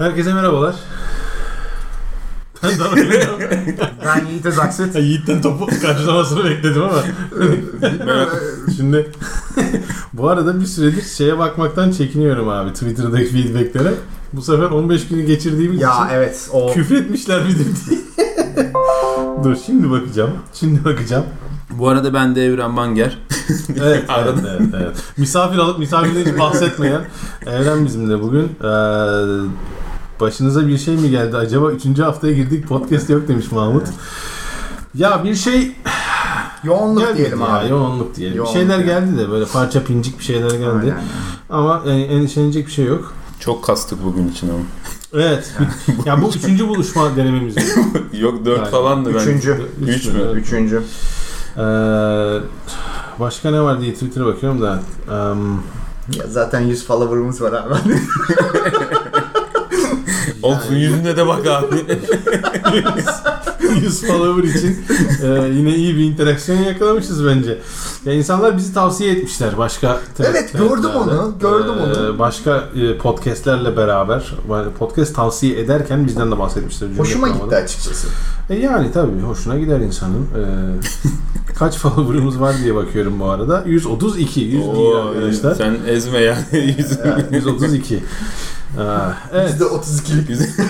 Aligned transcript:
Herkese 0.00 0.34
merhabalar. 0.34 0.74
Ben 2.62 2.70
de 2.70 2.84
Ben 4.04 4.26
Yiğit 4.26 4.46
Özaksit. 4.46 4.96
Yiğit'ten 4.96 5.42
topu 5.42 5.66
karşılamasını 5.82 6.44
bekledim 6.44 6.82
ama. 6.82 7.02
Şimdi 8.76 9.10
bu 10.12 10.28
arada 10.28 10.60
bir 10.60 10.66
süredir 10.66 11.02
şeye 11.02 11.38
bakmaktan 11.38 11.90
çekiniyorum 11.90 12.48
abi 12.48 12.72
Twitter'daki 12.72 13.26
feedbacklere. 13.26 13.94
Bu 14.32 14.42
sefer 14.42 14.64
15 14.64 15.08
günü 15.08 15.22
geçirdiğimiz 15.22 15.80
ya 15.80 15.90
için 15.90 16.14
evet 16.14 16.48
o 16.52 16.72
küfretmişler 16.72 17.42
midir 17.42 17.66
diye. 17.90 18.00
Dur 19.44 19.56
şimdi 19.66 19.90
bakacağım. 19.90 20.30
Şimdi 20.54 20.84
bakacağım. 20.84 21.24
Bu 21.70 21.88
arada 21.88 22.14
ben 22.14 22.36
de 22.36 22.46
Evren 22.46 22.76
Banger. 22.76 23.18
Evet, 23.82 24.04
evet, 24.18 24.34
evet, 24.48 24.68
evet. 24.74 24.96
Misafir 25.16 25.58
alıp 25.58 25.78
misafirden 25.78 26.32
hiç 26.32 26.38
bahsetmeyen 26.38 27.00
Evren 27.46 27.84
bizimle 27.84 28.22
bugün. 28.22 28.44
Ee, 28.62 28.70
başınıza 30.20 30.68
bir 30.68 30.78
şey 30.78 30.96
mi 30.96 31.10
geldi 31.10 31.36
acaba? 31.36 31.70
Üçüncü 31.72 32.02
haftaya 32.02 32.32
girdik 32.34 32.68
podcast 32.68 33.10
yok 33.10 33.28
demiş 33.28 33.52
Mahmut. 33.52 33.86
Ya 34.94 35.24
bir 35.24 35.34
şey 35.34 35.72
yoğunluk 36.64 37.00
gelmedi 37.00 37.18
diyelim 37.18 37.40
ya, 37.40 37.46
abi. 37.46 37.68
Yoğunluk 37.68 38.16
diyelim. 38.16 38.36
Yoğunluk 38.36 38.54
bir 38.54 38.60
şeyler 38.60 38.78
yani. 38.78 38.86
geldi 38.86 39.18
de 39.18 39.30
böyle 39.30 39.44
parça 39.44 39.84
pincik 39.84 40.18
bir 40.18 40.24
şeyler 40.24 40.50
geldi. 40.50 40.66
Aynen. 40.82 41.02
Ama 41.50 41.82
yani 41.86 42.02
endişelenecek 42.02 42.66
bir 42.66 42.72
şey 42.72 42.84
yok. 42.84 43.12
Çok 43.40 43.64
kastık 43.64 44.04
bugün 44.04 44.28
için 44.28 44.48
ama. 44.48 44.58
Evet. 45.12 45.54
ya 46.04 46.22
bu 46.22 46.28
üçüncü 46.28 46.68
buluşma 46.68 47.16
denememiz. 47.16 47.56
Yok 48.12 48.44
4 48.44 48.58
Yani. 48.58 48.70
falandı 48.70 49.14
ben. 49.14 49.18
Üçüncü. 49.20 49.62
Üç 49.86 50.06
mü? 50.06 50.12
Evet. 50.24 50.34
Üçüncü. 50.36 50.82
Ee, 51.56 51.60
başka 53.20 53.50
ne 53.50 53.60
var 53.60 53.80
diye 53.80 53.94
Twitter'a 53.94 54.26
bakıyorum 54.26 54.62
da. 54.62 54.82
Em, 55.10 55.52
Ya 56.18 56.24
zaten 56.28 56.60
100 56.60 56.86
follower'ımız 56.86 57.42
var 57.42 57.52
abi. 57.52 57.74
Olsun 60.42 60.74
yüzüne 60.74 61.16
de 61.16 61.26
bak 61.26 61.46
abi. 61.46 61.76
100 63.74 64.02
follower 64.06 64.48
için 64.54 64.78
e, 65.22 65.48
yine 65.56 65.74
iyi 65.74 65.96
bir 65.96 66.04
interaksiyon 66.04 66.58
yakalamışız 66.58 67.26
bence. 67.26 67.58
Ya 68.04 68.12
insanlar 68.12 68.56
bizi 68.56 68.74
tavsiye 68.74 69.12
etmişler 69.12 69.58
başka 69.58 70.00
Evet, 70.20 70.52
gördüm 70.52 70.90
onu, 70.96 71.34
gördüm 71.40 71.74
onu. 71.82 72.18
Başka 72.18 72.64
e, 72.74 72.98
podcastlerle 72.98 73.76
beraber 73.76 74.34
yani 74.50 74.72
podcast 74.72 75.14
tavsiye 75.14 75.60
ederken 75.60 76.06
bizden 76.06 76.32
de 76.32 76.38
bahsetmişler. 76.38 76.88
Hoşuma 76.98 77.28
gitti 77.28 77.56
açıkçası. 77.56 78.08
E 78.50 78.56
yani 78.56 78.92
tabii 78.92 79.20
hoşuna 79.20 79.58
gider 79.58 79.80
insanın. 79.80 80.22
E, 80.22 80.42
kaç 81.58 81.76
follower'ımız 81.76 82.40
var 82.40 82.54
diye 82.62 82.74
bakıyorum 82.74 83.20
bu 83.20 83.30
arada. 83.30 83.64
132. 83.66 84.40
100 84.40 84.52
değil 84.52 84.64
Oo, 84.64 84.96
arkadaşlar. 84.96 85.54
Sen 85.54 85.76
ezme 85.86 86.18
ya 86.18 86.38
yüzünü. 86.52 87.26
132. 87.30 88.02
Ee, 88.78 88.82
evet. 89.32 89.60
%32'lik. 89.60 90.48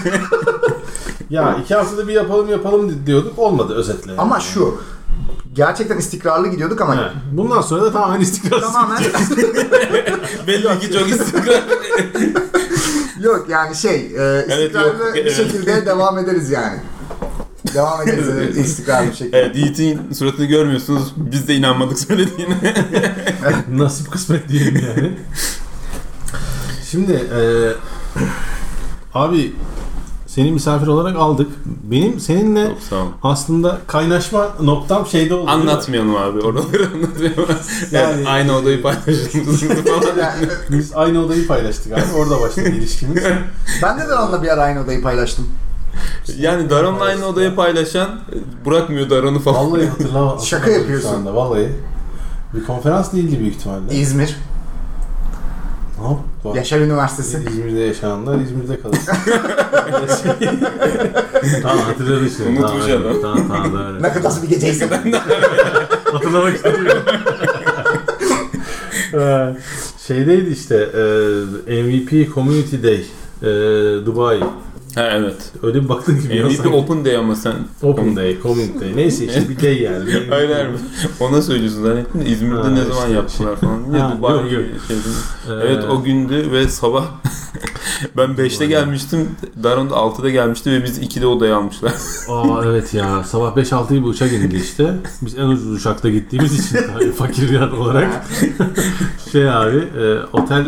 Ya 1.30 1.58
iki 1.62 1.74
haftada 1.74 2.08
bir 2.08 2.12
yapalım 2.12 2.48
yapalım 2.48 3.06
diyorduk. 3.06 3.38
Olmadı 3.38 3.74
özetle. 3.74 4.12
Ama 4.18 4.40
şu. 4.40 4.80
Gerçekten 5.54 5.98
istikrarlı 5.98 6.48
gidiyorduk 6.48 6.80
ama 6.80 6.94
Evet. 6.94 7.12
Bundan 7.32 7.60
sonra 7.60 7.82
da 7.82 7.92
tamamen 7.92 8.20
istikrarsız. 8.20 8.72
tamamen 8.72 8.98
Belli 10.46 10.80
ki 10.80 10.92
çok 10.92 11.08
istikrar. 11.08 11.62
yok 13.20 13.46
yani 13.48 13.76
şey 13.76 13.96
e, 13.96 14.46
istikrarlı 14.48 15.04
yok, 15.04 15.14
bir 15.14 15.20
evet. 15.22 15.36
şekilde 15.36 15.86
devam 15.86 16.18
ederiz 16.18 16.50
yani. 16.50 16.78
Devam 17.74 18.02
ederiz 18.02 18.28
evet, 18.28 18.56
istikrarlı 18.56 19.10
bir 19.10 19.16
şekilde. 19.16 19.38
Evet 19.38 19.56
Yiğit'in 19.56 20.12
suratını 20.12 20.46
görmüyorsunuz. 20.46 21.12
Biz 21.16 21.48
de 21.48 21.54
inanmadık 21.54 21.98
söylediğine. 21.98 22.56
Nasip 23.72 24.10
kısmet 24.10 24.48
diyelim 24.48 24.82
yani. 24.86 25.18
Şimdi 26.90 27.12
e, 27.12 27.40
abi 29.14 29.54
seni 30.26 30.52
misafir 30.52 30.86
olarak 30.86 31.16
aldık. 31.16 31.50
Benim 31.82 32.20
seninle 32.20 32.68
Çok 32.68 32.82
sağ 32.82 32.96
ol. 32.96 33.06
aslında 33.22 33.78
kaynaşma 33.86 34.48
noktam 34.62 35.06
şeyde 35.06 35.34
oldu. 35.34 35.50
Anlatmayalım 35.50 36.16
abi. 36.16 36.40
Oraları 36.40 36.88
anlatmayalım. 36.94 37.46
Yani- 37.92 38.16
Yani, 38.22 38.28
aynı 38.28 38.56
odayı 38.56 38.82
paylaştınız 38.82 39.60
falan. 39.60 40.16
Yani, 40.18 40.48
Biz 40.70 40.92
aynı 40.94 41.24
odayı 41.24 41.46
paylaştık 41.46 41.92
abi. 41.92 42.02
Orada 42.18 42.40
başladı 42.40 42.68
ilişkimiz. 42.68 43.24
ben 43.82 43.98
de 44.00 44.08
Daron'la 44.08 44.42
bir 44.42 44.48
ara 44.48 44.62
aynı 44.62 44.80
odayı 44.80 45.02
paylaştım. 45.02 45.46
Yani 46.38 46.70
Daron'la 46.70 47.04
aynı 47.04 47.26
odayı 47.26 47.54
paylaşan 47.54 48.20
bırakmıyor 48.66 49.10
Daron'u 49.10 49.38
falan. 49.38 49.72
Vallahi 49.72 49.86
hatırlamadım. 49.88 50.44
Şaka 50.46 50.70
yapıyorsun. 50.70 51.08
Şu 51.10 51.16
anda 51.16 51.34
vallahi. 51.34 51.72
Bir 52.54 52.64
konferans 52.66 53.12
değildi 53.12 53.40
büyük 53.40 53.54
ihtimalle. 53.56 53.94
İzmir. 53.94 54.36
Ne 56.00 56.06
yap? 56.08 56.18
Bak. 56.44 56.56
Yaşar 56.56 56.80
Üniversitesi. 56.80 57.38
İzmir'de 57.50 57.80
yaşayanlar 57.80 58.40
İzmir'de 58.40 58.80
kalır. 58.80 58.96
tamam 61.62 61.78
hatırladım 61.78 62.30
şimdi. 62.36 62.48
Unutmuş 62.48 62.86
tamam, 62.86 63.02
adam. 63.06 63.20
Tamam 63.22 63.48
tamam 63.48 63.72
doğru. 63.72 64.02
Ne 64.02 64.12
kadar 64.12 64.32
bir 64.42 64.48
geceyse. 64.48 64.86
Hatırlamak 66.12 66.56
istiyorum. 66.56 66.86
Ee, 69.14 69.56
Şeydeydi 70.06 70.50
işte 70.50 70.76
e, 71.66 71.82
MVP 71.82 72.34
Community 72.34 72.76
Day 72.82 73.04
e, 73.42 73.46
Dubai. 74.06 74.40
Ha 74.94 75.08
evet. 75.12 75.52
Öyle 75.62 75.84
bir 75.84 75.88
baktın 75.88 76.20
gibi. 76.22 76.36
ya 76.36 76.44
MVP 76.46 76.52
sanki. 76.56 76.68
Open 76.76 77.04
Day 77.04 77.16
ama 77.16 77.34
sen. 77.36 77.52
Open 77.82 78.16
Day, 78.16 78.36
Community 78.42 78.80
Day. 78.80 78.96
Neyse 78.96 79.24
işte 79.26 79.48
bir 79.48 79.60
day 79.62 79.82
yani. 79.82 80.06
Bir- 80.06 80.28
Hayır 80.28 80.50
hayır. 80.50 80.68
Ona 81.20 81.42
söylüyorsun 81.42 81.82
zannettim 81.82 82.20
de 82.20 82.24
İzmir'de 82.26 82.60
Ha, 82.60 82.68
ne 82.70 82.80
zaman 82.84 83.02
işte 83.02 83.12
yaptılar 83.12 83.56
falan. 83.56 83.92
Niye 83.92 84.02
Ha, 84.02 84.16
Dubai 84.18 84.32
yok, 84.32 84.52
yok. 84.52 84.62
şey 84.88 84.96
değil. 84.96 85.16
Ee, 85.48 85.52
Evet 85.66 85.84
o 85.90 86.02
gündü 86.02 86.48
ve 86.52 86.68
sabah 86.68 87.04
ben 88.16 88.30
5'te 88.30 88.66
gelmiştim. 88.66 89.28
Daron 89.62 89.90
da 89.90 89.94
6'da 89.94 90.30
gelmişti 90.30 90.70
ve 90.72 90.84
biz 90.84 90.98
2'de 90.98 91.26
odaya 91.26 91.56
almışlar. 91.56 91.92
Aa 92.28 92.64
evet 92.64 92.94
ya 92.94 93.24
sabah 93.24 93.56
5-6 93.56 93.94
gibi 93.94 94.06
uçak 94.06 94.32
indi 94.32 94.56
işte. 94.56 94.94
Biz 95.22 95.38
en 95.38 95.46
ucuz 95.46 95.72
uçakta 95.72 96.10
gittiğimiz 96.10 96.66
için 96.66 96.78
tabii 96.94 97.12
fakir 97.12 97.48
yer 97.50 97.68
olarak 97.68 98.24
şey 99.32 99.50
abi 99.50 99.76
e, 99.76 100.18
otel 100.32 100.60
e, 100.60 100.66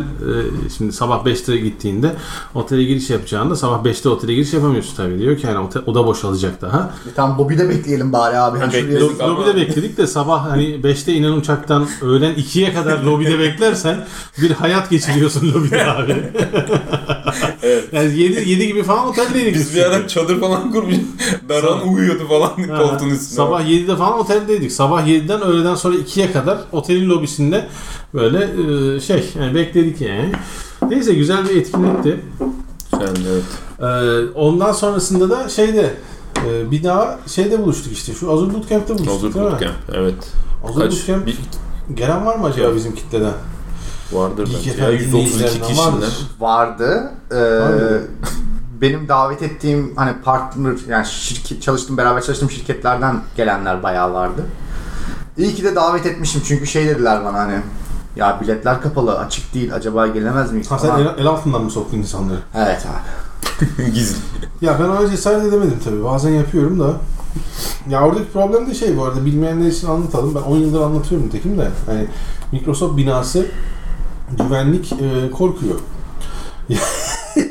şimdi 0.78 0.92
sabah 0.92 1.24
5'te 1.24 1.56
gittiğinde 1.56 2.12
otele 2.54 2.84
giriş 2.84 3.10
yapacağında 3.10 3.56
sabah 3.56 3.84
5'te 3.84 4.08
otele 4.08 4.34
giriş 4.34 4.52
yapamıyorsun 4.52 4.96
tabii 4.96 5.18
diyor 5.18 5.36
ki 5.36 5.46
yani 5.46 5.58
otel, 5.58 5.82
oda 5.86 6.06
boşalacak 6.06 6.62
daha. 6.62 6.90
Tam 7.16 7.38
Bobby'de 7.38 7.68
bekleyelim 7.68 8.12
bari 8.12 8.38
abi. 8.38 8.58
Şuraya- 8.58 8.72
bekledik. 8.72 9.20
Lo- 9.20 9.28
lobide 9.28 9.56
bekledik 9.56 9.96
de 9.96 10.06
sabah 10.06 10.50
hani 10.50 10.64
5'te 10.64 11.12
inen 11.12 11.32
uçaktan 11.32 11.86
öğlen 12.02 12.34
2'ye 12.34 12.74
kadar 12.74 13.02
lobide 13.02 13.38
beklersen 13.38 13.96
bir 14.42 14.50
hayat 14.50 14.90
geçiriyorsun 14.90 15.52
lobide 15.52 15.86
abi. 15.86 16.16
Yani 17.92 18.18
7, 18.18 18.50
7 18.50 18.66
gibi 18.66 18.82
falan 18.82 19.08
oteldeydik. 19.08 19.54
Biz 19.54 19.74
bir 19.76 19.82
ara 19.82 20.08
çadır 20.08 20.40
falan 20.40 20.72
kurmuş. 20.72 20.94
Daron 21.48 21.88
uyuyordu 21.88 22.28
falan 22.28 22.48
Ha, 22.68 22.78
koltuğun 22.78 23.10
üstünde. 23.10 23.34
Sabah 23.34 23.62
7'de 23.62 23.96
falan 23.96 24.18
oteldeydik. 24.18 24.72
Sabah 24.72 25.06
7'den 25.06 25.42
öğleden 25.42 25.74
sonra 25.74 25.96
2'ye 25.96 26.32
kadar 26.32 26.58
otelin 26.72 27.08
lobisinde 27.10 27.68
böyle 28.14 28.38
e, 28.96 29.00
şey 29.00 29.24
yani 29.38 29.54
bekledik 29.54 30.00
yani. 30.00 30.32
Neyse 30.88 31.14
güzel 31.14 31.48
bir 31.48 31.56
etkinlikti. 31.56 32.20
De 33.00 33.06
evet. 33.28 33.44
E, 33.80 34.30
ondan 34.34 34.72
sonrasında 34.72 35.30
da 35.30 35.48
şeyde 35.48 35.94
e, 36.46 36.70
bir 36.70 36.84
daha 36.84 37.18
şeyde 37.26 37.62
buluştuk 37.62 37.92
işte. 37.92 38.12
Şu 38.14 38.32
Azur 38.32 38.54
Bootcamp'te 38.54 38.94
buluştuk 38.94 39.14
Hazır 39.14 39.34
değil 39.34 39.46
mi? 39.46 39.52
bootcamp. 39.52 39.74
Evet. 39.94 40.14
Azur 40.68 40.80
Kaç? 40.80 40.92
Bootcamp 40.92 41.26
Bir, 41.26 41.38
gelen 41.94 42.26
var 42.26 42.36
mı 42.36 42.46
acaba 42.46 42.74
bizim 42.76 42.94
kitleden? 42.94 43.32
Vardır 44.14 44.48
bence. 44.56 44.70
Ya 44.70 44.74
efendim 44.76 44.98
132 44.98 45.12
dinleyicilerinden 45.12 45.68
kişiden. 45.68 45.92
vardır. 45.92 46.26
vardı. 46.40 47.10
Ee, 47.30 47.34
Vardı. 47.60 48.02
benim 48.80 49.08
davet 49.08 49.42
ettiğim 49.42 49.92
hani 49.96 50.12
partner 50.24 50.74
yani 50.88 51.06
şirket 51.06 51.62
çalıştığım 51.62 51.96
beraber 51.96 52.22
çalıştığım 52.22 52.50
şirketlerden 52.50 53.20
gelenler 53.36 53.82
bayağı 53.82 54.12
vardı. 54.12 54.42
İyi 55.38 55.54
ki 55.54 55.64
de 55.64 55.74
davet 55.74 56.06
etmişim 56.06 56.42
çünkü 56.46 56.66
şey 56.66 56.86
dediler 56.86 57.24
bana 57.24 57.38
hani 57.38 57.54
ya 58.16 58.40
biletler 58.40 58.82
kapalı 58.82 59.18
açık 59.18 59.54
değil 59.54 59.74
acaba 59.74 60.06
gelemez 60.06 60.52
miyiz 60.52 60.70
Ha 60.70 60.78
sen 60.78 60.88
falan. 60.88 61.00
el, 61.00 61.18
el 61.18 61.26
altından 61.26 61.62
mı 61.64 61.70
soktun 61.70 61.98
insanları? 61.98 62.38
Evet 62.54 62.86
abi. 62.86 63.90
Gizli. 63.94 64.18
Ya 64.60 64.76
ben 64.80 64.84
ona 64.84 65.10
cesaret 65.10 65.44
edemedim 65.44 65.78
tabii. 65.84 66.04
Bazen 66.04 66.30
yapıyorum 66.30 66.80
da. 66.80 66.92
Ya 67.88 68.02
oradaki 68.02 68.32
problem 68.32 68.66
de 68.66 68.74
şey 68.74 68.96
bu 68.96 69.04
arada 69.04 69.24
bilmeyenler 69.24 69.66
için 69.66 69.88
anlatalım. 69.88 70.34
Ben 70.34 70.40
10 70.40 70.56
yıldır 70.56 70.80
anlatıyorum 70.80 71.28
tekim 71.28 71.58
de. 71.58 71.68
Hani 71.86 72.06
Microsoft 72.52 72.96
binası 72.96 73.46
güvenlik 74.38 74.92
e, 74.92 75.30
korkuyor. 75.30 75.74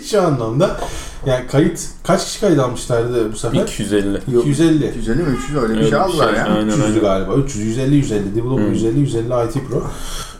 Şu 0.05 0.21
anlamda 0.21 0.77
yani 1.25 1.47
kayıt 1.47 1.79
kaç 2.03 2.25
kişi 2.25 2.39
kayıt 2.39 2.59
almışlardı 2.59 3.31
bu 3.33 3.37
sefer? 3.37 3.61
250. 3.61 4.17
250. 4.17 4.87
250 4.89 5.23
mi 5.23 5.29
300 5.43 5.57
öyle 5.57 5.73
bir 5.73 5.77
Öyle 5.77 5.89
şey 5.89 5.99
aldılar 5.99 6.29
şey, 6.29 6.37
ya. 6.37 6.45
aynen. 6.45 6.69
300'dü 6.73 7.01
galiba. 7.01 7.33
300, 7.35 7.65
150, 7.65 7.95
150. 7.95 8.35
Developer 8.35 8.63
Hmm. 8.65 8.71
150, 8.73 8.99
150 8.99 9.23
IT 9.25 9.67
Pro. 9.69 9.83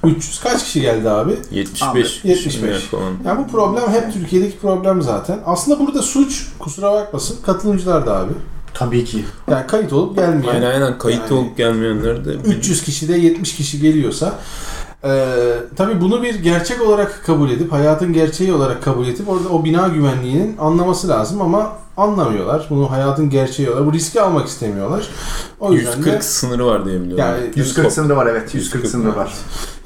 300 0.04 0.40
kaç 0.40 0.64
kişi 0.64 0.82
geldi 0.82 1.10
abi? 1.10 1.36
75. 1.52 2.20
75. 2.24 2.78
falan. 2.84 3.14
Yani 3.26 3.44
bu 3.46 3.52
problem 3.52 3.92
hep 3.92 4.14
Türkiye'deki 4.14 4.60
problem 4.60 5.02
zaten. 5.02 5.40
Aslında 5.46 5.80
burada 5.80 6.02
suç 6.02 6.48
kusura 6.60 6.92
bakmasın 6.94 7.38
katılımcılar 7.46 8.06
da 8.06 8.18
abi. 8.18 8.32
Tabii 8.74 9.06
ki. 9.06 9.26
Yani 9.52 9.68
kayıt 9.68 9.94
olup 9.94 10.16
gelmeyen. 10.16 10.54
Aynen 10.54 10.72
aynen 10.72 10.98
kayıt 10.98 11.22
Yani- 11.22 11.34
olup 11.40 11.58
gelmeyenler 11.58 12.26
de 12.26 12.30
300 12.34 12.84
kişi 12.84 13.08
de 13.08 13.18
70 13.18 13.56
kişi 13.56 13.80
geliyorsa 13.82 14.34
Ee, 15.04 15.54
tabii 15.76 16.02
bunu 16.02 16.24
bir 16.24 16.36
gerçek 16.36 16.82
olarak 16.82 17.24
kabul 17.26 17.50
edip, 17.50 17.72
hayatın 17.72 18.14
gerçeği 18.14 18.54
olarak 18.54 18.84
kabul 18.84 19.08
edip 19.08 19.30
orada 19.30 19.50
o 19.50 19.64
bina 19.64 19.88
güvenliğinin 19.88 20.58
anlaması 20.58 21.08
lazım 21.08 21.42
ama 21.42 21.74
anlamıyorlar. 21.98 22.68
Bunu 22.70 22.92
hayatın 22.92 23.30
gerçeği 23.30 23.70
olarak, 23.70 23.86
bu 23.86 23.94
riski 23.94 24.22
almak 24.22 24.48
istemiyorlar. 24.48 25.08
O 25.60 25.74
yüzden 25.74 25.98
140 25.98 26.06
de 26.14 26.22
sınırı 26.22 26.66
var 26.66 26.86
diye 26.86 27.02
biliyorum. 27.02 27.26
Yani 27.26 27.52
140 27.56 27.92
sınırı 27.92 28.16
var 28.18 28.26
evet. 28.26 28.56
140 28.56 28.84
140 28.84 28.88
sınırı 28.92 29.16
var. 29.16 29.34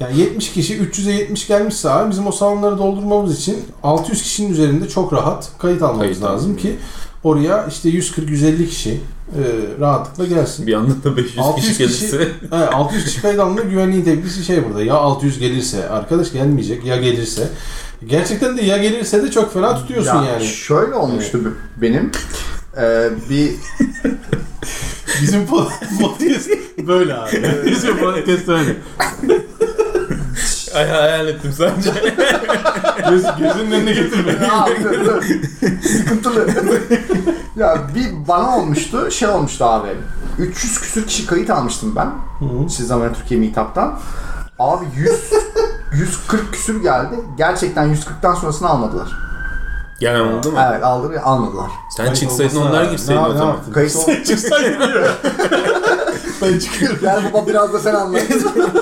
yani 0.00 0.18
70 0.18 0.52
kişi 0.52 0.78
300'e 0.78 1.12
70 1.12 1.46
gelmişse 1.46 1.90
abi 1.90 2.10
bizim 2.10 2.26
o 2.26 2.32
salonları 2.32 2.78
doldurmamız 2.78 3.38
için 3.38 3.64
600 3.82 4.22
kişinin 4.22 4.52
üzerinde 4.52 4.88
çok 4.88 5.12
rahat 5.12 5.50
kayıt 5.58 5.82
almamız 5.82 6.00
Kayıt 6.00 6.22
lazım 6.22 6.56
ki 6.56 6.76
oraya 7.24 7.66
işte 7.66 7.88
140-150 7.88 8.66
kişi 8.66 9.00
e, 9.28 9.42
rahatlıkla 9.80 10.24
gelsin. 10.34 10.66
Bir 10.66 10.74
anda 10.74 11.04
da 11.04 11.16
500 11.16 11.38
600 11.38 11.66
kişi 11.68 11.78
gelirse 11.78 12.16
Evet, 12.52 12.68
600 12.74 13.04
kişi 13.04 13.28
alındı. 13.42 13.62
Güvenliğin 13.70 14.04
tepkisi 14.04 14.44
şey 14.44 14.64
burada. 14.68 14.82
Ya 14.82 14.94
600 14.94 15.38
gelirse, 15.38 15.88
arkadaş 15.88 16.32
gelmeyecek 16.32 16.84
ya 16.84 16.96
gelirse. 16.96 17.48
Gerçekten 18.06 18.56
de 18.56 18.62
ya 18.62 18.76
gelirse 18.76 19.22
de 19.22 19.30
çok 19.30 19.54
fena 19.54 19.76
tutuyorsun 19.76 20.22
Ya 20.22 20.24
yani. 20.24 20.44
Şöyle 20.46 20.94
olmuştu 20.94 21.54
benim. 21.76 22.10
Ee, 22.78 23.10
bir 23.30 23.50
Bizim 25.22 25.46
pod- 25.46 25.70
podcast 26.00 26.50
böyle 26.86 27.14
abi. 27.14 27.42
Bizim 27.66 27.96
podcast 27.96 28.48
öyle. 28.48 28.76
Ay 30.76 30.88
hayal 30.88 31.28
ettim 31.28 31.52
sadece. 31.52 31.90
Göz, 33.10 33.24
gözünün 33.38 33.70
önüne 33.70 33.92
getirme. 33.92 34.32
Ya, 34.32 34.66
dur, 34.84 35.04
dur. 35.04 35.22
Sıkıntılı. 35.82 36.46
ya 37.56 37.78
bir 37.94 38.28
bana 38.28 38.56
olmuştu, 38.56 39.10
şey 39.10 39.28
olmuştu 39.28 39.64
abi. 39.64 39.88
300 40.38 40.80
küsür 40.80 41.06
kişi 41.06 41.26
kayıt 41.26 41.50
almıştım 41.50 41.96
ben. 41.96 42.10
Siz 42.68 42.86
Zaman 42.88 43.14
Türkiye 43.14 43.40
Meetup'tan. 43.40 43.98
Abi 44.58 44.84
100 44.96 45.10
140 45.92 46.52
küsür 46.52 46.82
geldi. 46.82 47.14
Gerçekten 47.38 47.94
140'tan 47.94 48.36
sonrasını 48.40 48.68
almadılar. 48.68 49.08
Gelen 50.00 50.20
oldu 50.20 50.52
mu? 50.52 50.58
Evet 50.70 50.84
aldılar 50.84 51.14
almadılar. 51.24 51.70
Sen 51.96 52.12
çıksaydın 52.12 52.56
onlar 52.56 52.84
girseydin 52.84 53.22
o 53.22 53.32
zaman. 53.32 53.56
Kayıt 53.74 54.26
Çıksaydın 54.26 54.88
diyor. 54.88 55.08
Ben 56.42 56.58
çıkıyorum. 56.58 56.98
Gel 57.00 57.30
baba 57.32 57.46
biraz 57.46 57.72
da 57.72 57.78
sen 57.78 57.94
anlat. 57.94 58.22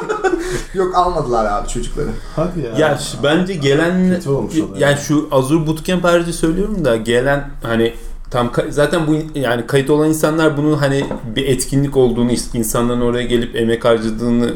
Yok 0.75 0.95
almadılar 0.97 1.45
abi 1.53 1.69
çocukları. 1.69 2.09
Hadi 2.37 2.61
ya. 2.61 2.89
Ya 2.89 2.99
şu- 2.99 3.23
bence 3.23 3.55
gelen 3.55 4.15
Kötü 4.15 4.29
olmuş 4.31 4.55
o 4.59 4.75
da. 4.75 4.79
yani 4.79 4.99
şu 4.99 5.29
Azure 5.31 5.67
Bootcamp 5.67 6.05
harici 6.05 6.33
söylüyorum 6.33 6.85
da 6.85 6.97
gelen 6.97 7.49
hani 7.63 7.95
tam 8.31 8.47
ka- 8.47 8.71
zaten 8.71 9.07
bu 9.07 9.17
yani 9.39 9.67
kayıt 9.67 9.91
olan 9.91 10.09
insanlar 10.09 10.57
bunun 10.57 10.73
hani 10.77 11.07
bir 11.37 11.47
etkinlik 11.49 11.97
olduğunu 11.97 12.31
insanların 12.55 13.01
oraya 13.01 13.25
gelip 13.27 13.57
emek 13.57 13.85
harcadığını 13.85 14.53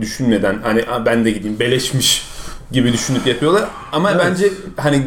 düşünmeden 0.00 0.58
hani 0.62 0.82
"Aa, 0.82 1.06
ben 1.06 1.24
de 1.24 1.30
gideyim 1.30 1.58
beleşmiş 1.58 2.26
gibi 2.72 2.92
düşünüp 2.92 3.26
yapıyorlar. 3.26 3.64
Ama 3.92 4.10
Evet. 4.10 4.20
bence 4.24 4.52
hani 4.76 5.04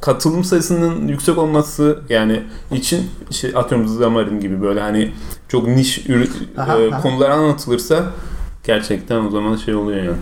katılım 0.00 0.44
sayısının 0.44 1.08
yüksek 1.08 1.38
olması 1.38 1.98
yani 2.08 2.42
için 2.72 3.10
şey 3.30 3.52
atıyorum 3.56 3.86
Xamarin 3.86 4.40
gibi 4.40 4.62
böyle 4.62 4.80
hani 4.80 5.12
çok 5.48 5.68
niş 5.68 5.98
ürü- 5.98 6.28
Aha, 6.58 6.78
e, 6.78 6.92
aha. 6.92 7.00
konular 7.02 7.30
anlatılırsa 7.30 8.04
gerçekten 8.64 9.26
o 9.26 9.30
zaman 9.30 9.56
şey 9.56 9.74
oluyor 9.74 10.02
yani. 10.04 10.16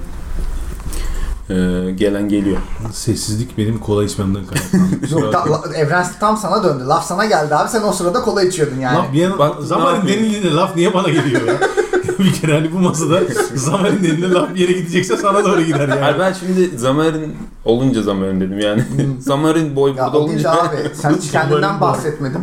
Ee, 1.50 1.90
gelen 1.90 2.28
geliyor. 2.28 2.56
Sessizlik 2.92 3.58
benim 3.58 3.78
kola 3.78 4.04
içmemden 4.04 4.42
kaynaklandı. 4.46 5.74
Evren 5.74 6.06
tam 6.20 6.36
sana 6.36 6.64
döndü. 6.64 6.84
Laf 6.86 7.06
sana 7.06 7.24
geldi 7.24 7.54
abi. 7.54 7.68
Sen 7.70 7.82
o 7.82 7.92
sırada 7.92 8.20
kola 8.22 8.42
içiyordun 8.42 8.78
yani. 8.80 8.96
Laf 8.98 9.12
bir 9.12 9.18
yana, 9.18 9.38
Bak, 9.38 9.54
zamanın 9.60 10.06
denildiğinde 10.06 10.50
laf 10.50 10.76
niye 10.76 10.94
bana 10.94 11.08
geliyor 11.08 11.46
ya? 11.48 11.54
bir 12.24 12.32
kere 12.32 12.52
hani 12.54 12.72
bu 12.72 12.78
masada 12.78 13.20
zamanın 13.54 13.96
denildiğinde 14.02 14.30
laf 14.30 14.54
bir 14.54 14.60
yere 14.60 14.72
gidecekse 14.72 15.16
sana 15.16 15.44
doğru 15.44 15.62
gider 15.62 15.88
yani. 15.88 16.00
Hayır 16.00 16.18
ben 16.18 16.32
şimdi 16.32 16.78
Zamarin 16.78 17.36
olunca 17.64 18.02
Zamarin 18.02 18.40
dedim 18.40 18.58
yani. 18.58 18.84
Zamarin 19.20 19.76
boy 19.76 19.90
Ya 19.90 19.96
burada 19.96 20.18
olunca. 20.18 20.50
abi. 20.52 20.76
Sen 20.94 21.14
hiç 21.14 21.30
kendinden 21.30 21.80
bahsetmedin. 21.80 22.40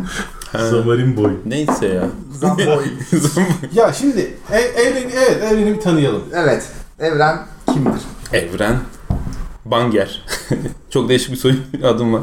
Zamarin 0.70 1.16
boy. 1.16 1.30
Neyse 1.46 1.86
ya. 1.88 2.04
Zamboy. 2.40 2.84
Ya 3.74 3.92
şimdi 3.92 4.34
ev, 4.52 4.74
evreni, 4.86 5.12
evet 5.12 5.42
evreni 5.42 5.74
bir 5.76 5.80
tanıyalım. 5.80 6.22
evet. 6.34 6.68
Evren 7.00 7.38
kimdir? 7.72 8.00
Evren 8.32 8.76
Banger. 9.64 10.22
Çok 10.90 11.08
değişik 11.08 11.30
bir 11.32 11.36
soy 11.36 11.54
adım 11.84 12.12
var. 12.14 12.22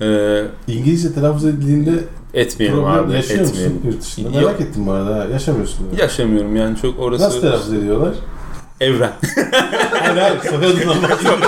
Ee, 0.00 0.44
İngilizce 0.66 1.14
telaffuz 1.14 1.44
edildiğinde 1.44 1.90
etmeyelim 2.34 2.78
problem 2.78 3.04
abi. 3.04 3.12
yaşıyor 3.12 3.40
musun 3.40 3.52
Etmeyelim. 3.54 3.80
yurt 3.84 4.02
dışında? 4.02 4.28
Yok. 4.28 4.36
Merak 4.46 4.60
ettim 4.60 4.86
bu 4.86 4.92
arada. 4.92 5.26
Yaşamıyorsun. 5.32 5.86
Yani. 5.90 6.00
Yaşamıyorum 6.00 6.56
yani 6.56 6.76
çok 6.82 6.98
orası. 7.00 7.24
Nasıl 7.24 7.40
telaffuz 7.40 7.72
ediyorlar? 7.72 8.14
Evren. 8.80 9.12
Hayır. 9.92 10.40
Soyadından 10.50 11.02
bahsediyorum. 11.02 11.40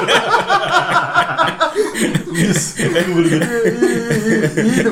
Yes. 2.39 2.79
iyiydi 2.81 3.05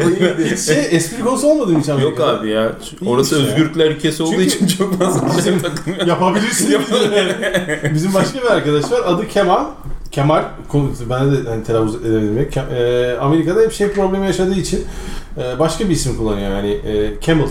bu 0.05 0.11
iyiydi. 0.11 0.59
şey 0.67 0.87
espri 0.91 1.23
konusu 1.25 1.47
olmadı 1.47 1.73
mı 1.73 1.81
hiç 1.81 1.89
Yok 1.89 1.99
Amerika'da? 2.01 2.39
abi 2.41 2.49
ya. 2.51 2.73
Orası 3.07 3.35
İyiymiş 3.37 3.51
özgürlükler 3.53 3.91
ülkesi 3.91 4.23
olduğu 4.23 4.31
Çünkü- 4.33 4.45
için 4.47 4.67
çok 4.67 4.99
fazla 4.99 5.37
bizim 5.39 5.59
takılmıyor. 5.59 6.07
Yapabilirsin. 6.07 6.81
Bizim 7.95 8.15
başka 8.15 8.39
bir 8.43 8.47
arkadaş 8.51 8.93
var. 8.93 9.01
Adı 9.07 9.29
Kemal. 9.29 9.65
Kemal, 10.11 10.45
ben 11.11 11.33
de 11.33 11.49
hani 11.51 11.65
telaffuz 11.65 11.95
edemedim. 11.95 12.49
Ke- 12.55 12.75
e, 12.75 13.19
Amerika'da 13.19 13.61
hep 13.61 13.73
şey 13.73 13.89
problemi 13.93 14.27
yaşadığı 14.27 14.55
için 14.55 14.85
e, 15.39 15.59
başka 15.59 15.85
bir 15.85 15.91
isim 15.91 16.17
kullanıyor 16.17 16.51
yani 16.51 16.71
e, 16.71 17.21
Camel. 17.21 17.49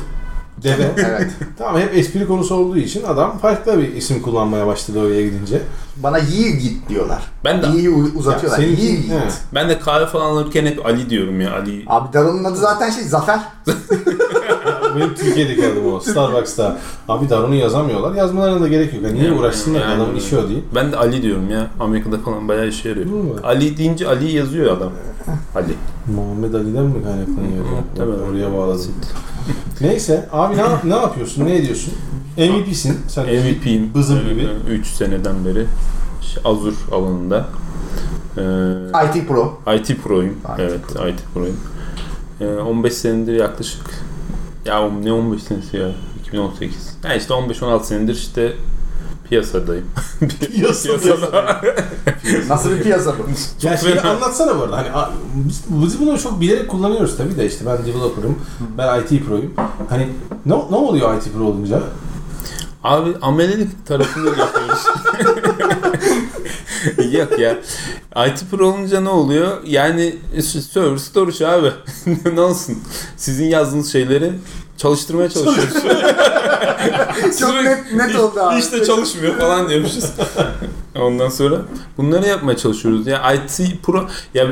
Deve. 0.63 0.91
Evet. 0.97 1.31
tamam 1.57 1.81
hep 1.81 1.97
espri 1.97 2.27
konusu 2.27 2.55
olduğu 2.55 2.77
için 2.77 3.03
adam 3.03 3.37
farklı 3.37 3.79
bir 3.81 3.93
isim 3.93 4.21
kullanmaya 4.21 4.67
başladı 4.67 4.99
oraya 5.05 5.23
gidince. 5.25 5.61
Bana 5.97 6.17
Yiğit 6.17 6.89
diyorlar. 6.89 7.23
Ben 7.45 7.61
de 7.61 7.67
İyi 7.67 7.89
uzatıyorlar. 7.89 8.59
Ya 8.59 8.65
seninki- 8.65 8.81
Yiğit. 8.81 9.11
evet. 9.11 9.33
ben 9.55 9.69
de 9.69 9.79
kahve 9.79 10.05
falan 10.05 10.25
alırken 10.25 10.65
hep 10.65 10.85
Ali 10.85 11.09
diyorum 11.09 11.41
ya 11.41 11.53
Ali. 11.53 11.83
Abi 11.87 12.13
Darun'un 12.13 12.43
adı 12.43 12.55
zaten 12.57 12.89
şey 12.89 13.03
Zafer. 13.03 13.39
Benim 14.99 15.15
Türkiye'deki 15.15 15.67
adım 15.67 15.93
o. 15.93 15.99
Starbucks'ta. 15.99 16.77
Abi 17.09 17.29
Darun'u 17.29 17.55
yazamıyorlar. 17.55 18.15
Yazmalarına 18.15 18.61
da 18.61 18.67
gerek 18.67 18.93
yok. 18.93 19.03
Yani 19.03 19.13
niye 19.15 19.25
Yani- 19.25 19.39
uğraşsınlar 19.39 19.81
yani- 19.81 19.93
adamın 20.03 20.15
işi 20.15 20.37
o 20.37 20.49
değil. 20.49 20.63
Ben 20.75 20.91
de 20.91 20.97
Ali 20.97 21.21
diyorum 21.21 21.49
ya. 21.49 21.67
Amerika'da 21.79 22.17
falan 22.17 22.47
bayağı 22.47 22.67
işe 22.67 22.89
yarıyor. 22.89 23.05
Ali 23.43 23.77
deyince 23.77 24.07
Ali 24.07 24.31
yazıyor 24.31 24.77
adam. 24.77 24.91
Ali. 25.55 25.73
Muhammed 26.15 26.53
Ali'den 26.53 26.83
mi 26.83 27.03
kaynaklanıyor? 27.03 27.65
Tabii. 27.97 28.11
Oraya 28.31 28.53
bağladım. 28.57 28.91
Neyse 29.81 30.29
abi 30.31 30.57
ne, 30.57 30.63
ne 30.83 30.95
yapıyorsun? 30.95 31.45
Ne 31.45 31.55
ediyorsun? 31.55 31.93
MVP'sin. 32.37 32.97
Sen 33.07 33.25
MVP'yim. 33.25 33.93
Bızım 33.93 34.19
gibi. 34.29 34.47
3 34.69 34.87
seneden 34.87 35.45
beri. 35.45 35.65
İşte 36.21 36.41
Azure 36.45 36.75
alanında. 36.91 37.45
Ee, 38.37 38.41
IT 39.19 39.27
Pro. 39.27 39.59
IT 39.77 39.95
Pro'yum. 40.03 40.33
IT 40.55 40.59
evet 40.59 40.79
IT 41.09 41.19
Pro'yum. 41.33 41.57
Ee, 42.41 42.45
15 42.47 42.93
senedir 42.93 43.33
yaklaşık 43.33 43.81
ya 44.69 44.89
ne 44.89 45.13
15 45.13 45.43
senesi 45.43 45.77
ya 45.77 45.91
2018. 46.25 46.97
Ya 47.03 47.15
işte 47.15 47.33
15-16 47.33 47.83
senedir 47.83 48.15
işte 48.15 48.53
piyasadayım. 49.29 49.85
Piyasada. 50.53 51.61
Nasıl 52.49 52.71
bir 52.71 52.81
piyasa 52.83 53.13
bu? 53.17 53.23
Ya 53.67 53.77
fena. 53.77 54.01
anlatsana 54.09 54.59
bu 54.59 54.63
arada. 54.63 54.77
Hani 54.77 54.91
a- 54.91 55.11
biz, 55.35 55.63
biz 55.69 55.99
bunu 55.99 56.19
çok 56.19 56.41
bilerek 56.41 56.67
kullanıyoruz 56.67 57.17
tabii 57.17 57.37
de 57.37 57.45
işte 57.45 57.65
ben 57.65 57.77
developer'ım, 57.85 58.39
ben 58.77 59.01
IT 59.01 59.25
pro'yum. 59.25 59.53
Hani 59.89 60.09
ne, 60.45 60.53
ne 60.53 60.75
oluyor 60.75 61.17
IT 61.17 61.33
pro 61.33 61.43
olunca? 61.43 61.81
Abi 62.83 63.09
amelelik 63.21 63.85
tarafını 63.85 64.27
yapıyoruz. 64.27 64.85
Yok 67.11 67.39
ya. 67.39 67.57
IT 68.27 68.51
Pro 68.51 68.67
olunca 68.67 69.01
ne 69.01 69.09
oluyor? 69.09 69.57
Yani 69.65 70.15
server 70.73 70.97
storage 70.97 71.47
abi. 71.47 71.71
ne 72.33 72.41
olsun? 72.41 72.77
Sizin 73.17 73.45
yazdığınız 73.45 73.91
şeyleri 73.91 74.31
çalıştırmaya 74.79 75.29
çalışıyoruz. 75.29 75.73
Çok 77.39 77.53
net, 77.63 77.93
net 77.93 78.15
oldu 78.15 78.39
abi. 78.39 78.59
İşte 78.59 78.83
çalışmıyor 78.83 79.37
falan 79.39 79.69
diyormuşuz. 79.69 80.05
Ondan 81.01 81.29
sonra 81.29 81.55
bunları 81.97 82.27
yapmaya 82.27 82.57
çalışıyoruz. 82.57 83.07
Ya 83.07 83.33
IT 83.33 83.83
Pro 83.83 84.07
ya 84.33 84.47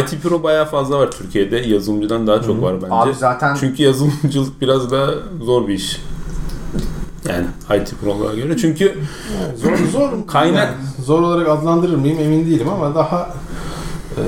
IT 0.00 0.22
Pro 0.22 0.42
bayağı 0.42 0.64
fazla 0.64 0.98
var 0.98 1.10
Türkiye'de. 1.10 1.56
Yazılımcıdan 1.56 2.26
daha 2.26 2.42
çok 2.42 2.62
var 2.62 2.82
bence. 2.82 2.94
Abi 2.94 3.14
zaten 3.14 3.56
Çünkü 3.60 3.82
yazılımcılık 3.82 4.60
biraz 4.60 4.90
daha 4.90 5.06
zor 5.44 5.68
bir 5.68 5.74
iş. 5.74 6.00
Yani 7.28 7.46
IT 7.80 7.92
Pro'lara 8.00 8.34
göre. 8.34 8.56
Çünkü 8.56 8.84
Yani 8.84 9.56
zor 9.58 9.86
zor 9.92 10.26
Kaynak- 10.26 10.56
yani 10.56 10.70
zor 11.04 11.22
olarak 11.22 11.48
adlandırır 11.48 11.96
mıyım 11.96 12.18
emin 12.20 12.46
değilim 12.46 12.68
ama 12.68 12.94
daha 12.94 13.34
e, 14.16 14.22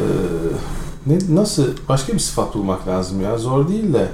ne 1.06 1.18
nasıl 1.30 1.64
başka 1.88 2.12
bir 2.12 2.18
sıfat 2.18 2.54
bulmak 2.54 2.88
lazım 2.88 3.20
ya. 3.20 3.38
Zor 3.38 3.68
değil 3.68 3.94
de 3.94 4.08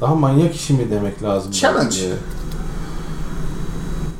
daha 0.00 0.14
manyak 0.14 0.54
işi 0.54 0.72
mi 0.72 0.90
demek 0.90 1.22
lazım? 1.22 1.52
Challenge. 1.52 1.96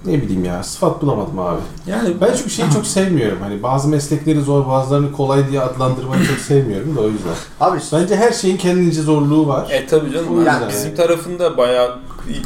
Ne 0.06 0.22
bileyim 0.22 0.44
ya 0.44 0.62
sıfat 0.62 1.02
bulamadım 1.02 1.38
abi. 1.38 1.60
yani 1.86 2.20
Ben 2.20 2.34
çünkü 2.36 2.50
şeyi 2.50 2.70
çok 2.70 2.86
sevmiyorum. 2.86 3.38
Hani 3.40 3.62
bazı 3.62 3.88
meslekleri 3.88 4.40
zor, 4.42 4.66
bazılarını 4.68 5.12
kolay 5.12 5.48
diye 5.50 5.60
adlandırmayı 5.60 6.26
çok 6.26 6.38
sevmiyorum 6.38 6.96
da 6.96 7.00
o 7.00 7.08
yüzden. 7.08 7.32
abi 7.60 7.80
Bence 7.92 8.16
her 8.16 8.32
şeyin 8.32 8.56
kendince 8.56 9.02
zorluğu 9.02 9.48
var. 9.48 9.70
E 9.70 9.86
tabii 9.86 10.12
canım. 10.12 10.44
Yani 10.46 10.64
bizim 10.68 10.94
tarafında 10.94 11.56
bayağı 11.56 11.98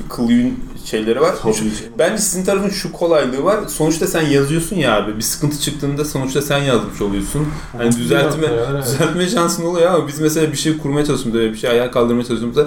kıl 0.09 0.31
yün 0.31 0.65
şeyleri 0.85 1.21
var. 1.21 1.35
Şu- 1.55 1.65
Bence 1.99 2.19
sizin 2.23 2.45
tarafın 2.45 2.69
şu 2.69 2.93
kolaylığı 2.93 3.45
var. 3.45 3.59
Sonuçta 3.69 4.07
sen 4.07 4.23
yazıyorsun 4.23 4.77
ya 4.77 4.97
abi. 4.97 5.17
Bir 5.17 5.23
sıkıntı 5.23 5.61
çıktığında 5.61 6.05
sonuçta 6.05 6.43
sen 6.43 6.59
yazmış 6.59 7.01
oluyorsun. 7.03 7.47
Hani 7.77 7.97
düzeltme 7.97 8.49
düzeltme 8.87 9.29
şansın 9.29 9.65
oluyor 9.65 9.91
ama 9.95 10.09
biz 10.09 10.21
mesela 10.21 10.53
bir 10.53 10.57
şey 10.57 10.79
kurmaya 10.79 11.07
çalıştığımızda 11.07 11.41
böyle 11.41 11.53
bir 11.53 11.59
şey 11.59 11.71
ayağa 11.71 11.91
kaldırmaya 11.91 12.25
çalıştığımızda 12.25 12.67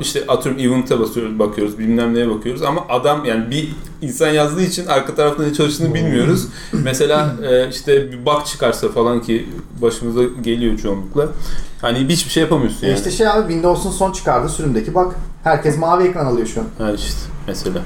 işte 0.00 0.24
atıyorum 0.28 0.60
event'e 0.60 1.00
basıyoruz, 1.00 1.38
bakıyoruz, 1.38 1.78
bilmem 1.78 2.14
neye 2.14 2.30
bakıyoruz 2.30 2.62
ama 2.62 2.84
adam 2.88 3.24
yani 3.24 3.50
bir 3.50 3.68
insan 4.02 4.28
yazdığı 4.28 4.62
için 4.62 4.86
arka 4.86 5.14
tarafta 5.14 5.42
ne 5.42 5.52
çalıştığını 5.54 5.94
bilmiyoruz. 5.94 6.46
mesela 6.72 7.36
e, 7.50 7.68
işte 7.68 8.12
bir 8.12 8.26
bug 8.26 8.46
çıkarsa 8.46 8.88
falan 8.88 9.22
ki 9.22 9.48
başımıza 9.82 10.20
geliyor 10.42 10.78
çoğunlukla. 10.78 11.28
Hani 11.80 11.98
hiçbir 12.08 12.30
şey 12.30 12.42
yapamıyorsun 12.42 12.86
E 12.86 12.88
yani. 12.88 12.96
işte 12.98 13.10
şey 13.10 13.28
abi 13.28 13.40
Windows'un 13.52 13.90
son 13.90 14.12
çıkardığı 14.12 14.48
sürümdeki 14.48 14.94
bak. 14.94 15.14
Herkes 15.44 15.78
mavi 15.78 16.04
ekran 16.04 16.26
alıyor 16.26 16.46
şu 16.46 16.60
an. 16.60 16.66
Ha 16.86 16.92
işte 16.92 17.20
mesela. 17.46 17.80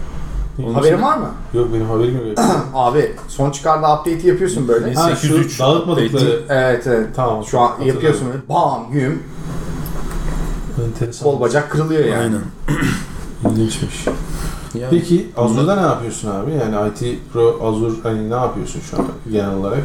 Onun 0.65 0.75
Haberin 0.75 0.93
için- 0.95 1.03
var 1.07 1.17
mı? 1.19 1.29
Yok 1.55 1.69
benim 1.75 1.87
haberim 1.87 2.29
yok. 2.29 2.39
Abi 2.75 3.13
son 3.29 3.51
çıkardığı 3.51 3.87
update'i 3.87 4.27
yapıyorsun 4.29 4.69
böyle. 4.69 4.95
Ha 4.95 5.11
şu 5.17 5.17
803 5.17 5.61
dağıtmadıkları. 5.61 6.41
Evet 6.49 6.87
evet. 6.87 7.07
Tamam. 7.17 7.45
Şu 7.45 7.61
an 7.61 7.67
hatırladım. 7.67 7.95
yapıyorsun 7.95 8.29
böyle 8.29 8.49
bam 8.49 8.87
güm 8.93 9.23
Enteresan. 10.87 11.25
kol 11.31 11.41
bacak 11.41 11.71
kırılıyor 11.71 12.05
yani. 12.05 12.19
Aynen. 12.23 12.41
İlginçmiş. 13.53 14.05
Yani, 14.75 14.91
Peki 14.91 15.29
Azure'da 15.37 15.75
ne 15.75 15.81
yapıyorsun 15.81 16.31
abi? 16.31 16.51
Yani 16.53 16.89
IT 16.91 17.19
Pro 17.33 17.59
Azure 17.63 17.95
hani 18.03 18.31
ne 18.31 18.35
yapıyorsun 18.35 18.81
şu 18.91 18.97
an 18.99 19.07
genel 19.33 19.55
olarak? 19.55 19.79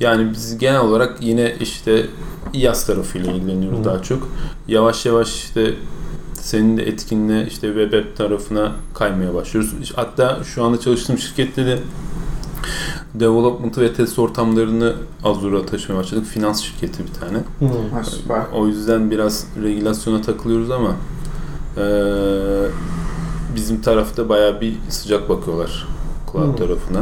Yani 0.00 0.32
biz 0.32 0.58
genel 0.58 0.80
olarak 0.80 1.16
yine 1.22 1.54
işte 1.60 2.06
İYAS 2.52 2.86
tarafıyla 2.86 3.32
ilgileniyoruz 3.32 3.78
Hı. 3.78 3.84
daha 3.84 4.02
çok. 4.02 4.28
Yavaş 4.68 5.06
yavaş 5.06 5.34
işte 5.44 5.74
senin 6.40 6.76
de 6.76 6.82
etkinle 6.82 7.46
işte 7.46 7.66
web 7.66 7.92
app 7.92 8.16
tarafına 8.16 8.72
kaymaya 8.94 9.34
başlıyoruz. 9.34 9.92
Hatta 9.96 10.38
şu 10.44 10.64
anda 10.64 10.80
çalıştığım 10.80 11.18
şirkette 11.18 11.66
de 11.66 11.78
development 13.14 13.78
ve 13.78 13.92
test 13.94 14.18
ortamlarını 14.18 14.94
Azure'a 15.24 15.66
taşımaya 15.66 16.00
başladık. 16.02 16.26
Finans 16.26 16.60
şirketi 16.62 17.02
bir 17.06 17.12
tane. 17.20 17.38
Ha, 17.94 18.04
süper. 18.04 18.42
O 18.54 18.66
yüzden 18.66 19.10
biraz 19.10 19.46
regülasyona 19.62 20.22
takılıyoruz 20.22 20.70
ama 20.70 20.96
eee, 21.76 22.70
bizim 23.56 23.80
tarafta 23.82 24.28
bayağı 24.28 24.60
bir 24.60 24.74
sıcak 24.88 25.28
bakıyorlar 25.28 25.86
cloud 26.32 26.46
Hmm. 26.48 26.56
tarafına. 26.56 26.98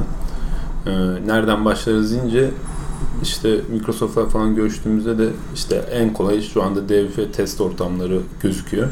Eee, 0.86 0.92
nereden 1.26 1.64
başlarız 1.64 2.12
deyince 2.12 2.50
işte 3.22 3.60
Microsoft'la 3.72 4.26
falan 4.26 4.54
görüştüğümüzde 4.54 5.18
de 5.18 5.28
işte 5.54 5.76
en 5.92 6.12
kolay 6.12 6.40
şu 6.40 6.62
anda 6.62 6.88
dev 6.88 7.04
ve 7.18 7.32
test 7.32 7.60
ortamları 7.60 8.20
gözüküyor. 8.42 8.88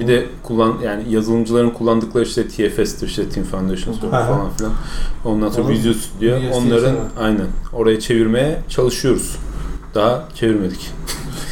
Bir 0.00 0.08
de 0.08 0.26
kullan 0.42 0.74
yani 0.84 1.02
yazılımcıların 1.10 1.70
kullandıkları 1.70 2.24
işte 2.24 2.48
TFS'tir 2.48 3.06
işte 3.06 3.28
Team 3.28 3.46
Foundation 3.46 3.94
falan 3.94 4.50
filan. 4.50 4.72
Ondan 5.24 5.48
sonra 5.48 5.68
Visual 5.68 5.94
Studio 5.94 6.36
onların 6.54 6.96
aynen 7.20 7.46
oraya 7.72 8.00
çevirmeye 8.00 8.62
çalışıyoruz. 8.68 9.36
Daha 9.94 10.28
çevirmedik. 10.34 10.90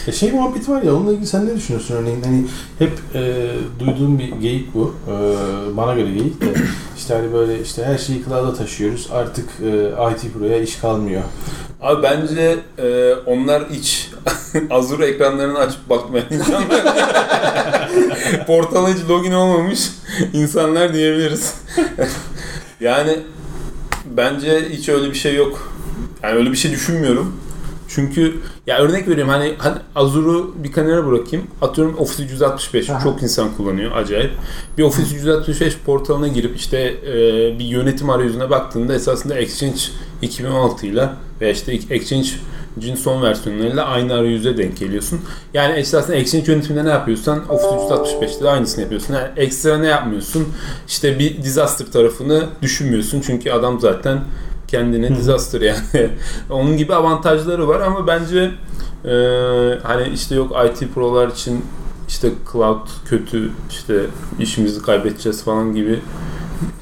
E 0.07 0.13
şey 0.13 0.33
muhabbeti 0.33 0.71
var 0.71 0.83
ya 0.83 0.95
onunla 0.95 1.13
ilgili 1.13 1.27
sen 1.27 1.47
ne 1.47 1.57
düşünüyorsun 1.57 1.95
örneğin 1.95 2.23
hani 2.23 2.45
hep 2.79 2.93
e, 3.15 3.51
duyduğum 3.81 4.19
bir 4.19 4.29
geyik 4.29 4.75
bu 4.75 4.95
E, 5.09 5.77
bana 5.77 5.95
göre 5.95 6.11
geyik 6.11 6.41
de 6.41 6.47
işte 6.97 7.15
hani 7.15 7.33
böyle 7.33 7.63
işte 7.63 7.85
her 7.85 7.99
şeyi 7.99 8.25
cloud'a 8.25 8.55
taşıyoruz 8.55 9.09
artık 9.13 9.49
e, 9.63 9.89
IT 10.13 10.33
Pro'ya 10.33 10.59
iş 10.61 10.77
kalmıyor. 10.77 11.23
Abi 11.81 12.03
bence 12.03 12.59
e, 12.79 13.15
onlar 13.27 13.63
hiç 13.71 14.11
Azure 14.71 15.07
ekranlarını 15.07 15.59
açıp 15.59 15.91
bakmayan 15.91 16.27
insanlar. 16.31 16.67
Portala 18.47 18.89
hiç 18.89 19.09
login 19.09 19.33
olmamış 19.33 19.91
insanlar 20.33 20.95
diyebiliriz. 20.95 21.55
yani 22.81 23.19
bence 24.11 24.69
hiç 24.71 24.89
öyle 24.89 25.11
bir 25.11 25.15
şey 25.15 25.35
yok. 25.35 25.73
Yani 26.23 26.35
öyle 26.35 26.53
bir 26.53 26.57
şey 26.57 26.71
düşünmüyorum. 26.71 27.37
Çünkü 27.89 28.37
ya 28.67 28.79
örnek 28.79 29.09
veriyorum 29.09 29.33
hani, 29.33 29.55
hani 29.59 29.77
Azure'u 29.95 30.55
bir 30.57 30.73
kenara 30.73 31.07
bırakayım. 31.07 31.47
Atıyorum 31.63 31.99
Office 31.99 32.25
365 32.25 32.91
Aha. 32.91 33.03
çok 33.03 33.23
insan 33.23 33.57
kullanıyor 33.57 33.97
acayip. 33.97 34.31
Bir 34.79 34.83
Office 34.83 35.17
365 35.17 35.77
portalına 35.87 36.29
girip 36.29 36.57
işte 36.57 36.79
e, 37.07 37.15
bir 37.59 37.65
yönetim 37.65 38.11
arayüzüne 38.11 38.51
baktığında 38.51 38.95
esasında 38.95 39.35
Exchange 39.39 39.81
2016 40.23 40.87
ile 40.87 41.09
veya 41.41 41.53
işte 41.53 41.73
Exchange'in 41.73 42.95
son 42.95 43.23
versiyonlarıyla 43.23 43.85
aynı 43.85 44.15
arayüze 44.15 44.57
denk 44.57 44.77
geliyorsun. 44.79 45.21
Yani 45.55 45.79
esasında 45.79 46.17
Exchange 46.17 46.53
yönetiminde 46.53 46.85
ne 46.85 46.91
yapıyorsan 46.91 47.49
Office 47.49 47.95
365'te 47.95 48.45
de 48.45 48.51
aynısını 48.51 48.83
yapıyorsun. 48.83 49.15
Yani 49.15 49.29
ekstra 49.37 49.79
ne 49.79 49.87
yapmıyorsun? 49.87 50.49
İşte 50.89 51.19
bir 51.19 51.43
disaster 51.43 51.87
tarafını 51.87 52.47
düşünmüyorsun. 52.63 53.23
Çünkü 53.27 53.51
adam 53.51 53.81
zaten 53.81 54.21
kendine 54.69 55.17
disaster 55.17 55.61
yani. 55.61 55.79
Onun 56.51 56.77
gibi 56.77 56.95
avantajları 56.95 57.69
var 57.69 57.81
ama 57.81 58.07
bence 58.07 58.51
e, 59.05 59.11
hani 59.83 60.09
işte 60.15 60.35
yok 60.35 60.57
IT 60.67 60.95
prolar 60.95 61.29
için 61.29 61.65
işte 62.09 62.29
cloud 62.53 62.89
kötü 63.09 63.51
işte 63.71 64.01
işimizi 64.39 64.83
kaybedeceğiz 64.83 65.45
falan 65.45 65.75
gibi 65.75 66.01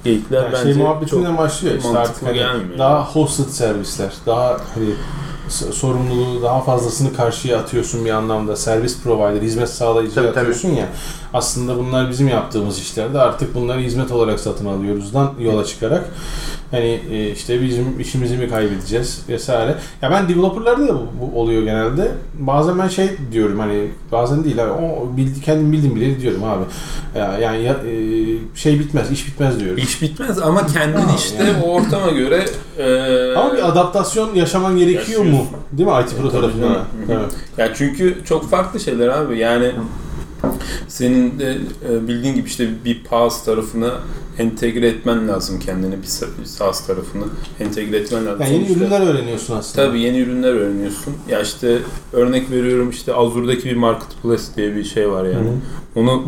geyikler 0.04 0.42
Yani 0.42 0.52
bence 0.52 0.72
şey 0.74 0.82
muhabbetinden 0.82 1.30
çok 1.30 1.38
başlıyor 1.38 1.74
işte 1.74 1.98
artık 1.98 2.22
hani 2.26 2.34
gelmiyor. 2.34 2.78
daha 2.78 3.04
hosted 3.04 3.48
servisler 3.48 4.12
daha 4.26 4.56
hani 4.74 4.86
sorumluluğu 5.48 6.42
daha 6.42 6.60
fazlasını 6.60 7.14
karşıya 7.16 7.58
atıyorsun 7.58 8.04
bir 8.04 8.10
anlamda 8.10 8.56
servis 8.56 9.02
provider 9.02 9.42
hizmet 9.42 9.68
sağlayıcıya 9.68 10.14
Tabii, 10.24 10.34
tabii. 10.34 10.40
atıyorsun 10.40 10.68
ya 10.68 10.86
aslında 11.34 11.78
bunlar 11.78 12.10
bizim 12.10 12.28
yaptığımız 12.28 12.78
işlerde 12.78 13.18
artık 13.18 13.54
bunları 13.54 13.80
hizmet 13.80 14.12
olarak 14.12 14.40
satın 14.40 14.66
alıyoruzdan 14.66 15.32
yola 15.40 15.64
çıkarak 15.64 16.04
hani 16.70 17.00
e, 17.10 17.30
işte 17.30 17.62
bizim 17.62 18.00
işimizi 18.00 18.36
mi 18.36 18.48
kaybedeceğiz 18.48 19.22
vesaire. 19.28 19.74
Ya 20.02 20.10
ben 20.10 20.28
developerlarda 20.28 20.88
da 20.88 20.94
bu, 20.94 21.06
bu 21.20 21.40
oluyor 21.40 21.62
genelde. 21.62 22.12
Bazen 22.38 22.78
ben 22.78 22.88
şey 22.88 23.10
diyorum 23.32 23.58
hani 23.58 23.88
bazen 24.12 24.44
değil 24.44 24.64
abi 24.64 24.70
o 24.70 25.16
bildi 25.16 25.40
kendim 25.40 25.72
bildim 25.72 25.96
bile 25.96 26.20
diyorum 26.20 26.44
abi. 26.44 26.64
Ya, 27.18 27.38
yani 27.38 27.62
ya, 27.62 27.72
e, 27.72 27.96
şey 28.56 28.78
bitmez, 28.78 29.10
iş 29.10 29.26
bitmez 29.26 29.60
diyorum. 29.60 29.78
İş 29.78 30.02
bitmez 30.02 30.38
ama 30.38 30.66
kendin 30.66 31.00
Tamam, 31.00 31.16
işte 31.16 31.44
yani. 31.44 31.64
o 31.64 31.70
ortama 31.70 32.10
göre 32.10 32.44
e, 32.78 33.34
Ama 33.36 33.54
bir 33.54 33.68
adaptasyon 33.68 34.34
yaşaman 34.34 34.76
gerekiyor 34.76 35.20
mu? 35.20 35.26
Yaşıyorsun. 35.26 35.56
Değil 35.72 35.88
mi 35.88 35.94
IT 36.04 36.20
Pro 36.20 36.30
Tabii 36.30 36.40
tarafından? 36.40 36.68
Hı 36.68 37.14
hı. 37.14 37.20
Ya 37.58 37.74
çünkü 37.74 38.18
çok 38.24 38.50
farklı 38.50 38.80
şeyler 38.80 39.08
abi. 39.08 39.38
Yani 39.38 39.72
senin 40.88 41.38
de 41.38 41.58
e, 41.90 42.08
bildiğin 42.08 42.34
gibi 42.34 42.48
işte 42.48 42.68
bir 42.84 43.04
PaaS 43.04 43.44
tarafına 43.44 44.00
entegre 44.38 44.88
etmen 44.88 45.28
lazım 45.28 45.58
kendini 45.60 45.96
bir 46.02 46.06
sa- 46.06 46.38
bir 46.40 46.44
SaaS 46.46 46.86
tarafını 46.86 47.24
entegre 47.60 47.96
etmen 47.96 48.26
lazım. 48.26 48.40
Yani 48.42 48.52
yeni 48.54 48.66
Sonuçta- 48.66 48.84
ürünler 48.84 49.06
öğreniyorsun 49.14 49.56
aslında. 49.56 49.86
Tabii 49.86 50.00
yeni 50.00 50.18
ürünler 50.18 50.52
öğreniyorsun. 50.54 51.14
Ya 51.28 51.40
işte 51.40 51.78
örnek 52.12 52.50
veriyorum 52.50 52.90
işte 52.90 53.14
Azure'daki 53.14 53.64
bir 53.64 53.76
marketplace 53.76 54.42
diye 54.56 54.76
bir 54.76 54.84
şey 54.84 55.10
var 55.10 55.24
yani. 55.24 55.48
Hı. 55.48 56.00
Onu 56.00 56.22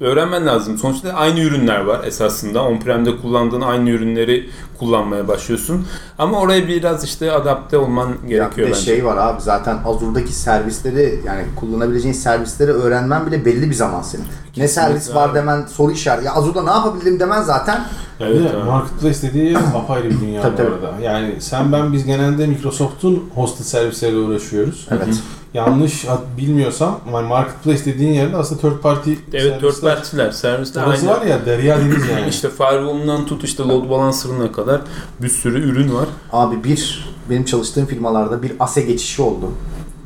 öğrenmen 0.00 0.46
lazım. 0.46 0.78
Sonuçta 0.78 1.12
aynı 1.12 1.40
ürünler 1.40 1.80
var 1.80 2.04
esasında. 2.04 2.62
On-prem'de 2.64 3.16
kullandığın 3.16 3.60
aynı 3.60 3.90
ürünleri 3.90 4.48
kullanmaya 4.78 5.28
başlıyorsun. 5.28 5.86
Ama 6.18 6.40
oraya 6.40 6.68
biraz 6.68 7.04
işte 7.04 7.32
adapte 7.32 7.76
olman 7.78 8.08
Ya 8.08 8.14
bir 8.24 8.28
gerekiyor 8.28 8.68
de 8.68 8.72
bence. 8.72 8.84
şey 8.84 9.04
var 9.04 9.16
abi 9.16 9.42
zaten 9.42 9.78
Azure'daki 9.86 10.32
servisleri 10.32 11.20
yani 11.26 11.42
kullanabileceğin 11.56 12.14
servisleri 12.14 12.70
öğrenmen 12.72 13.26
bile 13.26 13.44
belli 13.44 13.70
bir 13.70 13.74
zaman 13.74 14.02
senin. 14.02 14.24
Ne 14.56 14.68
servis 14.68 15.14
var 15.14 15.28
abi. 15.28 15.34
demen 15.34 15.66
soru 15.66 15.92
işareti. 15.92 16.26
Ya 16.26 16.34
Azure'da 16.34 16.62
ne 16.62 16.70
yapabilirim 16.70 17.20
demen 17.20 17.42
zaten 17.46 17.84
Evet 18.20 18.54
abi. 18.54 18.64
marketplace 18.64 19.22
dediği 19.22 19.58
apayrı 19.58 20.10
bir 20.10 20.20
dünya 20.20 20.42
Tabii, 20.42 20.52
bu 20.52 20.56
tabii. 20.56 20.86
arada. 20.86 21.00
Yani 21.02 21.34
sen 21.38 21.72
ben 21.72 21.92
biz 21.92 22.04
genelde 22.04 22.46
Microsoft'un 22.46 23.24
hosted 23.34 23.64
servisleriyle 23.64 24.18
uğraşıyoruz. 24.18 24.86
evet. 24.90 25.08
Yanlış 25.54 26.06
bilmiyorsam 26.38 27.00
yani 27.12 27.28
marketplace 27.28 27.84
dediğin 27.84 28.12
yerde 28.12 28.36
aslında 28.36 28.60
third 28.60 28.78
party 28.78 29.12
Evet 29.32 29.62
dört 29.62 29.74
servisler. 29.74 29.94
partiler, 29.96 30.30
servisler 30.30 30.86
Orası 30.86 31.06
var 31.06 31.22
ya 31.26 31.46
derya 31.46 31.78
deniz 31.80 32.08
yani. 32.12 32.28
İşte 32.28 32.48
firewall'undan 32.50 33.26
tut 33.26 33.44
işte 33.44 33.62
load 33.62 33.90
balancer'ına 33.90 34.52
kadar 34.52 34.80
bir 35.22 35.28
sürü 35.28 35.70
ürün 35.70 35.94
var. 35.94 36.06
Abi 36.32 36.64
bir 36.64 37.08
benim 37.30 37.44
çalıştığım 37.44 37.86
firmalarda 37.86 38.42
bir 38.42 38.52
ASE 38.60 38.80
geçişi 38.82 39.22
oldu. 39.22 39.50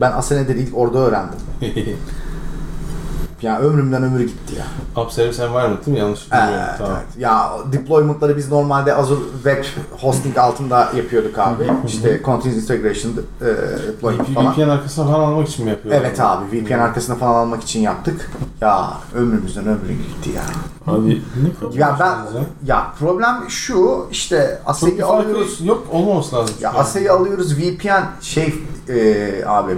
Ben 0.00 0.12
ASE 0.12 0.37
nedir 0.37 0.54
ilk 0.56 0.78
orada 0.78 0.99
öğrendim. 0.99 1.38
Ya 3.42 3.59
ömrümden 3.61 4.02
ömür 4.02 4.20
gitti 4.20 4.54
ya. 4.59 4.64
App 5.02 5.12
Service 5.12 5.42
Environment 5.44 5.87
değil 5.87 5.97
mi? 5.97 6.00
Yanlış 6.00 6.26
bilmiyorum. 6.32 6.54
Evet, 6.59 6.75
tamam. 6.78 6.92
evet. 6.97 7.18
Ya 7.18 7.52
deployment'ları 7.73 8.37
biz 8.37 8.50
normalde 8.52 8.94
Azure 8.94 9.20
Web 9.35 9.64
Hosting 10.00 10.38
altında 10.38 10.92
yapıyorduk 10.97 11.38
abi. 11.38 11.64
işte 11.87 12.20
Continuous 12.25 12.62
Integration 12.62 13.12
e, 13.12 13.44
deployment 13.88 14.35
falan. 14.35 14.52
VPN 14.54 14.68
arkasına 14.68 15.04
falan 15.06 15.20
almak 15.20 15.49
için 15.49 15.64
mi 15.64 15.70
yapıyor? 15.70 15.94
Evet 15.94 16.20
abi 16.20 16.44
VPN 16.61 16.73
arkasına 16.78 17.16
falan 17.16 17.35
almak 17.35 17.62
için 17.62 17.80
yaptık. 17.80 18.30
Ya 18.61 18.92
ömrümüzden 19.14 19.66
ömrü 19.66 19.92
gitti 19.92 20.30
ya. 20.37 20.42
Abi 20.94 21.23
Ya 21.75 21.97
ben 22.00 22.16
ya 22.66 22.87
problem 22.99 23.44
şu 23.49 24.06
işte 24.11 24.59
ASE'yi 24.66 25.04
alıyoruz. 25.04 25.61
yok 25.64 25.87
olmaması 25.92 26.37
lazım. 26.37 26.54
Ya. 26.61 26.73
ASE'yi 26.73 27.11
alıyoruz 27.11 27.59
VPN 27.59 28.02
şey 28.20 28.54
e, 28.88 29.44
abi 29.47 29.73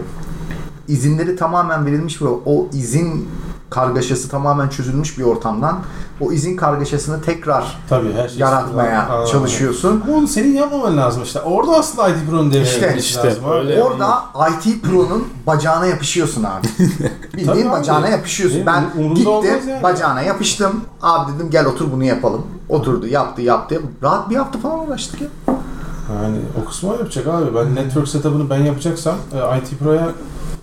izinleri 0.88 1.37
tamamen 1.37 1.87
verilmiş 1.87 2.23
ve 2.23 2.28
o 2.47 2.66
izin 2.73 3.28
kargaşası 3.73 4.29
tamamen 4.29 4.69
çözülmüş 4.69 5.19
bir 5.19 5.23
ortamdan 5.25 5.79
o 6.21 6.33
izin 6.33 6.57
kargaşasını 6.57 7.23
tekrar 7.23 7.79
Tabii 7.88 8.12
her 8.12 8.29
şey 8.29 8.38
yaratmaya 8.38 9.09
Aa. 9.11 9.26
çalışıyorsun. 9.26 10.02
Onu 10.14 10.29
senin 10.29 10.55
yapmaman 10.55 10.97
lazım 10.97 11.23
işte. 11.23 11.41
Orada 11.41 11.73
aslında 11.76 12.09
IT 12.09 12.17
Pro'nun 12.31 12.50
devreye 12.50 12.64
İşte, 12.64 12.81
girmesi 12.81 12.99
işte, 13.07 13.29
lazım. 13.29 13.45
öyle. 13.52 13.83
Orada 13.83 14.25
IT 14.50 14.83
Pro'nun 14.83 15.29
bacağına 15.47 15.87
yapışıyorsun 15.87 16.45
abi. 16.45 16.67
Bildiğin 17.33 17.47
Tabii 17.47 17.62
abi. 17.62 17.71
bacağına 17.71 18.09
yapışıyorsun. 18.09 18.67
Ben 18.67 18.85
umurumda 18.99 19.41
gittim 19.49 19.69
yani. 19.69 19.83
bacağına 19.83 20.23
yapıştım. 20.23 20.81
Abi 21.02 21.33
dedim 21.35 21.50
gel 21.50 21.67
otur 21.67 21.93
bunu 21.93 22.05
yapalım. 22.05 22.43
Oturdu 22.69 23.07
yaptı 23.07 23.43
yaptı. 23.43 23.81
Rahat 24.02 24.31
bir 24.31 24.37
hafta 24.37 24.59
falan 24.59 24.88
uğraştık 24.88 25.21
ya. 25.21 25.29
Yani 26.23 26.37
o 26.62 26.69
kısmı 26.69 26.91
yapacak 26.93 27.26
abi. 27.26 27.55
Ben 27.55 27.75
network 27.75 28.09
setup'ını 28.09 28.50
ben 28.50 28.59
yapacaksam 28.59 29.14
e, 29.33 29.59
IT 29.59 29.79
Pro'ya 29.79 30.09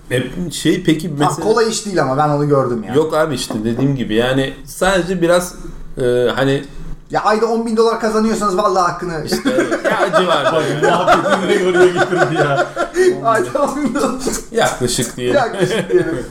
Hep 0.10 0.54
şey 0.54 0.84
peki 0.84 1.08
Ha, 1.10 1.14
mesela 1.20 1.36
kolay 1.48 1.70
iş 1.70 1.86
değil 1.86 2.02
ama 2.02 2.18
ben 2.18 2.30
onu 2.30 2.48
gördüm 2.48 2.84
ya. 2.88 2.94
yok 2.94 3.14
abi 3.14 3.36
işte 3.36 3.54
dediğim 3.64 3.96
gibi 3.96 4.16
yani 4.16 4.54
sadece 4.66 5.22
biraz 5.22 5.56
e, 5.98 6.28
hani 6.36 6.64
Ya 7.12 7.22
ayda 7.24 7.46
10 7.46 7.66
bin 7.66 7.78
dolar 7.78 8.00
kazanıyorsanız 8.00 8.58
vallahi 8.58 8.92
hakkını. 8.92 9.26
işte 9.26 9.50
ya 9.92 9.98
acı 9.98 10.28
var 10.28 10.54
böyle. 10.56 10.92
muhabbetini 10.92 11.42
nereye 11.48 11.70
oraya 11.70 11.88
getirdi 11.88 12.36
ya. 12.36 12.68
ayda 13.26 13.64
10 13.64 13.84
bin 13.84 13.96
dolar. 13.96 14.12
yaklaşık 14.52 15.18
diye 15.18 15.34
Yaklaşık 15.34 15.92
diyelim. 15.92 16.26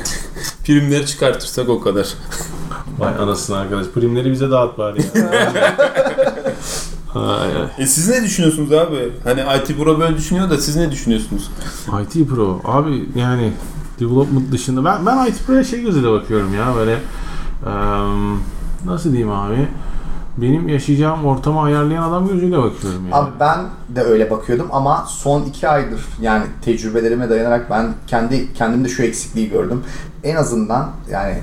primleri 0.64 1.06
çıkartırsak 1.06 1.68
o 1.68 1.80
kadar. 1.80 2.08
Vay 2.98 3.14
anasını 3.20 3.56
arkadaş. 3.58 3.86
Primleri 3.86 4.32
bize 4.32 4.50
dağıt 4.50 4.78
bari 4.78 4.98
ya. 5.14 5.30
Ay, 7.14 7.56
ay. 7.56 7.68
E 7.78 7.86
siz 7.86 8.08
ne 8.08 8.22
düşünüyorsunuz 8.22 8.72
abi? 8.72 9.12
Hani 9.24 9.40
IT 9.40 9.78
Pro 9.78 10.00
böyle 10.00 10.16
düşünüyor 10.16 10.50
da 10.50 10.58
siz 10.58 10.76
ne 10.76 10.90
düşünüyorsunuz? 10.90 11.50
IT 12.02 12.28
Pro 12.28 12.60
abi 12.64 13.08
yani 13.14 13.52
development 14.00 14.52
dışında 14.52 14.84
ben 14.84 15.06
ben 15.06 15.26
IT 15.26 15.46
Pro'ya 15.46 15.64
şey 15.64 15.82
gözüyle 15.82 16.10
bakıyorum 16.10 16.54
ya 16.54 16.74
böyle 16.76 16.92
em, 17.66 18.38
nasıl 18.86 19.12
diyeyim 19.12 19.30
abi 19.30 19.68
benim 20.36 20.68
yaşayacağım 20.68 21.24
ortamı 21.24 21.62
ayarlayan 21.62 22.02
adam 22.02 22.28
gözüyle 22.28 22.58
bakıyorum 22.58 23.02
yani. 23.04 23.14
Abi 23.14 23.30
ben 23.40 23.60
de 23.88 24.00
öyle 24.02 24.30
bakıyordum 24.30 24.66
ama 24.72 25.04
son 25.08 25.42
iki 25.42 25.68
aydır 25.68 26.00
yani 26.20 26.44
tecrübelerime 26.62 27.30
dayanarak 27.30 27.70
ben 27.70 27.94
kendi 28.06 28.52
kendimde 28.54 28.88
şu 28.88 29.02
eksikliği 29.02 29.50
gördüm. 29.50 29.82
En 30.24 30.36
azından 30.36 30.90
yani 31.10 31.38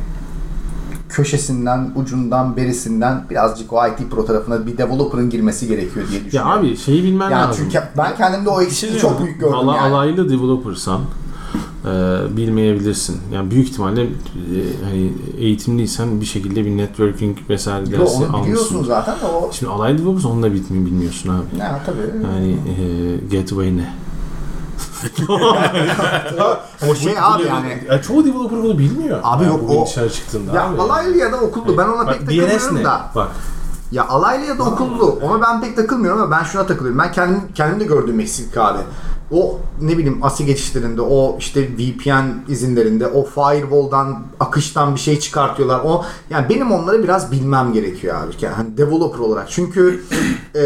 köşesinden, 1.11 1.89
ucundan, 1.95 2.57
berisinden 2.57 3.23
birazcık 3.29 3.73
o 3.73 3.87
IT 3.87 4.11
Pro 4.11 4.25
tarafına 4.25 4.67
bir 4.67 4.77
developer'ın 4.77 5.29
girmesi 5.29 5.67
gerekiyor 5.67 6.07
diye 6.09 6.19
ya 6.19 6.25
düşünüyorum. 6.25 6.51
abi 6.51 6.77
şeyi 6.77 7.03
bilmen 7.03 7.29
yani 7.29 7.47
lazım. 7.47 7.63
çünkü 7.71 7.85
ben 7.97 8.15
kendimde 8.17 8.49
o 8.49 8.61
eksikliği 8.61 8.99
çok 8.99 9.23
büyük 9.23 9.39
gördüm 9.39 9.55
Ala- 9.55 9.75
yani. 9.75 9.93
Alaylı 9.95 10.29
developersan 10.29 11.01
e, 11.85 11.87
bilmeyebilirsin. 12.37 13.17
Yani 13.33 13.51
büyük 13.51 13.67
ihtimalle 13.69 14.01
e, 14.03 14.07
hani 14.83 15.11
eğitimliysen 15.37 16.21
bir 16.21 16.25
şekilde 16.25 16.65
bir 16.65 16.77
networking 16.77 17.37
vesaire 17.49 17.91
dersi 17.91 18.01
onu 18.15 18.43
biliyorsun 18.43 18.75
almışsın. 18.75 18.83
zaten 18.83 19.15
de 19.19 19.25
o 19.25 19.51
Şimdi 19.51 19.71
alaylı 19.71 19.97
developersan 19.97 20.31
onu 20.31 20.43
da 20.43 20.47
bilmi- 20.53 20.85
bilmiyorsun 20.85 21.29
abi. 21.29 21.59
ne 21.59 21.71
tabii. 21.85 22.23
Yani 22.33 22.51
e, 22.51 23.37
gateway 23.37 23.77
ne? 23.77 23.93
O 26.89 26.95
şey 26.95 27.13
abi 27.21 27.43
yani 27.43 27.83
Ya 27.89 28.01
çoğu 28.01 28.25
developer 28.25 28.63
bunu 28.63 28.77
bilmiyor. 28.77 29.19
Abi 29.23 29.43
Yani 29.43 29.53
yok, 29.53 29.63
o- 29.69 29.71
bilgisayar 29.73 30.09
çıktığında 30.09 30.53
ya 30.55 30.69
abi. 30.69 30.81
alaylı 30.81 31.17
ya 31.17 31.31
da 31.31 31.37
okullu 31.39 31.77
ben 31.77 31.87
ona 31.87 32.07
Bak 32.07 32.13
pek 32.19 32.19
takılmıyorum 32.27 32.75
ne? 32.75 32.83
da. 32.83 33.11
Bak 33.15 33.27
Ya 33.91 34.07
alaylı 34.07 34.45
ya 34.45 34.57
da 34.59 34.63
okullu. 34.63 35.19
Ona 35.23 35.41
ben 35.41 35.61
pek 35.61 35.75
takılmıyorum 35.75 36.21
ama 36.21 36.31
ben 36.39 36.43
şuna 36.43 36.65
takılıyorum. 36.65 36.99
Ben 36.99 37.11
kendim 37.11 37.41
kendim 37.55 37.79
de 37.79 37.83
gördüğüm 37.83 38.19
eksiklik 38.19 38.57
abi. 38.57 38.79
O 39.31 39.59
ne 39.81 39.97
bileyim 39.97 40.19
ASI 40.23 40.45
geçişlerinde, 40.45 41.01
o 41.01 41.35
işte 41.39 41.69
VPN 41.77 42.25
izinlerinde, 42.47 43.07
o 43.07 43.25
firewall'dan, 43.25 44.19
akıştan 44.39 44.95
bir 44.95 44.99
şey 44.99 45.19
çıkartıyorlar. 45.19 45.79
O 45.85 46.05
yani 46.29 46.49
benim 46.49 46.71
onları 46.71 47.03
biraz 47.03 47.31
bilmem 47.31 47.73
gerekiyor 47.73 48.15
abi. 48.23 48.31
Yani 48.41 48.55
hani 48.55 48.77
developer 48.77 49.19
olarak. 49.19 49.49
Çünkü 49.49 50.03
e, 50.55 50.61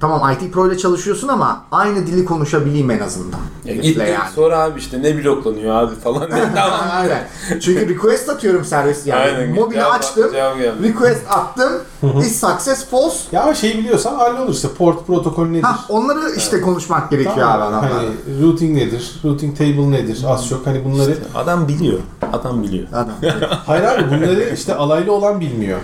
tamam 0.00 0.32
IT 0.32 0.52
Pro 0.52 0.68
ile 0.68 0.78
çalışıyorsun 0.78 1.28
ama 1.28 1.64
aynı 1.72 2.06
dili 2.06 2.24
konuşabileyim 2.24 2.90
en 2.90 2.98
azından. 3.00 3.40
Ya 3.64 3.74
gittim 3.74 4.04
sonra 4.34 4.58
abi 4.58 4.78
işte 4.80 5.02
ne 5.02 5.24
bloklanıyor 5.24 5.74
abi 5.74 5.94
falan. 5.94 6.30
Ne, 6.30 6.52
tamam. 6.54 6.80
Aynen. 6.92 7.26
Çünkü 7.60 7.88
request 7.88 8.28
atıyorum 8.28 8.64
servis 8.64 9.06
yani. 9.06 9.20
Aynen. 9.20 9.54
Mobile 9.54 9.78
Cevap- 9.78 9.92
açtım. 9.98 10.32
cevap. 10.32 10.56
Request 10.82 11.22
attım. 11.30 11.72
is 12.20 12.40
success 12.40 12.86
false. 12.90 13.16
ya 13.32 13.42
ama 13.42 13.54
şey 13.54 13.78
biliyorsan 13.78 14.14
hallolur 14.14 14.52
işte 14.52 14.68
port 14.78 15.06
protokol 15.06 15.46
nedir? 15.46 15.62
Ha 15.62 15.78
onları 15.88 16.34
işte 16.36 16.60
konuşmak 16.60 17.10
gerekiyor 17.10 17.36
Tamam, 17.36 17.62
abi 17.62 17.62
adamlar. 17.62 17.92
Hani 17.92 18.08
routing 18.42 18.76
nedir? 18.76 19.20
Routing 19.24 19.58
table 19.58 19.90
nedir? 19.90 20.24
Az 20.28 20.48
çok 20.48 20.66
hani 20.66 20.84
bunları 20.84 21.18
Adam 21.34 21.68
biliyor. 21.68 21.98
Adam 22.32 22.62
biliyor. 22.62 22.86
Adam. 22.92 23.10
Hayır 23.66 23.84
abi 23.84 24.04
bunları 24.10 24.50
işte 24.54 24.74
alaylı 24.74 25.12
olan 25.12 25.40
bilmiyor. 25.40 25.78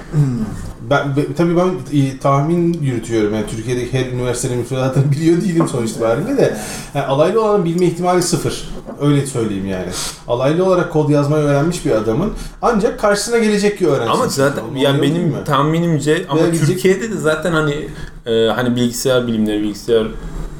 Ben 0.92 1.16
be- 1.16 1.34
tabii 1.36 1.56
ben 1.56 1.98
e, 1.98 2.18
tahmin 2.18 2.72
yürütüyorum. 2.82 3.34
Yani 3.34 3.46
Türkiye'deki 3.46 3.92
her 3.98 4.06
üniversitenin 4.12 4.58
müfredatını 4.58 5.12
biliyor 5.12 5.40
değilim 5.40 5.68
sonuç 5.68 5.90
itibariyle 5.90 6.36
de. 6.36 6.56
Yani 6.94 7.06
alaylı 7.06 7.42
olanın 7.44 7.64
bilme 7.64 7.86
ihtimali 7.86 8.22
sıfır. 8.22 8.68
Öyle 9.00 9.26
söyleyeyim 9.26 9.66
yani. 9.66 9.86
Alaylı 10.28 10.64
olarak 10.64 10.92
kod 10.92 11.08
yazmayı 11.10 11.44
öğrenmiş 11.44 11.86
bir 11.86 11.90
adamın 11.90 12.32
ancak 12.62 13.00
karşısına 13.00 13.38
gelecek 13.38 13.78
ki 13.78 13.88
öğrensin. 13.88 14.10
Ama 14.12 14.26
zaten 14.28 14.62
Onu 14.70 14.78
yani 14.78 15.02
benim 15.02 15.22
mi? 15.22 15.34
tahminimce 15.46 16.24
ama 16.28 16.40
Veya 16.40 16.48
gidecek- 16.50 16.66
Türkiye'de 16.66 17.10
de 17.10 17.16
zaten 17.16 17.52
hani 17.52 17.88
e, 18.26 18.46
hani 18.48 18.76
bilgisayar 18.76 19.26
bilimleri, 19.26 19.62
bilgisayar 19.62 20.06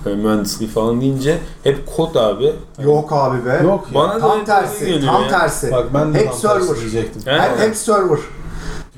e, 0.07 0.09
mühendisliği 0.15 0.71
falan 0.71 1.01
deyince 1.01 1.39
hep 1.65 1.87
kod 1.97 2.15
abi. 2.15 2.53
Yok 2.85 3.13
abi 3.13 3.47
be. 3.47 3.61
Yok 3.65 3.87
ya. 3.89 3.95
Bana 4.01 4.19
Tam 4.19 4.45
tersi. 4.45 5.01
Tam 5.07 5.23
ya. 5.23 5.29
tersi. 5.29 5.71
Bak 5.73 5.87
ben 5.95 6.15
de 6.15 6.19
hep 6.19 6.27
tam 6.33 6.41
tersi 6.41 6.67
server. 6.67 6.81
diyecektim. 6.81 7.23
He? 7.25 7.39
Hep, 7.41 7.59
hep 7.59 7.77
server. 7.77 8.19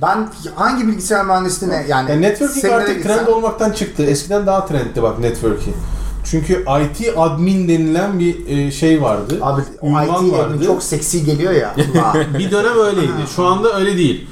Ben 0.03 0.29
hangi 0.55 0.87
bilgisayar 0.89 1.25
mühendisliğine 1.27 1.87
yani 1.89 2.11
Yani 2.11 2.23
networking 2.23 2.73
artık 2.73 2.97
gitsem- 2.97 3.03
trend 3.17 3.27
olmaktan 3.27 3.71
çıktı. 3.71 4.03
Eskiden 4.03 4.47
daha 4.47 4.67
trendti 4.67 5.03
bak 5.03 5.19
networking. 5.19 5.77
Çünkü 6.25 6.65
IT 6.83 7.13
admin 7.17 7.69
denilen 7.69 8.19
bir 8.21 8.47
e, 8.47 8.71
şey 8.71 9.03
vardı. 9.03 9.39
Abi 9.43 9.61
IT 9.63 10.11
admin 10.11 10.33
vardı. 10.33 10.65
çok 10.67 10.83
seksi 10.83 11.25
geliyor 11.25 11.53
ya. 11.53 11.75
Bir 12.39 12.51
dönem 12.51 12.79
öyleydi. 12.79 13.13
Şu 13.37 13.45
anda 13.47 13.77
öyle 13.79 13.97
değil. 13.97 14.27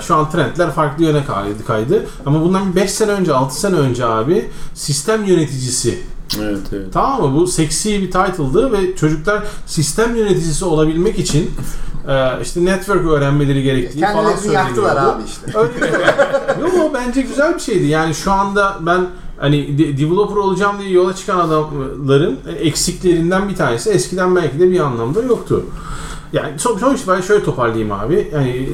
Şu 0.00 0.14
an 0.16 0.30
trendler 0.30 0.70
farklı 0.70 1.04
yöne 1.04 1.24
kaydı. 1.24 1.64
kaydı. 1.66 2.06
Ama 2.26 2.40
bundan 2.42 2.76
5 2.76 2.90
sene 2.90 3.10
önce, 3.10 3.34
6 3.34 3.60
sene 3.60 3.74
önce 3.76 4.04
abi 4.06 4.50
sistem 4.74 5.24
yöneticisi. 5.24 5.98
Evet 6.42 6.58
evet. 6.72 6.86
Tamam 6.92 7.22
mı? 7.22 7.40
Bu 7.40 7.46
seksi 7.46 8.02
bir 8.02 8.10
title'dı 8.10 8.72
ve 8.72 8.96
çocuklar 8.96 9.42
sistem 9.66 10.16
yöneticisi 10.16 10.64
olabilmek 10.64 11.18
için 11.18 11.50
e, 12.08 12.42
işte 12.42 12.64
network 12.64 13.06
öğrenmeleri 13.06 13.62
gerektiği 13.62 14.00
falan 14.00 14.14
Kendilerini 14.14 14.54
yaktılar 14.54 14.88
söyleniyordu. 14.90 15.16
abi 15.16 15.22
işte. 15.26 15.58
Öyle 15.58 15.86
Yok 16.62 16.72
o 16.90 16.94
bence 16.94 17.20
güzel 17.22 17.54
bir 17.54 17.60
şeydi. 17.60 17.84
Yani 17.86 18.14
şu 18.14 18.32
anda 18.32 18.76
ben 18.80 19.06
hani 19.38 19.78
de- 19.78 19.98
developer 19.98 20.36
olacağım 20.36 20.78
diye 20.78 20.90
yola 20.90 21.14
çıkan 21.16 21.38
adamların 21.38 22.38
eksiklerinden 22.60 23.48
bir 23.48 23.56
tanesi 23.56 23.90
eskiden 23.90 24.36
belki 24.36 24.58
de 24.60 24.70
bir 24.70 24.80
anlamda 24.80 25.22
yoktu. 25.22 25.64
Yani 26.32 26.58
son, 26.58 26.78
sonuçta 26.78 27.16
ben 27.16 27.20
şöyle 27.20 27.44
toparlayayım 27.44 27.92
abi. 27.92 28.30
Yani 28.32 28.68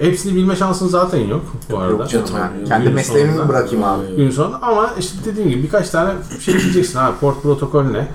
hepsini 0.00 0.34
bilme 0.36 0.56
şansın 0.56 0.88
zaten 0.88 1.18
yok 1.18 1.42
bu 1.70 1.78
arada. 1.78 1.92
Yok 1.92 2.08
canım 2.08 2.26
ben 2.34 2.64
kendi 2.64 2.82
Günün 2.82 2.94
mesleğimi 2.94 3.32
sonunda. 3.32 3.48
bırakayım 3.48 3.84
abi. 3.84 4.16
Gün 4.16 4.30
sonunda 4.30 4.58
ama 4.62 4.90
işte 4.98 5.18
dediğim 5.24 5.50
gibi 5.50 5.62
birkaç 5.62 5.90
tane 5.90 6.10
şey 6.40 6.54
bileceksin 6.54 6.98
abi. 6.98 7.16
Port 7.20 7.42
protokol 7.42 7.82
ne? 7.82 8.08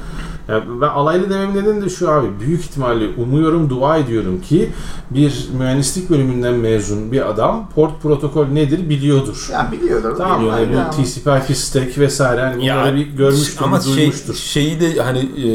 Ya 0.48 0.64
ben 0.82 0.88
alaylı 0.88 1.30
dememin 1.30 1.56
nedeni 1.56 1.86
de 1.86 1.90
şu 1.90 2.12
abi. 2.12 2.28
Büyük 2.40 2.62
ihtimalle 2.62 3.08
umuyorum, 3.18 3.70
dua 3.70 3.98
ediyorum 3.98 4.42
ki 4.42 4.72
bir 5.10 5.50
mühendislik 5.58 6.10
bölümünden 6.10 6.54
mezun 6.54 7.12
bir 7.12 7.30
adam 7.30 7.70
port 7.76 8.02
protokol 8.02 8.46
nedir 8.46 8.90
biliyordur. 8.90 9.50
Ya 9.52 9.70
biliyordur. 9.72 10.16
Tamam 10.18 10.40
biliyor 10.40 10.60
Yani 10.60 10.76
bu 10.76 11.04
TCP/IP 11.04 11.56
stack 11.58 11.98
vesaire 11.98 12.42
hani 12.42 12.62
bunları 12.64 12.96
bir 12.96 13.08
görmüştür, 13.08 13.64
ama 13.64 13.80
şey, 13.82 13.96
duymuştur. 13.96 14.34
şeyi 14.36 14.82
de 14.82 15.02
hani 15.02 15.20
e, 15.20 15.50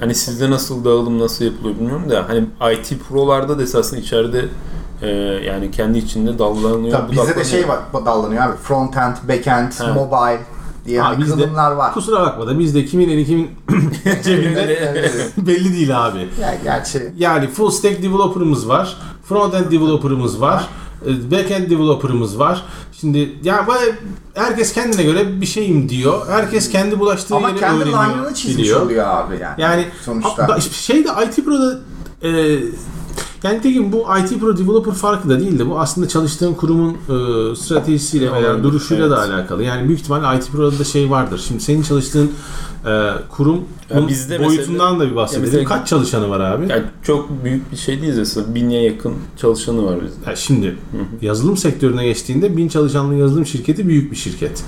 hani 0.00 0.14
sizde 0.14 0.50
nasıl 0.50 0.84
dağılım 0.84 1.18
nasıl 1.18 1.44
yapılıyor 1.44 1.76
bilmiyorum 1.76 2.10
da 2.10 2.24
hani 2.28 2.44
IT 2.74 2.92
pro'larda 3.08 3.58
da 3.58 3.62
esasında 3.62 4.00
içeride 4.00 4.44
e, 5.02 5.08
yani 5.46 5.70
kendi 5.70 5.98
içinde 5.98 6.38
dallanıyor. 6.38 6.92
Tabii 6.98 7.12
bizde 7.12 7.36
de 7.36 7.44
şey 7.44 7.68
var 7.68 7.78
dallanıyor 8.06 8.42
abi. 8.42 8.54
Front-end, 8.68 9.14
back-end, 9.28 9.84
Ha. 9.84 9.94
mobile 9.94 10.40
diye 10.86 11.00
Ha, 11.00 11.08
hani 11.08 11.24
kılımlar 11.24 11.72
var. 11.72 11.94
Kusura 11.94 12.20
bakma 12.20 12.46
da 12.46 12.58
bizde 12.58 12.84
kimin 12.84 13.08
eli 13.08 13.26
kimin 13.26 13.50
cebinde 14.24 14.80
belli 15.36 15.72
değil 15.72 16.06
abi. 16.06 16.18
ya 16.40 16.54
gerçi 16.64 17.12
Yani 17.18 17.48
full 17.48 17.70
stack 17.70 18.02
developer'ımız 18.02 18.68
var. 18.68 18.96
Front-end 19.30 19.70
developer'ımız 19.70 20.40
var. 20.40 20.68
e, 21.06 21.10
Back-end 21.10 21.70
developer'ımız 21.70 22.38
var. 22.38 22.62
Şimdi 23.00 23.32
ya 23.42 23.66
böyle 23.68 23.98
herkes 24.34 24.72
kendine 24.72 25.02
göre 25.02 25.40
bir 25.40 25.46
şeyim 25.46 25.88
diyor. 25.88 26.26
Herkes 26.28 26.70
kendi 26.70 26.98
bulaştığı 27.00 27.36
ama 27.36 27.48
yeri 27.48 27.58
kendi 27.60 27.82
öğreniyor, 27.82 28.04
line'ını 28.06 28.34
çizmiş 28.34 28.58
biliyor. 28.58 28.80
oluyor 28.82 29.06
abi 29.06 29.38
yani. 29.42 29.62
Yani 29.62 29.84
sonuçta. 30.04 30.60
şey 30.60 31.04
de 31.04 31.08
IT 31.26 31.44
Pro'da 31.44 31.78
e, 32.22 32.58
Yani 33.42 33.58
nitekim 33.58 33.92
bu 33.92 33.96
IT 34.20 34.40
Pro 34.40 34.56
Developer 34.58 34.94
farkı 34.94 35.28
da 35.28 35.40
değil 35.40 35.58
de 35.58 35.70
bu 35.70 35.78
aslında 35.80 36.08
çalıştığın 36.08 36.54
kurumun 36.54 36.90
e, 36.92 37.56
stratejisiyle 37.56 38.32
veya 38.32 38.50
Olabilir, 38.50 38.62
duruşuyla 38.64 39.10
da 39.10 39.24
evet. 39.26 39.34
alakalı. 39.34 39.62
Yani 39.62 39.88
büyük 39.88 40.00
ihtimalle 40.00 40.38
IT 40.38 40.50
Pro'da 40.52 40.78
da 40.78 40.84
şey 40.84 41.10
vardır. 41.10 41.44
Şimdi 41.48 41.60
senin 41.62 41.82
çalıştığın 41.82 42.30
e, 42.86 43.10
kurum 43.30 43.60
Ya 43.94 44.08
bizde 44.08 44.44
boyutundan 44.44 44.92
mesela- 44.92 45.00
da 45.00 45.10
bir 45.10 45.16
bahsedelim. 45.16 45.44
Mesela- 45.46 45.64
Kaç 45.64 45.88
çalışanı 45.88 46.28
var 46.30 46.40
abi? 46.40 46.66
Yani 46.70 46.82
çok 47.02 47.44
büyük 47.44 47.72
bir 47.72 47.76
şey 47.76 48.02
değil 48.02 48.20
aslında. 48.20 48.54
Bine 48.54 48.82
yakın 48.82 49.14
çalışanı 49.36 49.86
var 49.86 49.94
bizde. 50.04 50.30
Ya 50.30 50.36
şimdi 50.36 50.76
yazılım 51.22 51.56
sektörüne 51.56 52.04
geçtiğinde 52.04 52.56
bin 52.56 52.68
çalışanlı 52.68 53.14
yazılım 53.14 53.46
şirketi 53.46 53.88
büyük 53.88 54.10
bir 54.10 54.16
şirket. 54.16 54.64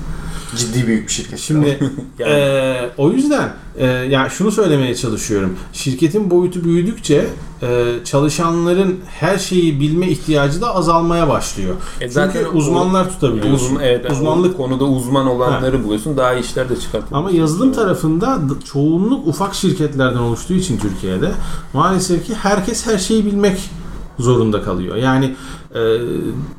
Ciddi 0.56 0.86
büyük 0.86 1.08
bir 1.08 1.12
şirket. 1.12 1.38
Şimdi 1.38 1.78
Yani- 2.18 2.30
eee, 2.32 2.90
o 2.96 3.10
yüzden 3.10 3.52
eee 3.78 3.86
ya 3.86 4.28
şunu 4.30 4.52
söylemeye 4.52 4.94
çalışıyorum. 4.94 5.56
Şirketin 5.72 6.30
boyutu 6.30 6.64
büyüdükçe 6.64 7.26
eee, 7.62 7.68
çalışanların 8.04 8.98
her 9.20 9.38
şeyi 9.38 9.80
bilme 9.80 10.08
ihtiyacı 10.08 10.60
da 10.60 10.74
azalmaya 10.74 11.28
başlıyor. 11.28 11.74
E 12.00 12.10
Çünkü 12.10 12.46
o- 12.46 12.56
uzmanlar 12.56 13.10
tutabiliyorsun. 13.10 13.66
Uzun, 13.66 13.80
evet, 13.80 14.10
Uzmanlık 14.10 14.54
o 14.54 14.56
konuda 14.56 14.84
uzman 14.84 15.26
olanları 15.26 15.84
buluyorsun. 15.84 16.16
Daha 16.16 16.34
iyi 16.34 16.40
işler 16.44 16.68
de 16.68 16.76
çıkartıyorsun. 16.76 17.16
Ama 17.16 17.30
yazılım 17.30 17.72
tarafında 17.72 18.38
çoğunluk 18.72 19.26
ufak 19.26 19.54
şirketlerden 19.54 20.18
oluştuğu 20.18 20.54
için 20.54 20.78
Türkiye'de 20.78 21.30
maalesef 21.72 22.26
ki 22.26 22.34
herkes 22.34 22.86
her 22.86 22.98
şeyi 22.98 23.26
bilmek 23.26 23.70
zorunda 24.18 24.62
kalıyor. 24.62 24.96
Yani 24.96 25.34
e, 25.74 25.80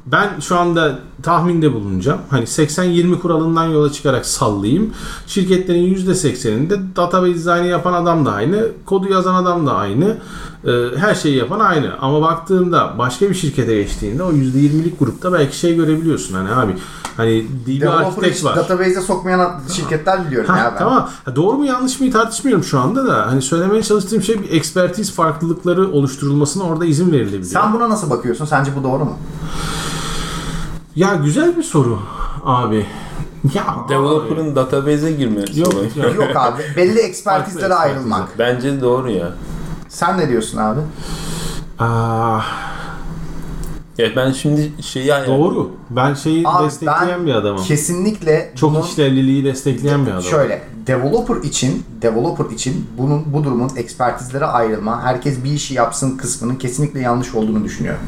ben 0.06 0.40
şu 0.40 0.58
anda 0.58 1.00
tahminde 1.24 1.74
bulunacağım. 1.74 2.20
Hani 2.30 2.44
80-20 2.44 3.20
kuralından 3.20 3.66
yola 3.66 3.92
çıkarak 3.92 4.26
sallayayım. 4.26 4.94
Şirketlerin 5.28 5.96
%80'inde 5.96 6.96
database 6.96 7.34
dizaynı 7.34 7.68
yapan 7.68 7.94
adam 7.94 8.26
da 8.26 8.32
aynı, 8.32 8.68
kodu 8.86 9.10
yazan 9.10 9.44
adam 9.44 9.68
da 9.68 9.76
aynı, 9.76 10.18
her 10.98 11.16
şeyi 11.16 11.36
yapan 11.38 11.60
aynı. 11.60 11.98
Ama 12.02 12.22
baktığında 12.22 12.96
başka 12.98 13.30
bir 13.30 13.36
şirkete 13.36 13.76
geçtiğinde 13.76 14.24
o 14.24 14.32
%20'lik 14.32 15.00
grupta 15.00 15.34
belki 15.34 15.58
şey 15.58 15.76
görebiliyorsun. 15.76 16.36
Hani 16.36 16.50
abi 16.52 16.76
hani 17.18 17.46
DB 17.68 17.88
Architect 17.88 18.44
var. 18.44 18.56
database'e 18.56 19.02
sokmayan 19.02 19.62
şirketler 19.74 20.28
biliyorum 20.28 20.50
Ha, 20.50 20.58
ya 20.58 20.72
ben. 20.74 20.78
tamam. 20.80 21.10
Ha, 21.26 21.36
doğru 21.36 21.58
mu 21.58 21.66
yanlış 21.66 22.00
mı 22.00 22.12
tartışmıyorum 22.12 22.64
şu 22.64 22.80
anda 22.80 23.08
da. 23.08 23.28
Hani 23.28 23.42
söylemeye 23.42 23.84
çalıştığım 23.84 24.22
şey 24.22 24.44
bir 24.44 24.52
ekspertiz 24.52 25.14
farklılıkları 25.14 25.92
oluşturulmasına 25.92 26.64
orada 26.64 26.86
izin 26.86 27.12
verilebilir. 27.12 27.44
Sen 27.44 27.74
buna 27.74 27.90
nasıl 27.90 28.10
bakıyorsun? 28.10 28.46
Sence 28.46 28.72
bu 28.80 28.84
doğru 28.84 29.06
mu? 29.06 29.18
Ya 30.96 31.16
güzel 31.16 31.58
bir 31.58 31.64
soru 31.64 32.00
abi. 32.46 32.86
Ya 33.54 33.64
Developer'ın 33.90 34.56
database'e 34.56 35.12
girmesi 35.12 35.60
Yok, 35.60 35.74
yok. 35.74 36.16
Yok 36.16 36.36
abi. 36.36 36.62
Belli 36.78 37.00
ekspertizlere 37.00 37.74
ayrılmak. 37.74 38.30
Bence 38.40 38.82
doğru 38.82 39.12
ya. 39.12 39.32
Sen 39.90 40.18
ne 40.18 40.30
diyorsun 40.30 40.58
abi? 40.58 40.80
Aa, 41.80 42.40
Ya 43.98 44.08
ben 44.16 44.32
şimdi 44.32 44.72
şeyi 44.82 45.06
yani 45.06 45.28
doğru. 45.28 45.72
Ben 45.90 46.14
şeyi 46.14 46.48
Abi 46.48 46.66
destekleyen 46.66 47.20
ben 47.20 47.26
bir 47.26 47.34
adamım. 47.36 47.64
kesinlikle 47.64 48.54
Çok 48.56 48.72
bunun- 48.76 48.84
işlevliliği 48.86 49.44
destekleyen 49.44 50.06
bir 50.06 50.12
adamım. 50.12 50.24
Şöyle, 50.24 50.62
developer 50.88 51.36
için, 51.36 51.84
developer 52.02 52.46
için 52.56 52.88
bunun 52.98 53.34
bu 53.34 53.44
durumun 53.44 53.72
ekspertizlere 53.76 54.46
ayrılma, 54.46 55.04
herkes 55.04 55.44
bir 55.44 55.52
işi 55.52 55.74
yapsın 55.74 56.18
kısmının 56.18 56.56
kesinlikle 56.56 57.00
yanlış 57.00 57.36
olduğunu 57.36 57.64
düşünüyorum. 57.64 58.02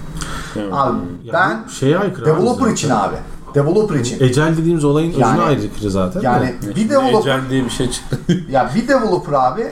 Evet. 0.56 0.74
Abi 0.74 0.98
Ya 1.24 1.34
ben 1.34 1.68
şeye 1.80 1.98
aykırı 1.98 2.26
abi 2.26 2.32
developer 2.32 2.60
zaten. 2.62 2.74
için 2.74 2.90
abi. 2.90 3.16
Developer 3.56 3.96
için. 3.96 4.18
Ecel 4.24 4.58
dediğimiz 4.58 4.84
olayın 4.84 5.14
Yani- 5.18 5.32
özüne 5.42 5.44
aykırı 5.46 5.92
zaten. 5.92 6.22
de. 6.22 6.26
Yani 6.26 6.54
bir 6.76 6.90
developer 6.90 7.20
Ecel 7.20 7.50
diye 7.50 7.66
bir 7.66 7.70
şey 7.70 7.92
çıktı. 7.92 8.20
ya 8.50 8.72
bir 8.76 8.88
developer 8.88 9.34
abi 9.34 9.68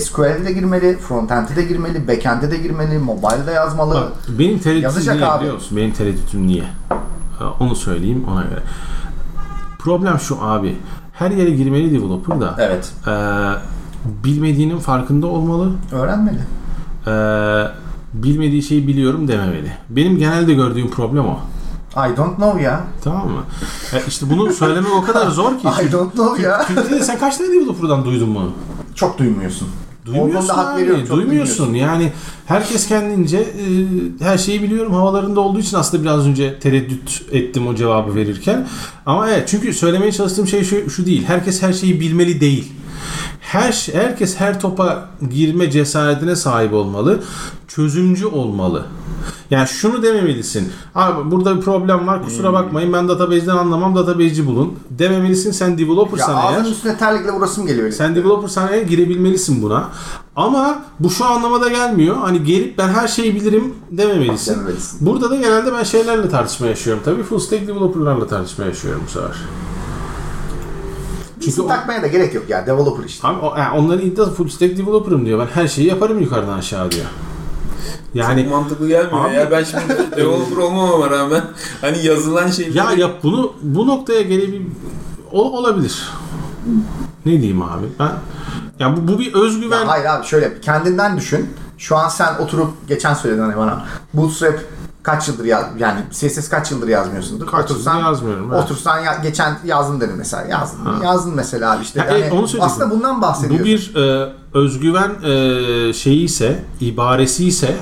SQL'de 0.00 0.44
de 0.44 0.52
girmeli, 0.52 0.98
frontend'e 0.98 1.56
de 1.56 1.62
girmeli, 1.62 2.08
backend'e 2.08 2.50
de 2.50 2.56
girmeli, 2.56 2.98
mobile'de 2.98 3.50
yazmalı. 3.52 3.94
Bak, 3.94 4.12
benim 4.38 4.58
tereddütüm 4.58 4.82
Yazacak 4.82 5.14
niye 5.16 5.26
abi. 5.26 5.40
biliyor 5.40 5.54
musun? 5.54 5.76
Benim 5.76 5.92
tereddütüm 5.92 6.46
niye? 6.46 6.64
Onu 7.60 7.76
söyleyeyim 7.76 8.24
ona 8.32 8.42
göre. 8.42 8.62
Problem 9.78 10.18
şu 10.20 10.42
abi. 10.42 10.76
Her 11.12 11.30
yere 11.30 11.50
girmeli 11.50 11.94
developer 12.00 12.40
da. 12.40 12.54
Evet. 12.58 12.92
Ee, 13.06 13.10
bilmediğinin 14.24 14.78
farkında 14.78 15.26
olmalı. 15.26 15.72
Öğrenmeli. 15.92 16.38
Ee, 17.06 17.66
bilmediği 18.14 18.62
şeyi 18.62 18.86
biliyorum 18.86 19.28
dememeli. 19.28 19.72
Benim 19.88 20.18
genelde 20.18 20.54
gördüğüm 20.54 20.90
problem 20.90 21.24
o. 21.26 21.38
I 21.96 22.16
don't 22.16 22.36
know 22.36 22.62
ya. 22.62 22.80
Tamam 23.04 23.28
mı? 23.30 23.42
E 23.94 24.02
işte 24.08 24.30
bunu 24.30 24.52
söylemek 24.52 24.92
o 24.92 25.02
kadar 25.04 25.26
zor 25.30 25.58
ki. 25.58 25.68
I 25.88 25.92
don't 25.92 26.12
know 26.12 26.42
ya. 26.42 26.64
Türkiye'de 26.66 27.04
sen 27.04 27.18
kaç 27.18 27.36
tane 27.36 27.50
developer'dan 27.52 28.04
duydun 28.04 28.34
bunu? 28.34 28.50
Çok 28.94 29.18
duymuyorsun. 29.18 29.68
Duymuyorsun 30.14 30.48
hak 30.48 30.74
abi, 30.74 30.82
veriyorum, 30.82 31.08
duymuyorsun. 31.10 31.74
Yani 31.74 32.12
herkes 32.46 32.88
kendince 32.88 33.38
e, 33.38 33.44
her 34.24 34.38
şeyi 34.38 34.62
biliyorum 34.62 34.94
havalarında 34.94 35.40
olduğu 35.40 35.60
için 35.60 35.76
aslında 35.76 36.02
biraz 36.02 36.26
önce 36.26 36.58
tereddüt 36.58 37.22
ettim 37.32 37.66
o 37.66 37.74
cevabı 37.74 38.14
verirken. 38.14 38.68
Ama 39.06 39.30
evet 39.30 39.48
çünkü 39.48 39.72
söylemeye 39.74 40.12
çalıştığım 40.12 40.46
şey 40.46 40.64
şu, 40.64 40.90
şu 40.90 41.06
değil. 41.06 41.24
Herkes 41.26 41.62
her 41.62 41.72
şeyi 41.72 42.00
bilmeli 42.00 42.40
değil. 42.40 42.72
Her 43.52 43.88
herkes 43.92 44.36
her 44.40 44.60
topa 44.60 45.08
girme 45.30 45.70
cesaretine 45.70 46.36
sahip 46.36 46.72
olmalı. 46.72 47.22
Çözümcü 47.68 48.26
olmalı. 48.26 48.86
Yani 49.50 49.68
şunu 49.68 50.02
dememelisin. 50.02 50.72
Abi 50.94 51.30
burada 51.30 51.56
bir 51.56 51.60
problem 51.60 52.06
var 52.06 52.24
kusura 52.24 52.52
bakmayın 52.52 52.92
ben 52.92 53.08
database'den 53.08 53.56
anlamam 53.56 53.96
database'ci 53.96 54.46
bulun. 54.46 54.74
Dememelisin 54.90 55.50
sen 55.50 55.70
Ya 55.70 55.78
developersan 55.78 56.36
eğer. 56.36 56.58
ağzının 56.58 56.72
üstüne 56.72 56.96
terlikle 56.96 57.30
vurasım 57.30 57.66
geliyor. 57.66 57.90
Sen 57.90 58.14
developersan 58.14 58.68
eğer 58.72 58.82
girebilmelisin 58.82 59.62
buna. 59.62 59.88
Ama 60.36 60.82
bu 61.00 61.10
şu 61.10 61.24
anlamada 61.24 61.68
gelmiyor. 61.68 62.16
Hani 62.16 62.44
gelip 62.44 62.78
ben 62.78 62.88
her 62.88 63.08
şeyi 63.08 63.34
bilirim 63.34 63.74
dememelisin. 63.90 64.54
Dememelisin. 64.54 65.06
Burada 65.06 65.30
da 65.30 65.36
genelde 65.36 65.72
ben 65.72 65.82
şeylerle 65.82 66.28
tartışma 66.28 66.66
yaşıyorum. 66.66 67.02
Tabii 67.04 67.22
full 67.22 67.38
stack 67.38 67.68
developerlarla 67.68 68.26
tartışma 68.26 68.64
yaşıyorum 68.64 69.02
bu 69.06 69.10
sefer. 69.10 69.36
Çünkü 71.42 71.50
İsim 71.50 71.64
o, 71.64 71.68
takmaya 71.68 72.02
da 72.02 72.06
gerek 72.06 72.34
yok 72.34 72.44
ya. 72.48 72.66
Developer 72.66 73.04
işte. 73.04 73.28
abi, 73.28 73.46
o, 73.46 73.56
yani 73.56 73.78
onların 73.78 74.06
iddiası 74.06 74.34
full 74.34 74.48
stack 74.48 74.78
developer'ım 74.78 75.26
diyor. 75.26 75.38
Ben 75.38 75.62
her 75.62 75.68
şeyi 75.68 75.88
yaparım 75.88 76.20
yukarıdan 76.20 76.58
aşağı 76.58 76.90
diyor. 76.90 77.06
Yani 78.14 78.42
Çok 78.42 78.52
mantıklı 78.52 78.88
gelmiyor 78.88 79.24
Abi- 79.24 79.34
ya. 79.34 79.50
Ben 79.50 79.64
şimdi 79.64 79.88
developer 80.16 80.56
olmamama 80.56 81.10
rağmen 81.10 81.42
hani 81.80 82.06
yazılan 82.06 82.50
şeyleri 82.50 82.76
ya 82.78 82.92
yap 82.92 83.18
bunu 83.22 83.52
bu 83.62 83.86
noktaya 83.86 84.22
gelebil 84.22 84.60
o, 85.32 85.58
olabilir. 85.58 86.08
Ne 87.26 87.32
diyeyim 87.32 87.62
abi? 87.62 87.86
Ben 87.98 88.10
ya 88.78 88.96
bu, 88.96 89.08
bu 89.08 89.18
bir 89.18 89.34
özgüven 89.34 89.80
Ya 89.80 89.88
hayır 89.88 90.04
abi 90.04 90.26
şöyle 90.26 90.60
kendinden 90.60 91.16
düşün. 91.16 91.50
Şu 91.78 91.96
an 91.96 92.08
sen 92.08 92.34
oturup 92.38 92.70
geçen 92.88 93.14
söyledin 93.14 93.42
hani 93.42 93.56
bana. 93.56 93.84
Bootstrap 94.14 94.60
kaç 95.02 95.28
yıldır 95.28 95.44
yaz 95.44 95.64
yani 95.78 96.00
CSS 96.10 96.48
kaç 96.48 96.70
yıldır 96.70 96.88
yazmıyorsundur. 96.88 97.46
Kaç 97.46 97.70
yıldır 97.70 98.00
yazmıyorum, 98.00 98.50
evet. 98.52 98.64
Otursan 98.64 98.98
ya, 98.98 99.14
geçen 99.22 99.58
yazdım 99.64 100.00
dedin 100.00 100.16
mesela. 100.16 100.48
Yazdın. 100.48 101.02
Yazdın 101.02 101.34
mesela 101.34 101.72
abi 101.72 101.82
işte. 101.82 102.00
Ya, 102.00 102.06
Yani 102.06 102.18
evet, 102.18 102.32
onu 102.32 102.46
aslında 102.60 102.90
bundan 102.90 103.22
bahsediyoruz. 103.22 103.60
Bu 103.60 103.64
bir 103.64 103.94
e, 103.96 104.32
özgüven 104.54 105.10
e, 105.22 105.92
şeyi 105.92 106.24
ise, 106.24 106.64
ibaresi 106.80 107.46
ise 107.46 107.76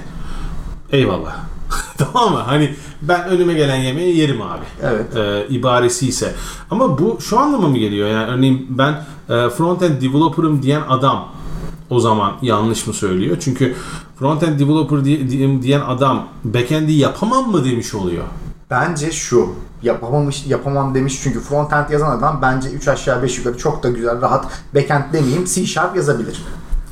eyvallah. 0.93 1.37
tamam 1.99 2.33
mı? 2.33 2.39
Hani 2.39 2.75
ben 3.03 3.25
önüme 3.29 3.55
gelen 3.55 3.77
yemeği 3.77 4.17
yerim 4.17 4.43
abi. 4.43 4.65
Evet. 4.83 5.17
E, 5.17 5.47
ibaresi 5.49 6.09
ise. 6.09 6.35
Ama 6.71 6.99
bu 6.99 7.19
şu 7.21 7.39
anlama 7.39 7.69
mı 7.69 7.79
geliyor? 7.79 8.09
Yani 8.09 8.31
örneğin 8.31 8.67
ben 8.71 8.93
e, 9.29 9.51
frontend 9.51 10.03
developer'ım 10.03 10.63
diyen 10.63 10.83
adam 10.89 11.29
o 11.91 12.01
zaman 12.01 12.33
yanlış 12.43 12.87
mı 12.87 12.93
söylüyor? 12.93 13.37
Çünkü 13.41 13.75
frontend 14.19 14.61
developer 14.61 15.05
diye- 15.05 15.31
diye- 15.31 15.63
diyen 15.63 15.81
adam 15.81 16.27
backend'i 16.45 16.93
yapamam 16.93 17.51
mı 17.51 17.65
demiş 17.65 17.95
oluyor. 17.95 18.25
Bence 18.71 19.13
şu 19.13 19.49
yapamamış 19.83 20.47
yapamam 20.47 20.95
demiş 20.95 21.21
çünkü 21.23 21.41
frontend 21.41 21.91
yazan 21.91 22.19
adam 22.19 22.39
bence 22.43 22.69
3 22.71 22.89
aşağı 22.89 23.23
5 23.23 23.39
yukarı 23.39 23.59
çok 23.59 23.83
da 23.83 23.89
güzel 23.91 24.21
rahat 24.21 24.47
backend 24.75 25.03
demeyeyim 25.13 25.45
C 25.45 25.67
Sharp 25.67 25.97
yazabilir. 25.97 26.43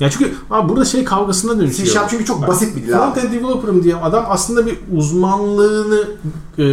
Ya 0.00 0.10
çünkü 0.10 0.34
abi 0.50 0.68
burada 0.68 0.84
şey 0.84 1.04
kavgasına 1.04 1.52
C 1.54 1.60
dönüşüyor. 1.60 1.88
Sharp 1.88 2.10
çünkü 2.10 2.24
çok 2.24 2.48
basit 2.48 2.76
bir 2.76 2.82
dil. 2.82 2.92
Frontend 2.92 3.32
developer'ım 3.32 3.82
diye 3.84 3.96
adam 3.96 4.24
aslında 4.28 4.66
bir 4.66 4.78
uzmanlığını 4.96 6.00
e, 6.58 6.64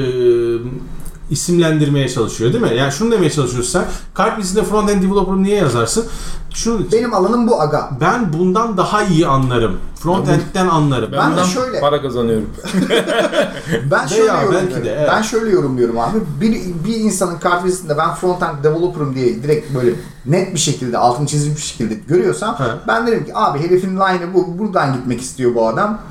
isimlendirmeye 1.30 2.10
çalışıyor 2.10 2.54
değil 2.54 2.64
mi? 2.64 2.76
Yani 2.78 2.92
şunu 2.92 3.12
demeye 3.12 3.30
çalışıyorsun 3.32 3.72
sen. 3.80 3.86
Kalp 4.14 4.38
dizisinde 4.40 4.64
frontend 4.64 5.04
developer'ım 5.04 5.44
niye 5.44 5.56
yazarsın? 5.58 6.06
İçin. 6.52 6.92
Benim 6.92 7.14
alanım 7.14 7.48
bu 7.48 7.62
aga. 7.62 7.90
Ben 8.02 8.34
bundan 8.34 8.78
daha 8.78 9.04
iyi 9.04 9.28
anlarım. 9.28 9.78
Frontend'den 10.00 10.68
anlarım. 10.68 11.12
ben, 11.12 11.20
Ben 11.20 11.28
de 11.28 11.32
bundan 11.32 11.44
şöyle- 11.46 11.80
para 11.80 12.02
kazanıyorum. 12.02 12.50
Ben 13.92 14.08
şöyle 14.08 14.24
Veya 14.24 14.34
belki 14.36 14.54
yorumluyorum. 14.56 14.86
de, 14.86 14.96
evet. 15.00 15.10
Ben 15.12 15.22
şöyle 15.22 15.50
yorumluyorum 15.52 16.00
abi. 16.00 16.18
Bir, 16.42 16.52
bir 16.88 16.96
insanın 16.96 17.40
kartvizitinde 17.40 17.98
ben 17.98 18.14
frontend 18.14 18.64
developer'ım 18.64 19.16
diye 19.16 19.44
direkt 19.44 19.76
böyle 19.76 19.92
net 20.26 20.54
bir 20.54 20.60
şekilde 20.60 20.98
altını 20.98 21.28
çizilmiş 21.28 21.58
bir 21.62 21.68
şekilde 21.68 21.94
görüyorsam 22.08 22.56
He. 22.60 22.64
ben 22.88 23.08
derim 23.08 23.26
ki 23.26 23.32
abi 23.36 23.60
herifin 23.60 23.96
line'ı 23.96 24.34
bu 24.34 24.60
buradan 24.60 24.94
gitmek 24.94 25.22
istiyor 25.22 25.56
bu 25.56 25.68
adam. 25.68 26.02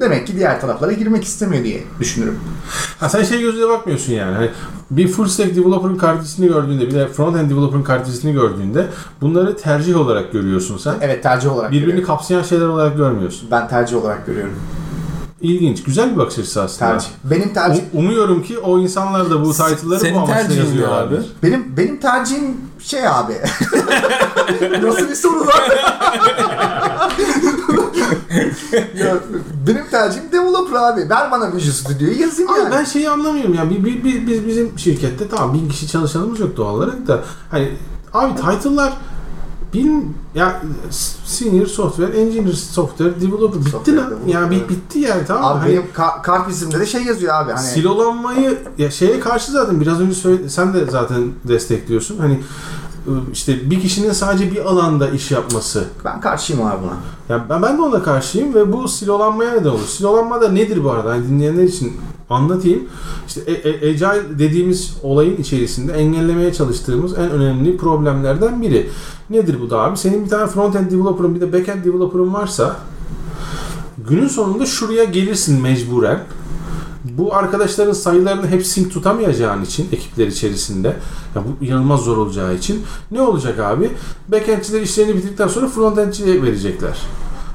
Demek 0.00 0.26
ki 0.26 0.36
diğer 0.36 0.60
taraflara 0.60 0.92
girmek 0.92 1.24
istemiyor 1.24 1.64
diye 1.64 1.84
düşünürüm. 2.00 2.38
Ha, 3.00 3.08
sen 3.08 3.22
şey 3.22 3.40
gözüyle 3.40 3.68
bakmıyorsun 3.68 4.12
yani. 4.12 4.34
Hani 4.36 4.50
bir 4.90 5.08
full 5.08 5.26
stack 5.26 5.56
developer'ın 5.56 5.96
kartvizitini 5.96 6.48
gördüğünde 6.48 6.86
bir 6.86 6.94
de 6.94 7.08
frontend 7.08 7.50
developer'ın 7.50 7.82
kartvizitini 7.82 8.32
gördüğünde 8.32 8.86
bunları 9.20 9.56
tercih 9.56 9.96
olarak 9.96 10.32
görüyorsun 10.32 10.78
sen. 10.78 10.94
Evet 11.00 11.22
tercih 11.22 11.52
olarak 11.52 11.70
Birbirini 11.70 11.86
görüyorum. 11.86 12.06
kapsayan 12.14 12.42
şeyler 12.42 12.66
olarak 12.66 12.96
görmüyorsun. 12.96 13.48
Ben 13.50 13.68
tercih 13.68 13.96
olarak 13.96 14.26
görüyorum. 14.26 14.54
ilginç. 15.40 15.82
Güzel 15.82 16.12
bir 16.12 16.16
bakış 16.16 16.38
açısı 16.38 16.62
aslında. 16.62 16.90
Tercih. 16.92 17.08
Benim 17.24 17.54
tercih 17.54 17.82
U- 17.94 17.98
Umuyorum 17.98 18.42
ki 18.42 18.58
o 18.58 18.78
insanlar 18.78 19.30
da 19.30 19.44
bu 19.44 19.52
title'ları 19.52 20.00
Senin 20.00 20.14
bu 20.14 20.18
amaçla 20.20 20.54
yazıyorlardır. 20.54 21.18
abi? 21.18 21.26
benim 21.42 21.76
benim 21.76 22.00
tercihim 22.00 22.56
şey 22.78 23.08
abi. 23.08 23.32
Nasıl 24.82 25.08
bir 25.08 25.14
soru 25.14 25.40
lan? 25.40 25.48
ya, 28.98 29.16
benim 29.66 29.86
tercihim 29.90 30.32
developer 30.32 30.74
abi. 30.76 31.10
Ver 31.10 31.30
bana 31.30 31.56
Visual 31.56 31.72
Studio'yu 31.72 32.20
yazayım 32.20 32.50
Abi 32.50 32.58
yani. 32.58 32.70
ben 32.72 32.84
şeyi 32.84 33.10
anlamıyorum 33.10 33.54
ya. 33.54 33.70
Bir, 33.70 33.84
bir- 33.84 34.26
biz 34.26 34.46
bizim 34.46 34.78
şirkette 34.78 35.28
tamam 35.28 35.54
bin 35.54 35.68
kişi 35.68 35.88
çalışanımız 35.88 36.40
yok 36.40 36.56
doğal 36.56 36.74
olarak 36.74 37.06
da 37.06 37.20
hani 37.50 37.68
abi 38.12 38.34
title'lar 38.36 38.92
bin 39.74 40.16
ya 40.34 40.62
senior 41.24 41.66
software, 41.66 42.20
engineer 42.20 42.52
software, 42.52 43.20
developer 43.20 43.60
bitti 43.60 43.70
Software 43.70 43.96
lan. 43.96 44.06
developer, 44.10 44.32
Yani 44.32 44.68
bitti 44.68 44.98
yani 44.98 45.22
tamam? 45.26 45.44
Abi 45.44 45.58
Hani 45.60 45.70
benim 45.72 45.82
ka- 45.96 46.22
kart 46.22 46.48
bizimde 46.48 46.80
de 46.80 46.86
şey 46.86 47.02
yazıyor 47.04 47.34
abi. 47.34 47.52
Hani 47.52 47.66
silolanmayı 47.66 48.58
ya 48.78 48.90
şeye 48.90 49.20
karşı 49.20 49.52
zaten 49.52 49.80
biraz 49.80 50.00
önce 50.00 50.14
söyle, 50.14 50.48
sen 50.48 50.74
de 50.74 50.86
zaten 50.90 51.32
destekliyorsun. 51.44 52.18
Hani 52.18 52.40
işte 53.32 53.70
bir 53.70 53.80
kişinin 53.80 54.12
sadece 54.12 54.50
bir 54.50 54.64
alanda 54.64 55.08
iş 55.08 55.30
yapması. 55.30 55.84
ben 56.04 56.20
karşıyım 56.20 56.62
abi 56.62 56.76
buna. 56.82 56.96
Ya 57.28 57.46
ben, 57.50 57.62
ben 57.62 57.78
de 57.78 57.82
ona 57.82 58.02
karşıyım 58.02 58.54
ve 58.54 58.72
bu 58.72 58.88
silolanmaya 58.88 59.52
neden 59.52 59.70
olur. 59.70 59.86
Silolanma 59.86 60.40
da 60.40 60.48
nedir 60.48 60.84
bu 60.84 60.90
arada? 60.90 61.10
Hani 61.10 61.28
dinleyenler 61.28 61.64
için 61.64 61.92
anlatayım. 62.30 62.82
İşte 63.26 63.40
e, 63.40 63.52
e, 63.52 63.90
Agile 63.90 64.38
dediğimiz 64.38 64.96
olayın 65.02 65.36
içerisinde 65.36 65.92
engellemeye 65.92 66.52
çalıştığımız 66.52 67.18
en 67.18 67.30
önemli 67.30 67.76
problemlerden 67.76 68.62
biri. 68.62 68.90
Nedir 69.30 69.60
bu 69.60 69.70
da 69.70 69.78
abi? 69.78 69.96
Senin 69.96 70.24
bir 70.24 70.30
tane 70.30 70.50
front-end 70.50 70.90
developer'ın 70.90 71.34
bir 71.34 71.40
de 71.40 71.44
back-end 71.44 71.84
developer'ın 71.84 72.34
varsa 72.34 72.76
günün 74.08 74.28
sonunda 74.28 74.66
şuraya 74.66 75.04
gelirsin 75.04 75.62
mecburen. 75.62 76.20
Bu 77.04 77.34
arkadaşların 77.34 77.92
sayılarını 77.92 78.46
hep 78.46 78.66
sync 78.66 78.92
tutamayacağın 78.92 79.64
için 79.64 79.88
ekipler 79.92 80.26
içerisinde 80.26 80.88
ya 81.34 81.42
bu 81.44 81.64
inanılmaz 81.64 82.00
zor 82.00 82.16
olacağı 82.16 82.54
için 82.54 82.82
ne 83.10 83.20
olacak 83.22 83.58
abi? 83.58 83.90
Backend'çiler 84.28 84.80
işlerini 84.80 85.16
bitirdikten 85.16 85.48
sonra 85.48 85.68
frontend'çiye 85.68 86.42
verecekler. 86.42 86.98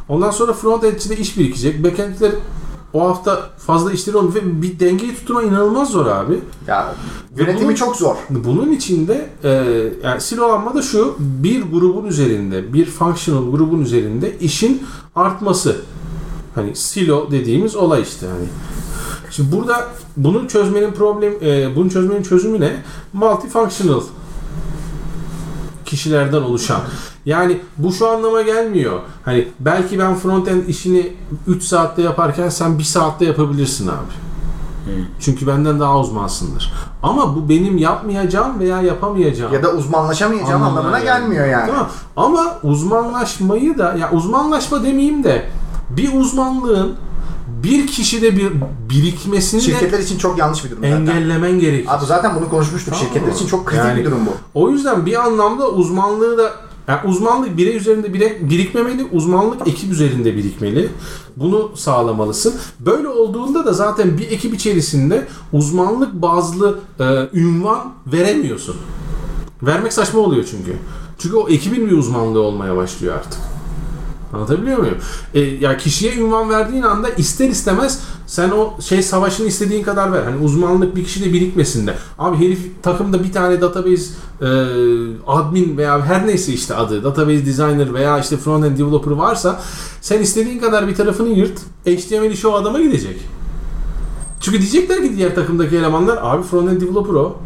Ondan 0.10 0.32
sonra 0.32 0.54
frontend'çide 0.54 1.18
iş 1.18 1.38
birikecek. 1.38 1.84
Backend'çiler 1.84 2.32
o 2.94 3.08
hafta 3.10 3.50
fazla 3.58 3.92
işleri 3.92 4.18
olmuyor 4.18 4.36
ve 4.36 4.62
bir 4.62 4.80
dengeyi 4.80 5.16
tutma 5.16 5.44
inanılmaz 5.44 5.90
zor 5.90 6.06
abi. 6.06 6.40
Ya 6.68 6.96
yönetimi 7.38 7.68
bunu- 7.68 7.76
çok 7.76 7.96
zor. 7.96 8.16
Bunun 8.30 8.72
içinde 8.72 9.30
e, 9.44 9.50
yani 10.04 10.22
silolanma 10.22 10.74
da 10.76 10.82
şu 10.82 11.16
bir 11.20 11.62
grubun 11.72 12.06
üzerinde 12.06 12.74
bir 12.74 12.86
functional 12.86 13.52
grubun 13.52 13.82
üzerinde 13.82 14.38
işin 14.40 14.84
artması. 15.16 15.76
Hani 16.56 16.76
silo 16.76 17.32
dediğimiz 17.32 17.76
olay 17.76 18.02
işte 18.02 18.28
hani. 18.28 18.46
Şimdi 19.32 19.56
burada 19.56 19.88
bunu 20.18 20.48
çözmenin 20.48 20.92
problem 20.92 21.34
e, 21.42 21.76
bunu 21.76 21.90
çözmenin 21.90 22.24
çözümü 22.24 22.60
ne? 22.60 22.72
Multifunctional 23.14 24.02
kişilerden 25.86 26.42
oluşan. 26.42 26.82
Yani 27.26 27.62
bu 27.78 27.94
şu 27.94 28.10
anlama 28.10 28.42
gelmiyor. 28.42 29.00
Hani 29.26 29.48
belki 29.60 30.00
ben 30.00 30.16
frontend 30.16 30.68
işini 30.68 31.14
3 31.48 31.64
saatte 31.64 32.02
yaparken 32.02 32.50
sen 32.50 32.80
1 32.80 32.84
saatte 32.84 33.26
yapabilirsin 33.26 33.88
abi. 33.88 34.14
Çünkü 35.20 35.48
benden 35.48 35.80
daha 35.80 36.00
uzmansındır. 36.00 36.74
Ama 37.04 37.36
bu 37.36 37.50
benim 37.50 37.78
yapmayacağım 37.78 38.60
veya 38.60 38.82
yapamayacağım. 38.82 39.54
Ya 39.54 39.64
da 39.64 39.72
uzmanlaşamayacağım 39.72 40.64
anlamına 40.64 40.80
anlamına 40.80 41.00
gelmiyor 41.00 41.48
yani. 41.48 41.68
Tamam. 41.68 41.90
Ama 42.16 42.58
uzmanlaşmayı 42.64 43.78
da 43.78 43.94
ya 43.94 44.12
uzmanlaşma 44.12 44.84
demeyeyim 44.84 45.24
de 45.24 45.50
bir 45.90 46.20
uzmanlığın 46.20 46.96
bir 47.66 47.88
kişide 47.88 48.38
bir 48.38 48.52
birikmesini 48.90 49.60
de 49.62 49.66
Şirketler 49.66 50.00
için 50.00 50.18
çok 50.18 50.38
yanlış 50.38 50.66
bir 50.66 50.70
durum 50.72 50.82
zaten. 50.84 50.96
engellemen 50.96 51.60
gerekir. 51.60 51.96
Abi 51.96 52.06
zaten 52.06 52.36
bunu 52.36 52.50
konuşmuştuk. 52.50 52.94
Tamam. 52.94 53.08
Şirketler 53.08 53.34
için 53.36 53.48
çok 53.48 53.66
kritik 53.66 53.86
Yani- 53.86 54.00
bir 54.00 54.06
durum 54.06 54.20
bu. 54.26 54.60
O 54.60 54.70
yüzden 54.70 55.06
bir 55.06 55.24
anlamda 55.26 55.70
uzmanlığı 55.70 56.38
da 56.38 56.52
yani 56.88 57.00
uzmanlık 57.06 57.58
birey 57.58 57.76
üzerinde 57.78 58.14
bire, 58.14 58.38
birikmemeli, 58.50 59.08
uzmanlık 59.12 59.68
ekip 59.68 59.92
üzerinde 59.92 60.36
birikmeli. 60.36 60.90
Bunu 61.38 61.72
sağlamalısın. 61.76 62.54
Böyle 62.80 63.08
olduğunda 63.08 63.66
da 63.66 63.74
zaten 63.74 64.18
bir 64.18 64.32
ekip 64.32 64.54
içerisinde 64.54 65.28
uzmanlık 65.54 66.14
bazlı 66.14 66.80
e, 67.00 67.04
ünvan 67.34 67.94
veremiyorsun. 68.08 68.76
Vermek 69.64 69.94
saçma 69.94 70.20
oluyor 70.20 70.46
çünkü. 70.52 70.78
Çünkü 71.20 71.36
o 71.36 71.50
ekibin 71.50 71.88
bir 71.90 71.98
uzmanlığı 71.98 72.40
olmaya 72.42 72.76
başlıyor 72.76 73.16
artık. 73.16 73.40
Anlatabiliyor 74.36 74.78
muyum? 74.78 74.98
E, 75.34 75.40
ya 75.40 75.78
kişiye 75.78 76.16
ünvan 76.16 76.50
verdiğin 76.50 76.82
anda 76.84 77.10
ister 77.10 77.50
istemez 77.50 78.00
sen 78.28 78.50
o 78.50 78.82
şey 78.82 79.04
savaşını 79.04 79.48
istediğin 79.48 79.84
kadar 79.84 80.12
ver. 80.14 80.24
Hani 80.24 80.44
uzmanlık 80.44 80.96
bir 80.96 81.04
kişide 81.04 81.34
birikmesin 81.34 81.88
de. 81.88 81.94
Abi 82.20 82.38
herif 82.38 82.60
takımda 82.84 83.24
bir 83.24 83.32
tane 83.32 83.62
database 83.62 84.04
e, 84.42 84.48
admin 85.28 85.78
veya 85.78 86.06
her 86.06 86.28
neyse 86.28 86.54
işte 86.54 86.76
adı 86.76 87.04
database 87.04 87.46
designer 87.46 87.94
veya 87.94 88.20
işte 88.20 88.38
frontend 88.38 88.78
developer 88.78 89.12
varsa 89.12 89.62
sen 90.02 90.22
istediğin 90.22 90.60
kadar 90.60 90.88
bir 90.88 90.96
tarafını 90.96 91.30
yırt. 91.30 91.60
HTML 91.86 92.32
işi 92.32 92.48
o 92.48 92.54
adama 92.54 92.82
gidecek. 92.82 93.20
Çünkü 94.42 94.60
diyecekler 94.62 95.02
ki 95.02 95.18
diğer 95.18 95.36
takımdaki 95.36 95.76
elemanlar 95.78 96.20
abi 96.22 96.44
frontend 96.44 96.82
developer 96.82 97.14
o. 97.14 97.38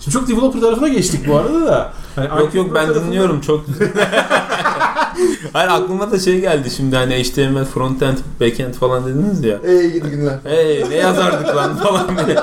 Şimdi 0.00 0.12
çok 0.14 0.28
developer 0.28 0.60
tarafına 0.60 0.88
geçtik 0.88 1.28
bu 1.28 1.36
arada 1.36 1.66
da. 1.66 1.92
Hani 2.16 2.40
Yok 2.40 2.54
yok 2.54 2.66
ben 2.74 2.86
tarafında- 2.86 3.06
dinliyorum 3.06 3.40
çok 3.40 3.64
Hayır 5.52 5.70
aklıma 5.70 6.10
da 6.10 6.18
şey 6.18 6.40
geldi 6.40 6.70
şimdi 6.70 6.96
hani 6.96 7.24
HTML 7.24 7.64
frontend 7.64 8.16
backend 8.40 8.74
falan 8.74 9.06
dediniz 9.06 9.44
ya. 9.44 9.58
Ey 9.64 9.92
gidi 9.92 10.10
günler. 10.10 10.38
Hey 10.44 10.84
ne 10.90 10.94
yazardık 10.94 11.56
lan 11.56 11.76
falan 11.76 12.16
böyle. 12.16 12.40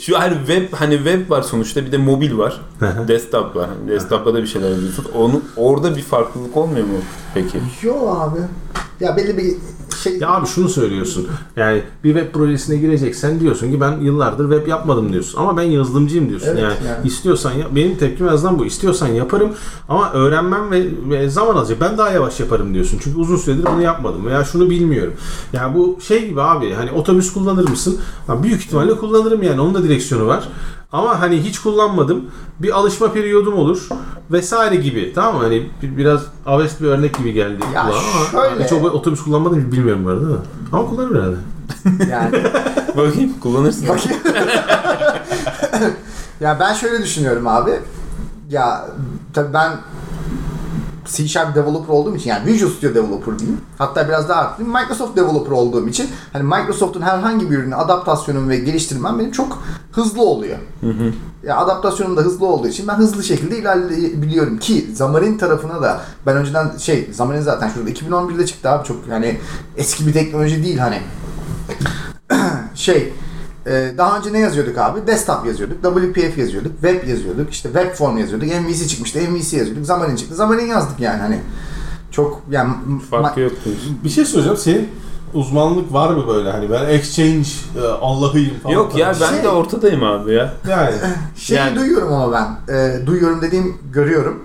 Şu 0.00 0.18
her 0.18 0.30
web 0.30 0.72
hani 0.72 0.96
web 0.96 1.30
var 1.30 1.42
sonuçta 1.42 1.86
bir 1.86 1.92
de 1.92 1.98
mobil 1.98 2.38
var. 2.38 2.60
desktop 3.08 3.56
var. 3.56 3.68
Hani 3.68 3.90
desktop'ta 3.90 4.34
da 4.34 4.42
bir 4.42 4.46
şeyler 4.46 4.70
yazıyorsun. 4.70 5.06
Onu 5.14 5.42
orada 5.56 5.96
bir 5.96 6.02
farklılık 6.02 6.56
olmuyor 6.56 6.86
mu 6.86 6.98
peki? 7.34 7.58
Yo 7.82 7.94
abi. 8.08 8.38
Ya 9.00 9.16
belli 9.16 9.36
bir 9.36 9.56
şey... 10.02 10.18
Ya 10.18 10.28
abi 10.28 10.46
şunu 10.46 10.68
söylüyorsun. 10.68 11.28
Yani 11.56 11.82
bir 12.04 12.14
web 12.14 12.32
projesine 12.32 12.76
gireceksen 12.76 13.40
diyorsun 13.40 13.72
ki 13.72 13.80
ben 13.80 14.00
yıllardır 14.00 14.50
web 14.50 14.68
yapmadım 14.68 15.12
diyorsun. 15.12 15.38
Ama 15.38 15.56
ben 15.56 15.62
yazılımcıyım 15.62 16.28
diyorsun. 16.28 16.48
Evet, 16.48 16.62
yani, 16.62 16.74
yani. 16.88 17.06
istiyorsan 17.06 17.52
ya, 17.52 17.66
benim 17.76 17.98
tepkim 17.98 18.28
en 18.28 18.32
azından 18.32 18.58
bu. 18.58 18.66
İstiyorsan 18.66 19.08
yaparım 19.08 19.52
ama 19.88 20.12
öğrenmem 20.12 20.70
ve, 20.70 20.84
ve 21.10 21.28
zaman 21.28 21.56
alacak. 21.56 21.80
Ben 21.80 21.98
daha 21.98 22.10
yavaş 22.12 22.40
yaparım 22.40 22.74
diyorsun. 22.74 22.98
Çünkü 23.04 23.18
uzun 23.18 23.36
süredir 23.36 23.66
bunu 23.66 23.82
yapmadım 23.82 24.26
veya 24.26 24.44
şunu 24.44 24.70
bilmiyorum. 24.70 25.14
Yani 25.52 25.74
bu 25.74 25.98
şey 26.02 26.26
gibi 26.28 26.42
abi 26.42 26.72
hani 26.72 26.90
otobüs 26.92 27.32
kullanır 27.32 27.68
mısın? 27.68 28.00
Ha, 28.26 28.42
büyük 28.42 28.60
ihtimalle 28.62 28.96
kullanırım 28.96 29.42
yani. 29.42 29.60
Onun 29.60 29.74
da 29.74 29.82
direksiyonu 29.82 30.26
var. 30.26 30.48
Ama 30.92 31.20
hani 31.20 31.42
hiç 31.42 31.58
kullanmadım. 31.58 32.24
Bir 32.58 32.78
alışma 32.78 33.12
periyodum 33.12 33.54
olur 33.54 33.88
vesaire 34.30 34.76
gibi. 34.76 35.12
Tamam 35.14 35.34
mı? 35.36 35.42
Hani 35.42 35.70
bir- 35.82 35.96
biraz 35.96 36.20
avest 36.46 36.80
bir 36.80 36.86
örnek 36.86 37.18
gibi 37.18 37.32
geldi. 37.32 37.62
Ya 37.74 37.82
kulağa 37.82 37.94
ama 38.32 38.48
şöyle- 38.50 38.64
hiç 38.64 38.72
otobüs 38.72 39.22
kullanmadım 39.22 39.72
bilmiyorum 39.72 40.04
bu 40.04 40.08
arada 40.08 40.30
da. 40.30 40.36
Ama 40.72 40.86
kullanırım 40.88 41.16
herhalde. 41.16 41.36
Yani. 42.12 42.42
Bakayım 42.96 43.32
kullanırsın. 43.40 43.88
Bakayım. 43.88 44.20
ya 46.40 46.56
ben 46.60 46.74
şöyle 46.74 47.02
düşünüyorum 47.04 47.46
abi. 47.46 47.70
Ya 48.50 48.86
tabii 49.34 49.52
ben 49.54 49.72
C 51.06 51.28
Sharp 51.28 51.54
developer 51.54 51.94
olduğum 51.94 52.16
için 52.16 52.30
yani 52.30 52.46
Visual 52.46 52.70
Studio 52.70 52.94
developer 52.94 53.38
diyeyim. 53.38 53.60
Hatta 53.78 54.08
biraz 54.08 54.28
daha 54.28 54.40
arttırayım. 54.40 54.74
Microsoft 54.74 55.16
developer 55.16 55.50
olduğum 55.50 55.88
için 55.88 56.10
hani 56.32 56.42
Microsoft'un 56.42 57.00
herhangi 57.02 57.50
bir 57.50 57.58
ürünü 57.58 57.74
adaptasyonum 57.74 58.48
ve 58.48 58.56
geliştirmem 58.56 59.18
benim 59.18 59.30
çok 59.30 59.62
hızlı 59.92 60.22
oluyor. 60.22 60.58
Ya 61.42 61.56
adaptasyonum 61.56 62.16
da 62.16 62.20
hızlı 62.20 62.46
olduğu 62.46 62.68
için 62.68 62.88
ben 62.88 62.94
hızlı 62.94 63.22
şekilde 63.22 63.58
ilerleyebiliyorum 63.58 64.58
ki 64.58 64.78
Xamarin 64.90 65.38
tarafına 65.38 65.82
da 65.82 66.00
ben 66.26 66.36
önceden 66.36 66.76
şey 66.78 67.00
Xamarin 67.00 67.40
zaten 67.40 67.68
şurada 67.68 67.90
2011'de 67.90 68.46
çıktı 68.46 68.70
abi 68.70 68.88
çok 68.88 68.96
yani 69.10 69.38
eski 69.76 70.06
bir 70.06 70.12
teknoloji 70.12 70.64
değil 70.64 70.78
hani 70.78 70.98
şey 72.74 73.12
e, 73.66 73.92
daha 73.98 74.18
önce 74.18 74.32
ne 74.32 74.38
yazıyorduk 74.38 74.78
abi? 74.78 75.06
Desktop 75.06 75.46
yazıyorduk, 75.46 75.82
WPF 75.82 76.38
yazıyorduk, 76.38 76.72
web 76.72 77.08
yazıyorduk, 77.08 77.50
işte 77.50 77.68
web 77.72 77.94
form 77.94 78.18
yazıyorduk, 78.18 78.48
MVC 78.48 78.86
çıkmıştı, 78.88 79.18
MVC 79.30 79.56
yazıyorduk, 79.56 79.82
Xamarin 79.82 80.16
çıktı, 80.16 80.34
Xamarin 80.34 80.66
yazdık 80.66 81.00
yani 81.00 81.20
hani. 81.20 81.38
Çok 82.10 82.42
yani 82.50 82.72
Farkı 83.10 83.40
yok. 83.40 83.52
Bir 84.04 84.08
şey 84.08 84.24
soracağım. 84.24 84.56
Senin 84.56 84.88
uzmanlık 85.34 85.92
var 85.92 86.10
mı 86.14 86.28
böyle 86.28 86.50
hani 86.50 86.70
ben 86.70 86.88
exchange 86.88 87.48
e, 87.82 87.88
Allah'ıyım 88.00 88.54
falan. 88.62 88.74
Yok 88.74 88.96
ya 88.96 89.12
ben 89.20 89.28
Şey- 89.34 89.42
de 89.44 89.48
ortadayım 89.48 90.02
abi 90.02 90.32
ya. 90.34 90.52
Yani 90.70 90.94
Şeyi 91.36 91.56
Yani- 91.58 91.76
duyuyorum 91.76 92.12
ama 92.12 92.32
ben. 92.68 92.74
E, 92.74 93.06
duyuyorum 93.06 93.42
dediğim 93.42 93.78
görüyorum. 93.92 94.42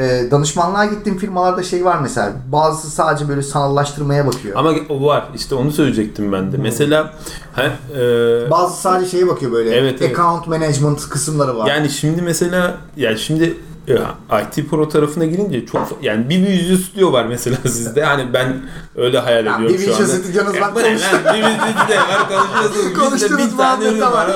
E, 0.00 0.30
danışmanlığa 0.30 0.84
gittiğim 0.84 1.18
firmalarda 1.18 1.62
şey 1.62 1.84
var 1.84 1.98
mesela. 2.02 2.32
Bazısı 2.52 2.90
sadece 2.90 3.28
böyle 3.28 3.42
sanallaştırmaya 3.42 4.26
bakıyor. 4.26 4.56
Ama 4.56 4.72
o 4.88 5.06
var 5.06 5.24
işte 5.34 5.54
onu 5.54 5.72
söyleyecektim 5.72 6.32
ben 6.32 6.52
de. 6.52 6.56
Mesela 6.56 7.14
he, 7.54 7.62
e, 8.00 8.50
Bazısı 8.50 8.80
sadece 8.80 9.10
şeye 9.10 9.28
bakıyor 9.28 9.52
böyle. 9.52 9.74
Evet, 9.76 10.02
evet. 10.02 10.18
Account 10.18 10.46
management 10.46 11.08
kısımları 11.08 11.58
var. 11.58 11.68
Yani 11.68 11.90
şimdi 11.90 12.22
mesela 12.22 12.76
yani 12.96 13.18
şimdi 13.18 13.56
ya, 13.86 14.14
IT 14.42 14.70
Pro 14.70 14.88
tarafına 14.88 15.24
girince 15.24 15.66
çok 15.66 15.98
yani 16.02 16.28
bir 16.30 16.42
Visual 16.46 16.78
Studio 16.78 17.12
var 17.12 17.26
mesela 17.26 17.56
sizde. 17.62 18.04
Hani 18.04 18.32
ben 18.32 18.56
öyle 18.96 19.18
hayal 19.18 19.46
Ya, 19.46 19.56
ediyorum 19.56 19.74
bir 19.78 19.84
şu 19.84 19.94
anda. 19.94 20.04
Visual 20.04 20.18
Studio'nuz 20.22 20.54
var, 20.54 20.60
Ya, 20.60 20.74
bu 20.74 20.78
ne 20.78 21.00
lan? 21.00 21.34
Bir 21.34 21.38
Visual 21.38 21.72
Studio 21.72 21.96
var 22.08 22.28
konuşuyorsunuz. 22.28 22.84
Bizde 22.84 22.94
Konuştuğunuz 22.94 23.52
bir 23.52 23.56
tane 23.56 23.84
ürün 23.84 24.00
var. 24.00 24.30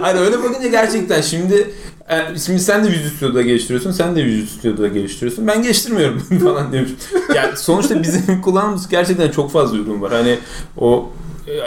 hani 0.00 0.20
öyle 0.20 0.38
bakınca 0.42 0.68
gerçekten 0.68 1.20
şimdi 1.20 1.70
e, 2.10 2.38
şimdi 2.38 2.60
sen 2.60 2.84
de 2.84 2.88
Visual 2.90 3.10
Studio'da 3.16 3.42
geliştiriyorsun, 3.42 3.90
sen 3.92 4.16
de 4.16 4.24
Visual 4.24 4.46
Studio'da 4.46 4.88
geliştiriyorsun. 4.88 5.46
Ben 5.46 5.62
geliştirmiyorum 5.62 6.22
falan 6.44 6.72
demiş. 6.72 6.90
Yani 7.34 7.56
sonuçta 7.56 8.02
bizim 8.02 8.42
kullandığımız 8.42 8.88
gerçekten 8.88 9.30
çok 9.30 9.52
fazla 9.52 9.76
ürün 9.76 10.02
var. 10.02 10.12
Hani 10.12 10.38
o 10.78 11.10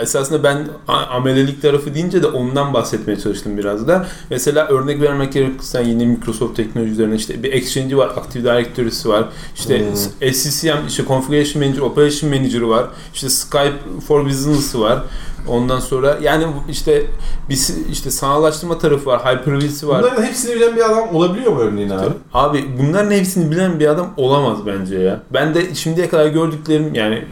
esasında 0.01 0.43
ben 0.43 0.67
amelelik 0.87 1.61
tarafı 1.61 1.93
deyince 1.93 2.23
de 2.23 2.27
ondan 2.27 2.73
bahsetmeye 2.73 3.19
çalıştım 3.19 3.57
biraz 3.57 3.87
da. 3.87 4.05
Mesela 4.29 4.67
örnek 4.67 5.01
vermek 5.01 5.33
gerekirse 5.33 5.83
yine 5.83 6.05
Microsoft 6.05 6.55
teknolojilerine 6.55 7.15
işte 7.15 7.43
bir 7.43 7.53
Exchange'i 7.53 7.97
var, 7.97 8.07
Active 8.17 8.43
Directory'si 8.43 9.09
var. 9.09 9.25
İşte 9.55 9.79
Hmm. 9.79 10.33
SCCM, 10.33 10.87
işte 10.87 11.03
Configuration 11.07 11.63
Manager, 11.63 11.81
Operation 11.81 12.29
Manager'ı 12.31 12.69
var. 12.69 12.85
İşte 13.13 13.29
Skype 13.29 13.73
for 14.07 14.25
Business'ı 14.25 14.81
var. 14.81 15.03
Ondan 15.47 15.79
sonra 15.79 16.17
yani 16.21 16.45
işte 16.69 17.03
bir 17.49 17.59
işte 17.91 18.11
sanallaştırma 18.11 18.77
tarafı 18.77 19.05
var, 19.05 19.19
Hyper-V'si 19.19 19.87
var. 19.87 20.03
Bunların 20.03 20.23
hepsini 20.23 20.55
bilen 20.55 20.75
bir 20.75 20.85
adam 20.91 21.15
olabiliyor 21.15 21.51
mu 21.51 21.59
örneğin 21.59 21.89
abi? 21.89 22.13
Abi 22.33 22.65
bunların 22.79 23.11
hepsini 23.11 23.51
bilen 23.51 23.79
bir 23.79 23.87
adam 23.87 24.13
olamaz 24.17 24.57
bence 24.65 24.97
ya. 24.99 25.21
Ben 25.33 25.53
de 25.55 25.75
şimdiye 25.75 26.09
kadar 26.09 26.27
gördüklerim 26.27 26.95
yani 26.95 27.25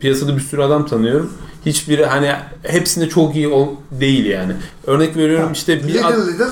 piyasada 0.00 0.36
bir 0.36 0.40
sürü 0.40 0.62
adam 0.62 0.86
tanıyorum. 0.86 1.32
Hiçbiri 1.66 2.06
hani 2.06 2.32
hepsinde 2.62 3.08
çok 3.08 3.36
iyi 3.36 3.48
ol, 3.48 3.68
değil 3.90 4.26
yani. 4.26 4.52
Örnek 4.86 5.16
veriyorum 5.16 5.52
işte 5.52 5.78
bir 5.82 5.94
Little 5.94 6.26
little 6.26 6.44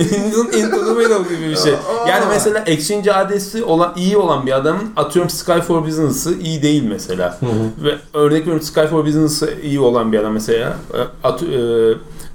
into, 0.00 0.58
into 0.58 0.84
the 0.84 0.92
middle 0.92 1.36
gibi 1.36 1.50
bir 1.50 1.56
şey. 1.56 1.74
Yani 2.08 2.24
mesela 2.28 2.58
Exchange 2.66 3.12
adresi 3.12 3.64
olan 3.64 3.92
iyi 3.96 4.16
olan 4.16 4.46
bir 4.46 4.52
adamın 4.52 4.90
atıyorum 4.96 5.30
Sky 5.30 5.58
for 5.58 5.86
Business'ı 5.86 6.34
iyi 6.38 6.62
değil 6.62 6.82
mesela. 6.82 7.38
Ve 7.82 7.94
örnek 8.14 8.40
veriyorum 8.40 8.62
Sky 8.62 8.80
for 8.80 9.06
Business'ı 9.06 9.54
iyi 9.62 9.80
olan 9.80 10.12
bir 10.12 10.18
adam 10.18 10.32
mesela 10.32 10.76
e, 10.94 11.26
at, 11.28 11.42
e, 11.42 11.46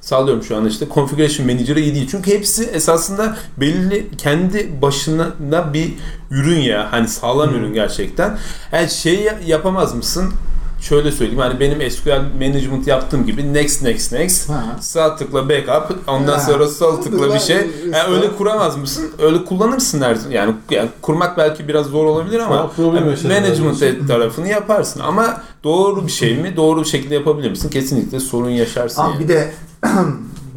sallıyorum 0.02 0.44
şu 0.44 0.58
anda 0.58 0.70
işte 0.70 0.88
Configuration 0.94 1.48
Manager'ı 1.48 1.80
iyi 1.80 1.96
değil. 1.96 2.08
Çünkü 2.12 2.32
hepsi 2.32 2.64
esasında 2.64 3.38
belirli 3.58 4.08
kendi 4.18 4.82
başına 4.82 5.74
bir 5.74 5.94
ürün 6.32 6.60
ya. 6.60 6.88
Hani 6.92 7.08
sağlam 7.08 7.56
ürün 7.56 7.74
gerçekten. 7.74 8.38
Yani 8.72 8.90
şey 8.90 9.22
ya- 9.22 9.40
yapamaz 9.46 9.96
mısın? 9.96 10.34
Şöyle 10.84 11.12
söyleyeyim 11.12 11.40
hani 11.40 11.60
benim 11.60 11.92
SQL 11.92 12.22
management 12.40 12.88
yaptığım 12.88 13.26
gibi 13.26 13.54
next 13.54 13.82
next 13.82 14.12
next 14.12 14.50
Ha. 14.50 14.64
sağ 14.82 15.16
tıkla 15.16 15.50
backup 15.50 16.00
ondan 16.08 16.34
Ha. 16.34 16.40
sonra 16.40 16.68
sol 16.68 17.02
tıkla 17.02 17.34
bir 17.34 17.40
şey. 17.40 17.58
Yani 17.92 18.16
öyle 18.16 18.36
kuramaz 18.38 18.78
mısın? 18.78 19.12
Öyle 19.22 19.46
kullanırsın 19.46 20.02
her 20.02 20.18
yani, 20.32 20.56
yani 20.70 20.90
kurmak 21.02 21.38
belki 21.38 21.68
biraz 21.68 21.86
zor 21.86 22.06
olabilir 22.06 22.40
ama 22.40 22.72
yani 22.78 23.18
management 23.28 24.08
tarafını 24.08 24.48
yaparsın 24.48 25.00
ama 25.00 25.42
doğru 25.64 26.08
bir 26.08 26.12
şey 26.12 26.38
mi? 26.38 26.56
Doğru 26.56 26.80
bir 26.80 26.86
şekilde 26.86 27.16
yapabilir 27.16 27.50
misin? 27.50 27.70
Kesinlikle 27.70 28.20
sorun 28.20 28.50
yaşarsın. 28.50 29.02
Abi 29.02 29.12
yani. 29.12 29.24
bir 29.24 29.28
de 29.28 29.52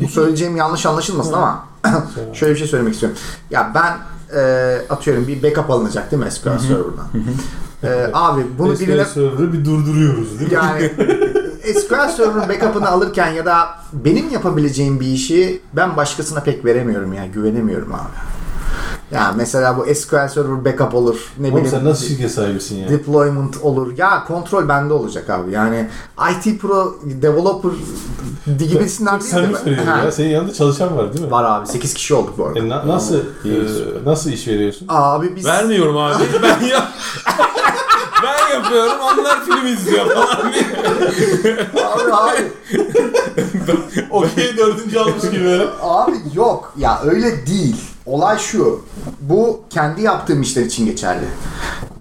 bu 0.03 0.09
söyleyeceğim 0.09 0.57
yanlış 0.57 0.87
anlaşılmasın 0.87 1.33
ama 1.33 1.65
şöyle 2.33 2.55
bir 2.55 2.59
şey 2.59 2.69
söylemek 2.69 2.95
istiyorum. 2.95 3.19
Ya 3.51 3.73
ben 3.75 3.97
e, 4.39 4.81
atıyorum 4.91 5.29
bir 5.29 5.43
backup 5.43 5.71
alınacak 5.71 6.11
değil 6.11 6.23
mi 6.23 6.31
SQL 6.31 6.59
server'dan? 6.59 7.09
E, 7.83 8.11
abi 8.13 8.43
bunu 8.59 8.77
SQL 8.77 8.89
birine 8.89 9.05
server'ı 9.05 9.53
bir 9.53 9.65
durduruyoruz 9.65 10.41
değil 10.41 10.51
mi? 10.53 10.55
yani 10.55 10.91
SQL 11.81 12.09
Server'ın 12.17 12.49
backup'ını 12.49 12.89
alırken 12.89 13.33
ya 13.33 13.47
da 13.47 13.69
benim 13.93 14.31
yapabileceğim 14.31 15.01
bir 15.01 15.07
işi 15.07 15.61
ben 15.73 15.97
başkasına 15.97 16.41
pek 16.41 16.65
veremiyorum 16.65 17.13
ya 17.13 17.27
güvenemiyorum 17.27 17.95
abi. 17.95 18.17
Ya 19.11 19.33
mesela 19.37 19.77
bu 19.79 19.95
SQL 19.95 20.29
Server 20.29 20.65
backup 20.65 20.95
olur. 20.95 21.17
Ne 21.39 21.47
Oğlum 21.47 21.57
bileyim. 21.57 21.77
sen 21.77 21.85
nasıl 21.85 22.07
şirket 22.07 22.31
sahibisin 22.31 22.77
ya? 22.77 22.89
Deployment 22.89 23.57
olur. 23.63 23.99
Ya 23.99 24.25
kontrol 24.25 24.69
bende 24.69 24.93
olacak 24.95 25.31
abi. 25.31 25.51
Yani 25.53 25.89
IT 26.31 26.61
Pro 26.61 26.95
Developer 27.05 27.71
gibisinden 28.59 29.21
değil 29.21 29.31
Sen 29.31 29.49
mi 29.49 29.57
söylüyorsun 29.65 29.87
Ha. 29.93 29.99
ya? 30.05 30.13
Senin 30.13 30.29
yanında 30.29 30.53
çalışan 30.53 30.97
var 30.97 31.13
değil 31.13 31.25
mi? 31.25 31.31
Var 31.31 31.45
abi. 31.45 31.67
8 31.67 31.95
kişi 31.95 32.15
olduk 32.15 32.39
bu 32.39 32.47
arada. 32.47 32.59
E, 32.59 32.69
na- 32.69 32.89
nasıl 32.89 33.17
e, 33.19 33.51
nasıl 34.05 34.31
iş 34.31 34.49
veriyorsun? 34.49 34.87
Abi 34.91 35.37
biz 35.37 35.45
Vermiyorum 35.47 35.97
abi. 35.97 36.23
Ben 36.43 36.67
ya 36.67 36.89
ben 38.23 38.55
yapıyorum. 38.55 38.93
Onlar 39.03 39.45
film 39.45 39.67
izliyor 39.67 40.07
falan 40.15 40.53
diye. 40.53 40.65
abi, 41.85 42.13
abi, 42.13 42.53
Okey 44.11 44.57
dördüncü 44.57 44.99
almış 44.99 45.31
gibi 45.31 45.45
böyle. 45.45 45.67
abi 45.83 46.13
yok. 46.35 46.73
Ya 46.77 47.01
öyle 47.05 47.47
değil. 47.47 47.77
Olay 48.07 48.39
şu. 48.39 48.85
Bu 49.21 49.61
kendi 49.71 50.03
yaptığım 50.03 50.43
işler 50.43 50.63
için 50.63 50.87
geçerli. 50.87 51.25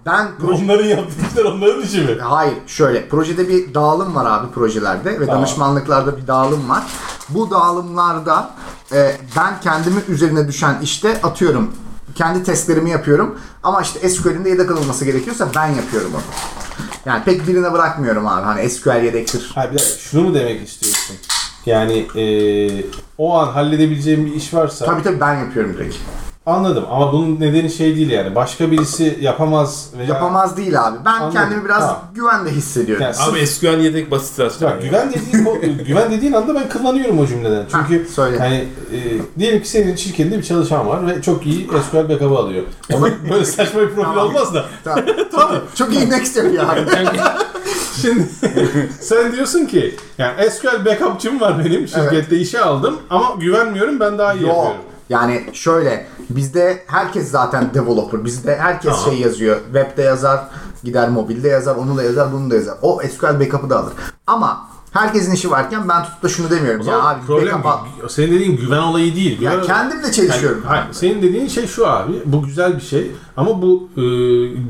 Ben 0.05 0.27
proje 0.39 0.63
Onların 0.63 0.85
yaptığı 0.85 1.27
işler 1.31 1.45
onların 1.45 1.81
işi 1.81 2.01
mi? 2.01 2.21
Hayır 2.21 2.53
şöyle 2.67 3.09
projede 3.09 3.49
bir 3.49 3.73
dağılım 3.73 4.15
var 4.15 4.25
abi 4.25 4.51
projelerde 4.51 5.19
ve 5.19 5.25
Tamam. 5.25 5.41
danışmanlıklarda 5.41 6.17
bir 6.17 6.27
dağılım 6.27 6.69
var. 6.69 6.83
Bu 7.29 7.51
dağılımlarda 7.51 8.49
e, 8.93 9.17
ben 9.37 9.59
kendimi 9.61 10.01
üzerine 10.07 10.47
düşen 10.47 10.79
işte 10.81 11.21
atıyorum 11.23 11.71
kendi 12.15 12.43
testlerimi 12.43 12.89
yapıyorum 12.89 13.39
ama 13.63 13.81
işte 13.81 14.09
SQL'in 14.09 14.45
de 14.45 14.49
yedek 14.49 14.71
alınması 14.71 15.05
gerekiyorsa 15.05 15.47
ben 15.55 15.67
yapıyorum 15.67 16.11
onu. 16.13 16.21
Yani 17.05 17.23
pek 17.23 17.47
birine 17.47 17.73
bırakmıyorum 17.73 18.27
abi 18.27 18.45
hani 18.45 18.69
SQL 18.69 19.03
yedektir. 19.03 19.51
Ha 19.55 19.71
bir 19.71 19.79
dakika 19.79 19.97
şunu 19.99 20.21
mu 20.21 20.33
demek 20.33 20.67
istiyorsun? 20.67 21.15
Yani 21.65 22.05
e, 22.15 22.23
o 23.17 23.37
an 23.37 23.47
halledebileceğim 23.47 24.25
bir 24.25 24.33
iş 24.33 24.53
varsa 24.53 24.85
Tabii 24.85 25.03
tabii 25.03 25.19
ben 25.19 25.33
yapıyorum 25.35 25.73
direkt. 25.77 25.95
anladım 26.45 26.85
ama 26.91 27.13
bunun 27.13 27.39
nedeni 27.39 27.69
şey 27.69 27.95
değil 27.95 28.09
yani 28.09 28.35
başka 28.35 28.71
birisi 28.71 29.17
yapamaz 29.21 29.89
veya 29.97 30.07
Yapamaz 30.09 30.57
değil 30.57 30.87
abi. 30.87 30.97
Ben 31.05 31.11
Anladım. 31.11 31.33
kendimi 31.33 31.65
biraz 31.65 31.79
Tamam. 31.79 31.97
güvende 32.15 32.49
hissediyorum. 32.51 33.03
Yani 33.03 33.13
sırf- 33.15 33.29
Abi 33.33 33.47
SQL 33.47 33.79
yedek 33.83 34.11
basit 34.11 34.35
zaten. 34.35 34.69
Bak 34.71 34.81
güven 34.81 35.13
dediğin 35.13 35.77
güven 35.87 36.11
dediğin 36.11 36.33
anda 36.33 36.55
ben 36.55 36.69
kullanıyorum 36.69 37.19
o 37.19 37.27
cümleden. 37.27 37.65
Çünkü 37.71 38.03
Ha, 38.03 38.09
söyle. 38.13 38.37
hani 38.39 38.55
e, 38.93 38.97
diyelim 39.39 39.61
ki 39.61 39.69
senin 39.69 39.95
şirketinde 39.95 40.37
bir 40.37 40.43
çalışan 40.43 40.87
var 40.87 41.07
ve 41.07 41.21
çok 41.21 41.45
iyi 41.45 41.67
SQL 41.89 42.09
backup'ı 42.09 42.37
alıyor. 42.37 42.63
Ona 42.93 43.07
böyle 43.31 43.45
saçma 43.45 43.81
bir 43.81 43.87
profil 43.89 44.03
Tamam. 44.03 44.27
olmaz 44.27 44.53
da. 44.53 44.65
Tamam. 44.83 45.05
tamam. 45.31 45.57
Çok 45.75 45.93
iyi 45.93 46.09
next 46.09 46.37
yapıyor 46.37 46.63
abi. 46.69 46.81
Şimdi 48.01 48.23
sen 49.01 49.31
diyorsun 49.31 49.65
ki 49.65 49.95
yani 50.17 50.51
SQL 50.51 50.85
backup'cım 50.85 51.41
var 51.41 51.65
benim 51.65 51.87
şirkette 51.87 52.37
işe 52.37 52.61
aldım 52.61 52.99
ama 53.09 53.35
güvenmiyorum 53.39 53.99
ben 53.99 54.17
daha 54.17 54.33
iyi 54.33 54.41
Yok. 54.43 54.49
yapıyorum. 54.55 54.81
Yani 55.09 55.43
şöyle 55.53 56.07
bizde 56.29 56.83
herkes 56.87 57.31
zaten 57.31 57.73
developer. 57.73 58.25
Bizde 58.25 58.55
herkes 58.55 58.91
Tamam. 58.91 59.09
şey 59.09 59.19
yazıyor. 59.19 59.57
Webde 59.65 60.01
yazar, 60.01 60.39
gider 60.83 61.09
mobilde 61.09 61.47
yazar, 61.47 61.75
onu 61.75 61.97
da 61.97 62.03
yazar, 62.03 62.33
bunu 62.33 62.51
da 62.51 62.55
yazar. 62.55 62.77
O 62.81 63.01
SQL 63.01 63.39
backup'ı 63.39 63.69
da 63.69 63.79
alır. 63.79 63.93
Ama 64.27 64.69
herkesin 64.95 65.31
işi 65.33 65.51
varken 65.51 65.89
ben 65.89 66.03
tutup 66.03 66.23
da 66.23 66.29
şunu 66.29 66.49
demiyorum. 66.49 66.81
O 66.81 66.83
Ya 66.89 66.91
zaman 66.97 67.13
abi 67.15 67.25
problem 67.25 67.65
al. 67.65 67.77
senin 68.09 68.31
dediğin 68.31 68.57
güven 68.57 68.77
olayı 68.81 69.15
değil. 69.15 69.41
Ya 69.41 69.51
Güven- 69.53 69.65
kendimle 69.67 70.11
çelişiyorum. 70.11 70.61
Yani, 70.65 70.67
hayır, 70.67 70.85
senin 70.91 71.21
dediğin 71.21 71.47
şey 71.47 71.67
şu 71.67 71.87
abi. 71.87 72.11
Bu 72.25 72.43
güzel 72.43 72.75
bir 72.75 72.81
şey. 72.81 73.11
Ama 73.37 73.61
bu 73.61 73.89
e, 73.97 74.01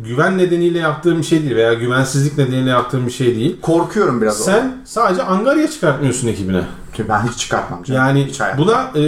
güven 0.08 0.38
nedeniyle 0.38 0.80
yaptığım 0.80 1.18
bir 1.18 1.24
şey 1.24 1.44
değil 1.44 1.56
veya 1.56 1.74
güvensizlik 1.74 2.38
nedeniyle 2.38 2.70
yaptığım 2.70 3.06
bir 3.08 3.12
şey 3.12 3.36
değil. 3.36 3.62
Korkuyorum 3.62 4.22
biraz. 4.22 4.38
Sen 4.46 4.78
sadece 4.86 5.24
angarya 5.24 5.72
çıkartmıyorsun 5.72 6.28
ekibine. 6.28 6.64
Ki 6.96 7.06
ben 7.10 7.28
hiç 7.28 7.38
çıkartmam 7.38 7.84
canım. 7.84 8.02
Yani 8.02 8.26
hiç 8.26 8.40
hayatımda. 8.40 8.68
buna 8.68 9.00
e, 9.00 9.02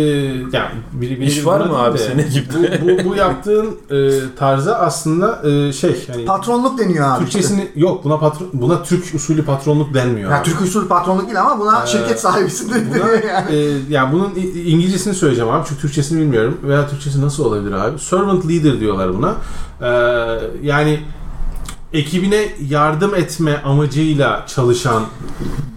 yani 0.53 0.69
biri, 0.91 1.19
biri 1.19 1.25
İş 1.25 1.45
var 1.45 1.59
mı 1.59 1.77
abi 1.77 1.97
senin 1.97 2.29
gibi? 2.29 2.45
Bu, 2.81 2.87
bu, 2.87 3.09
bu 3.09 3.15
yaptığın 3.15 3.77
e, 3.91 4.19
tarza 4.39 4.75
aslında 4.75 5.49
e, 5.49 5.73
şey 5.73 6.07
hani 6.07 6.25
patronluk 6.25 6.79
deniyor 6.79 7.07
abi. 7.07 7.23
işte. 7.23 7.39
Türkçesini 7.39 7.71
yok 7.75 8.03
buna 8.03 8.17
patron 8.19 8.49
buna 8.53 8.83
Türk 8.83 9.15
usulü 9.15 9.45
patronluk 9.45 9.93
denmiyor. 9.93 10.31
Ya 10.31 10.37
abi. 10.37 10.43
Türk 10.45 10.61
usulü 10.61 10.87
patronluk 10.87 11.25
değil 11.25 11.41
ama 11.41 11.59
buna 11.59 11.85
şirket 11.85 12.19
sahibisin 12.19 12.69
de 12.69 12.73
Buna, 12.89 12.93
deniyor 13.05 13.23
yani. 13.23 13.55
e, 13.55 13.79
yani 13.89 14.13
bunun 14.13 14.33
İngilizcesini 14.65 15.13
söyleyeceğim 15.13 15.51
abi 15.51 15.65
çünkü 15.69 15.81
Türkçesini 15.81 16.21
bilmiyorum 16.21 16.57
veya 16.63 16.87
Türkçesi 16.87 17.21
nasıl 17.21 17.45
olabilir 17.45 17.71
abi? 17.71 17.99
Servant 17.99 18.47
leader 18.49 18.79
diyorlar 18.79 19.13
buna. 19.17 19.35
E, 19.81 19.89
yani 20.63 20.99
ekibine 21.93 22.49
yardım 22.69 23.15
etme 23.15 23.61
amacıyla 23.65 24.45
çalışan 24.47 25.03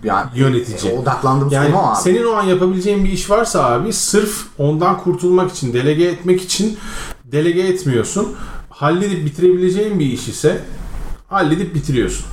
Yani 0.04 0.30
yönetici. 0.34 0.92
e, 0.92 0.98
odaklandığımız 0.98 1.52
Yani 1.52 1.74
o 1.74 1.78
abi. 1.78 2.02
senin 2.02 2.24
o 2.26 2.32
an 2.32 2.42
yapabileceğin 2.42 3.04
bir 3.04 3.10
iş 3.12 3.30
varsa 3.30 3.64
abi 3.64 3.92
sırf 3.92 4.44
ondan 4.58 4.98
kurtulmak 4.98 5.50
için, 5.52 5.72
delege 5.72 6.04
etmek 6.04 6.42
için 6.42 6.78
delege 7.24 7.60
etmiyorsun. 7.60 8.28
Halledip 8.70 9.24
bitirebileceğin 9.24 9.98
bir 10.00 10.06
iş 10.06 10.28
ise 10.28 10.60
halledip 11.28 11.74
bitiriyorsun. 11.74 12.24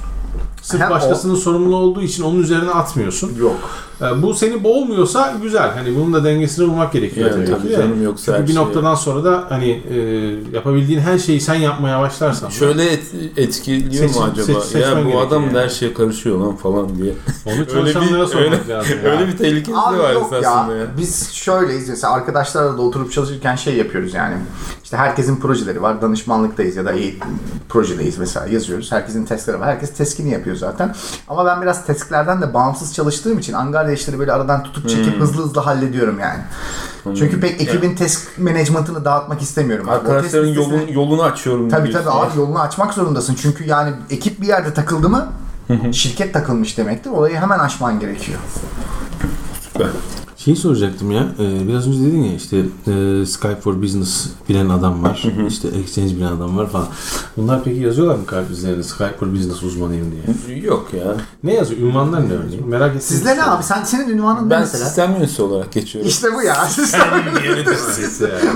Sırf 0.62 0.82
Hem 0.82 0.88
o- 0.88 0.94
başkasının 0.94 1.36
sorumlu 1.36 1.76
olduğu 1.76 2.02
için 2.02 2.24
onun 2.24 2.40
üzerine 2.40 2.70
atmıyorsun. 2.72 3.36
Yok. 3.40 3.70
E, 4.02 4.22
bu 4.22 4.34
seni 4.34 4.64
boğmuyorsa 4.64 5.34
güzel. 5.42 5.72
Hani 5.72 5.96
bunun 5.96 6.14
da 6.14 6.24
dengesini 6.24 6.68
bulmak 6.68 6.94
gerekiyor 6.94 7.32
Yani 7.32 7.46
tabii 7.46 7.58
tabii 7.58 7.68
ki. 7.70 7.76
canım, 7.76 8.04
yoksa 8.04 8.32
Çünkü 8.32 8.48
bir 8.48 8.54
şey- 8.54 8.62
noktadan 8.64 8.96
sonra 8.96 9.24
da 9.24 9.46
hani 9.50 9.70
e, 9.70 9.96
yapabildiğin 10.56 11.00
her 11.00 11.18
şeyi 11.18 11.42
sen 11.42 11.56
yapmaya 11.56 12.00
başlarsan 12.02 12.50
Şöyle 12.50 12.92
et, 12.92 13.04
etkiliyor 13.38 14.10
Seçim- 14.10 14.22
mu 14.22 14.28
acaba? 14.32 14.62
seç- 14.62 14.82
ya 14.82 15.06
bu 15.14 15.20
adam 15.20 15.44
yani. 15.46 15.58
her 15.60 15.70
şeye 15.70 15.94
karışıyor 15.94 16.38
lan 16.40 16.56
falan 16.56 16.98
diye. 16.98 17.14
onu 17.46 17.68
çalışanlara 17.74 18.28
sormak 18.28 18.46
öyle- 18.68 18.74
lazım. 18.74 18.98
ya. 19.06 19.12
Öyle 19.12 19.28
bir 19.28 19.38
tehlikesi 19.38 19.78
Abi 19.78 19.98
de 19.98 20.04
var 20.04 20.14
yok 20.14 20.32
ya. 20.32 20.38
esasında 20.40 20.76
ya. 20.76 20.86
Biz 20.98 21.30
şöyleyiz 21.32 21.90
mesela 21.90 22.14
arkadaşlarla 22.14 22.78
da 22.78 22.82
oturup 22.82 23.12
çalışırken 23.12 23.56
şey 23.56 23.76
yapıyoruz 23.76 24.14
yani. 24.14 24.36
İşte 24.84 24.98
herkesin 24.98 25.36
projeleri 25.36 25.82
var. 25.82 26.02
Danışmanlıktayız 26.02 26.76
ya 26.76 26.86
da 26.86 26.92
eğitim 26.92 27.30
projedeyiz 27.70 28.18
mesela 28.18 28.46
yazıyoruz. 28.48 28.92
Herkesin 28.92 29.26
testleri 29.26 29.60
var. 29.60 29.68
Herkes 29.68 29.94
teskini 29.94 30.30
yapıyor 30.32 30.56
zaten. 30.56 30.96
Ama 31.28 31.46
ben 31.46 31.62
biraz 31.62 31.86
tesklerden 31.86 32.42
de 32.42 32.54
bağımsız 32.54 32.94
çalıştığım 32.94 33.40
için 33.40 33.54
Angarya 33.88 34.02
işleri 34.02 34.20
böyle 34.20 34.32
aradan 34.32 34.64
tutup 34.64 34.90
çekip 34.90 35.14
Hmm. 35.14 35.22
hızlı 35.22 35.44
hızlı 35.44 35.62
hallediyorum 35.62 36.20
yani. 36.20 36.40
Çünkü 37.18 37.40
pek 37.40 37.62
ekibin 37.62 37.96
test 37.96 38.38
management'ını 38.38 39.06
dağıtmak 39.06 39.42
istemiyorum. 39.42 39.90
Arkadaşların 39.90 40.50
listesine- 40.54 40.56
yolun, 40.76 40.88
yolunu 40.88 41.24
açıyorum. 41.24 41.70
Tabii 41.70 41.92
tabii 41.92 42.10
abi 42.10 42.38
yolunu 42.38 42.60
açmak 42.60 42.94
zorundasın. 42.94 43.36
Çünkü 43.42 43.64
yani 43.68 43.92
ekip 44.10 44.42
bir 44.42 44.48
yerde 44.48 44.74
takıldı 44.74 45.10
mı 45.10 45.28
şirket 45.94 46.34
takılmış 46.34 46.78
demektir. 46.78 47.10
Olayı 47.10 47.36
hemen 47.36 47.60
aşman 47.60 48.00
gerekiyor. 48.00 48.40
Süper. 49.74 49.88
Şeyi 50.48 50.58
soracaktım 50.58 51.12
ya. 51.12 51.28
e, 51.40 51.68
biraz 51.68 51.88
önce 51.88 52.00
dedin 52.00 52.24
ya 52.24 52.34
işte 52.36 52.58
e, 52.58 53.26
Skype 53.26 53.62
for 53.62 53.82
Business 53.82 54.28
bilen 54.50 54.70
adam 54.70 55.04
var. 55.04 55.24
işte 55.48 55.68
Exchange 55.68 56.16
bilen 56.16 56.32
adam 56.32 56.58
var 56.58 56.70
falan. 56.70 56.88
Bunlar 57.38 57.64
peki 57.64 57.80
yazıyorlar 57.80 58.16
mı 58.16 58.26
kalp 58.26 58.52
üzerine 58.52 58.84
Skype 58.84 59.18
for 59.20 59.34
Business 59.34 59.64
uzmanıyım 59.64 60.12
diye? 60.12 60.58
Yok 60.64 60.90
ya. 60.94 61.16
Ne 61.44 61.54
yazıyor? 61.54 61.82
Ünvanlar 61.82 62.30
ne 62.30 62.34
örneğin? 62.34 62.68
Merak 62.68 62.90
ettim. 62.90 63.02
Sizde 63.02 63.38
ne 63.38 63.44
abi? 63.44 63.64
Sen 63.64 63.84
senin 63.84 64.10
ünvanın 64.10 64.46
ne 64.46 64.50
Ben 64.50 64.60
mesela? 64.60 64.86
sistem 64.86 65.12
yöneticisi 65.14 65.42
olarak 65.42 65.72
geçiyorum. 65.72 66.10
İşte 66.10 66.28
bu 66.36 66.42
ya. 66.42 66.56
Sistem 66.70 68.30
ya. 68.30 68.54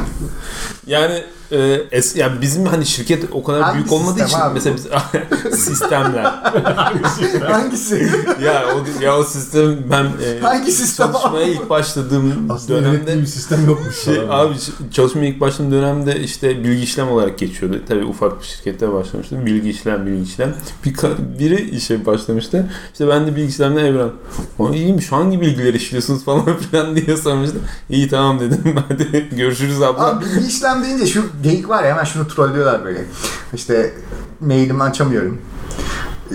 Yani 0.88 1.24
e, 1.52 1.82
es, 1.91 2.16
yani 2.16 2.41
bizim 2.41 2.66
hani 2.66 2.86
şirket 2.86 3.24
o 3.32 3.43
kadar 3.43 3.62
Hangi 3.62 3.76
büyük 3.76 3.91
olmadığı 3.91 4.24
için 4.26 4.38
abi 4.39 4.54
mesela 4.54 4.76
biz 4.76 5.60
sistemler. 5.66 6.24
Hangisi? 7.52 8.10
ya 8.45 8.64
o 8.76 9.04
ya 9.04 9.18
o 9.18 9.24
sistem 9.24 9.78
ben 9.91 10.04
e, 10.04 10.39
Hangi 10.41 10.72
sistem 10.72 11.12
çalışmaya 11.12 11.45
abi? 11.45 11.52
ilk 11.52 11.70
başladığım 11.70 12.52
Aslında 12.52 12.80
dönemde 12.80 13.22
bir 13.22 13.26
sistem 13.26 13.66
yokmuş. 13.66 13.95
şey 13.97 14.20
abi 14.30 14.56
çalışmaya 14.91 15.28
ilk 15.28 15.39
başladığım 15.39 15.72
dönemde 15.72 16.20
işte 16.20 16.64
bilgi 16.64 16.84
işlem 16.84 17.10
olarak 17.12 17.39
geçiyordu. 17.39 17.80
Tabii 17.88 18.06
ufak 18.06 18.41
bir 18.41 18.45
şirkette 18.45 18.93
başlamıştım. 18.93 19.45
Bilgi 19.45 19.70
işlem, 19.70 20.06
bilgi 20.06 20.24
işlem. 20.32 20.54
Bir 20.86 20.95
biri 21.39 21.70
işe 21.70 22.06
başlamıştı. 22.06 22.70
İşte 22.91 23.08
ben 23.08 23.28
de 23.28 23.36
bilgi 23.36 23.47
işlemden 23.49 23.86
Evren. 23.86 24.10
O 24.60 24.74
iyiymiş 24.74 25.12
hangi 25.12 25.41
bilgileri 25.41 25.78
işliyorsunuz 25.78 26.24
falan 26.26 26.58
filan 26.58 26.95
diye 26.95 27.18
sormuştu. 27.18 27.58
İyi 27.89 28.10
tamam 28.10 28.39
dedim. 28.39 28.76
Hadi 28.89 29.30
görüşürüz 29.32 29.82
abla. 29.82 30.06
Abi 30.08 30.26
bilgi 30.26 30.47
işlem 30.47 30.84
deyince 30.84 31.06
şu 31.06 31.24
geyik 31.42 31.70
var 31.70 31.84
ya 31.84 31.89
hemen 31.92 32.04
şunu 32.04 32.28
trollüyorlar 32.28 32.86
böyle. 32.86 33.06
İşte 33.54 33.94
mailimi 34.39 34.84
açamıyorum. 34.84 35.42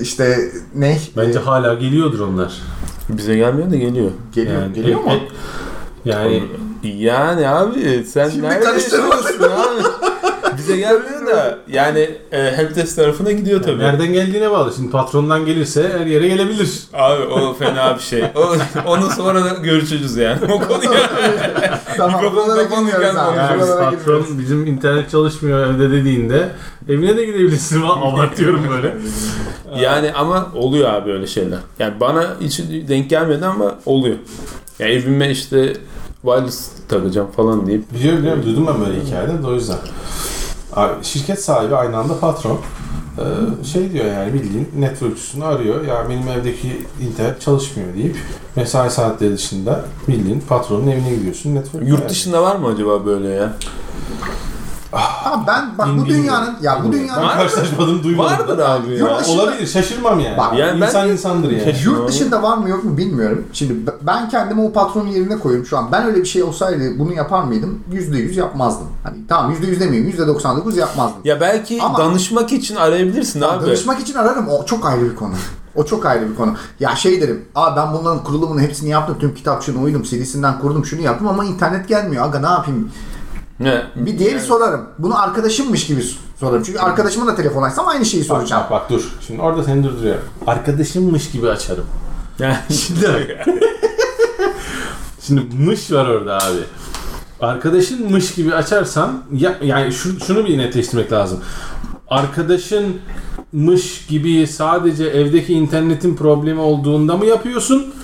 İşte 0.00 0.38
ne? 0.74 0.98
Bence 1.16 1.38
Ee, 1.38 1.42
hala 1.42 1.74
geliyordur 1.74 2.20
onlar. 2.20 2.62
Bize 3.08 3.36
gelmiyor 3.36 3.70
da 3.70 3.76
geliyor. 3.76 4.10
geliyor, 4.32 4.62
Yani, 4.62 4.72
geliyor 4.72 5.00
mu? 5.00 5.10
e- 5.12 5.28
Yani 6.10 6.42
Yani 6.82 7.48
abi 7.48 8.04
sen 8.12 8.28
Şimdi 8.30 8.42
nerede 8.42 8.64
yaşıyorsun 8.66 9.42
abi? 9.44 10.05
Bize 10.66 10.76
gelmiyor 10.76 11.26
da 11.26 11.58
yani 11.68 12.10
e, 12.32 12.38
helpdesk 12.38 12.96
tarafına 12.96 13.32
gidiyor 13.32 13.62
tabii. 13.62 13.78
nereden 13.78 14.12
geldiğine 14.12 14.50
bağlı. 14.50 14.72
Şimdi 14.76 14.90
patrondan 14.90 15.46
gelirse 15.46 15.92
her 15.98 16.06
yere 16.06 16.28
gelebilir. 16.28 16.70
Abi 16.94 17.22
o 17.22 17.54
fena 17.54 17.96
bir 17.96 18.02
şey. 18.02 18.24
O, 18.34 18.56
onu 18.86 19.10
sonra 19.10 19.44
da 19.44 19.48
görüşürüz 19.48 20.16
yani. 20.16 20.38
O 20.44 20.60
konuyu. 20.60 20.90
Tamam, 21.96 22.12
Mikrofon 22.22 22.36
buralara 22.46 22.68
kapanırken. 22.68 23.14
Yani 23.36 23.60
patron 23.78 24.26
bizim 24.38 24.66
internet 24.66 25.10
çalışmıyor 25.10 25.66
evde 25.66 25.90
dediğinde 25.90 26.48
evine 26.88 27.16
de 27.16 27.24
gidebilirsin. 27.24 27.82
Abartıyorum 27.82 28.60
böyle. 28.70 28.96
yani 29.80 30.12
ama 30.12 30.48
oluyor 30.54 30.92
abi 30.92 31.12
öyle 31.12 31.26
şeyler. 31.26 31.58
Yani 31.78 32.00
bana 32.00 32.26
hiç 32.40 32.58
denk 32.88 33.10
gelmedi 33.10 33.46
ama 33.46 33.74
oluyor. 33.86 34.16
Yani 34.78 34.92
evime 34.92 35.30
işte 35.30 35.72
wireless 36.22 36.70
takacağım 36.88 37.30
falan 37.30 37.66
deyip 37.66 37.94
Biliyorum 37.94 38.18
biliyorum 38.20 38.42
duydum 38.46 38.66
ben 38.66 38.86
böyle 38.86 39.00
hikayede 39.04 39.42
de 39.42 39.46
o 39.46 39.54
yüzden. 39.54 39.78
Şirket 41.02 41.44
sahibi 41.44 41.76
aynı 41.76 41.96
anda 41.96 42.20
patron. 42.20 42.60
Ee, 43.18 43.64
şey 43.64 43.92
diyor 43.92 44.04
yani 44.04 44.34
bildiğin 44.34 44.68
networkçüsünü 44.78 45.44
arıyor. 45.44 45.84
Ya 45.84 46.06
benim 46.08 46.28
evdeki 46.28 46.86
internet 47.00 47.40
çalışmıyor 47.40 47.94
deyip 47.94 48.16
mesai 48.56 48.90
saatleri 48.90 49.32
dışında 49.32 49.84
bildiğin 50.08 50.40
patronun 50.48 50.86
evine 50.86 51.14
gidiyorsun. 51.14 51.54
Network 51.54 51.88
yurt 51.88 52.08
dışında 52.08 52.42
var 52.42 52.56
mı 52.56 52.66
acaba 52.66 53.06
böyle 53.06 53.28
ya? 53.28 53.52
Ben 55.46 55.78
bak 55.78 55.86
bu 55.86 55.90
Bilmiyorum. 55.90 56.08
dünyanın 56.22 56.56
ya 56.62 56.78
bu 56.84 56.92
Ben 56.92 56.92
dünyanın 56.92 57.28
karşılaşmadım 57.28 58.02
duymadım. 58.02 58.32
Vardır 58.38 58.58
abi 58.58 58.90
ya. 58.92 58.96
Yurt 58.98 59.20
dışında- 59.20 59.42
Olabilir 59.42 59.66
şaşırmam 59.66 60.20
yani. 60.20 60.36
Bak, 60.38 60.58
yani 60.58 60.80
ben 60.80 60.86
İnsan 60.86 61.08
de- 61.08 61.12
insandır 61.12 61.50
yani. 61.50 61.64
Keşke- 61.64 61.84
Yurt 61.84 62.08
dışında 62.08 62.42
var 62.42 62.56
mı 62.56 62.68
yok 62.68 62.84
mu 62.84 62.96
bilmiyorum. 62.96 63.44
Şimdi 63.52 63.86
b- 63.86 63.90
ben 64.02 64.28
kendimi 64.28 64.60
o 64.62 64.72
patronun 64.72 65.06
yerine 65.08 65.38
koyuyorum 65.38 65.66
şu 65.66 65.78
an. 65.78 65.92
Ben 65.92 66.06
öyle 66.06 66.16
bir 66.20 66.24
şey 66.24 66.42
olsaydı 66.42 66.98
bunu 66.98 67.12
yapar 67.12 67.42
mıydım? 67.44 67.78
%100 67.92 68.36
yapmazdım. 68.36 68.86
Hani 69.04 69.16
tamam 69.28 69.50
%100 69.50 69.80
demeyeyim 69.80 70.08
%99 70.10 70.76
yapmazdım. 70.76 71.18
Ya 71.24 71.40
belki 71.40 71.82
Ama- 71.82 71.98
danışmak 71.98 72.52
için 72.52 72.76
arayabilirsin 72.76 73.40
abi. 73.40 73.66
Danışmak 73.66 74.00
için 74.00 74.14
ararım. 74.14 74.48
O 74.48 74.64
çok 74.66 74.86
ayrı 74.86 75.10
bir 75.10 75.16
konu. 75.16 75.32
O 75.74 75.84
çok 75.84 76.06
ayrı 76.06 76.30
bir 76.30 76.34
konu. 76.36 76.54
Ya 76.80 76.96
şey 76.96 77.20
derim. 77.20 77.44
Aa 77.54 77.76
ben 77.76 77.92
bunların 77.92 78.24
kurulumunun 78.24 78.60
hepsini 78.60 78.88
yaptım. 78.90 79.16
Tüm 79.20 79.34
kitapçığını 79.34 79.80
uydum. 79.80 80.02
CD'sinden 80.02 80.58
kurdum. 80.58 80.84
Şunu 80.84 81.00
yaptım 81.00 81.28
ama 81.28 81.44
internet 81.44 81.88
gelmiyor. 81.88 82.24
Aga 82.24 82.38
ne 82.40 82.46
yapayım? 82.46 82.90
Ne? 83.60 83.82
Bir 83.96 84.18
diğeri 84.18 84.40
sorarım. 84.40 84.86
Bunu 84.98 85.22
arkadaşımmış 85.22 85.86
gibi 85.86 86.04
sorarım. 86.40 86.62
Çünkü 86.62 86.78
arkadaşıma 86.78 87.26
da 87.26 87.36
telefon 87.36 87.62
açsam 87.62 87.88
aynı 87.88 88.04
şeyi 88.04 88.20
Bak, 88.20 88.26
soracağım. 88.26 88.62
bak 88.62 88.70
bak 88.70 88.90
dur. 88.90 89.12
Şimdi 89.26 89.42
orada 89.42 89.64
seni 89.64 89.84
durduruyorum. 89.84 90.22
Arkadaşımmış 90.46 91.30
gibi 91.30 91.50
açarım. 91.50 91.84
Yani 92.38 92.56
Şimdi 92.70 93.44
Şimdi 95.20 95.42
mış 95.56 95.92
var 95.92 96.06
orada 96.06 96.36
abi. 96.38 96.58
Arkadaşınmış 97.40 98.34
gibi 98.34 98.54
açarsan 98.54 99.22
ya, 99.32 99.58
yani 99.62 99.92
şu, 99.92 100.20
şunu 100.20 100.46
bir 100.46 100.58
netleştirmek 100.58 101.12
lazım. 101.12 101.40
Arkadaşınmış 102.08 104.06
gibi 104.08 104.46
sadece 104.46 105.04
evdeki 105.04 105.52
internetin 105.52 106.16
problemi 106.16 106.60
olduğunda 106.60 107.16
mı 107.16 107.26
yapıyorsun? 107.26 107.94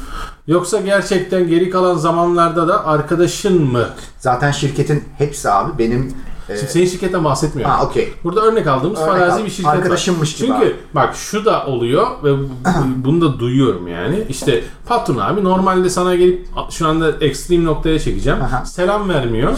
Yoksa 0.47 0.81
gerçekten 0.81 1.49
geri 1.49 1.71
kalan 1.71 1.95
zamanlarda 1.95 2.69
da 2.69 2.87
arkadaşın 2.87 3.63
mı? 3.63 3.87
Zaten 4.19 4.51
şirketin 4.51 5.05
hepsi 5.19 5.51
abi 5.51 5.79
benim 5.79 6.15
e, 6.49 6.57
Şimdi 6.57 6.73
senin 6.73 6.87
şirketten 6.87 7.25
bahsetmiyorum. 7.25 7.75
ha 7.75 7.83
okey. 7.85 8.13
Burada 8.25 8.41
örnek 8.41 8.67
aldığımız 8.67 9.01
Örnek 9.01 9.13
farazi 9.13 9.41
al- 9.41 9.45
bir 9.45 9.51
şirket 9.51 9.67
var. 9.67 9.77
arkadaşımmış 9.77 10.35
gibi 10.37 10.47
Çünkü 10.49 10.65
abi. 10.67 10.77
bak 10.95 11.15
şu 11.17 11.45
da 11.45 11.67
oluyor 11.67 12.07
ve 12.25 12.39
bu- 12.39 12.49
bunu 13.05 13.21
da 13.21 13.39
duyuyorum 13.39 13.89
yani. 13.89 14.25
İşte 14.29 14.65
patron 14.87 15.19
abi 15.19 15.45
normalde 15.45 15.91
sana 15.91 16.15
gelip 16.15 16.47
şu 16.71 16.89
anda 16.89 17.11
ekstrem 17.21 17.65
noktaya 17.65 17.99
çekeceğim. 17.99 18.43
Aha. 18.43 18.65
Selam 18.65 19.09
vermiyor. 19.09 19.53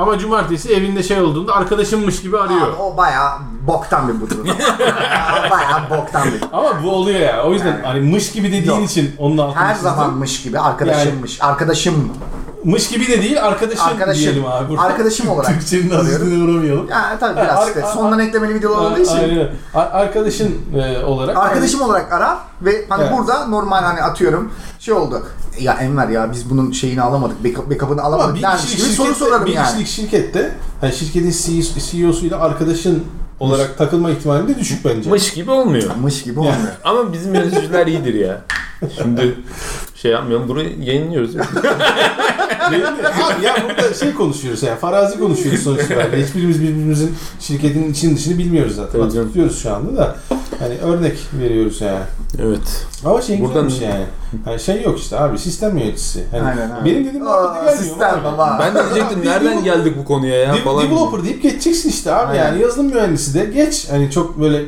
Ama 0.00 0.18
cumartesi 0.18 0.74
evinde 0.74 1.02
şey 1.02 1.20
olduğunda 1.22 1.54
arkadaşımmış 1.54 2.22
gibi 2.22 2.38
arıyor. 2.38 2.60
Abi, 2.68 2.76
o 2.82 2.96
bayağı 2.96 3.30
boktan 3.66 4.08
bir 4.08 4.20
budur. 4.20 4.36
O 5.46 5.50
bayağı 5.50 5.90
boktan 5.90 6.22
bir. 6.32 6.40
Ama 6.52 6.82
bu 6.84 6.90
oluyor 6.90 7.20
ya. 7.20 7.44
O 7.44 7.52
yüzden 7.52 7.66
Yani. 7.66 7.82
hani 7.86 8.00
mış 8.00 8.32
gibi 8.32 8.48
dediğin 8.48 8.64
Yok. 8.80 8.84
için 8.90 9.14
onun 9.18 9.38
altını 9.38 9.62
Her 9.62 9.74
çizdim. 9.74 9.90
zamanmış 9.90 10.42
gibi 10.42 10.58
arkadaşımmış. 10.58 11.42
Arkadaşım. 11.42 12.12
Mış 12.64 12.88
gibi 12.88 13.06
de 13.08 13.22
değil 13.22 13.44
arkadaşım, 13.44 13.84
Arkadaşım. 13.86 14.22
diyelim 14.22 14.46
abi. 14.46 14.68
Burada. 14.68 14.82
Arkadaşım 14.82 15.28
olarak 15.30 15.48
Türkçenin 15.50 15.90
azizliğine 15.90 16.44
uğramayalım. 16.44 16.88
Ya 16.88 17.16
tabii 17.20 17.36
biraz 17.40 17.58
Ar- 17.58 17.68
işte 17.68 17.84
ar- 17.84 17.92
sondan 17.92 18.18
eklemeli 18.18 18.54
videolar 18.54 18.90
olduğu 18.90 19.00
için. 19.00 19.12
Aynen. 19.16 19.30
öyle. 19.30 19.52
A- 19.74 19.78
Arkadaşın 19.80 20.54
e, 20.76 21.04
olarak. 21.04 21.36
Arkadaşım 21.36 21.82
olarak 21.82 22.12
arar 22.12 22.38
ve 22.62 22.84
hani 22.88 23.02
Evet. 23.02 23.12
burada 23.18 23.46
normal 23.46 23.82
hani 23.82 24.02
atıyorum 24.02 24.52
şey 24.78 24.94
oldu. 24.94 25.22
Ya 25.60 25.72
Enver 25.74 26.08
ya 26.08 26.32
biz 26.32 26.50
bunun 26.50 26.72
şeyini 26.72 27.02
alamadık, 27.02 27.44
backup- 27.44 27.70
backup'ını 27.70 28.00
Ama 28.02 28.16
alamadık 28.16 28.36
bir 28.36 28.42
dermiş 28.42 28.62
kişilik 28.62 28.84
gibi 28.84 28.94
soru 28.94 29.06
şirkette, 29.06 29.24
sorarım 29.24 29.46
bir 29.46 29.52
yani. 29.52 29.66
kişilik 29.66 29.86
şirkette 29.88 30.52
hani 30.80 30.92
şirketin 30.92 31.34
CEO'suyla 31.90 32.40
arkadaşın 32.40 33.04
olarak 33.40 33.78
takılma 33.78 34.10
ihtimali 34.10 34.48
de 34.48 34.58
düşük 34.58 34.84
bence. 34.84 35.10
mış 35.10 35.32
gibi 35.34 35.50
olmuyor. 35.50 35.90
Mış 36.02 36.22
gibi 36.22 36.38
olmuyor. 36.40 36.56
Ama 36.84 37.12
bizim 37.12 37.34
yöneticiler 37.34 37.86
iyidir 37.86 38.14
ya. 38.14 38.40
Şimdi 38.98 39.34
şey 39.94 40.10
yapmayalım. 40.12 40.48
Burayı 40.48 40.82
yayınlıyoruz. 40.82 41.34
Değil 41.34 42.82
mi? 42.82 42.88
Abi 43.24 43.44
ya 43.44 43.56
burada 43.68 43.94
şey 43.94 44.14
konuşuyoruz 44.14 44.62
yani 44.62 44.78
farazi 44.78 45.18
konuşuyoruz 45.18 45.62
sonuçta. 45.62 45.94
Yani 45.94 46.24
hiçbirimiz 46.24 46.62
birbirimizin 46.62 47.14
şirketin 47.40 47.90
için 47.92 48.16
dışını 48.16 48.38
bilmiyoruz 48.38 48.74
zaten. 48.76 49.00
Tabii. 49.00 49.12
Tutuyoruz 49.12 49.62
şu 49.62 49.74
anda 49.74 49.96
da. 49.96 50.16
Hani 50.58 50.78
örnek 50.78 51.18
veriyoruz 51.40 51.80
yani. 51.80 51.98
evet. 52.42 52.86
Ama 53.04 53.22
şey 53.22 53.40
Buradan- 53.40 53.64
güzelmiş 53.68 53.80
yani. 53.94 54.04
Hani 54.44 54.60
şey 54.60 54.82
yok 54.82 54.98
işte 55.00 55.20
abi 55.20 55.38
sistem 55.38 55.78
yöneticisi. 55.78 56.24
Hani 56.30 56.42
Aynen, 56.42 56.70
aynen. 56.70 56.84
Benim 56.84 57.04
dediğim 57.06 57.28
Aa, 57.28 57.54
gelmiyor. 57.54 57.76
sistem 57.76 58.14
abi. 58.14 58.24
baba. 58.24 58.58
Ben 58.60 58.74
de 58.74 58.94
diyecektim 58.94 59.24
nereden 59.24 59.64
geldik 59.64 59.94
bu 59.98 60.04
konuya 60.04 60.34
ya 60.36 60.54
falan. 60.54 60.84
developer 60.86 61.24
deyip 61.24 61.42
geçeceksin 61.42 61.88
işte 61.88 62.14
abi 62.14 62.26
Aynen. 62.30 62.44
yani 62.44 62.62
yazılım 62.62 62.86
mühendisi 62.86 63.34
de 63.34 63.44
geç. 63.44 63.86
Hani 63.90 64.10
çok 64.10 64.40
böyle 64.40 64.62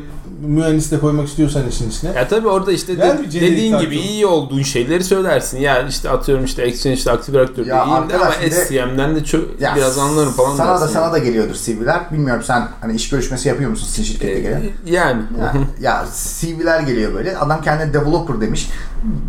mühendis 0.48 0.90
de 0.92 0.98
koymak 1.00 1.28
istiyorsan 1.28 1.68
işin 1.68 1.90
içine. 1.90 2.10
Ya 2.12 2.28
tabii 2.28 2.48
orada 2.48 2.72
işte 2.72 2.98
de- 2.98 3.18
dediğin 3.32 3.78
gibi 3.78 3.96
takım. 3.96 4.08
iyi 4.12 4.26
olduğun 4.26 4.62
şeyleri 4.62 5.04
söylersin. 5.04 5.58
Ya 5.60 5.82
işte 5.88 6.10
atıyorum 6.10 6.44
işte 6.44 6.62
Exchange'de 6.62 7.10
Active 7.12 7.38
Directory'de 7.38 7.70
Ya 7.70 7.84
iyiyim 7.84 8.08
de 8.08 8.16
ama 8.16 8.30
de- 8.42 8.50
SCM'den 8.50 9.16
de 9.16 9.24
çok 9.24 9.60
Ya 9.60 9.76
biraz 9.76 9.98
anlarım 9.98 10.32
falan 10.32 10.56
Sana 10.56 10.80
da 10.80 10.88
sana 10.88 11.12
da 11.12 11.18
geliyordur 11.18 11.54
CV'ler. 11.54 12.00
Bilmiyorum 12.12 12.42
sen 12.46 12.68
hani 12.80 12.94
iş 12.96 13.08
görüşmesi 13.08 13.48
yapıyor 13.48 13.70
musun 13.70 13.86
sizin 13.86 14.02
şirkette 14.04 14.40
gelen? 14.40 14.60
Ee, 14.60 14.70
yani. 14.90 15.22
Ya, 15.40 15.54
ya 15.80 16.06
CV'ler 16.40 16.80
geliyor 16.80 17.14
böyle. 17.14 17.36
Adam 17.38 17.62
kendine 17.62 17.92
developer 17.94 18.40
demiş. 18.40 18.68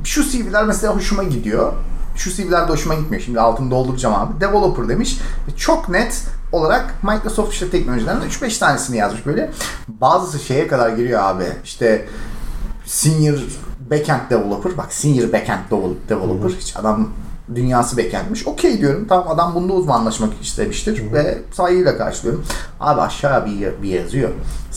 Şu 0.04 0.30
CV'ler 0.30 0.66
mesela 0.66 0.96
hoşuma 0.96 1.24
gidiyor. 1.24 1.74
Şu 2.16 2.32
CV'ler 2.34 2.68
de 2.68 2.72
hoşuma 2.72 2.96
gitmiyor. 2.96 3.24
Şimdi 3.24 3.40
altını 3.40 3.72
dolduracağım 3.72 4.16
abi. 4.16 4.42
Developer 4.42 4.88
demiş. 4.90 5.18
Çok 5.58 5.90
net 5.90 6.24
olarak 6.54 7.04
Microsoft 7.04 7.54
işte 7.54 7.70
teknolojilerden 7.70 8.28
3-5 8.30 8.60
tanesini 8.60 8.98
yazmış 8.98 9.26
böyle. 9.26 9.52
Bazısı 9.88 10.40
şeye 10.40 10.68
kadar 10.68 10.90
giriyor 10.90 11.22
abi. 11.24 11.46
İşte 11.64 12.08
senior 12.86 13.40
backend 13.92 14.22
developer. 14.30 14.78
Bak 14.78 14.94
senior 14.94 15.34
backend 15.34 15.60
devel- 15.72 16.10
developer. 16.10 16.50
Hiç 16.60 16.78
adam 16.78 17.10
dünyası 17.56 17.98
backendmiş. 17.98 18.48
Okey 18.48 18.80
diyorum. 18.80 19.06
Tamam 19.10 19.28
adam 19.28 19.56
bunda 19.56 19.74
uzmanlaşmak 19.74 20.34
istemiştir 20.42 21.14
ve 21.14 21.42
saygıyla 21.52 21.98
karşılıyorum. 21.98 22.46
Abi 22.80 23.02
aşağı 23.02 23.46
bir, 23.46 23.84
bir 23.84 23.90
yazıyor. 23.90 24.30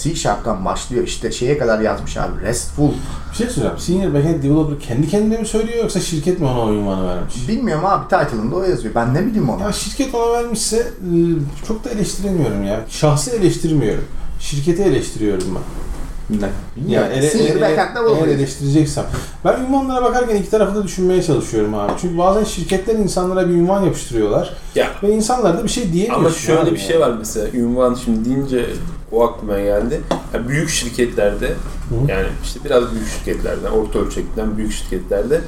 C 0.03 0.15
Sharp'tan 0.15 0.65
başlıyor. 0.65 1.05
işte 1.05 1.33
şeye 1.33 1.59
kadar 1.59 1.81
yazmış 1.81 2.17
abi. 2.17 2.43
RESTful. 2.43 2.91
Bir 3.31 3.37
şey 3.37 3.47
soracağım. 3.47 3.79
Senior 3.79 4.15
Backend 4.15 4.43
Developer 4.43 4.81
kendi 4.81 5.09
kendine 5.09 5.39
mi 5.39 5.47
söylüyor 5.47 5.79
yoksa 5.79 6.01
şirket 6.01 6.41
mi 6.41 6.47
ona 6.47 6.61
o 6.61 6.73
ünvanı 6.73 7.09
vermiş? 7.09 7.49
Bilmiyorum 7.49 7.85
abi 7.87 8.05
title'ında 8.05 8.57
o 8.57 8.63
yazıyor. 8.65 8.95
Ben 8.95 9.15
ne 9.15 9.27
bileyim 9.27 9.49
onu. 9.49 9.63
Ya 9.63 9.73
şirket 9.73 10.15
ona 10.15 10.33
vermişse 10.33 10.77
e, 10.77 11.11
çok 11.69 11.85
da 11.85 11.91
eleştiremiyorum 11.91 12.65
ya. 12.65 12.85
Şahsı 12.89 13.31
eleştirmiyorum. 13.31 14.05
Şirketi 14.41 14.83
eleştiriyorum 14.83 15.55
ben. 15.55 15.63
Ne? 16.31 16.49
Yani 16.89 17.13
ele, 17.15 17.31
Senior 17.31 17.49
ele- 17.49 17.61
backend 17.61 17.79
eğer 17.79 17.95
developer. 17.97 18.29
eleştireceksem. 18.29 19.05
Ben 19.45 19.61
ünvanlara 19.65 20.05
bakarken 20.05 20.37
iki 20.37 20.51
tarafı 20.51 20.75
da 20.75 20.85
düşünmeye 20.85 21.23
çalışıyorum 21.23 21.75
abi. 21.75 21.93
Çünkü 22.01 22.19
bazen 22.19 22.45
şirketler 22.45 22.95
insanlara 22.95 23.49
bir 23.49 23.55
ünvan 23.55 23.83
yapıştırıyorlar. 23.83 24.57
Ya 24.75 24.91
Ve 25.03 25.11
insanlar 25.11 25.59
da 25.59 25.65
bir 25.65 25.69
şey 25.69 25.93
diyemiyor. 25.93 26.19
Ama 26.19 26.31
şöyle 26.31 26.73
bir 26.73 26.79
şey 26.79 27.01
var 27.01 27.13
mesela 27.19 27.49
ünvan 27.55 27.95
şimdi 28.05 28.25
deyince 28.29 28.67
o 29.13 29.25
aklıma 29.25 29.61
geldi. 29.61 30.01
Ya 30.35 30.49
büyük 30.49 30.69
şirketlerde 30.69 31.53
yani 32.09 32.27
işte 32.45 32.61
biraz 32.65 32.93
büyük 32.95 33.09
şirketlerden, 33.09 33.71
orta 33.71 33.99
ölçekten 33.99 34.57
büyük 34.57 34.73
şirketlerde 34.73 35.41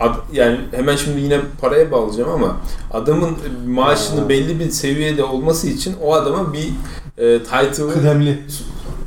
ad- 0.00 0.20
yani 0.32 0.60
hemen 0.70 0.96
şimdi 0.96 1.20
yine 1.20 1.40
paraya 1.60 1.90
bağlayacağım 1.92 2.30
ama 2.30 2.56
adamın 2.92 3.30
maaşının 3.66 4.28
belli 4.28 4.60
bir 4.60 4.70
seviyede 4.70 5.24
olması 5.24 5.66
için 5.68 5.94
o 6.02 6.14
adama 6.14 6.52
bir 6.52 6.68
e, 7.18 7.42
Kıdemli. 7.92 8.42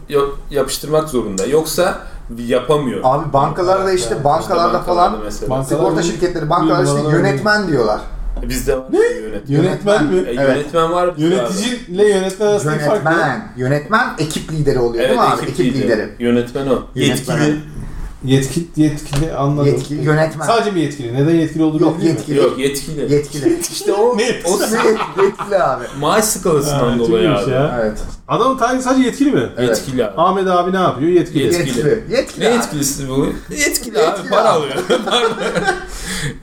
Yo- 0.10 0.36
yapıştırmak 0.52 1.10
zorunda. 1.10 1.46
Yoksa 1.46 1.98
yapamıyor. 2.38 3.00
Abi 3.04 3.34
bankalarda 3.34 3.92
işte 3.92 4.24
bankalarda 4.24 4.78
İşte 4.78 4.86
falan 4.86 5.14
bankalarda 5.14 5.24
mesela. 5.24 5.64
Sigorta 5.64 6.02
şirketleri 6.04 6.50
bankalar 6.50 6.84
işte 6.86 7.10
yönetmen 7.18 7.68
diyorlar. 7.68 8.00
Bizde 8.50 8.78
var 8.78 8.84
yönetmen. 9.22 9.56
Yönetmen 9.56 10.06
mi? 10.06 10.18
E, 10.20 10.22
Evet. 10.22 10.58
Yönetmen 10.58 10.92
var. 10.92 11.18
bizde 11.18 11.28
abi. 11.28 11.36
Yöneticiyle 11.36 12.10
yönetmen 12.10 12.48
arasındaki 12.48 12.86
fark 12.86 13.06
ne? 13.06 13.12
Yönetmen. 13.12 13.52
Yönetmen 13.58 14.08
ekip 14.18 14.52
lideri 14.52 14.80
oluyor 14.80 15.04
Evet, 15.04 15.10
değil 15.10 15.22
mi 15.22 15.28
abi? 15.28 15.42
ekip, 15.42 15.50
Ekip, 15.60 15.66
lideri. 15.76 15.84
lideri. 15.88 16.10
Yönetmen 16.20 16.68
o. 16.68 16.80
Yönetmen. 16.96 17.38
Yetkili. 17.38 17.60
Yetkili, 18.26 18.66
yetkili 18.76 19.34
anladım. 19.34 19.66
Yetkili 19.66 20.06
yönetmen. 20.06 20.46
Sadece 20.46 20.76
bir 20.76 20.82
yetkili. 20.82 21.14
Neden 21.14 21.36
yetkili 21.36 21.64
olduğu 21.64 21.84
Yok, 21.84 21.98
yetkili. 22.04 22.38
Yok 22.38 22.60
yetkili. 22.60 23.14
Yetkili. 23.14 23.60
İşte 23.72 23.94
o, 23.94 24.18
Ne 24.18 24.24
o 24.46 24.58
Yet- 24.58 25.24
yetkili 25.24 25.60
abi. 25.64 25.84
maaş 26.00 26.26
skalasından 26.26 26.98
çok 26.98 27.08
dolayı 27.08 27.30
abi. 27.32 27.52
ya. 27.52 27.80
Evet. 27.82 27.98
Adamın 28.28 28.58
tayini 28.58 28.82
sadece 28.82 29.04
yetkili 29.04 29.32
mi? 29.32 29.50
Evet. 29.58 29.70
Yetkili 29.70 30.06
abi. 30.06 30.14
Ahmet 30.18 30.48
abi 30.48 30.74
ne 30.74 30.78
yapıyor? 30.78 31.12
Yetkili. 31.12 31.44
Yetkili. 31.44 31.68
Yetkili. 31.68 32.04
Yetkili. 32.16 32.44
Ne 32.46 32.50
abi. 32.50 32.56
yetkilisi 32.56 33.10
bu? 33.10 33.26
Yetkili, 33.58 33.98
abi. 34.00 34.06
Yetkili 34.06 34.30
Para 34.30 34.42
abi. 34.54 34.60
alıyor. 34.60 34.76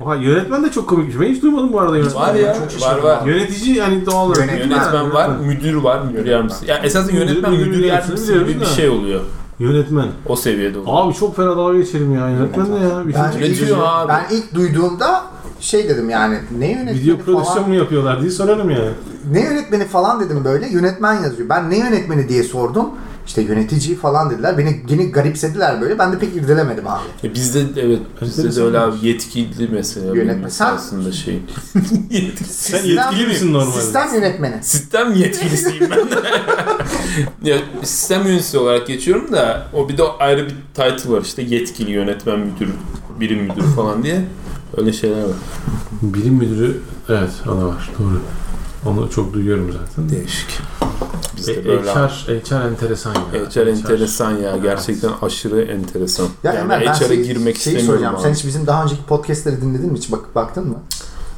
Oha, 0.00 0.16
yönetmen 0.16 0.64
de 0.64 0.70
çok 0.70 0.88
komikmiş. 0.88 1.20
Ben 1.20 1.34
hiç 1.34 1.42
duymadım 1.42 1.72
bu 1.72 1.80
arada 1.80 1.96
yönetmen. 1.96 2.22
var 2.22 2.34
ya. 2.34 2.56
Çok 2.72 2.82
Var 2.82 2.98
var. 2.98 3.26
Yönetici 3.26 3.76
yani 3.76 4.06
doğal 4.06 4.26
olarak. 4.26 4.48
Yönet- 4.48 4.58
Yönetmen 4.60 5.12
var, 5.14 5.28
müdür 5.28 5.74
var, 5.74 6.00
müdür 6.02 6.26
yardımcısı. 6.26 6.66
Ya 6.66 6.78
esasında 6.78 7.12
Müdür, 7.12 7.26
yönetmen 7.28 7.52
müdür, 7.52 7.66
müdür 7.66 7.84
yardımcısı 7.84 8.32
gibi 8.32 8.60
bir 8.60 8.66
şey 8.66 8.88
oluyor. 8.88 9.20
Yönetmen. 9.58 10.06
O 10.26 10.36
seviyede 10.36 10.78
oluyor. 10.78 10.92
Abi 11.06 11.14
çok 11.14 11.36
fena 11.36 11.56
dalga 11.56 11.78
geçerim 11.78 12.14
ya. 12.14 12.28
Yönetmen 12.30 12.66
ne 12.74 12.84
ya? 12.84 13.06
Bir 13.06 13.14
Ben 13.14 13.30
film 13.30 13.40
Yönetiyor 13.40 13.58
çekiyor. 13.68 13.78
abi. 13.82 14.08
Ben 14.12 14.36
ilk 14.36 14.54
duyduğumda 14.54 15.22
şey 15.60 15.88
dedim 15.88 16.10
yani 16.10 16.38
ne 16.58 16.70
yönetmeni 16.72 17.00
Video 17.00 17.16
prodüksiyon 17.16 17.54
falan. 17.56 17.68
mu 17.68 17.74
yapıyorlar 17.74 18.20
diye 18.20 18.30
sorarım 18.30 18.70
yani. 18.70 18.90
Ne 19.32 19.40
yönetmeni 19.44 19.84
falan 19.84 20.20
dedim 20.20 20.44
böyle. 20.44 20.68
Yönetmen 20.68 21.14
yazıyor. 21.22 21.48
Ben 21.48 21.70
ne 21.70 21.78
yönetmeni 21.78 22.28
diye 22.28 22.42
sordum. 22.42 22.88
İşte 23.26 23.42
yönetici 23.42 23.96
falan 23.96 24.30
dediler. 24.30 24.58
Beni 24.58 24.82
yine 24.88 25.04
garipsediler 25.04 25.80
böyle. 25.80 25.98
Ben 25.98 26.12
de 26.12 26.18
pek 26.18 26.36
irdelemedim 26.36 26.86
abi. 26.86 27.02
E 27.24 27.34
bizde 27.34 27.64
evet 27.76 28.00
bizde 28.22 28.56
de 28.56 28.62
öyle 28.62 28.78
abi 28.78 29.06
yetkili 29.06 29.68
mesela. 29.72 30.06
Yönetmen. 30.06 30.38
benim 30.38 30.50
Sen- 30.50 30.74
aslında 30.74 31.12
şey. 31.12 31.34
Yetkili. 32.10 32.48
Sen 32.48 32.84
yetkili 32.84 33.26
misin 33.26 33.52
normalde? 33.52 33.80
Sistem 33.80 34.14
yönetmeni. 34.14 34.58
Sistem 34.62 35.14
yetkilisiyim 35.14 35.90
ben. 35.90 36.08
ya 37.48 37.56
sistem 37.82 38.26
yöneticisi 38.26 38.58
olarak 38.58 38.86
geçiyorum 38.86 39.32
da 39.32 39.66
o 39.74 39.88
bir 39.88 39.98
de 39.98 40.02
ayrı 40.02 40.46
bir 40.46 40.54
title 40.74 41.10
var 41.10 41.22
işte 41.22 41.42
yetkili 41.42 41.90
yönetmen 41.90 42.38
müdür, 42.38 42.68
birim 43.20 43.38
müdür 43.42 43.62
falan 43.76 44.02
diye 44.02 44.24
öyle 44.76 44.92
şeyler 44.92 45.22
var. 45.22 45.36
Bilim 46.02 46.34
müdürü 46.34 46.80
evet 47.08 47.30
o 47.46 47.50
da 47.50 47.66
var. 47.66 47.90
Doğru. 47.98 48.20
Onu 48.86 49.10
çok 49.10 49.32
duyuyorum 49.34 49.72
zaten. 49.72 50.10
Değişik. 50.10 50.60
Bizde 51.48 51.60
E, 51.60 51.64
böyle. 51.64 51.90
HR, 51.90 52.08
HR 52.28 52.66
enteresan 52.68 53.14
ya. 53.14 53.20
HR 53.50 53.66
enteresan 53.66 54.32
ya. 54.38 54.56
Gerçekten 54.56 55.10
aşırı 55.22 55.62
enteresan. 55.62 56.28
Ya 56.44 56.52
yani 56.52 56.70
ben 56.70 56.80
HR'a 56.80 56.94
şey, 56.94 57.22
girmek 57.22 57.56
şeyi 57.56 57.76
istemiyorum 57.76 57.86
soracağım. 57.86 58.14
abi. 58.14 58.22
Sen 58.22 58.34
hiç 58.34 58.44
bizim 58.44 58.66
daha 58.66 58.82
önceki 58.84 59.02
podcastleri 59.04 59.62
dinledin 59.62 59.92
mi 59.92 59.98
hiç? 59.98 60.12
Bak, 60.12 60.34
baktın 60.34 60.68
mı? 60.68 60.74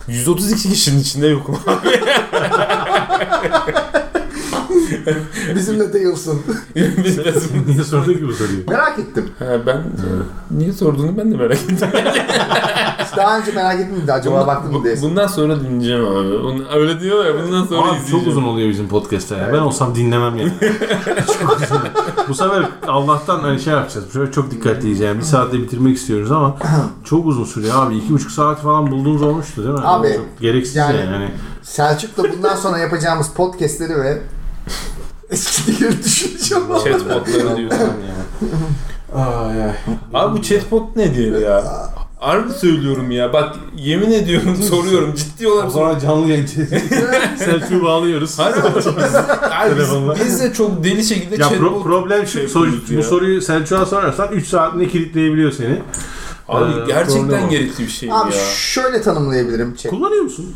132 0.09 0.69
kişinin 0.71 1.01
içinde 1.01 1.27
yokum 1.27 1.59
abi. 1.67 1.89
Bizimle 5.55 5.93
değilsin. 5.93 6.43
Niye 7.67 7.85
sordun 7.85 8.15
ki 8.15 8.29
bu 8.29 8.33
soruyu? 8.33 8.59
merak 8.69 8.99
ettim. 8.99 9.31
Ha, 9.39 9.45
ben 9.67 9.83
niye 10.51 10.73
sorduğunu 10.73 11.17
ben 11.19 11.33
de 11.33 11.37
merak 11.37 11.53
ettim. 11.57 11.79
Daha 13.17 13.39
önce 13.39 13.53
merak 13.53 13.81
ettim 13.81 14.07
de 14.07 14.13
acaba 14.13 14.47
baktın 14.47 14.73
mı 14.73 14.85
diye. 14.85 15.03
bundan 15.03 15.27
sonra 15.27 15.61
dinleyeceğim 15.61 16.05
abi. 16.05 16.63
Öyle 16.79 17.01
diyor 17.01 17.25
ya 17.25 17.33
bundan 17.43 17.65
sonra 17.67 17.81
Abi 17.81 17.89
izleyeceğim. 17.97 18.25
çok 18.25 18.27
uzun 18.33 18.43
oluyor 18.43 18.69
bizim 18.69 18.89
podcast'ler 18.89 19.37
ya. 19.41 19.53
Ben 19.53 19.59
olsam 19.59 19.95
dinlemem 19.95 20.37
yani. 20.37 20.53
çok 21.41 21.57
uzun. 21.57 21.79
Bu 22.29 22.35
sefer 22.35 22.65
Allah'tan 22.89 23.41
hani 23.41 23.61
şey 23.61 23.73
yapacağız. 23.73 24.07
Bu 24.09 24.11
sefer 24.13 24.33
çok 24.33 24.51
dikkatliyiz 24.51 25.01
yani. 25.01 25.19
Bir 25.19 25.23
saatte 25.25 25.59
bitirmek 25.59 25.97
istiyoruz 25.97 26.33
ama 26.33 26.57
çok 27.05 27.27
uzun 27.27 27.45
sürüyor 27.45 27.87
abi. 27.87 27.97
iki 27.97 28.13
buçuk 28.13 28.31
saat 28.31 28.63
falan 28.63 28.91
bulduğunuz 28.91 29.23
olmuştu 29.23 29.63
değil 29.65 29.75
mi? 29.75 29.81
Abi, 29.85 30.13
Çok 30.17 30.41
gereksiz 30.41 30.77
yani- 30.77 30.97
yani. 30.97 31.13
yani. 31.13 31.31
Selçuk'la 31.63 32.23
bundan 32.33 32.57
sonra 32.57 32.79
yapacağımız 32.79 33.29
podcastleri 33.29 33.97
ve 33.97 34.23
eskileri 35.31 36.05
düşüneceğim. 36.05 36.65
abi. 36.73 36.85
Chatbotları 36.85 37.57
diyorsun. 37.57 37.81
Ay 39.15 39.63
ay. 39.65 39.71
Abi 40.15 40.39
bu 40.39 40.43
chatbot 40.43 40.97
nedir 40.97 41.41
ya? 41.41 41.65
Harbi 42.19 42.53
söylüyorum 42.53 43.11
ya. 43.11 43.33
Bak 43.33 43.55
yemin 43.77 44.13
ediyorum 44.13 44.57
soruyorum. 44.57 45.15
Ciddi 45.15 45.49
O 45.49 45.53
olarak 45.53 45.73
soruyorum. 45.73 46.01
zaman 46.01 46.17
canlı 46.19 46.31
yayın 46.33 46.47
Selçuk'u 47.37 47.83
bağlıyoruz. 47.85 48.39
Hayır 48.39 48.57
abi 48.57 48.73
biz, 48.77 48.85
Telefonla. 49.77 50.15
biz, 50.15 50.25
biz 50.27 50.41
de 50.41 50.53
çok 50.53 50.85
deli 50.85 51.05
şekilde 51.05 51.35
Ya 51.35 51.41
pro- 51.47 51.51
chatbot 51.51 51.83
problem 51.85 52.27
şu, 52.27 52.33
şey 52.33 52.49
sor- 52.49 52.69
bu 52.91 52.93
ya. 52.95 53.03
soruyu 53.03 53.41
Selçuk'a 53.43 53.87
sorarsan 53.87 54.33
3 54.33 54.47
saatinde 54.49 54.89
kilitleyebiliyor 54.89 55.53
seni. 55.53 55.83
Abi 56.49 56.65
Ee, 56.65 56.73
problem 56.73 56.87
gerçekten 56.87 57.47
o. 57.47 57.51
gerekli 57.51 57.85
bir 57.85 57.91
şey 57.93 58.13
Abi 58.13 58.35
ya. 58.35 58.41
şöyle 58.55 59.03
tanımlayabilirim. 59.03 59.75
Chat. 59.75 59.91
Kullanıyor 59.91 60.23
musun? 60.23 60.55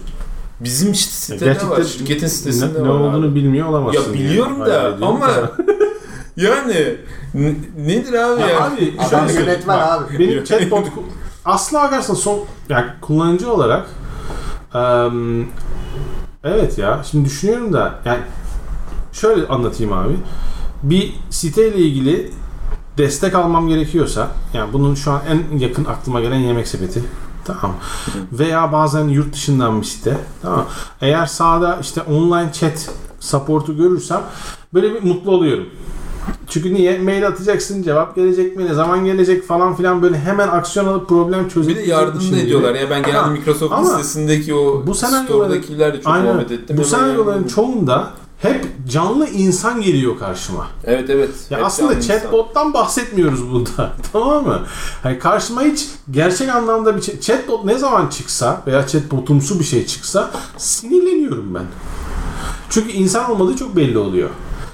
Bizim 0.61 0.93
işte 0.93 1.11
sitede 1.13 1.45
Gerçekten 1.45 1.71
var. 1.71 1.83
Şirketin 1.85 2.27
sitesinde 2.27 2.67
ne, 2.75 2.85
ne 2.85 2.89
var. 2.89 2.95
abi. 2.97 3.03
olduğunu 3.03 3.35
bilmiyor 3.35 3.69
olamazsın. 3.69 4.13
Ya 4.13 4.19
biliyorum 4.19 4.59
yani. 4.59 4.71
da 4.71 4.81
Hayal 4.83 5.03
ama 5.03 5.31
yani 6.37 6.97
nedir 7.79 8.13
abi 8.13 8.41
Ya 8.41 8.49
ya? 8.49 8.67
abi, 8.67 8.95
Adam 8.99 9.29
yönetmen 9.29 9.79
bak, 9.79 9.89
abi. 10.11 10.19
Benim 10.19 10.45
chatbot 10.45 10.87
aslına 11.45 11.83
bakarsan 11.83 12.15
son 12.15 12.41
yani 12.69 12.87
kullanıcı 13.01 13.53
olarak 13.53 13.87
em, 14.75 15.47
evet 16.45 16.79
ya 16.79 17.01
şimdi 17.11 17.25
düşünüyorum 17.25 17.73
da 17.73 17.95
yani 18.05 18.21
şöyle 19.13 19.47
anlatayım 19.47 19.93
abi. 19.93 20.17
Bir 20.83 21.15
siteyle 21.31 21.77
ilgili 21.79 22.31
destek 22.99 23.35
almam 23.35 23.69
gerekiyorsa 23.69 24.29
yani 24.55 24.73
bunun 24.73 24.95
şu 24.95 25.11
an 25.13 25.21
en 25.29 25.59
yakın 25.59 25.85
aklıma 25.85 26.21
gelen 26.21 26.39
yemek 26.39 26.69
sepeti 26.69 27.03
Tamam. 27.61 27.77
Veya 28.33 28.73
bazen 28.73 29.09
yurt 29.09 29.33
dışından 29.33 29.81
bir 29.81 29.87
site. 29.87 30.19
Tamam. 30.43 30.67
Eğer 31.01 31.27
sağda 31.27 31.79
işte 31.81 32.03
online 32.03 32.53
chat 32.53 32.91
support'u 33.21 33.77
görürsem 33.77 34.21
böyle 34.75 34.95
bir 34.95 35.03
mutlu 35.03 35.31
oluyorum. 35.31 35.67
Çünkü 36.49 36.75
niye? 36.75 36.99
Mail 36.99 37.27
atacaksın, 37.29 37.83
cevap 37.83 38.17
gelecek 38.17 38.57
mi, 38.57 38.65
ne 38.65 38.75
zaman 38.75 39.05
gelecek 39.05 39.47
falan 39.47 39.75
filan 39.77 40.03
böyle 40.03 40.19
hemen 40.19 40.49
aksiyon 40.49 40.87
alıp 40.87 41.09
problem 41.09 41.45
Bir 41.45 41.51
çözüp 41.51 41.77
de 41.77 41.83
yardım 41.83 42.33
da 42.33 42.37
ediyorlar 42.37 42.75
ya 42.75 42.91
ben 42.91 43.03
genelde 43.03 43.19
Ha, 43.19 43.27
Microsoft 43.27 43.73
ama 43.73 43.85
sitesindeki 43.85 44.55
o 44.55 44.83
bu 44.87 44.91
senaryoların- 44.95 45.25
store'dakiler 45.25 45.93
de 45.95 45.97
çok 46.03 46.13
Aynen. 46.13 46.27
muhabbet 46.27 46.51
ettim. 46.51 46.77
Bu 46.79 46.85
senaryoların 46.85 47.45
çoğunda 47.45 48.11
hep 48.39 48.67
canlı 48.89 49.29
insan 49.29 49.83
geliyor 49.83 50.19
karşıma. 50.19 50.67
Evet 50.85 51.11
evet. 51.11 51.31
Ya 51.51 51.59
Hep 51.59 51.65
aslında 51.65 51.89
canlı 51.93 52.05
insan. 52.05 52.19
chatbot'tan 52.19 52.75
bahsetmiyoruz 52.75 53.51
burada. 53.53 53.93
tamam 54.13 54.47
mı? 54.47 54.61
Hani 55.03 55.19
karşıma 55.19 55.63
hiç 55.63 55.87
gerçek 56.11 56.49
anlamda 56.49 56.97
bir 56.97 57.01
chat- 57.03 57.21
chatbot 57.23 57.65
ne 57.65 57.79
zaman 57.79 58.07
çıksa 58.09 58.63
veya 58.67 58.87
chatbotumsu 58.87 59.61
bir 59.61 59.65
şey 59.65 59.87
çıksa 59.87 60.31
sinirleniyorum 60.57 61.55
ben. 61.55 61.65
Çünkü 62.71 62.91
insan 62.93 63.31
olmadığı 63.31 63.57
çok 63.57 63.77
belli 63.77 63.99
oluyor. 63.99 64.31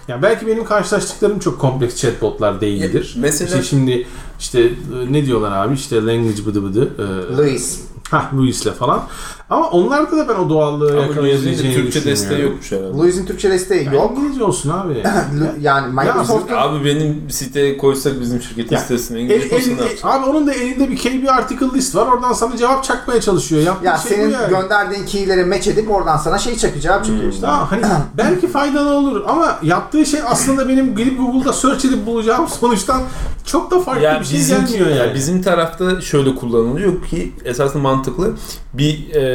Yani 0.09 0.23
belki 0.23 0.47
benim 0.47 0.65
karşılaştıklarım 0.65 1.39
çok 1.39 1.61
kompleks 1.61 1.97
chatbotlar 1.97 2.61
değildir. 2.61 3.13
Ya, 3.17 3.23
mesela- 3.23 3.51
İşte 3.51 3.63
şimdi 3.63 4.07
işte 4.41 4.61
e, 4.63 4.73
ne 5.13 5.27
diyorlar 5.27 5.53
abi 5.67 5.75
işte 5.75 5.97
language 6.07 6.47
bıdı 6.47 6.65
bıdı. 6.65 6.91
E, 7.33 7.37
Louis. 7.37 7.81
Hah 8.11 8.35
Louis'le 8.35 8.73
falan. 8.79 9.05
Ama 9.51 9.71
onlarda 9.71 10.17
da 10.17 10.29
ben 10.29 10.35
o 10.35 10.51
doğallığı 10.51 10.97
yakalayabileceğini 11.01 11.75
Türkçe 11.75 12.05
desteği 12.05 12.43
yokmuş 12.43 12.73
herhalde. 12.73 12.97
Louis'in 12.99 13.27
Türkçe 13.27 13.51
desteği 13.51 13.85
yok. 13.95 14.19
İngilizce 14.19 14.45
olsun 14.45 14.71
abi. 14.71 15.03
yani 15.61 15.93
Microsoft'un 15.95 16.55
Abi 16.55 16.85
benim 16.85 17.31
siteye 17.31 17.77
koysak 17.79 18.21
bizim 18.21 18.43
şirketin 18.43 18.77
sitesine 18.77 19.21
İngilizce 19.21 19.57
elinde- 19.57 19.77
ne 19.77 19.83
yapacak? 19.85 20.05
abi 20.05 20.27
onun 20.31 20.47
da 20.47 20.55
elinde 20.55 20.91
bir 20.91 20.97
KB 20.97 21.29
article 21.29 21.67
list 21.75 21.95
var. 21.97 22.07
Oradan 22.07 22.33
sana 22.33 22.57
cevap 22.57 22.85
çakmaya 22.85 23.21
çalışıyor. 23.21 23.63
Yaptığı 23.63 23.87
ya 23.87 23.97
şey 23.99 24.17
senin 24.17 24.31
yani. 24.31 24.49
gönderdiğin 24.51 25.07
keyleri 25.07 25.45
match 25.45 25.69
edip 25.69 25.91
oradan 25.91 26.17
sana 26.17 26.39
şey 26.39 26.57
çakacağı 26.57 27.05
çıkıyor 27.05 27.29
işte. 27.33 27.41
Tamam, 27.47 27.67
hani 27.71 27.83
belki 28.19 28.49
faydalı 28.49 28.95
olur 28.95 29.23
ama 29.29 29.59
yaptığı 29.63 30.07
şey 30.07 30.21
aslında 30.27 30.69
benim 30.69 30.97
gidip 30.97 31.19
Google'da 31.19 31.53
search 31.53 31.85
edip 31.85 32.07
bulacağım 32.07 32.49
sonuçtan 32.61 33.03
çok 33.47 33.71
da 33.71 33.81
farklı 33.81 34.03
Ya 34.03 34.21
bir 34.21 34.25
şey 34.25 34.39
bizim, 34.39 34.67
gelmiyor 34.67 34.87
yani. 34.87 34.99
ya 34.99 35.15
bizim 35.15 35.43
tarafta 35.43 36.01
şöyle 36.01 36.35
kullanılıyor 36.35 37.03
ki 37.11 37.33
esasında 37.45 37.83
mantıklı 37.83 38.35
bir 38.75 39.15
e, 39.15 39.34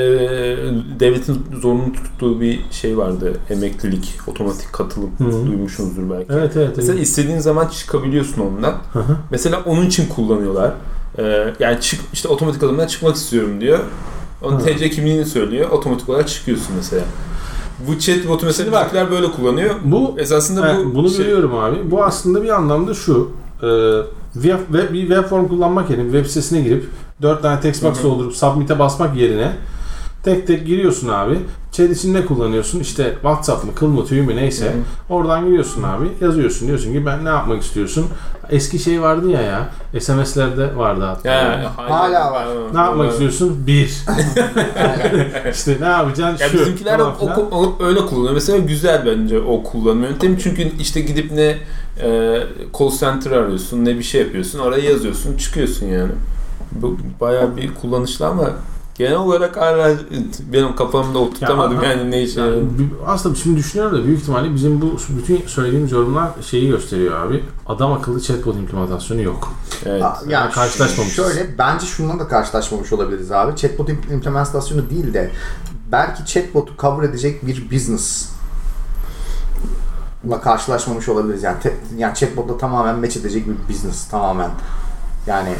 devletin 1.00 1.45
zorunlu 1.62 1.93
tuttuğu 1.93 2.41
bir 2.41 2.60
şey 2.72 2.97
vardı 2.97 3.34
emeklilik 3.50 4.20
otomatik 4.28 4.74
katılım 4.74 5.12
Hı. 5.18 5.47
duymuşsunuzdur 5.47 6.10
belki. 6.10 6.34
Evet 6.34 6.58
evet. 6.58 6.74
Mesela 6.78 6.93
evet. 6.93 7.08
istediğin 7.08 7.39
zaman 7.39 7.68
çıkabiliyorsun 7.68 8.41
ondan. 8.41 8.78
Hı 8.93 9.00
hı. 9.00 9.18
Mesela 9.32 9.64
onun 9.66 9.86
için 9.86 10.08
kullanıyorlar. 10.08 10.74
Ee, 11.18 11.54
yani 11.60 11.82
çık 11.82 12.02
işte 12.14 12.28
otomatik 12.28 12.64
adımdan 12.64 12.88
çıkmak 12.88 13.16
istiyorum 13.16 13.62
diyor. 13.62 13.80
Onun 14.41 14.60
Hı. 14.60 14.66
TC 14.66 14.89
kimliğini 14.89 15.26
söylüyor. 15.26 15.70
Otomatik 15.70 16.10
olarak 16.10 16.28
çıkıyorsun 16.28 16.76
mesela. 16.76 17.04
Bu 17.88 18.00
chatbot'u 18.00 18.45
mesela 18.45 18.84
Şimdi 18.84 18.95
bak, 18.95 19.12
böyle 19.12 19.32
kullanıyor. 19.32 19.76
Bu 19.84 20.16
Esasında 20.18 20.78
bu 20.86 20.95
bunu 20.95 21.10
şey, 21.10 21.18
görüyorum 21.18 21.56
abi. 21.56 21.91
Bu 21.91 22.04
aslında 22.04 22.43
bir 22.43 22.50
anlamda 22.50 22.93
şu. 22.93 23.32
E, 23.64 23.68
web, 24.34 24.60
web- 24.72 24.93
bir 24.93 25.02
web 25.02 25.24
form 25.24 25.47
kullanmak 25.47 25.89
yerine 25.89 26.04
web 26.04 26.26
sitesine 26.26 26.62
girip 26.62 26.86
4 27.22 27.41
tane 27.41 27.62
text 27.62 27.84
box 27.84 28.04
doldurup 28.04 28.34
submit'e 28.34 28.80
basmak 28.80 29.18
yerine 29.18 29.52
tek 30.24 30.47
tek 30.47 30.67
giriyorsun 30.67 31.07
abi. 31.09 31.39
Chat 31.72 31.89
için 31.89 32.13
ne 32.13 32.26
kullanıyorsun? 32.26 32.80
İşte 32.80 33.11
WhatsApp 33.13 33.65
mı, 33.65 33.76
kıl 33.76 33.88
mı, 33.88 34.05
tüy 34.05 34.22
mü 34.22 34.36
neyse. 34.36 34.65
Hı 34.65 34.70
hı. 34.70 34.74
Oradan 35.13 35.45
giriyorsun 35.45 35.84
abi. 35.84 36.05
Yazıyorsun. 36.22 36.67
Diyorsun 36.67 36.93
ki 36.93 37.05
ben 37.05 37.26
ne 37.26 37.30
yapmak 37.30 37.61
istiyorsun? 37.63 38.05
Eski 38.49 38.80
şey 38.80 39.01
vardı 39.01 39.30
ya 39.30 39.41
ya. 39.41 39.70
SMS'lerde 40.01 40.76
vardı 40.76 41.03
hatta. 41.05 41.30
Ya, 41.30 41.72
Hala 41.78 42.32
var. 42.32 42.47
Ne 42.74 42.80
yapmak 42.80 43.11
istiyorsun? 43.11 43.67
Bir. 43.67 43.86
işte 45.53 45.78
ne 45.82 45.86
yapacaksın? 45.86 46.43
Ya 46.45 46.49
Şu. 46.49 46.59
bizimkiler 46.59 46.97
falan 46.97 47.11
o, 47.15 47.20
filan. 47.20 47.51
o- 47.51 47.76
o- 47.80 47.86
öyle 47.86 47.99
kullanıyor. 48.05 48.34
Mesela 48.34 48.57
güzel 48.57 49.05
bence 49.05 49.39
o 49.39 49.63
kullanım 49.63 50.03
yöntemi. 50.03 50.39
Çünkü 50.39 50.72
işte 50.80 51.01
gidip 51.01 51.32
ne 51.32 51.57
e, 52.03 52.39
call 52.80 52.89
center 52.99 53.32
arıyorsun 53.32 53.86
ne 53.86 53.97
bir 53.97 54.03
şey 54.03 54.22
yapıyorsun. 54.22 54.59
Oraya 54.59 54.89
yazıyorsun 54.89 55.38
çıkıyorsun 55.38 55.86
yani. 55.86 56.11
Bu 56.72 56.97
bayağı 57.22 57.57
bir 57.57 57.76
kullanışlı 57.76 58.28
ama 58.28 58.49
genel 59.00 59.16
olarak 59.16 59.58
hala 59.58 59.91
benim 60.54 60.76
kafamda 60.76 61.20
oturtamadım 61.20 61.82
Ya, 61.84 61.89
yani 61.91 62.12
ne 62.12 62.22
işe 62.24 62.41
Yani 62.41 62.64
aslında 63.08 63.36
şimdi 63.36 63.58
düşünüyorum 63.58 64.00
da 64.00 64.06
büyük 64.06 64.22
ihtimalle 64.22 64.56
bizim 64.56 64.82
bu 64.82 64.97
bütün 65.10 65.47
söylediğimiz 65.47 65.91
yorumlar 65.91 66.30
şeyi 66.41 66.68
gösteriyor 66.70 67.26
abi. 67.28 67.43
Adam 67.68 67.93
akıllı 67.93 68.22
chatbot 68.22 68.56
implementasyonu 68.56 69.22
yok. 69.22 69.54
Evet. 69.86 70.04
Aa, 70.04 70.20
Yani 70.28 70.52
karşılaşmamışız. 70.52 71.16
Şöyle 71.16 71.58
bence 71.58 71.86
şundan 71.86 72.20
da 72.20 72.28
karşılaşmamış 72.28 72.93
olabiliriz 72.93 73.32
abi. 73.32 73.56
Chatbot 73.56 73.89
im- 73.89 74.14
implementasyonu 74.14 74.89
değil 74.89 75.14
de 75.14 75.32
belki 75.91 76.26
chatbot'u 76.26 76.74
cover 76.80 77.04
edecek 77.10 77.47
bir 77.47 77.72
business 77.72 78.30
la 80.30 80.41
karşılaşmamış 80.41 81.10
olabiliriz. 81.10 81.43
Yani, 81.43 81.60
te- 81.60 81.78
yani 81.97 82.16
chatbot'la 82.16 82.58
tamamen 82.58 83.00
match 83.00 83.18
edecek 83.18 83.45
bir 83.47 83.74
business 83.74 84.08
tamamen. 84.08 84.50
Yani 85.28 85.54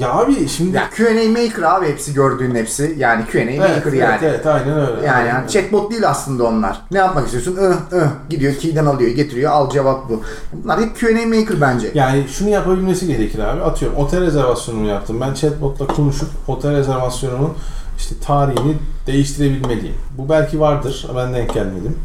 Ya 0.00 0.12
abi 0.12 0.48
şimdi 0.48 0.76
ya 0.76 0.90
Q&A 0.90 1.28
maker 1.28 1.62
abi 1.62 1.86
hepsi 1.86 2.14
gördüğün 2.14 2.54
hepsi. 2.54 2.94
Yani 2.98 3.24
Q&A 3.26 3.40
evet, 3.42 3.58
maker 3.58 3.92
evet, 3.92 3.94
yani. 3.94 4.18
evet, 4.22 4.46
aynen 4.46 4.80
öyle. 4.80 5.06
Yani, 5.06 5.28
yani 5.28 5.48
chatbot 5.50 5.90
değil 5.90 6.08
aslında 6.08 6.44
onlar. 6.44 6.82
Ne 6.90 6.98
yapmak 6.98 7.24
istiyorsun? 7.24 7.56
Ih, 7.56 7.98
ih. 7.98 8.06
Gidiyor 8.30 8.54
key'den 8.54 8.86
alıyor, 8.86 9.10
getiriyor. 9.10 9.52
Al 9.52 9.70
cevap 9.70 10.08
bu. 10.08 10.22
Bunlar 10.52 10.80
hep 10.80 10.96
Q&A 10.96 11.26
maker 11.26 11.60
bence. 11.60 11.90
Yani 11.94 12.24
şunu 12.28 12.48
yapabilmesi 12.48 13.06
gerekir 13.06 13.38
abi. 13.38 13.62
Atıyorum 13.62 13.98
otel 13.98 14.20
rezervasyonumu 14.20 14.86
yaptım. 14.86 15.20
Ben 15.20 15.34
chatbotla 15.34 15.86
konuşup 15.86 16.28
otel 16.48 16.76
rezervasyonumun 16.76 17.54
işte 17.98 18.14
tarihini 18.26 18.76
değiştirebilmeliyim. 19.06 19.96
Bu 20.18 20.28
belki 20.28 20.60
vardır. 20.60 21.06
Ben 21.16 21.34
denk 21.34 21.54
gelmedim. 21.54 21.98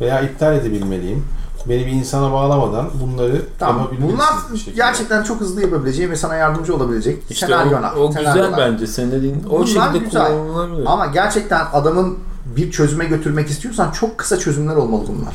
Veya 0.00 0.20
iptal 0.20 0.56
edebilmeliyim. 0.56 1.24
Beni 1.68 1.86
bir 1.86 1.92
insana 1.92 2.32
bağlamadan 2.32 2.90
bunları 3.00 3.42
Tamam. 3.58 3.88
Bunlar 4.00 4.26
şekilde. 4.58 4.76
gerçekten 4.76 5.22
çok 5.22 5.40
hızlı 5.40 5.62
yapabileceği 5.62 6.10
ve 6.10 6.16
sana 6.16 6.34
yardımcı 6.34 6.74
olabilecek 6.76 7.22
İşte 7.30 7.46
senaryolar. 7.46 7.92
o, 7.92 7.98
o 8.00 8.08
güzel 8.08 8.22
senaryolar. 8.24 8.58
bence. 8.72 8.86
Senin 8.86 9.12
dediğin 9.12 9.44
o 9.50 9.50
Bunlar 9.50 9.66
şekilde 9.66 9.98
güzel. 10.04 10.26
kullanılabilir. 10.28 10.86
Ama 10.86 11.06
gerçekten 11.06 11.66
adamın 11.72 12.18
bir 12.56 12.70
çözüme 12.70 13.04
götürmek 13.04 13.50
istiyorsan 13.50 13.90
çok 13.90 14.18
kısa 14.18 14.38
çözümler 14.38 14.76
olmalı 14.76 15.04
bunlar. 15.08 15.34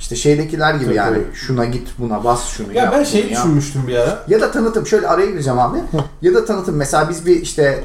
İşte 0.00 0.16
şeydekiler 0.16 0.74
gibi 0.74 0.84
Tabii, 0.84 0.94
yani 0.96 1.18
şuna 1.34 1.64
git 1.64 1.88
buna 1.98 2.24
bas 2.24 2.44
şunu 2.48 2.72
Ya 2.72 2.82
yap. 2.84 2.94
ben 2.98 3.04
şey 3.04 3.30
düşünmüştüm 3.30 3.82
bir 3.86 3.96
ara. 3.96 4.24
Ya 4.28 4.40
da 4.40 4.50
tanıtım 4.50 4.86
şöyle 4.86 5.08
araya 5.08 5.26
gireceğim 5.26 5.58
abi. 5.58 5.78
ya 6.22 6.34
da 6.34 6.44
tanıtım 6.44 6.76
mesela 6.76 7.08
biz 7.08 7.26
bir 7.26 7.36
işte 7.42 7.84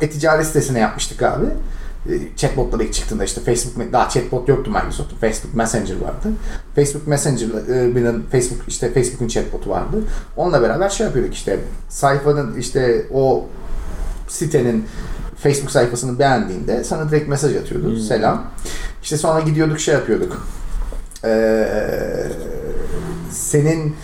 e-ticaret 0.00 0.46
sitesine 0.46 0.78
yapmıştık 0.80 1.22
abi. 1.22 1.44
E, 2.08 2.36
Chatbotlar 2.36 2.80
ilk 2.80 2.94
çıktığında 2.94 3.24
işte 3.24 3.40
Facebook 3.40 3.92
daha 3.92 4.08
chatbot 4.08 4.48
yoktu 4.48 4.70
Microsoft'un. 4.70 5.16
Facebook 5.16 5.54
Messenger 5.54 5.96
vardı. 5.96 6.28
Facebook 6.74 7.06
Messenger'ın 7.06 8.24
Facebook 8.32 8.68
işte 8.68 8.92
Facebook'un 8.92 9.28
chatbotu 9.28 9.70
vardı. 9.70 9.96
Onunla 10.36 10.62
beraber 10.62 10.88
şey 10.88 11.06
yapıyorduk 11.06 11.34
işte 11.34 11.58
sayfanın 11.88 12.56
işte 12.56 13.06
o 13.12 13.46
sitenin 14.28 14.84
Facebook 15.42 15.70
sayfasını 15.70 16.18
beğendiğinde 16.18 16.84
sana 16.84 17.10
direkt 17.10 17.28
mesaj 17.28 17.56
atıyordu. 17.56 18.00
Selam. 18.00 18.50
İşte 19.02 19.16
sonra 19.16 19.40
gidiyorduk 19.40 19.80
şey 19.80 19.94
yapıyorduk. 19.94 20.46
Ee, 21.24 21.68
senin 23.30 23.96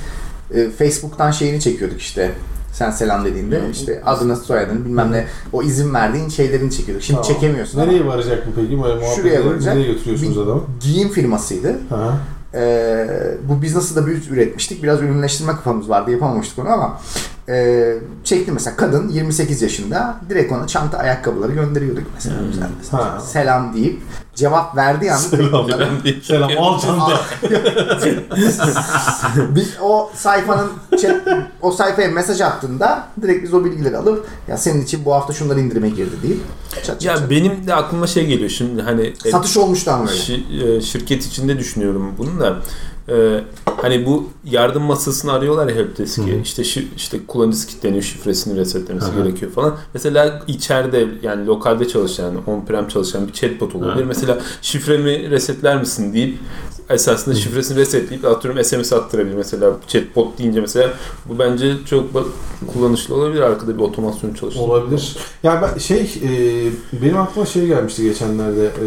e, 0.55 0.71
Facebook'tan 0.71 1.31
şeyini 1.31 1.61
çekiyorduk 1.61 2.01
işte. 2.01 2.31
Sen 2.75 2.91
selam 2.91 3.25
dediğinde 3.25 3.63
işte 3.73 4.03
adını 4.07 4.37
soyadını 4.37 4.85
bilmem 4.85 5.13
ne 5.13 5.27
o 5.53 5.63
izin 5.63 5.95
verdiğin 5.95 6.29
şeylerini 6.29 6.71
çekiyorduk. 6.71 7.05
Şimdi 7.05 7.21
Tamam. 7.23 7.35
çekemiyorsun 7.35 7.81
ama. 7.81 7.93
Nereye 7.93 8.07
varacak 8.07 8.47
bu 8.47 8.51
peki? 8.61 8.83
Böyle 8.83 8.95
muhabbet 8.95 9.17
Şuraya 9.17 9.47
varacak. 9.47 9.75
Nereye 9.75 9.93
götürüyorsunuz 9.93 10.39
adamı? 10.39 10.63
Giyim 10.81 11.09
firmasıydı. 11.09 11.79
Ee, 12.55 13.07
bu 13.49 13.63
business'ı 13.63 13.97
da 13.97 14.07
bir 14.07 14.31
üretmiştik. 14.31 14.83
Biraz 14.83 15.03
ürünleştirme 15.03 15.53
kafamız 15.53 15.89
vardı. 15.89 16.11
Yapamamıştık 16.11 16.59
onu 16.59 16.69
ama 16.69 17.01
e, 17.49 17.95
çektim 18.25 18.55
mesela 18.55 18.77
kadın 18.77 19.09
28 19.09 19.63
yaşında 19.63 20.17
direkt 20.29 20.53
ona 20.53 20.67
çanta 20.67 20.99
ayakkabıları 20.99 21.53
gönderiyorduk 21.53 22.05
mesela. 22.15 22.37
Mesela. 22.79 23.05
Ha. 23.15 23.21
Selam 23.21 23.75
deyip 23.75 24.03
cevap 24.35 24.77
verdiği 24.77 25.13
anda 25.13 25.31
direkt 25.33 25.55
onlara 25.55 25.89
Selam 26.23 26.51
al 26.59 26.81
çanta. 26.81 27.21
biz 29.55 29.69
o 29.83 30.11
sayfanın 30.15 30.71
chat, 31.03 31.29
o 31.63 31.71
sayfaya 31.71 32.09
mesaj 32.09 32.41
attığında 32.41 33.07
direkt 33.23 33.45
biz 33.45 33.55
o 33.55 33.65
bilgileri 33.65 33.97
alıp 33.97 34.27
ya 34.49 34.57
senin 34.57 34.83
için 34.83 35.05
bu 35.05 35.15
hafta 35.15 35.33
şunlar 35.33 35.57
indirime 35.57 35.89
girdi 35.89 36.15
deyip 36.23 36.41
çat 36.75 36.85
çat 36.85 37.05
Ya 37.05 37.17
çat. 37.17 37.31
benim 37.31 37.67
de 37.67 37.75
aklıma 37.75 38.07
şey 38.07 38.27
geliyor 38.27 38.51
şimdi 38.51 38.83
hani 38.83 39.13
e, 39.25 39.31
satış 39.31 39.57
olmuştu 39.57 39.91
ama 39.91 40.03
öyle. 40.11 40.21
şi- 40.21 40.77
e, 40.77 40.81
şirket 40.81 41.27
içinde 41.27 41.59
düşünüyorum 41.59 42.15
bunu 42.19 42.41
da. 42.41 42.57
E, 43.09 43.41
hani 43.83 44.07
bu 44.07 44.29
yardım 44.45 44.83
masasını 44.83 45.33
arıyorlar 45.33 45.69
ya 45.69 45.75
helpdesk'i. 45.75 46.23
Hı 46.23 46.37
hı. 46.37 46.41
İşte 46.43 46.63
şi- 46.63 46.87
işte 46.97 47.19
kullanıcısı 47.27 47.67
kilitleniyor, 47.67 48.03
şifresini 48.03 48.59
resetlemesi 48.59 49.07
Hı 49.07 49.11
hı. 49.21 49.23
gerekiyor 49.23 49.53
falan. 49.53 49.77
Mesela 49.95 50.43
içeride 50.49 51.07
yani 51.23 51.47
lokalde 51.47 51.89
çalışan, 51.89 52.35
on-prem 52.47 52.89
çalışan 52.89 53.29
bir 53.29 53.33
chatbot 53.33 53.75
olabilir. 53.75 54.03
Hı. 54.05 54.07
Mesela 54.09 54.39
şifremi 54.63 55.31
resetler 55.31 55.81
misin 55.81 56.13
deyip 56.15 56.39
esasında 56.91 57.35
şifresini 57.35 57.79
resetleyip 57.79 58.25
atıyorum 58.25 58.65
SMS 58.65 58.93
attırabilir 58.93 59.35
mesela 59.35 59.77
chatbot 59.89 60.39
deyince 60.39 60.61
mesela 60.61 60.91
bu 61.27 61.39
bence 61.39 61.75
çok 61.87 62.05
kullanışlı 62.73 63.15
olabilir 63.15 63.41
arkada 63.41 63.77
bir 63.79 63.83
otomasyon 63.83 64.35
çalıştırmak. 64.35 64.71
Olabilir. 64.71 65.17
Ya 65.43 65.63
ben 65.63 65.79
şey 65.79 66.01
e, 66.03 67.03
benim 67.03 67.17
aklıma 67.17 67.47
şey 67.47 67.67
gelmişti 67.67 68.03
geçenlerde. 68.03 68.65
E, 68.67 68.87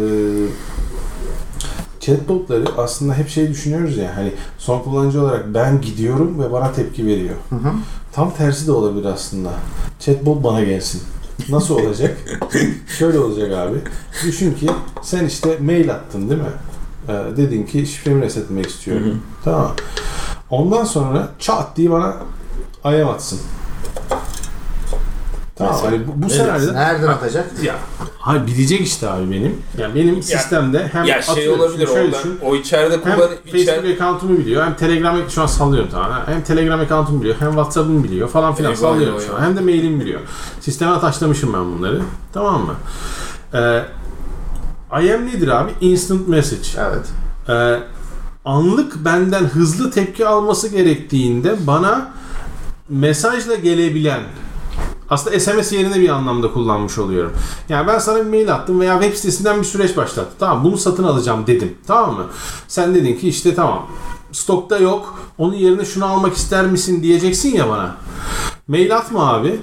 chatbotları 2.08 2.64
aslında 2.78 3.14
hep 3.14 3.28
şey 3.28 3.48
düşünüyoruz 3.48 3.96
ya 3.96 4.16
hani 4.16 4.32
son 4.58 4.80
kullanıcı 4.80 5.22
olarak 5.22 5.54
ben 5.54 5.80
gidiyorum 5.80 6.40
ve 6.40 6.52
bana 6.52 6.72
tepki 6.72 7.06
veriyor. 7.06 7.34
Hı 7.50 7.56
hı. 7.56 7.72
Tam 8.12 8.34
tersi 8.34 8.66
de 8.66 8.72
olabilir 8.72 9.04
aslında. 9.04 9.50
Chatbot 10.00 10.44
bana 10.44 10.64
gelsin. 10.64 11.02
Nasıl 11.48 11.74
olacak? 11.74 12.16
Şöyle 12.98 13.18
olacak 13.18 13.52
abi. 13.52 13.78
Düşün 14.24 14.54
ki 14.54 14.66
sen 15.02 15.24
işte 15.24 15.58
mail 15.60 15.90
attın 15.90 16.30
değil 16.30 16.40
mi? 16.40 16.48
Ee, 17.08 17.36
dedin 17.36 17.66
ki 17.66 17.86
şifremi 17.86 18.22
resetlemek 18.22 18.66
istiyorum. 18.66 19.06
Hı 19.06 19.10
hı. 19.10 19.16
Tamam. 19.44 19.72
Ondan 20.50 20.84
sonra 20.84 21.28
çat 21.38 21.76
diye 21.76 21.90
bana 21.90 22.16
IM 22.84 23.08
atsın. 23.08 23.40
Tamam 25.58 25.72
Mesela. 25.74 25.92
hani 25.92 26.06
bu, 26.06 26.12
bu 26.22 26.26
Evet. 26.26 26.32
senaryoda 26.32 26.72
Nereden 26.72 27.06
atacak? 27.06 27.46
ya 27.62 27.74
hayır 28.18 28.46
bilecek 28.46 28.80
işte 28.80 29.10
abi 29.10 29.30
benim. 29.30 29.62
Yani 29.78 29.94
benim 29.94 30.22
sistemde 30.22 30.88
hem 30.92 31.04
ya 31.04 31.22
şey 31.22 31.48
olabilir 31.48 31.86
şöyle 31.86 32.00
oradan. 32.00 32.12
düşün, 32.12 32.38
O 32.44 32.56
içeride 32.56 32.94
hem 32.94 33.00
kullan 33.02 33.28
Facebook 33.28 33.54
içer 33.54 33.84
account'umu 33.84 34.38
biliyor, 34.38 34.64
hem 34.64 34.74
Telegram 34.76 35.16
şu 35.30 35.42
an 35.42 35.46
sallıyorum 35.46 35.88
tamam. 35.92 36.12
Hem 36.26 36.42
Telegram 36.42 36.80
account'umu 36.80 37.20
biliyor, 37.20 37.36
hem 37.38 37.48
WhatsApp'ımı 37.48 38.04
biliyor 38.04 38.28
falan 38.28 38.54
filan 38.54 38.72
Eyvah, 38.72 38.80
sallıyorum 38.80 39.20
şu 39.20 39.36
an. 39.36 39.40
Hem 39.42 39.56
de 39.56 39.60
mailimi 39.60 40.00
biliyor. 40.00 40.20
Sisteme 40.60 40.90
ataşlamışım 40.90 41.52
ben 41.52 41.64
bunları. 41.64 42.00
Tamam 42.32 42.60
mı? 42.66 42.74
Ee, 43.54 43.82
IM 45.02 45.26
nedir 45.26 45.48
abi? 45.48 45.70
Instant 45.80 46.28
message. 46.28 46.68
Evet. 46.78 47.06
Ee, 47.48 47.80
anlık 48.44 49.04
benden 49.04 49.44
hızlı 49.44 49.90
tepki 49.90 50.26
alması 50.26 50.68
gerektiğinde 50.68 51.66
bana 51.66 52.10
mesajla 52.88 53.54
gelebilen 53.54 54.20
aslında 55.10 55.40
SMS 55.40 55.72
yerine 55.72 56.00
bir 56.00 56.08
anlamda 56.08 56.52
kullanmış 56.52 56.98
oluyorum. 56.98 57.32
Yani 57.68 57.86
ben 57.86 57.98
sana 57.98 58.18
bir 58.18 58.30
mail 58.30 58.54
attım 58.54 58.80
veya 58.80 59.00
web 59.00 59.16
sitesinden 59.16 59.58
bir 59.58 59.64
süreç 59.64 59.96
başlattım. 59.96 60.34
Tamam 60.38 60.64
bunu 60.64 60.76
satın 60.76 61.04
alacağım 61.04 61.46
dedim. 61.46 61.74
Tamam 61.86 62.14
mı? 62.14 62.26
Sen 62.68 62.94
dedin 62.94 63.16
ki 63.16 63.28
işte 63.28 63.54
tamam 63.54 63.86
stokta 64.32 64.78
yok. 64.78 65.18
Onun 65.38 65.54
yerine 65.54 65.84
şunu 65.84 66.06
almak 66.06 66.36
ister 66.36 66.66
misin 66.66 67.02
diyeceksin 67.02 67.56
ya 67.56 67.68
bana. 67.68 67.96
Mail 68.68 68.96
atma 68.96 69.32
abi. 69.32 69.60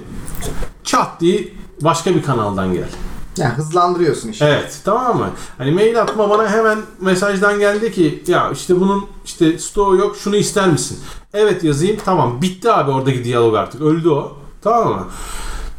Çat 0.84 1.20
diye 1.20 1.48
başka 1.80 2.14
bir 2.14 2.22
kanaldan 2.22 2.72
gel. 2.72 2.88
Yani 3.36 3.52
hızlandırıyorsun 3.52 4.28
işi. 4.28 4.44
Evet 4.44 4.80
tamam 4.84 5.18
mı? 5.18 5.30
Hani 5.58 5.70
mail 5.70 6.00
atma 6.02 6.30
bana 6.30 6.48
hemen 6.50 6.78
mesajdan 7.00 7.58
geldi 7.58 7.92
ki 7.92 8.22
ya 8.26 8.50
işte 8.50 8.80
bunun 8.80 9.06
işte 9.24 9.58
stoğu 9.58 9.96
yok 9.96 10.16
şunu 10.16 10.36
ister 10.36 10.68
misin? 10.68 10.98
Evet 11.34 11.64
yazayım 11.64 11.96
tamam 12.04 12.42
bitti 12.42 12.72
abi 12.72 12.90
oradaki 12.90 13.24
diyalog 13.24 13.54
artık 13.54 13.80
öldü 13.80 14.08
o. 14.08 14.36
Tamam 14.66 14.88
mı? 14.88 15.06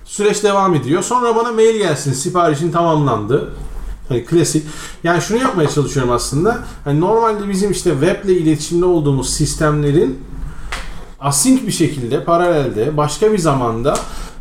Süreç 0.05 0.43
devam 0.43 0.75
ediyor. 0.75 1.03
Sonra 1.03 1.35
bana 1.35 1.51
mail 1.51 1.77
gelsin 1.77 2.13
siparişin 2.13 2.71
tamamlandı. 2.71 3.53
Hani 4.09 4.25
klasik. 4.25 4.65
Yani 5.03 5.21
şunu 5.21 5.37
yapmaya 5.37 5.69
çalışıyorum 5.69 6.11
aslında. 6.11 6.57
Hani 6.83 7.01
normalde 7.01 7.49
bizim 7.49 7.71
işte 7.71 7.91
weble 7.91 8.33
iletişimde 8.33 8.85
olduğumuz 8.85 9.29
sistemlerin 9.29 10.19
async 11.19 11.67
bir 11.67 11.71
şekilde 11.71 12.23
paralelde 12.23 12.97
başka 12.97 13.31
bir 13.31 13.37
zamanda 13.37 13.93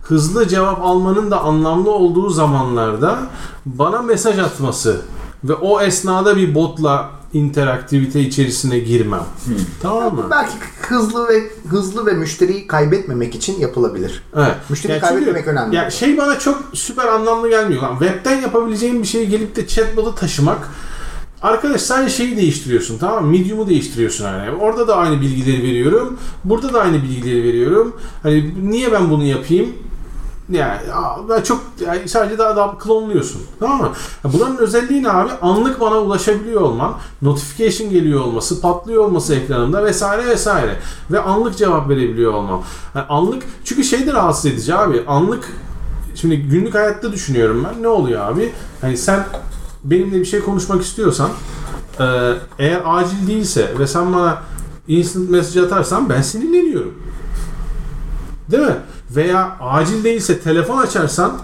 hızlı 0.02 0.48
cevap 0.48 0.82
almanın 0.82 1.30
da 1.30 1.40
anlamlı 1.40 1.90
olduğu 1.90 2.30
zamanlarda 2.30 3.18
bana 3.66 4.02
mesaj 4.02 4.38
atması 4.38 5.00
ve 5.44 5.54
o 5.54 5.80
esnada 5.80 6.36
bir 6.36 6.54
botla 6.54 7.10
interaktivite 7.36 8.20
içerisine 8.20 8.78
girmem. 8.78 9.24
Tamam 9.82 10.14
mı? 10.14 10.26
Belki 10.30 10.52
hızlı 10.88 11.28
ve 11.28 11.42
hızlı 11.68 12.06
ve 12.06 12.12
müşteriyi 12.12 12.66
kaybetmemek 12.66 13.34
için 13.34 13.60
yapılabilir. 13.60 14.22
Evet. 14.36 14.54
Müşteriyi 14.68 15.00
çünkü- 15.00 15.08
kaybetmemek 15.08 15.48
önemli. 15.48 15.76
Ya 15.76 15.90
şey 15.90 16.18
bana 16.18 16.38
çok 16.38 16.62
süper 16.72 17.06
anlamlı 17.08 17.48
gelmiyor. 17.48 17.82
Lan 17.82 17.98
webten 17.98 18.40
yapabileceğin 18.40 19.02
bir 19.02 19.06
şeyi 19.06 19.28
gelip 19.28 19.56
de 19.56 19.66
chatbot'a 19.66 20.14
taşımak 20.14 20.68
Arkadaş 21.42 21.80
sadece 21.80 22.16
şeyi 22.16 22.36
değiştiriyorsun 22.36 22.98
tamam 22.98 23.24
mı? 23.24 23.30
Medium'u 23.30 23.68
değiştiriyorsun 23.68 24.24
hani. 24.24 24.50
Orada 24.50 24.88
da 24.88 24.96
aynı 24.96 25.20
bilgileri 25.20 25.62
veriyorum. 25.62 26.18
Burada 26.44 26.72
da 26.72 26.80
aynı 26.80 27.02
bilgileri 27.02 27.44
veriyorum. 27.44 27.96
Hani 28.22 28.70
niye 28.70 28.92
ben 28.92 29.10
bunu 29.10 29.24
yapayım? 29.24 29.72
Yani 30.48 30.80
çok 31.44 31.62
yani 31.86 32.08
sadece 32.08 32.38
daha 32.38 32.56
daha 32.56 32.78
klonluyorsun. 32.78 33.42
Tamam 33.60 33.80
mı? 33.80 33.90
Bunların 34.24 34.58
özelliği 34.58 35.02
ne 35.02 35.10
abi? 35.10 35.30
Anlık 35.42 35.80
bana 35.80 35.98
ulaşabiliyor 35.98 36.60
olman, 36.60 36.94
notification 37.22 37.90
geliyor 37.90 38.20
olması, 38.20 38.60
patlıyor 38.60 39.04
olması 39.04 39.34
ekranımda 39.34 39.84
vesaire 39.84 40.26
vesaire. 40.26 40.76
Ve 41.10 41.20
anlık 41.20 41.56
cevap 41.56 41.88
verebiliyor 41.88 42.32
olmam. 42.32 42.62
Yani 42.94 43.06
anlık 43.08 43.42
çünkü 43.64 43.84
şey 43.84 44.06
de 44.06 44.12
rahatsız 44.12 44.46
edici 44.46 44.74
abi. 44.74 45.04
Anlık 45.06 45.52
şimdi 46.14 46.36
günlük 46.42 46.74
hayatta 46.74 47.12
düşünüyorum 47.12 47.66
ben. 47.68 47.82
Ne 47.82 47.88
oluyor 47.88 48.20
abi? 48.30 48.52
Hani 48.80 48.96
sen 48.96 49.26
benimle 49.84 50.20
bir 50.20 50.24
şey 50.24 50.40
konuşmak 50.40 50.82
istiyorsan 50.82 51.30
eğer 52.58 52.82
acil 52.84 53.26
değilse 53.26 53.78
ve 53.78 53.86
sen 53.86 54.14
bana 54.14 54.42
instant 54.88 55.30
mesaj 55.30 55.56
atarsan 55.56 56.08
ben 56.08 56.22
sinirleniyorum. 56.22 56.94
Değil 58.50 58.62
mi? 58.62 58.76
Veya 59.10 59.56
acil 59.60 60.04
değilse 60.04 60.40
telefon 60.40 60.78
açarsan 60.78 61.38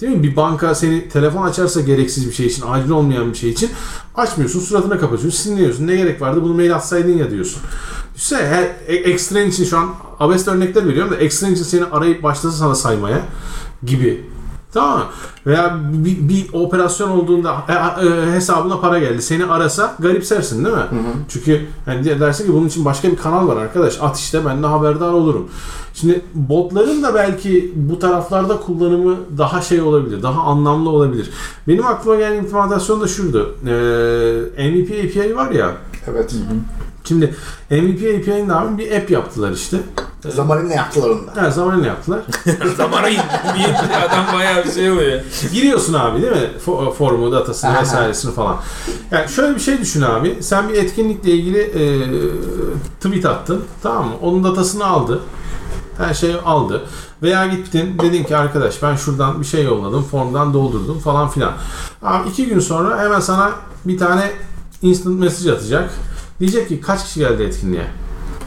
değil 0.00 0.16
mi? 0.16 0.22
Bir 0.22 0.36
banka 0.36 0.74
seni 0.74 1.08
telefon 1.08 1.42
açarsa 1.42 1.80
gereksiz 1.80 2.28
bir 2.28 2.32
şey 2.32 2.46
için, 2.46 2.64
acil 2.68 2.90
olmayan 2.90 3.32
bir 3.32 3.38
şey 3.38 3.50
için 3.50 3.70
açmıyorsun, 4.14 4.60
suratına 4.60 4.98
kapatıyorsun, 4.98 5.42
sinirleniyorsun. 5.42 5.86
Ne 5.86 5.96
gerek 5.96 6.20
vardı? 6.20 6.42
Bunu 6.42 6.54
mail 6.54 6.74
atsaydın 6.74 7.18
ya 7.18 7.30
diyorsun. 7.30 7.62
Düşünsene 8.14 8.46
her 8.46 8.62
e- 8.86 9.10
ekstren 9.10 9.48
için 9.48 9.64
şu 9.64 9.78
an 9.78 9.90
abest 10.20 10.48
örnekler 10.48 10.86
veriyorum 10.88 11.12
da 11.12 11.16
ekstren 11.16 11.52
için 11.52 11.64
seni 11.64 11.84
arayıp 11.84 12.22
başlasa 12.22 12.56
sana 12.56 12.74
saymaya 12.74 13.20
gibi. 13.86 14.31
Tamam 14.72 14.98
mı? 14.98 15.04
Veya 15.46 15.78
bir, 15.92 16.28
bir 16.28 16.46
operasyon 16.52 17.10
olduğunda 17.10 17.56
e, 17.68 18.06
e, 18.06 18.32
hesabına 18.32 18.80
para 18.80 18.98
geldi. 18.98 19.22
Seni 19.22 19.46
arasa 19.46 19.96
garipsersin 19.98 20.64
değil 20.64 20.76
mi? 20.76 20.82
Çünkü 21.28 21.66
hani 21.86 22.20
dersin 22.20 22.46
ki 22.46 22.52
bunun 22.52 22.68
için 22.68 22.84
başka 22.84 23.10
bir 23.10 23.16
kanal 23.16 23.48
var 23.48 23.56
arkadaş. 23.56 23.98
At 24.00 24.18
işte 24.18 24.44
ben 24.46 24.62
de 24.62 24.66
haberdar 24.66 25.12
olurum. 25.12 25.48
Şimdi 25.94 26.20
botların 26.34 27.02
da 27.02 27.14
belki 27.14 27.72
bu 27.76 27.98
taraflarda 27.98 28.60
kullanımı 28.60 29.16
daha 29.38 29.60
şey 29.60 29.80
olabilir. 29.80 30.22
Daha 30.22 30.42
anlamlı 30.42 30.90
olabilir. 30.90 31.30
Benim 31.68 31.86
aklıma 31.86 32.16
gelen 32.16 32.36
implementasyon 32.36 33.00
da 33.00 33.08
şuydu. 33.08 33.56
Ee, 33.66 34.70
MVP 34.70 34.90
API 34.90 35.36
var 35.36 35.50
ya. 35.50 35.72
Evet. 36.10 36.34
Şimdi 37.04 37.34
MVP 37.70 38.20
API'nin 38.20 38.48
abi 38.48 38.78
bir 38.78 38.96
app 38.96 39.10
yaptılar 39.10 39.52
işte. 39.52 39.76
Zamanın 40.30 40.68
ne 40.68 40.74
yaptılar 40.74 41.08
onu 41.10 41.26
da? 41.26 41.42
Her 41.42 41.50
zaman 41.50 41.82
ne 41.82 41.86
yaptılar? 41.86 42.20
Zamana 42.76 43.08
indi. 43.08 43.22
Adam 44.08 44.26
bayağı 44.34 44.64
bir 44.64 44.72
şey 44.72 44.90
oluyor. 44.90 45.20
Giriyorsun 45.52 45.94
abi 45.94 46.22
değil 46.22 46.32
mi? 46.32 46.50
Fo- 46.66 46.92
Formu, 46.94 47.32
datasını 47.32 47.70
Aha. 47.70 47.80
vesairesini 47.80 48.34
falan. 48.34 48.56
Yani 49.10 49.28
şöyle 49.28 49.54
bir 49.54 49.60
şey 49.60 49.78
düşün 49.80 50.02
abi. 50.02 50.38
Sen 50.42 50.68
bir 50.68 50.74
etkinlikle 50.74 51.30
ilgili 51.30 51.58
e, 51.60 51.84
tweet 53.00 53.26
attın. 53.26 53.64
Tamam 53.82 54.06
mı? 54.08 54.12
Onun 54.22 54.44
datasını 54.44 54.86
aldı. 54.86 55.20
Her 55.98 56.14
şeyi 56.14 56.36
aldı. 56.36 56.82
Veya 57.22 57.46
gittin 57.46 57.98
dedin 57.98 58.24
ki 58.24 58.36
arkadaş 58.36 58.82
ben 58.82 58.96
şuradan 58.96 59.40
bir 59.40 59.46
şey 59.46 59.64
yolladım. 59.64 60.02
Formdan 60.04 60.54
doldurdum 60.54 60.98
falan 60.98 61.28
filan. 61.28 61.52
Abi 62.02 62.28
iki 62.28 62.46
gün 62.46 62.60
sonra 62.60 62.98
hemen 63.00 63.20
sana 63.20 63.52
bir 63.84 63.98
tane 63.98 64.30
instant 64.82 65.20
mesaj 65.20 65.46
atacak. 65.46 65.90
Diyecek 66.40 66.68
ki 66.68 66.80
kaç 66.80 67.04
kişi 67.04 67.20
geldi 67.20 67.42
etkinliğe? 67.42 67.86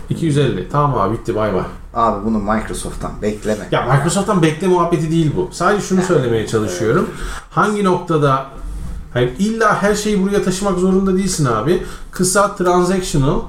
250. 0.09 0.69
Tamam 0.69 0.99
abi 0.99 1.13
bitti 1.17 1.35
bay 1.35 1.53
bay. 1.53 1.63
Abi 1.93 2.25
bunu 2.25 2.39
Microsoft'tan 2.39 3.11
bekleme. 3.21 3.67
Ya 3.71 3.85
Microsoft'tan 3.95 4.41
bekle 4.41 4.67
muhabbeti 4.67 5.11
değil 5.11 5.31
bu. 5.35 5.49
Sadece 5.51 5.87
şunu 5.87 6.01
söylemeye 6.01 6.47
çalışıyorum. 6.47 7.09
Hangi 7.49 7.83
noktada 7.83 8.45
hani 9.13 9.31
illa 9.39 9.81
her 9.81 9.95
şeyi 9.95 10.23
buraya 10.23 10.43
taşımak 10.43 10.79
zorunda 10.79 11.17
değilsin 11.17 11.45
abi. 11.45 11.83
Kısa, 12.11 12.55
transactional 12.55 13.39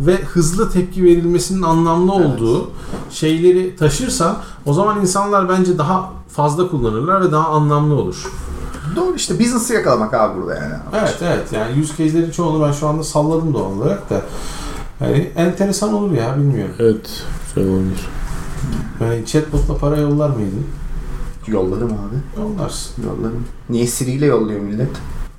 ve 0.00 0.16
hızlı 0.22 0.70
tepki 0.70 1.04
verilmesinin 1.04 1.62
anlamlı 1.62 2.12
olduğu 2.12 2.70
şeyleri 3.10 3.76
taşırsan 3.76 4.36
o 4.66 4.72
zaman 4.72 5.00
insanlar 5.00 5.48
bence 5.48 5.78
daha 5.78 6.12
fazla 6.32 6.68
kullanırlar 6.68 7.20
ve 7.20 7.32
daha 7.32 7.48
anlamlı 7.48 7.94
olur. 7.94 8.32
Doğru 8.96 9.14
işte 9.16 9.38
business'ı 9.38 9.74
yakalamak 9.74 10.14
abi 10.14 10.40
burada 10.40 10.54
yani. 10.54 10.74
Evet 10.94 11.18
evet 11.22 11.52
yani 11.52 11.82
use 11.82 12.04
case'lerin 12.04 12.30
çoğunu 12.30 12.66
ben 12.66 12.72
şu 12.72 12.88
anda 12.88 13.04
salladım 13.04 13.54
doğal 13.54 13.72
olarak 13.72 14.10
da. 14.10 14.22
Yani 15.00 15.30
enteresan 15.36 15.94
olur 15.94 16.12
ya 16.12 16.36
bilmiyorum. 16.36 16.74
Evet. 16.78 17.24
Güzel 17.54 17.70
olabilir. 17.70 18.08
Yani 19.00 19.26
chatbot'la 19.26 19.76
para 19.76 19.96
yollar 19.96 20.30
mıydın? 20.30 20.66
Yolladım 21.46 21.92
abi. 21.92 22.40
Yollarsın. 22.40 23.04
Yolladım. 23.04 23.44
Niye 23.70 23.86
Siri 23.86 24.10
ile 24.10 24.26
yolluyor 24.26 24.60
millet? 24.60 24.90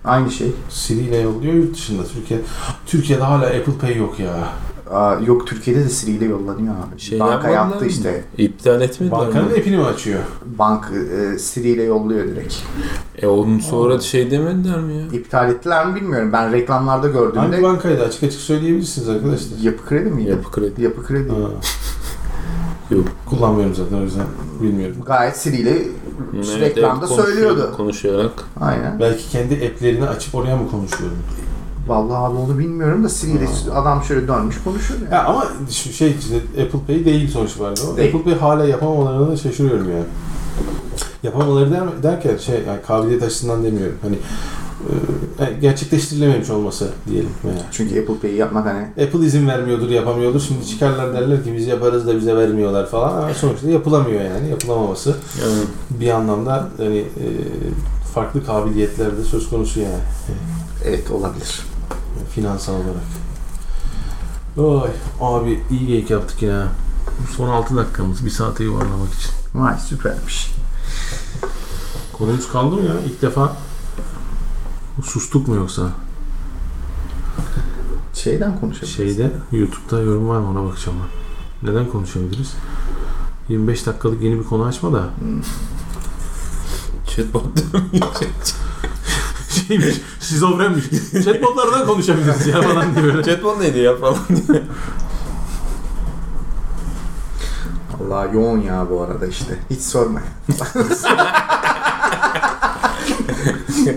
Aynı 0.05 0.31
şey. 0.31 0.51
Siri 0.69 0.99
ile 0.99 1.17
yolluyor 1.17 1.53
yurt 1.53 1.73
dışında. 1.75 2.03
Türkiye 2.03 2.39
Türkiye'de 2.85 3.23
hala 3.23 3.45
Apple 3.45 3.77
Pay 3.81 3.95
yok 3.97 4.19
ya. 4.19 4.49
Aa, 4.91 5.15
yok 5.25 5.47
Türkiye'de 5.47 5.83
de 5.85 5.89
Siri 5.89 6.11
ile 6.11 6.25
yollanıyor 6.25 6.73
abi. 6.73 6.99
Şey 6.99 7.19
Banka 7.19 7.49
yaptı 7.49 7.79
mı? 7.85 7.91
işte. 7.91 8.23
İptal 8.37 8.81
etmediler 8.81 9.19
Bankanın 9.19 9.47
mi? 9.51 9.57
app'ini 9.59 9.77
mi 9.77 9.83
açıyor? 9.83 10.19
Bank 10.59 10.85
e, 11.33 11.39
Siri 11.39 11.69
ile 11.69 11.83
yolluyor 11.83 12.27
direkt. 12.27 12.55
E 13.21 13.27
onun 13.27 13.59
sonra 13.59 13.99
şey 13.99 14.31
demediler 14.31 14.79
mi 14.79 14.93
ya? 14.95 15.03
İptal 15.19 15.49
ettiler 15.51 15.87
mi 15.87 15.95
bilmiyorum. 15.95 16.33
Ben 16.33 16.51
reklamlarda 16.51 17.07
Hangi 17.07 17.13
gördüğümde 17.13 17.63
bankaydı? 17.63 18.03
Açık 18.03 18.23
açık 18.23 18.41
söyleyebilirsiniz 18.41 19.09
arkadaşlar. 19.09 19.57
Yapı 19.61 19.85
Kredi 19.85 20.09
miydi? 20.09 20.29
Yapı 20.29 20.51
kredi. 20.51 20.83
Yapı 20.83 21.03
Kredi. 21.05 21.29
Yok. 22.91 23.05
kullanmıyorum 23.25 23.75
zaten 23.75 23.97
o 23.97 24.01
yüzden 24.01 24.25
bilmiyorum. 24.61 24.95
Gayet 25.05 25.37
Siri 25.37 25.55
ile 25.55 25.73
reklamda 26.59 27.05
evet, 27.05 27.09
konuşuyor- 27.17 27.25
söylüyordu. 27.25 27.73
Konuşarak. 27.77 28.31
Aynen. 28.61 28.99
Belki 28.99 29.29
kendi 29.29 29.53
app'lerini 29.53 30.07
açıp 30.07 30.35
oraya 30.35 30.57
mı 30.57 30.71
konuşuyorum? 30.71 31.17
Vallahi 31.87 32.17
abi 32.17 32.37
onu 32.37 32.59
bilmiyorum 32.59 33.03
da 33.03 33.09
Siri 33.09 33.31
ile 33.31 33.47
adam 33.73 34.03
şöyle 34.03 34.27
dönmüş 34.27 34.63
konuşuyor 34.63 34.99
yani. 34.99 35.13
Ya 35.13 35.25
ama 35.25 35.47
şu 35.69 35.93
şey 35.93 36.15
işte 36.19 36.35
Apple 36.63 36.79
Pay 36.87 37.05
değil 37.05 37.31
sonuç 37.31 37.59
Değil. 37.97 38.15
Apple 38.15 38.23
Pay 38.23 38.39
hala 38.39 38.65
yapamamalarına 38.65 39.37
şaşırıyorum 39.37 39.89
yani. 39.89 40.03
Yapamamaları 41.23 41.71
der, 41.71 42.03
derken 42.03 42.37
şey 42.37 42.63
yani 42.67 42.81
kabiliyet 42.87 43.23
açısından 43.23 43.63
demiyorum. 43.63 43.95
Hani 44.01 44.15
e, 45.39 45.53
gerçekleştirilememiş 45.61 46.49
olması 46.49 46.89
diyelim 47.09 47.29
veya. 47.45 47.61
Çünkü 47.71 48.01
Apple 48.01 48.15
Pay'i 48.15 48.35
yapmak 48.35 48.65
hani 48.65 49.05
Apple 49.05 49.25
izin 49.25 49.47
vermiyordur, 49.47 49.89
yapamıyordur. 49.89 50.39
Şimdi 50.41 50.67
çıkarlar 50.67 51.13
derler 51.13 51.43
ki 51.43 51.53
biz 51.57 51.67
yaparız 51.67 52.07
da 52.07 52.17
bize 52.17 52.35
vermiyorlar 52.35 52.89
falan. 52.89 53.17
Ama 53.17 53.33
sonuçta 53.33 53.69
yapılamıyor 53.69 54.21
yani. 54.21 54.49
Yapılamaması 54.49 55.09
Yani 55.41 55.61
bir 55.89 56.09
anlamda 56.09 56.69
hani 56.77 56.97
e, 56.97 57.25
farklı 58.13 58.45
kabiliyetler 58.45 59.17
de 59.17 59.23
söz 59.23 59.49
konusu 59.49 59.79
yani. 59.79 60.03
evet 60.85 61.11
olabilir. 61.11 61.68
Finansal 62.35 62.73
olarak. 62.73 63.03
Oy 64.57 64.89
abi 65.21 65.63
iyi 65.71 65.87
geyik 65.87 66.09
yaptık 66.09 66.41
ya. 66.41 66.67
Son 67.37 67.49
6 67.49 67.75
dakikamız. 67.75 68.25
Bir 68.25 68.29
saate 68.29 68.63
yuvarlamak 68.63 69.13
için. 69.13 69.31
Vay 69.55 69.79
süpermiş. 69.79 70.51
Konumuz 72.13 72.51
kaldı 72.51 72.75
mı 72.75 72.81
ya? 72.81 72.93
İlk 73.05 73.21
defa 73.21 73.57
sustuk 75.03 75.47
mu 75.47 75.55
yoksa? 75.55 75.89
Şeyden 78.13 78.59
konuşabiliriz. 78.59 78.95
Şeyde 78.95 79.31
YouTube'da 79.51 80.01
yorum 80.01 80.29
var 80.29 80.39
mı 80.39 80.49
ona 80.49 80.63
bakacağım 80.63 80.97
ben. 80.99 81.69
Neden 81.69 81.87
konuşabiliriz? 81.87 82.53
25 83.49 83.85
dakikalık 83.85 84.21
yeni 84.21 84.39
bir 84.39 84.43
konu 84.43 84.65
açma 84.65 84.93
da. 84.93 85.09
chatbot 87.07 87.43
Şeymiş, 89.49 89.95
şizofrenmiş. 90.21 90.83
Chatbotlardan 91.25 91.87
konuşabiliriz 91.87 92.47
ya 92.47 92.61
falan 92.61 92.95
diye 92.95 93.05
böyle. 93.05 93.23
Chatbot 93.23 93.59
neydi 93.59 93.79
ya 93.79 93.95
falan 93.95 94.17
diye. 94.29 94.63
Allah 97.99 98.25
yoğun 98.33 98.59
ya 98.59 98.87
bu 98.89 99.01
arada 99.01 99.27
işte. 99.27 99.59
Hiç 99.69 99.81
sorma. 99.81 100.19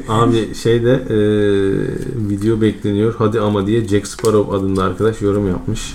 Abi 0.09 0.55
şeyde 0.55 0.93
e, 0.93 1.17
video 2.29 2.61
bekleniyor 2.61 3.15
hadi 3.19 3.41
ama 3.41 3.67
diye 3.67 3.89
Jack 3.89 4.07
Sparrow 4.07 4.57
adında 4.57 4.85
arkadaş 4.85 5.23
yorum 5.23 5.49
yapmış. 5.49 5.95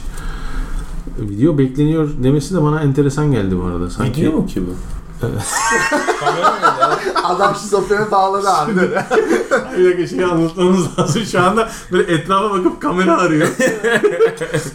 Video 1.19 1.57
bekleniyor 1.57 2.09
demesi 2.23 2.55
de 2.55 2.63
bana 2.63 2.81
enteresan 2.81 3.31
geldi 3.31 3.57
bu 3.59 3.63
arada. 3.63 3.89
Sanki 3.89 4.21
Video 4.21 4.31
mu 4.31 4.45
ki 4.47 4.63
bu? 4.67 4.71
Kamera 6.19 6.45
ya? 6.45 6.76
Adam 7.27 7.55
şizofreni 7.55 8.11
bağladı 8.11 8.49
abi. 8.49 8.71
Bir 9.77 9.85
dakika 9.85 10.07
şeyi 10.07 10.25
anlatmamız 10.25 10.99
lazım. 10.99 11.23
Şu 11.25 11.41
anda 11.41 11.69
böyle 11.91 12.13
etrafa 12.13 12.51
bakıp 12.51 12.81
kamera 12.81 13.17
arıyor. 13.17 13.47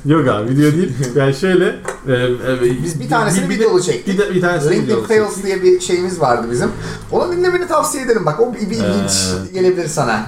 Yok 0.06 0.28
abi 0.28 0.48
video 0.50 0.72
değil. 0.72 0.92
Yani 1.16 1.34
şöyle 1.34 1.66
e, 2.08 2.12
e, 2.12 2.82
Biz 2.84 3.00
bir 3.00 3.08
tanesini 3.08 3.44
de- 3.44 3.54
videolu 3.54 3.82
çektik. 3.82 4.06
Bir, 4.14 4.18
de, 4.18 4.34
bir 4.34 4.40
tanesini 4.40 4.70
videolu 4.70 4.86
çektik. 4.88 5.08
Fails 5.08 5.42
diye 5.42 5.62
bir 5.62 5.80
şeyimiz 5.80 6.20
vardı 6.20 6.46
bizim. 6.50 6.70
Onu 7.10 7.32
dinlemeni 7.32 7.66
tavsiye 7.68 8.04
ederim 8.04 8.26
bak. 8.26 8.40
O 8.40 8.54
bir, 8.54 8.60
bir 8.60 8.76
ilginç 8.76 9.12
Ee, 9.50 9.52
gelebilir 9.54 9.88
sana. 9.88 10.26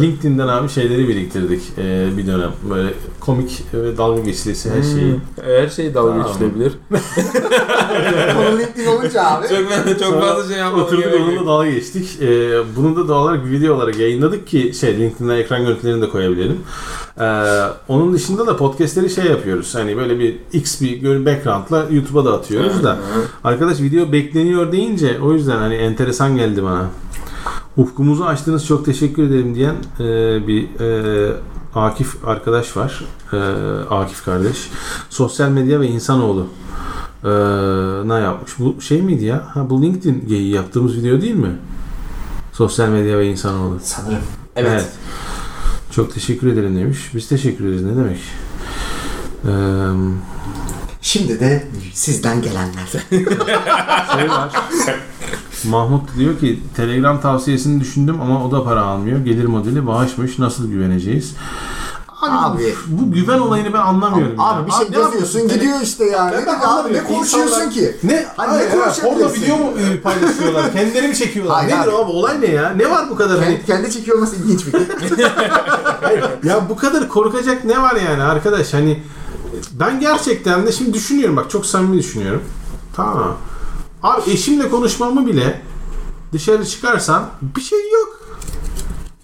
LinkedIn'den 0.00 0.48
abi 0.48 0.68
şeyleri 0.68 1.08
biriktirdik 1.08 1.62
e, 1.78 2.08
bir 2.16 2.26
dönem. 2.26 2.50
Böyle 2.70 2.94
komik 3.20 3.62
ve 3.74 3.96
dalga 3.98 4.20
geçilisi 4.20 4.70
her 4.70 4.82
şeyi. 4.82 5.12
Hmm, 5.12 5.20
Her 5.44 5.68
şey 5.68 5.94
dalga 5.94 6.10
Tamam. 6.12 6.26
geçilebilir. 6.26 6.72
Konu 8.34 8.58
LinkedIn 8.58 8.86
olunca 8.86 9.24
abi. 9.24 9.48
çok 9.48 9.58
ben 9.70 9.84
de 9.86 9.98
çok 9.98 10.08
Sonra 10.08 10.20
fazla 10.20 10.48
şey 10.52 10.58
yapmam 10.58 10.82
Oturduk 10.82 11.04
onunla 11.16 11.46
dalga 11.46 11.70
geçtik. 11.70 12.22
Ee, 12.22 12.50
bunu 12.76 12.96
da 12.96 13.08
doğal 13.08 13.22
olarak 13.24 13.44
bir 13.46 13.50
video 13.50 13.74
olarak 13.74 13.98
yayınladık 13.98 14.46
ki 14.46 14.72
şey 14.80 14.98
LinkedIn'den 14.98 15.36
ekran 15.36 15.64
görüntülerini 15.66 16.02
de 16.02 16.08
koyabilelim. 16.08 16.56
Ee, 17.20 17.24
onun 17.88 18.12
dışında 18.14 18.46
da 18.46 18.56
podcastleri 18.56 19.10
şey 19.10 19.24
yapıyoruz. 19.24 19.74
Hani 19.74 19.96
böyle 19.96 20.18
bir 20.18 20.36
X 20.52 20.80
bir 20.80 21.26
background'la 21.26 21.86
YouTube'a 21.90 22.24
da 22.24 22.32
atıyoruz 22.32 22.82
da. 22.84 22.96
Arkadaş 23.44 23.80
video 23.80 24.12
bekleniyor 24.12 24.72
deyince 24.72 25.18
o 25.22 25.32
yüzden 25.32 25.56
hani 25.56 25.74
enteresan 25.74 26.36
geldi 26.36 26.62
bana. 26.62 26.86
Ufkumuzu 27.78 28.24
açtınız 28.24 28.66
çok 28.66 28.84
teşekkür 28.84 29.22
ederim 29.22 29.54
diyen 29.54 29.74
e, 30.00 30.04
bir 30.46 30.80
e, 30.80 31.32
Akif 31.74 32.24
arkadaş 32.26 32.76
var. 32.76 33.04
E, 33.32 33.36
Akif 33.94 34.24
kardeş. 34.24 34.70
Sosyal 35.10 35.48
medya 35.48 35.80
ve 35.80 35.86
insanoğlu 35.86 36.46
e, 37.24 37.28
ne 38.08 38.14
yapmış? 38.14 38.52
Bu 38.58 38.80
şey 38.80 39.02
miydi 39.02 39.24
ya? 39.24 39.46
Ha, 39.54 39.70
bu 39.70 39.82
LinkedIn 39.82 40.24
geyiği 40.28 40.54
yaptığımız 40.54 40.96
video 40.96 41.20
değil 41.20 41.34
mi? 41.34 41.58
Sosyal 42.52 42.88
medya 42.88 43.18
ve 43.18 43.26
insanoğlu. 43.30 43.78
Sanırım. 43.82 44.18
Evet. 44.56 44.88
Çok 45.90 46.14
teşekkür 46.14 46.46
ederim 46.46 46.76
demiş. 46.76 47.10
Biz 47.14 47.28
teşekkür 47.28 47.64
ederiz. 47.66 47.82
Ne 47.84 47.96
demek? 47.96 48.18
Eee 49.44 50.18
Şimdi 51.00 51.40
de 51.40 51.66
sizden 51.94 52.42
gelenler. 52.42 52.86
şey 54.16 54.30
var. 54.30 54.52
Mahmut 55.64 56.16
diyor 56.18 56.38
ki 56.38 56.60
Telegram 56.76 57.20
tavsiyesini 57.20 57.80
düşündüm 57.80 58.20
ama 58.20 58.44
o 58.44 58.50
da 58.52 58.64
para 58.64 58.82
almıyor. 58.82 59.18
Gelir 59.24 59.44
modeli 59.44 59.86
bağışmış. 59.86 60.38
Nasıl 60.38 60.70
güveneceğiz? 60.70 61.34
Abi. 62.22 62.74
bu 62.86 63.12
güven 63.12 63.38
olayını 63.38 63.72
ben 63.72 63.78
anlamıyorum. 63.78 64.36
ya. 64.38 64.44
Abi 64.44 64.66
bir 64.66 64.72
şey 64.72 64.80
ne 64.90 64.98
yazıyorsun 64.98 65.38
yapıyorsun? 65.38 65.48
gidiyor 65.48 65.80
işte 65.82 66.04
yani. 66.04 66.32
Ben- 66.32 66.46
ben 66.46 66.60
abi, 66.68 66.92
ne 66.92 67.04
konuşuyorsun 67.04 67.54
İnsanlar- 67.56 67.70
ki? 67.70 67.96
Ne? 68.02 68.26
Hani 68.36 68.50
Hayır, 68.50 68.66
ne 68.70 68.70
konuşabilirsin? 68.70 69.06
Orada 69.24 69.34
video 69.34 69.56
mu 69.58 69.70
e, 69.78 70.00
paylaşıyorlar? 70.00 70.72
Kendileri 70.72 71.08
mi 71.08 71.14
çekiyorlar? 71.14 71.56
Hayır 71.56 71.68
Nedir 71.68 71.88
abi. 71.88 71.96
abi? 71.96 72.10
Olay 72.10 72.40
ne 72.40 72.46
ya? 72.46 72.70
Ne 72.70 72.90
var 72.90 73.10
bu 73.10 73.16
kadar? 73.16 73.38
Hani, 73.38 73.54
Kendi, 73.54 73.66
kendi 73.66 73.90
çekiyor 73.90 74.16
olması 74.16 74.36
ilginç 74.36 74.66
bir 74.66 74.70
şey. 74.72 74.80
ya 76.50 76.68
bu 76.68 76.76
kadar 76.76 77.08
korkacak 77.08 77.64
ne 77.64 77.82
var 77.82 77.96
yani 78.08 78.22
arkadaş? 78.22 78.74
Hani 78.74 79.02
ben 79.72 80.00
gerçekten 80.00 80.66
de 80.66 80.72
şimdi 80.72 80.94
düşünüyorum 80.94 81.36
bak 81.36 81.50
çok 81.50 81.66
samimi 81.66 81.98
düşünüyorum. 81.98 82.42
Tamam. 82.92 83.36
Abi 84.02 84.30
eşimle 84.30 84.68
konuşmamı 84.70 85.26
bile 85.26 85.62
dışarı 86.32 86.66
çıkarsan 86.66 87.26
bir 87.56 87.60
şey 87.60 87.90
yok. 87.92 88.18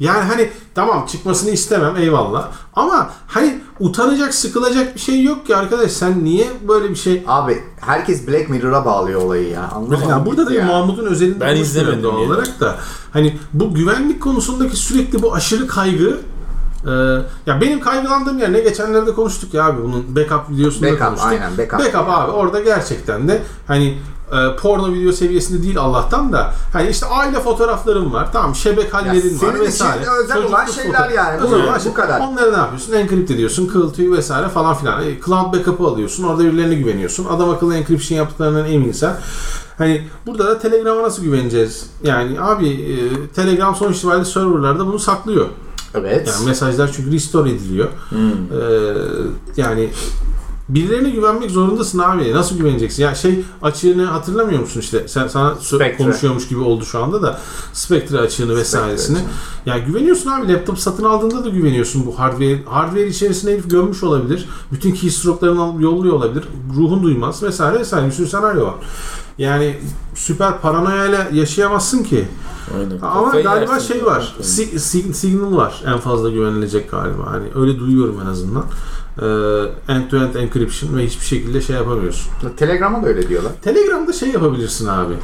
Yani 0.01 0.23
hani 0.25 0.51
tamam 0.75 1.07
çıkmasını 1.07 1.51
istemem 1.51 1.97
eyvallah. 1.97 2.49
Ama 2.75 3.11
hani 3.27 3.61
utanacak, 3.81 4.35
sıkılacak 4.35 4.95
bir 4.95 5.01
şey 5.01 5.23
yok 5.23 5.47
ki 5.47 5.57
arkadaş. 5.57 5.93
Sen 5.93 6.25
niye 6.25 6.47
böyle 6.69 6.91
bir 6.91 6.97
şey... 6.97 7.25
Abi 7.27 7.63
herkes 7.81 8.29
Black 8.29 8.49
Mirror'a 8.51 8.85
bağlıyor 8.85 9.23
olayı 9.23 9.49
ya. 9.49 9.69
Anlamadım. 9.75 10.09
Ya 10.09 10.27
burada 10.27 10.47
da 10.47 10.55
ya. 10.55 10.67
Mahmut'un 10.67 11.07
özelinde 11.07 11.41
Ben 11.41 11.57
izlemedim 11.57 12.03
doğal 12.03 12.21
yani. 12.21 12.27
olarak 12.33 12.61
da 12.61 12.77
hani 13.13 13.39
bu 13.53 13.75
güvenlik 13.75 14.23
konusundaki 14.23 14.77
sürekli 14.77 15.23
bu 15.23 15.35
aşırı 15.35 15.67
kaygı 15.67 16.19
e, 16.87 16.91
ya 17.47 17.61
benim 17.61 17.81
kaygılandığım 17.81 18.39
yer 18.39 18.53
ne 18.53 18.61
geçenlerde 18.61 19.13
konuştuk 19.15 19.55
ya 19.55 19.65
abi 19.65 19.83
bunun 19.83 20.17
backup 20.17 20.51
videosunda 20.51 20.87
Backup, 20.87 21.07
konuştuk. 21.07 21.29
aynen, 21.29 21.59
backup. 21.59 21.79
Backup 21.79 22.09
abi 22.09 22.31
orada 22.31 22.61
gerçekten 22.61 23.29
de 23.29 23.43
hani 23.67 23.99
e, 24.35 24.57
porno 24.57 24.93
video 24.93 25.13
seviyesinde 25.13 25.63
değil 25.63 25.79
Allah'tan 25.79 26.33
da 26.33 26.55
hani 26.73 26.91
işte 26.91 27.07
aile 27.07 27.41
fotoğraflarım 27.41 28.13
var 28.13 28.33
tamam 28.33 28.55
şebek 28.55 28.95
hallerin 28.95 29.37
senin 29.37 29.53
var 29.53 29.61
vesaire. 29.61 30.05
özel 30.25 30.45
olan 30.45 30.67
şeyler 30.67 30.99
foto- 30.99 31.15
yani. 31.15 31.43
Bu, 31.43 31.47
Özel 31.47 31.63
olan 31.65 31.81
bu 31.85 31.95
kadar. 31.95 32.21
Onları 32.21 32.53
ne 32.53 32.57
yapıyorsun? 32.57 32.93
Encrypt 32.93 33.31
ediyorsun, 33.31 33.67
kıl 33.67 33.93
tüyü 33.95 34.13
vesaire 34.13 34.49
falan 34.49 34.75
filan. 34.75 35.03
E, 35.03 35.21
Cloud 35.27 35.53
backup'ı 35.53 35.85
alıyorsun. 35.85 36.25
Orada 36.25 36.45
birilerine 36.45 36.75
güveniyorsun. 36.75 37.25
Adam 37.25 37.51
akıllı 37.51 37.77
encryption 37.77 38.19
yaptıklarından 38.19 38.65
eminsen. 38.67 39.17
Hani 39.79 40.03
burada 40.27 40.47
da 40.47 40.59
Telegram'a 40.59 41.03
nasıl 41.03 41.23
güveneceğiz? 41.23 41.87
Yani 42.05 42.41
abi 42.41 42.69
e, 42.69 42.95
Telegram 43.35 43.75
sonuç 43.77 43.97
itibariyle 43.97 44.25
serverlarda 44.25 44.87
bunu 44.87 44.99
saklıyor. 44.99 45.47
Evet. 45.95 46.29
Yani 46.29 46.47
mesajlar 46.47 46.93
çünkü 46.97 47.13
restore 47.13 47.51
ediliyor. 47.51 47.89
Hmm. 48.09 48.19
Ee, 48.31 48.95
yani 49.57 49.91
birilerine 50.69 51.11
güvenmek 51.11 51.51
zorundasın 51.51 51.99
abi. 51.99 52.33
Nasıl 52.33 52.57
güveneceksin? 52.59 53.03
Ya 53.03 53.15
şey 53.15 53.45
açığını 53.63 54.05
hatırlamıyor 54.05 54.61
musun 54.61 54.81
işte? 54.81 55.09
Sen 55.09 55.29
sana 55.29 55.55
Spectre. 55.55 55.97
konuşuyormuş 55.97 56.49
gibi 56.49 56.61
oldu 56.61 56.85
şu 56.85 57.03
anda 57.03 57.23
da 57.23 57.41
Spectre 57.73 58.19
açığını 58.19 58.57
vesairesini. 58.57 59.17
açığını. 59.19 59.29
Ya 59.67 59.79
güveniyorsun 59.79 60.31
abi. 60.31 60.53
Laptop 60.53 60.79
satın 60.79 61.05
aldığında 61.05 61.45
da 61.45 61.49
güveniyorsun 61.49 62.07
bu 62.07 62.19
hardware. 62.19 62.63
Hardware 62.65 63.07
içerisine 63.07 63.53
herif 63.53 63.71
gömmüş 63.71 64.03
olabilir. 64.03 64.49
Bütün 64.73 64.93
keystroke'larını 64.93 65.63
alıp 65.63 65.81
yolluyor 65.81 66.15
olabilir. 66.15 66.45
Ruhun 66.77 67.03
duymaz 67.03 67.43
vesaire 67.43 67.79
vesaire. 67.79 68.07
Bir 68.07 68.13
sürü 68.13 68.27
senaryo 68.27 68.67
var. 68.67 68.75
Yani 69.39 69.77
süper 70.15 70.61
paranoyayla 70.61 71.29
yaşayamazsın 71.33 72.03
ki. 72.03 72.25
Aynen. 72.79 72.99
Ama 73.03 73.25
Kafayı 73.25 73.45
galiba 73.45 73.81
şey 73.81 74.05
var. 74.07 74.35
Si- 74.41 74.81
si- 74.81 75.15
Signal 75.15 75.57
var 75.57 75.83
en 75.87 75.99
fazla 75.99 76.31
güvenilecek 76.31 76.91
galiba. 76.91 77.27
Hani 77.27 77.45
öyle 77.55 77.79
duyuyorum 77.79 78.21
en 78.25 78.27
azından. 78.27 78.65
Ee, 79.19 79.25
end-to-end 79.93 80.35
encryption 80.35 80.97
ve 80.97 81.07
hiçbir 81.07 81.25
şekilde 81.25 81.61
şey 81.61 81.77
yapamıyorsun. 81.77 82.33
Telegram'a 82.57 83.03
da 83.03 83.07
öyle 83.07 83.29
diyorlar. 83.29 83.53
Telegram'da 83.63 84.13
şey 84.13 84.29
yapabilirsin 84.29 84.87
abi. 84.87 85.15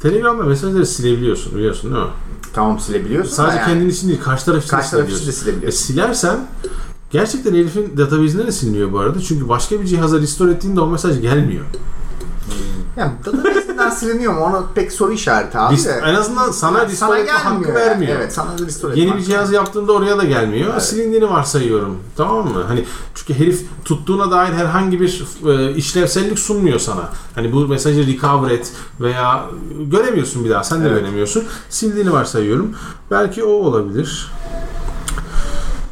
Telegram'da 0.00 0.42
mesajları 0.42 0.86
silebiliyorsun 0.86 1.54
biliyorsun 1.54 1.94
değil 1.94 2.04
mi? 2.04 2.10
Tamam 2.52 2.80
silebiliyorsun 2.80 3.30
Sadece 3.32 3.56
yani. 3.56 3.66
kendin 3.66 3.88
için 3.88 4.08
değil 4.08 4.20
karşı 4.24 4.44
taraf 4.44 4.62
için 4.62 4.70
Karşı 4.70 4.90
taraf 4.90 5.10
için 5.10 5.26
de 5.26 5.32
silebiliyorsun. 5.32 5.78
E, 5.78 5.82
silersen 5.82 6.46
gerçekten 7.10 7.54
herifin 7.54 7.96
database'ine 7.96 8.46
de 8.46 8.52
siliniyor 8.52 8.92
bu 8.92 8.98
arada. 8.98 9.20
Çünkü 9.20 9.48
başka 9.48 9.80
bir 9.80 9.86
cihaza 9.86 10.20
restore 10.20 10.50
ettiğinde 10.50 10.80
o 10.80 10.86
mesaj 10.86 11.20
gelmiyor. 11.20 11.64
Yani 12.96 13.12
listelerden 13.56 13.90
siliniyor 13.90 14.32
mu? 14.32 14.40
Onu 14.40 14.66
pek 14.74 14.92
soru 14.92 15.12
işareti 15.12 15.58
abi 15.58 15.84
de. 15.84 16.00
en 16.04 16.14
azından 16.14 16.50
sana 16.50 16.78
sana 16.78 16.86
restore 16.86 17.20
etme 17.20 17.32
hakkı 17.32 17.68
yani. 17.68 17.74
vermiyor. 17.74 18.16
Evet 18.16 18.32
sana 18.32 18.48
restore 18.66 18.92
etme 18.92 19.04
Yeni 19.04 19.16
bir 19.16 19.22
cihaz 19.22 19.52
yaptığında 19.52 19.92
oraya 19.92 20.18
da 20.18 20.24
gelmiyor. 20.24 20.80
Silindiğini 20.80 21.30
varsayıyorum. 21.30 21.96
Tamam 22.16 22.52
mı? 22.52 22.62
Hani 22.68 22.84
çünkü 23.14 23.34
herif 23.40 23.66
tuttuğuna 23.84 24.30
dair 24.30 24.52
herhangi 24.52 25.00
bir 25.00 25.24
e, 25.46 25.74
işlevsellik 25.74 26.38
sunmuyor 26.38 26.78
sana. 26.78 27.08
Hani 27.34 27.52
bu 27.52 27.68
mesajı 27.68 28.06
recover 28.06 28.50
et 28.50 28.72
veya 29.00 29.44
göremiyorsun 29.90 30.44
bir 30.44 30.50
daha. 30.50 30.64
Sen 30.64 30.84
de 30.84 30.88
Evet. 30.88 31.00
göremiyorsun. 31.00 31.44
Sildiğini 31.70 32.12
varsayıyorum. 32.12 32.72
Belki 33.10 33.44
o 33.44 33.48
olabilir. 33.50 34.30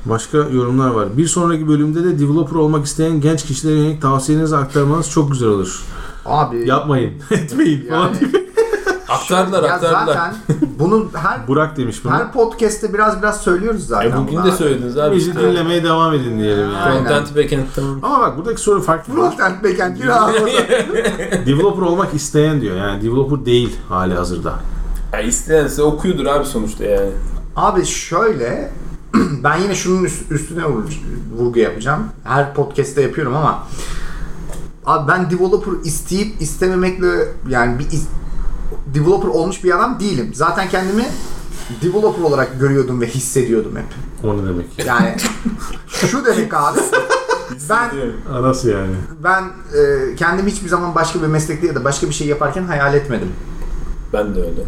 Başka 0.05 0.39
yorumlar 0.39 0.91
var. 0.91 1.17
Bir 1.17 1.27
sonraki 1.29 1.69
bölümde 1.69 2.05
de 2.05 2.19
developer 2.19 2.57
olmak 2.57 2.87
isteyen 2.87 3.21
genç 3.21 3.45
kişilere 3.45 3.77
yönelik 3.77 4.03
tavsiyelerinizi 4.03 4.57
aktarmanız 4.57 5.11
çok 5.11 5.33
güzel 5.33 5.49
olur. 5.49 5.83
Abi 6.27 6.69
Yapmayın, 6.69 7.13
etmeyin 7.31 7.89
falan 7.89 8.01
yani, 8.07 8.21
diye. 8.21 8.43
Aktardılar 9.09 9.63
ya 9.63 9.75
aktardılar. 9.75 10.07
zaten 10.07 10.35
bunu 10.79 11.09
her 11.15 11.39
Burak 11.49 11.77
demiş 11.77 12.05
bunu. 12.05 12.13
her 12.13 12.33
podcast'te 12.33 12.95
biraz 12.95 13.19
biraz 13.23 13.41
söylüyoruz 13.41 13.87
zaten. 13.87 14.11
E 14.11 14.17
bugün 14.17 14.37
de 14.37 14.41
abi. 14.41 14.51
söylediniz 14.53 14.99
abi. 14.99 15.17
Bizi 15.17 15.31
işte. 15.31 15.43
dinlemeye 15.43 15.85
devam 15.85 16.15
edin 16.15 16.39
diyelim 16.39 16.65
yani. 16.65 16.77
Aynen. 16.77 17.05
Frontend 17.05 17.37
backend 17.37 17.63
tamam. 17.77 17.99
Ama 18.03 18.21
bak 18.21 18.39
buradaki 18.39 18.61
soru 18.61 18.83
farklı. 18.83 19.15
Frontend 19.15 19.65
backend 19.65 19.97
ağzına. 20.09 20.49
developer 21.47 21.83
olmak 21.83 22.15
isteyen 22.15 22.61
diyor. 22.61 22.77
Yani 22.77 23.03
developer 23.03 23.45
değil 23.47 23.77
hali 23.89 24.15
hazırda. 24.15 24.55
Ya 25.13 25.21
isteyense 25.21 25.83
okuyordur 25.83 26.27
abi 26.27 26.45
sonuçta 26.45 26.85
yani. 26.85 27.11
Abi 27.57 27.85
şöyle 27.87 28.71
ben 29.45 29.59
yine 29.59 29.75
şunun 29.75 30.05
üst- 30.05 30.31
üstüne 30.33 30.63
vur- 30.63 31.01
vurgu 31.39 31.59
yapacağım. 31.59 32.05
Her 32.25 32.55
podcast'te 32.55 33.03
yapıyorum 33.03 33.37
ama 33.37 33.67
abi 34.87 35.09
ben 35.09 35.31
developer 35.31 35.73
isteyip 35.85 36.43
istememekle 36.43 37.29
yani 37.49 37.79
bir 37.79 37.85
is- 37.85 38.07
developer 38.95 39.29
olmuş 39.29 39.65
bir 39.65 39.77
adam 39.77 40.01
değilim. 40.01 40.31
Zaten 40.35 40.69
kendimi 40.69 41.07
developer 41.83 42.23
olarak 42.23 42.61
görüyordum 42.61 43.01
ve 43.01 43.07
hissediyordum 43.07 43.77
hep. 43.77 43.85
O 44.25 44.37
ne 44.37 44.49
demek? 44.49 44.67
Yani 44.87 45.17
şu 45.89 46.25
demek 46.25 46.55
abi 46.55 46.79
ben 47.71 47.91
Nasıl 48.43 48.69
yani? 48.69 48.95
ben 49.25 49.43
e, 49.43 50.15
kendimi 50.17 50.51
hiçbir 50.51 50.69
zaman 50.69 50.95
başka 50.95 51.23
bir 51.23 51.27
meslekte 51.27 51.67
ya 51.67 51.75
da 51.75 51.85
başka 51.85 52.09
bir 52.09 52.13
şey 52.15 52.27
yaparken 52.27 52.65
hayal 52.65 52.95
etmedim. 52.95 53.29
Ben 54.13 54.35
de 54.35 54.41
öyle. 54.41 54.63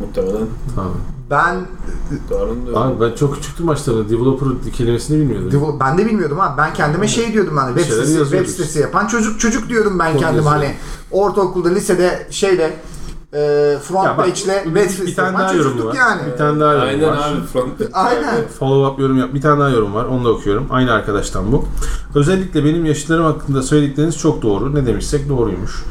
Muhtemelen 0.00 0.46
Tamam. 0.74 0.94
Ben. 1.30 1.56
Abi 2.74 3.00
ben 3.00 3.12
çok 3.16 3.34
küçüktüm 3.34 3.66
başta. 3.66 3.92
Developer 4.08 4.48
kelimesini 4.76 5.18
bilmiyordum. 5.20 5.50
Devel- 5.52 5.80
ben 5.80 5.98
de 5.98 6.06
bilmiyordum 6.06 6.38
ha. 6.38 6.54
Ben 6.58 6.74
kendime 6.74 7.08
şey 7.08 7.32
diyordum 7.32 7.56
hani 7.56 7.68
web 7.74 7.84
şeyler 7.90 7.94
sitesi, 8.04 8.12
web 8.12 8.20
yazıyoruz. 8.20 8.50
sitesi 8.50 8.78
yapan 8.78 9.06
çocuk 9.06 9.40
çocuk 9.40 9.68
diyordum 9.68 9.98
ben 9.98 10.12
Kod 10.12 10.20
kendime 10.20 10.36
yazıyor. 10.44 10.56
hani 10.56 10.74
ortaokulda 11.10 11.68
lisede 11.68 12.26
şeyle 12.30 12.76
e, 13.34 13.38
front 13.82 14.04
Ya 14.04 14.10
bak, 14.18 14.26
page'le 14.26 14.64
bir- 14.64 14.64
web 14.64 14.74
bir 14.76 14.88
sitesi 14.88 15.16
tane 15.16 15.26
yapan 15.28 15.40
daha 15.42 15.52
yorum 15.54 15.86
var. 15.86 15.94
yani. 15.94 16.20
Bir 16.32 16.36
tane 16.38 16.60
daha 16.60 16.72
yorum 16.72 16.88
Aynen 16.88 17.08
var. 17.08 17.32
abi 17.32 17.46
front 17.46 17.72
Aynen. 17.92 18.48
Follow 18.58 18.92
up 18.94 19.00
yorum 19.00 19.18
yap. 19.18 19.34
Bir 19.34 19.40
tane 19.40 19.60
daha 19.60 19.68
yorum 19.68 19.94
var. 19.94 20.04
Onu 20.04 20.24
da 20.24 20.28
okuyorum. 20.32 20.66
Aynı 20.70 20.92
arkadaştan 20.92 21.52
bu. 21.52 21.64
Özellikle 22.14 22.64
benim 22.64 22.84
yaşıtlarım 22.84 23.24
hakkında 23.24 23.62
söyledikleriniz 23.62 24.18
çok 24.18 24.42
doğru. 24.42 24.74
Ne 24.74 24.86
demişsek 24.86 25.28
doğruymuş. 25.28 25.82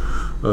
Ee, 0.43 0.47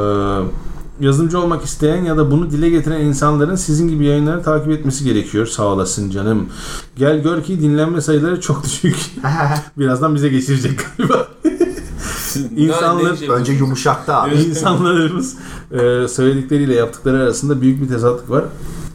yazılımcı 1.03 1.39
olmak 1.41 1.65
isteyen 1.65 2.05
ya 2.05 2.17
da 2.17 2.31
bunu 2.31 2.51
dile 2.51 2.69
getiren 2.71 3.01
insanların 3.01 3.57
sizin 3.57 3.89
gibi 3.89 4.05
yayınları 4.07 4.43
takip 4.43 4.71
etmesi 4.71 5.05
gerekiyor. 5.05 5.47
Sağ 5.47 5.65
olasın 5.65 6.11
canım. 6.11 6.49
Gel 6.97 7.23
gör 7.23 7.43
ki 7.43 7.61
dinlenme 7.61 8.01
sayıları 8.01 8.41
çok 8.41 8.65
düşük. 8.65 8.97
Birazdan 9.79 10.15
bize 10.15 10.29
geçirecek 10.29 10.81
galiba. 10.99 11.29
İnsanlar- 12.57 13.29
Önce 13.29 13.53
yumuşaktı 13.53 14.15
abi. 14.15 14.35
İnsanlarımız 14.35 15.35
e, 15.73 16.09
söyledikleriyle 16.09 16.75
yaptıkları 16.75 17.17
arasında 17.17 17.61
büyük 17.61 17.83
bir 17.83 17.89
tezatlık 17.89 18.31
var. 18.31 18.45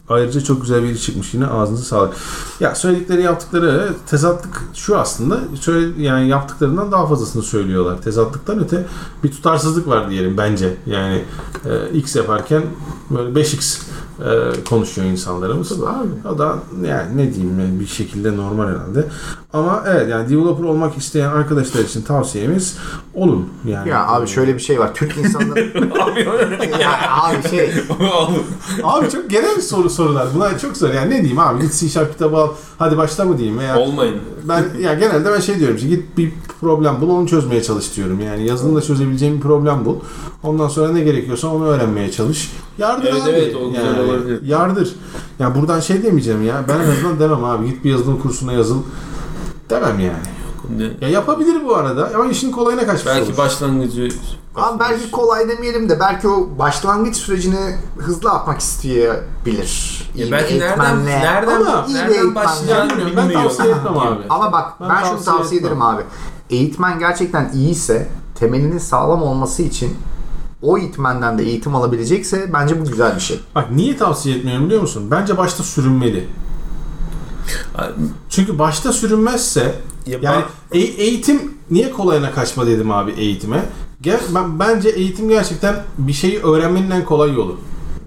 Ayrıca 0.09 0.41
çok 0.41 0.61
güzel 0.61 0.83
bir 0.83 0.97
çıkmış 0.97 1.33
yine 1.33 1.47
ağzınıza 1.47 1.83
sağlık. 1.83 2.13
Ya 2.59 2.75
söyledikleri 2.75 3.21
yaptıkları 3.21 3.93
tezatlık 4.05 4.63
şu 4.73 4.97
aslında 4.97 5.39
söyle, 5.59 6.03
yani 6.03 6.27
yaptıklarından 6.27 6.91
daha 6.91 7.07
fazlasını 7.07 7.43
söylüyorlar. 7.43 8.01
Tezatlıktan 8.01 8.59
öte 8.59 8.85
bir 9.23 9.31
tutarsızlık 9.31 9.87
var 9.87 10.09
diyelim 10.09 10.37
bence. 10.37 10.77
Yani 10.85 11.23
e, 11.65 11.97
X 11.97 12.15
yaparken 12.15 12.63
böyle 13.09 13.39
5X 13.39 13.81
e, 14.19 14.63
konuşuyor 14.69 15.07
insanlarımız. 15.07 15.71
Abi. 15.71 16.27
O 16.29 16.37
da 16.37 16.55
yani 16.83 17.17
ne 17.17 17.33
diyeyim 17.33 17.59
yani 17.59 17.79
bir 17.79 17.87
şekilde 17.87 18.37
normal 18.37 18.67
herhalde. 18.67 19.07
Ama 19.53 19.83
evet 19.87 20.09
yani 20.09 20.29
developer 20.29 20.63
olmak 20.63 20.97
isteyen 20.97 21.29
arkadaşlar 21.29 21.83
için 21.83 22.01
tavsiyemiz 22.01 22.77
olun. 23.13 23.49
Yani 23.65 23.89
Ya 23.89 24.07
abi 24.07 24.27
şöyle 24.27 24.53
bir 24.53 24.59
şey 24.59 24.79
var. 24.79 24.93
Türk 24.93 25.17
insanları 25.17 25.59
ya 26.81 27.11
abi 27.11 27.49
şey 27.49 27.71
Abi 28.83 29.09
çok 29.09 29.29
genel 29.29 29.57
bir 29.57 29.61
soru 29.61 29.89
sorular. 29.97 30.27
Bunlar 30.35 30.59
çok 30.59 30.77
zor. 30.77 30.89
Yani 30.89 31.09
ne 31.09 31.17
diyeyim 31.17 31.39
abi 31.39 31.61
git 31.61 31.73
C 31.73 31.89
Sharp 31.89 32.11
kitabı 32.13 32.37
al. 32.37 32.49
Hadi 32.79 32.97
başla 32.97 33.25
mı 33.25 33.37
diyeyim 33.37 33.59
veya 33.59 33.77
Olmayın. 33.79 34.15
ben 34.43 34.65
ya 34.81 34.93
genelde 34.93 35.31
ben 35.31 35.39
şey 35.39 35.59
diyorum 35.59 35.75
işte 35.75 35.87
git 35.87 36.17
bir 36.17 36.31
problem 36.61 37.01
bul 37.01 37.09
onu 37.09 37.27
çözmeye 37.27 37.63
çalış 37.63 37.95
diyorum. 37.95 38.19
Yani 38.19 38.47
yazılımda 38.47 38.81
çözebileceğin 38.81 39.35
bir 39.35 39.41
problem 39.41 39.85
bul. 39.85 39.95
Ondan 40.43 40.67
sonra 40.67 40.91
ne 40.91 41.01
gerekiyorsa 41.01 41.47
onu 41.47 41.65
öğrenmeye 41.65 42.11
çalış. 42.11 42.51
Yardır 42.77 43.07
Evet, 43.11 43.23
abi. 43.23 43.29
evet, 43.29 43.55
o 43.55 43.69
güzel 43.69 43.85
yani, 43.85 43.99
olabilir. 43.99 44.41
Yardır. 44.45 44.95
Ya 45.39 45.55
buradan 45.55 45.79
şey 45.79 46.03
demeyeceğim 46.03 46.45
ya. 46.45 46.65
Ben 46.69 46.79
en 46.79 46.91
azından 46.91 47.19
demem 47.19 47.43
abi 47.43 47.65
git 47.69 47.83
bir 47.83 47.91
yazılım 47.91 48.19
kursuna 48.19 48.53
yazıl. 48.53 48.81
Demem 49.69 49.99
yani. 49.99 50.36
Ya 51.01 51.09
yapabilir 51.09 51.65
bu 51.65 51.75
arada 51.75 52.11
ama 52.15 52.25
işin 52.25 52.51
kolayına 52.51 52.85
kaçmış 52.85 53.05
Belki 53.05 53.29
olur. 53.29 53.37
başlangıcı 53.37 54.09
Abi 54.55 54.79
belki 54.79 55.11
kolay 55.11 55.49
demeyelim 55.49 55.89
de 55.89 55.99
belki 55.99 56.27
o 56.27 56.49
başlangıç 56.59 57.15
sürecini 57.15 57.75
hızlı 57.97 58.31
atmak 58.31 58.59
isteyebilir. 58.59 60.03
Ya 60.15 60.25
İyi 60.25 60.31
belki 60.31 60.55
bir 60.55 60.59
nereden 60.59 60.95
eğitmenle. 60.95 61.19
nereden 61.19 61.61
Ama 61.61 61.85
iyi 61.87 61.93
bir 61.93 61.99
nereden 61.99 62.13
eğitmenle. 62.13 62.35
başlayacağını 62.35 62.89
bilmiyorum, 62.89 63.13
ben 63.17 63.33
tavsiye 63.33 63.69
etmem 63.69 63.97
abi. 63.97 64.23
Ama 64.29 64.51
bak 64.51 64.73
Ben 64.81 64.89
ben, 64.89 64.95
şunu 65.03 65.09
tavsiye 65.15 65.35
tavsiye 65.37 65.59
etmem. 65.59 65.71
ederim 65.71 65.81
abi. 65.81 66.01
Eğitmen 66.49 66.99
gerçekten 66.99 67.51
iyiyse 67.53 68.07
temelinin 68.39 68.77
sağlam 68.77 69.23
olması 69.23 69.61
için 69.61 69.97
o 70.61 70.77
eğitmenden 70.77 71.37
de 71.37 71.43
eğitim 71.43 71.75
alabilecekse 71.75 72.53
bence 72.53 72.81
bu 72.81 72.85
güzel 72.85 73.15
bir 73.15 73.19
şey. 73.21 73.39
Bak 73.55 73.71
niye 73.71 73.97
tavsiye 73.97 74.37
etmiyorum 74.37 74.65
biliyor 74.65 74.81
musun? 74.81 75.07
Bence 75.11 75.37
başta 75.37 75.63
sürünmeli. 75.63 76.29
Çünkü 78.29 78.59
başta 78.59 78.93
sürünmezse 78.93 79.75
Ya 80.07 80.19
yani 80.21 80.35
bak- 80.41 80.49
e- 80.71 80.79
eğitim 80.79 81.53
niye 81.71 81.91
kolayına 81.91 82.31
kaçma 82.31 82.67
dedim 82.67 82.91
abi 82.91 83.11
eğitime. 83.11 83.65
Gel, 84.01 84.19
ben, 84.35 84.59
bence 84.59 84.89
eğitim 84.89 85.29
gerçekten 85.29 85.75
bir 85.97 86.13
şeyi 86.13 86.39
öğrenmenin 86.43 86.91
en 86.91 87.05
kolay 87.05 87.33
yolu. 87.33 87.57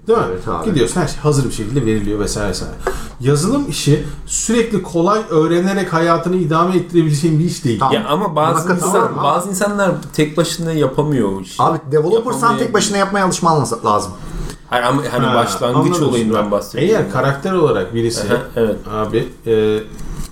Değil 0.07 0.19
mi? 0.19 0.25
Evet 0.31 0.47
abi. 0.47 0.65
Gidiyorsun 0.69 1.01
her 1.01 1.07
şey 1.07 1.17
hazır 1.17 1.45
bir 1.45 1.51
şekilde 1.51 1.85
veriliyor 1.85 2.19
vesaire 2.19 2.49
vesaire. 2.49 2.73
Yazılım 3.19 3.69
işi 3.69 4.03
sürekli 4.25 4.83
kolay 4.83 5.21
öğrenerek 5.29 5.93
hayatını 5.93 6.35
idame 6.35 6.75
ettirebileceğin 6.75 7.39
bir 7.39 7.45
iş 7.45 7.65
değil. 7.65 7.79
Tamam. 7.79 7.93
Ya 7.93 8.05
ama 8.07 8.35
bazı 8.35 8.67
katılıyorum 8.67 9.01
insan 9.03 9.13
ama- 9.13 9.23
bazı 9.23 9.49
insanlar 9.49 9.91
tek 10.13 10.37
başına 10.37 10.71
yapamıyor 10.71 11.31
o 11.31 11.41
işi. 11.41 11.55
Abi 11.63 11.77
developer 11.91 12.17
sen 12.17 12.23
Yapamayabilir. 12.31 12.65
tek 12.65 12.73
başına 12.73 12.97
yapmaya 12.97 13.25
alışman 13.25 13.65
lazım. 13.85 14.11
Hayır 14.69 14.83
ama 14.85 15.01
hani 15.11 15.25
Ha, 15.25 15.35
başlangıç 15.35 15.99
olayından 15.99 16.51
bahsediyorum. 16.51 16.95
Eğer 16.95 17.11
karakter 17.11 17.53
olarak 17.53 17.93
birisi 17.95 18.27
Aha, 18.27 18.37
evet. 18.55 18.75
abi 18.91 19.27
e, 19.47 19.79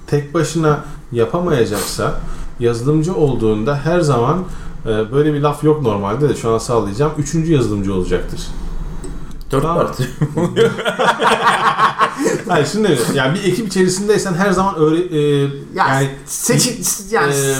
tek 0.08 0.34
başına 0.34 0.80
yapamayacaksa 1.12 2.20
yazılımcı 2.60 3.16
olduğunda 3.16 3.76
her 3.84 3.99
zaman 3.99 4.43
e, 4.86 5.12
böyle 5.12 5.34
bir 5.34 5.41
laf 5.41 5.64
yok 5.64 5.82
normalde 5.82 6.30
de 6.30 6.36
şu 6.36 6.53
an 6.53 6.57
sağlayacağım. 6.57 7.12
Üçüncü 7.18 7.53
yazılımcı 7.53 7.93
olacaktır. 7.93 8.41
Dört 9.51 9.62
Tamam. 9.62 9.78
parti. 9.78 10.10
Hayır 12.47 12.68
şimdi 12.72 12.99
yani 13.14 13.34
bir 13.39 13.43
ekip 13.43 13.68
içerisindeysen 13.68 14.34
her 14.34 14.51
zaman 14.51 14.76
öyle 14.80 15.18
e, 15.18 15.41
Yani, 15.41 15.53
yani 15.76 16.10
seçi, 16.26 16.82
yani 17.12 17.34
e, 17.34 17.55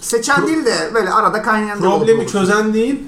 seçen 0.00 0.46
değil 0.46 0.64
de 0.64 0.90
böyle 0.94 1.10
arada 1.10 1.42
kaynayan 1.42 1.78
problemi 1.78 2.20
olur. 2.20 2.28
çözen 2.28 2.74
değil 2.74 3.00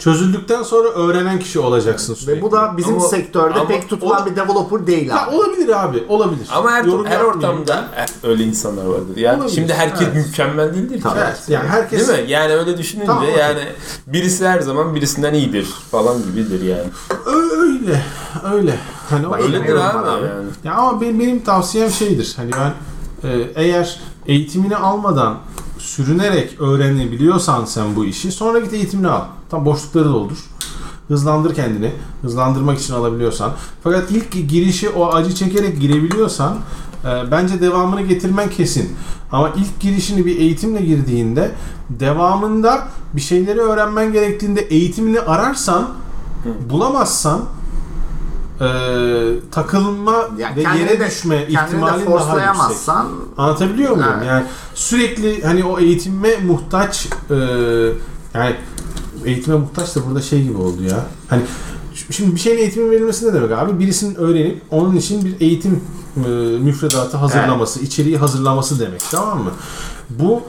çözüldükten 0.00 0.62
sonra 0.62 0.88
öğrenen 0.88 1.38
kişi 1.38 1.58
olacaksın 1.60 2.14
sürekli. 2.14 2.38
Ve 2.38 2.42
bu 2.42 2.52
da 2.52 2.76
bizim 2.76 2.94
Ama- 2.94 3.08
sektörde 3.08 3.54
ama 3.58 3.68
pek 3.68 3.88
tutulan 3.88 4.22
o- 4.22 4.26
bir 4.26 4.36
developer 4.36 4.86
değil 4.86 5.10
abi. 5.24 5.36
olabilir 5.36 5.82
abi 5.84 6.04
olabilir. 6.08 6.46
Ama 6.52 6.70
her, 6.72 6.84
Yorum 6.84 7.06
her 7.06 7.10
yapmayayım. 7.12 7.38
ortamda 7.60 7.84
e, 7.96 8.06
öyle 8.28 8.44
insanlar 8.44 8.84
vardır. 8.84 9.16
Yani 9.16 9.36
Olabilir, 9.38 9.54
şimdi 9.54 9.74
herkes 9.74 10.08
evet. 10.12 10.26
mükemmel 10.26 10.74
değildir 10.74 10.96
ki. 10.96 11.02
Tabii. 11.02 11.18
Evet, 11.20 11.38
yani 11.48 11.68
herkes 11.68 12.08
Değil 12.08 12.22
mi? 12.24 12.30
Yani 12.30 12.52
öyle 12.52 12.78
düşününce 12.78 13.06
Tamam, 13.06 13.22
okey. 13.24 13.36
yani 13.36 13.60
birisi 14.06 14.48
her 14.48 14.60
zaman 14.60 14.94
birisinden 14.94 15.34
iyidir 15.34 15.64
falan 15.90 16.16
gibidir 16.22 16.62
yani. 16.62 16.88
Ö- 17.26 17.60
öyle 17.60 18.02
öyle. 18.54 18.78
Hani 19.10 19.26
o- 19.26 19.36
Öyledir 19.36 19.74
abi, 19.76 20.08
abi. 20.08 20.26
yani. 20.26 20.48
Ya 20.64 20.74
ama 20.74 21.00
benim, 21.00 21.20
benim 21.20 21.44
tavsiyem 21.44 21.90
şeydir. 21.90 22.32
Hani 22.36 22.50
ben 22.52 22.72
e, 23.28 23.46
eğer 23.54 24.00
eğitimini 24.26 24.76
almadan 24.76 25.38
sürünerek 25.80 26.60
öğrenebiliyorsan 26.60 27.64
sen 27.64 27.96
bu 27.96 28.04
işi 28.04 28.32
sonra 28.32 28.58
git 28.58 28.72
eğitimini 28.72 29.08
al. 29.08 29.22
Tam 29.50 29.64
boşlukları 29.64 30.04
doldur. 30.04 30.38
Hızlandır 31.08 31.54
kendini. 31.54 31.92
Hızlandırmak 32.22 32.78
için 32.78 32.94
alabiliyorsan. 32.94 33.52
Fakat 33.82 34.10
ilk 34.10 34.48
girişi 34.48 34.88
o 34.88 35.12
acı 35.12 35.34
çekerek 35.34 35.80
girebiliyorsan 35.80 36.56
e, 37.04 37.30
bence 37.30 37.60
devamını 37.60 38.02
getirmen 38.02 38.50
kesin. 38.50 38.96
Ama 39.32 39.50
ilk 39.56 39.80
girişini 39.80 40.26
bir 40.26 40.38
eğitimle 40.38 40.80
girdiğinde 40.80 41.50
devamında 41.90 42.88
bir 43.12 43.20
şeyleri 43.20 43.60
öğrenmen 43.60 44.12
gerektiğinde 44.12 44.60
eğitimini 44.60 45.20
ararsan 45.20 45.88
Bulamazsan 46.70 47.40
e, 48.60 48.66
takılma 49.50 50.14
Ya 50.38 50.56
ve 50.56 50.60
yere 50.78 51.00
de- 51.00 51.06
düşme 51.06 51.48
Kendini 51.48 51.76
de 51.76 51.86
daha 51.86 51.96
yüksek. 52.68 52.94
Anlatabiliyor 53.36 53.90
muyum? 53.90 54.10
Evet. 54.16 54.26
Yani 54.28 54.44
sürekli 54.74 55.42
hani 55.42 55.64
o 55.64 55.78
eğitime 55.78 56.36
muhtaç 56.36 57.08
e, 57.30 57.34
yani 58.34 58.56
eğitime 59.24 59.56
muhtaç 59.56 59.96
da 59.96 60.06
burada 60.06 60.22
şey 60.22 60.42
gibi 60.42 60.56
oldu 60.58 60.82
ya. 60.82 61.06
Hani 61.28 61.42
şimdi 62.10 62.34
bir 62.34 62.40
şeyin 62.40 62.58
eğitimi 62.58 62.90
verilmesi 62.90 63.28
ne 63.28 63.32
demek 63.32 63.52
abi? 63.52 63.78
Birisinin 63.78 64.14
öğrenip 64.14 64.62
onun 64.70 64.96
için 64.96 65.24
bir 65.24 65.40
eğitim 65.40 65.80
e, 66.16 66.28
müfredatı 66.58 67.16
hazırlaması, 67.16 67.80
içeriği 67.80 68.18
hazırlaması 68.18 68.80
demek. 68.80 69.00
Tamam 69.10 69.42
mı? 69.42 69.50
Bu 70.10 70.42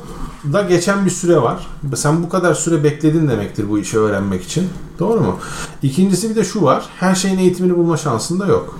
da 0.53 0.61
geçen 0.61 1.05
bir 1.05 1.11
süre 1.11 1.41
var. 1.41 1.67
Sen 1.95 2.23
bu 2.23 2.29
kadar 2.29 2.53
süre 2.53 2.83
bekledin 2.83 3.29
demektir 3.29 3.69
bu 3.69 3.79
işi 3.79 3.99
öğrenmek 3.99 4.43
için. 4.43 4.69
Doğru 4.99 5.19
mu? 5.19 5.37
İkincisi 5.83 6.29
bir 6.29 6.35
de 6.35 6.43
şu 6.43 6.61
var. 6.63 6.89
Her 6.99 7.15
şeyin 7.15 7.37
eğitimini 7.37 7.77
bulma 7.77 7.97
şansın 7.97 8.39
da 8.39 8.45
yok. 8.45 8.79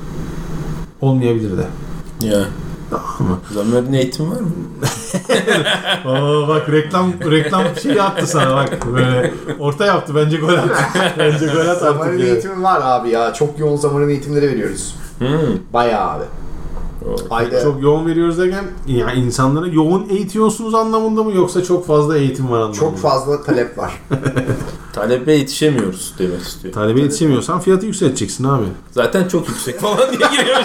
Olmayabilir 1.01 1.57
de. 1.57 1.68
Ya. 2.28 2.45
Tamam 2.89 3.32
mı? 3.32 3.39
Zamer'in 3.53 3.93
eğitim 3.93 4.32
var 4.32 4.39
mı? 4.39 4.51
Aa 6.05 6.47
bak 6.47 6.70
reklam 6.70 7.14
reklam 7.32 7.64
şeyi 7.84 8.01
attı 8.01 8.28
sana 8.28 8.55
bak 8.55 8.88
böyle 8.95 9.34
orta 9.59 9.86
yaptı 9.86 10.16
bence 10.16 10.38
gol 10.38 10.53
attı. 10.53 10.76
bence 11.18 11.45
gol 11.45 11.68
at 11.68 11.80
zamanın 11.80 12.09
artık 12.09 12.20
ya. 12.20 12.26
eğitimi 12.26 12.64
var 12.64 12.82
abi 12.84 13.09
ya. 13.09 13.34
Çok 13.34 13.59
yoğun 13.59 13.78
zamanın 13.78 14.09
eğitimleri 14.09 14.47
veriyoruz. 14.47 14.95
Hmm. 15.20 15.28
Bayağı 15.74 16.09
abi. 16.12 16.24
Ayda 17.30 17.62
Çok 17.64 17.82
yoğun 17.84 18.06
veriyoruz 18.08 18.38
derken 18.38 18.66
yani 18.88 19.20
insanlara 19.20 19.68
yoğun 19.68 20.10
eğitiyorsunuz 20.10 20.74
anlamında 20.76 21.24
mı 21.24 21.32
yoksa 21.36 21.64
çok 21.64 21.88
fazla 21.88 22.18
eğitim 22.18 22.49
var 22.52 22.56
anlamında 22.58 22.78
çok 22.80 22.91
mı? 22.91 22.97
fazla 22.97 23.43
talep 23.43 23.78
var. 23.78 24.02
Talebe 24.93 25.34
yetişemiyoruz 25.34 26.14
demek 26.20 26.41
istiyor. 26.41 26.74
Talebe 26.74 27.02
yetişemiyorsan 27.02 27.60
fiyatı 27.60 27.86
yükselteceksin 27.86 28.43
abi. 28.43 28.64
Zaten 28.91 29.28
çok 29.28 29.49
yüksek 29.49 29.80
falan 29.80 29.97
diye 29.97 30.30
giriyor. 30.32 30.58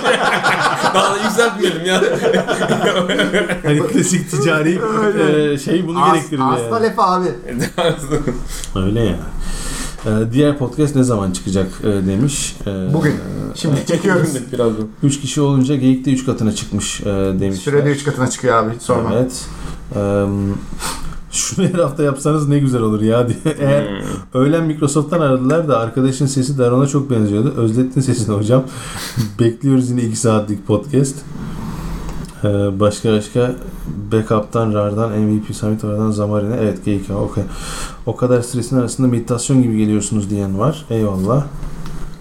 Daha 0.94 1.14
da 1.14 1.18
yükseltmeyelim 1.24 1.84
ya. 1.86 2.02
Hani 3.64 3.86
klasik 3.86 4.30
ticari 4.30 4.80
e, 5.20 5.58
şey 5.58 5.86
bunu 5.86 6.04
Az, 6.04 6.12
gerektirir 6.14 6.40
az 6.40 6.60
yani. 6.60 6.70
talep 6.70 6.94
abi. 6.98 7.26
Öyle 8.86 9.00
ya. 9.00 9.18
Ee, 10.06 10.32
diğer 10.32 10.58
podcast 10.58 10.96
ne 10.96 11.02
zaman 11.04 11.32
çıkacak 11.32 11.66
e, 11.84 12.06
demiş. 12.06 12.56
Ee, 12.66 12.88
Bugün. 12.94 13.14
Şimdi 13.54 13.86
çekiyoruz. 13.86 14.28
Birazdan. 14.52 14.86
3 15.02 15.20
kişi 15.20 15.40
olunca 15.40 15.76
geyikte 15.76 16.12
3 16.12 16.26
katına 16.26 16.54
çıkmış 16.54 17.00
e, 17.00 17.04
demişler. 17.40 17.72
Sürede 17.72 17.90
3 17.90 18.04
katına 18.04 18.30
çıkıyor 18.30 18.54
abi. 18.54 18.74
Hiç 18.74 18.82
sorma. 18.82 19.10
Evet. 19.14 19.44
Eee, 19.96 20.26
şunu 21.30 21.66
her 21.68 21.78
hafta 21.78 22.02
yapsanız 22.02 22.48
ne 22.48 22.58
güzel 22.58 22.80
olur 22.82 23.00
ya 23.00 23.28
diye. 23.28 23.54
Eğer 23.58 23.86
Hmm. 23.88 24.40
öğlen 24.42 24.64
Microsoft'tan 24.64 25.20
aradılar 25.20 25.68
da 25.68 25.78
arkadaşın 25.78 26.26
sesi 26.26 26.58
Daron'a 26.58 26.86
çok 26.86 27.10
benziyordu. 27.10 27.54
Özlettin 27.56 28.00
sesini 28.00 28.34
hocam. 28.36 28.64
Bekliyoruz 29.40 29.90
yine 29.90 30.02
2 30.02 30.16
saatlik 30.16 30.66
podcast. 30.66 31.16
Eee, 32.44 32.50
başka 32.80 33.12
başka 33.12 33.54
Backup'tan, 34.12 34.72
RAR'dan, 34.74 35.12
MVP 35.12 35.54
Summit, 35.54 35.84
oradan 35.84 36.10
Zamarin'e. 36.10 36.56
Evet 36.56 36.84
geyik 36.84 37.08
ya, 37.08 37.16
okey. 37.16 37.44
O 38.06 38.16
kadar 38.16 38.42
stresin 38.42 38.76
arasında 38.76 39.08
meditasyon 39.08 39.62
gibi 39.62 39.78
geliyorsunuz 39.78 40.30
diyen 40.30 40.58
var. 40.58 40.84
Eyvallah. 40.90 41.44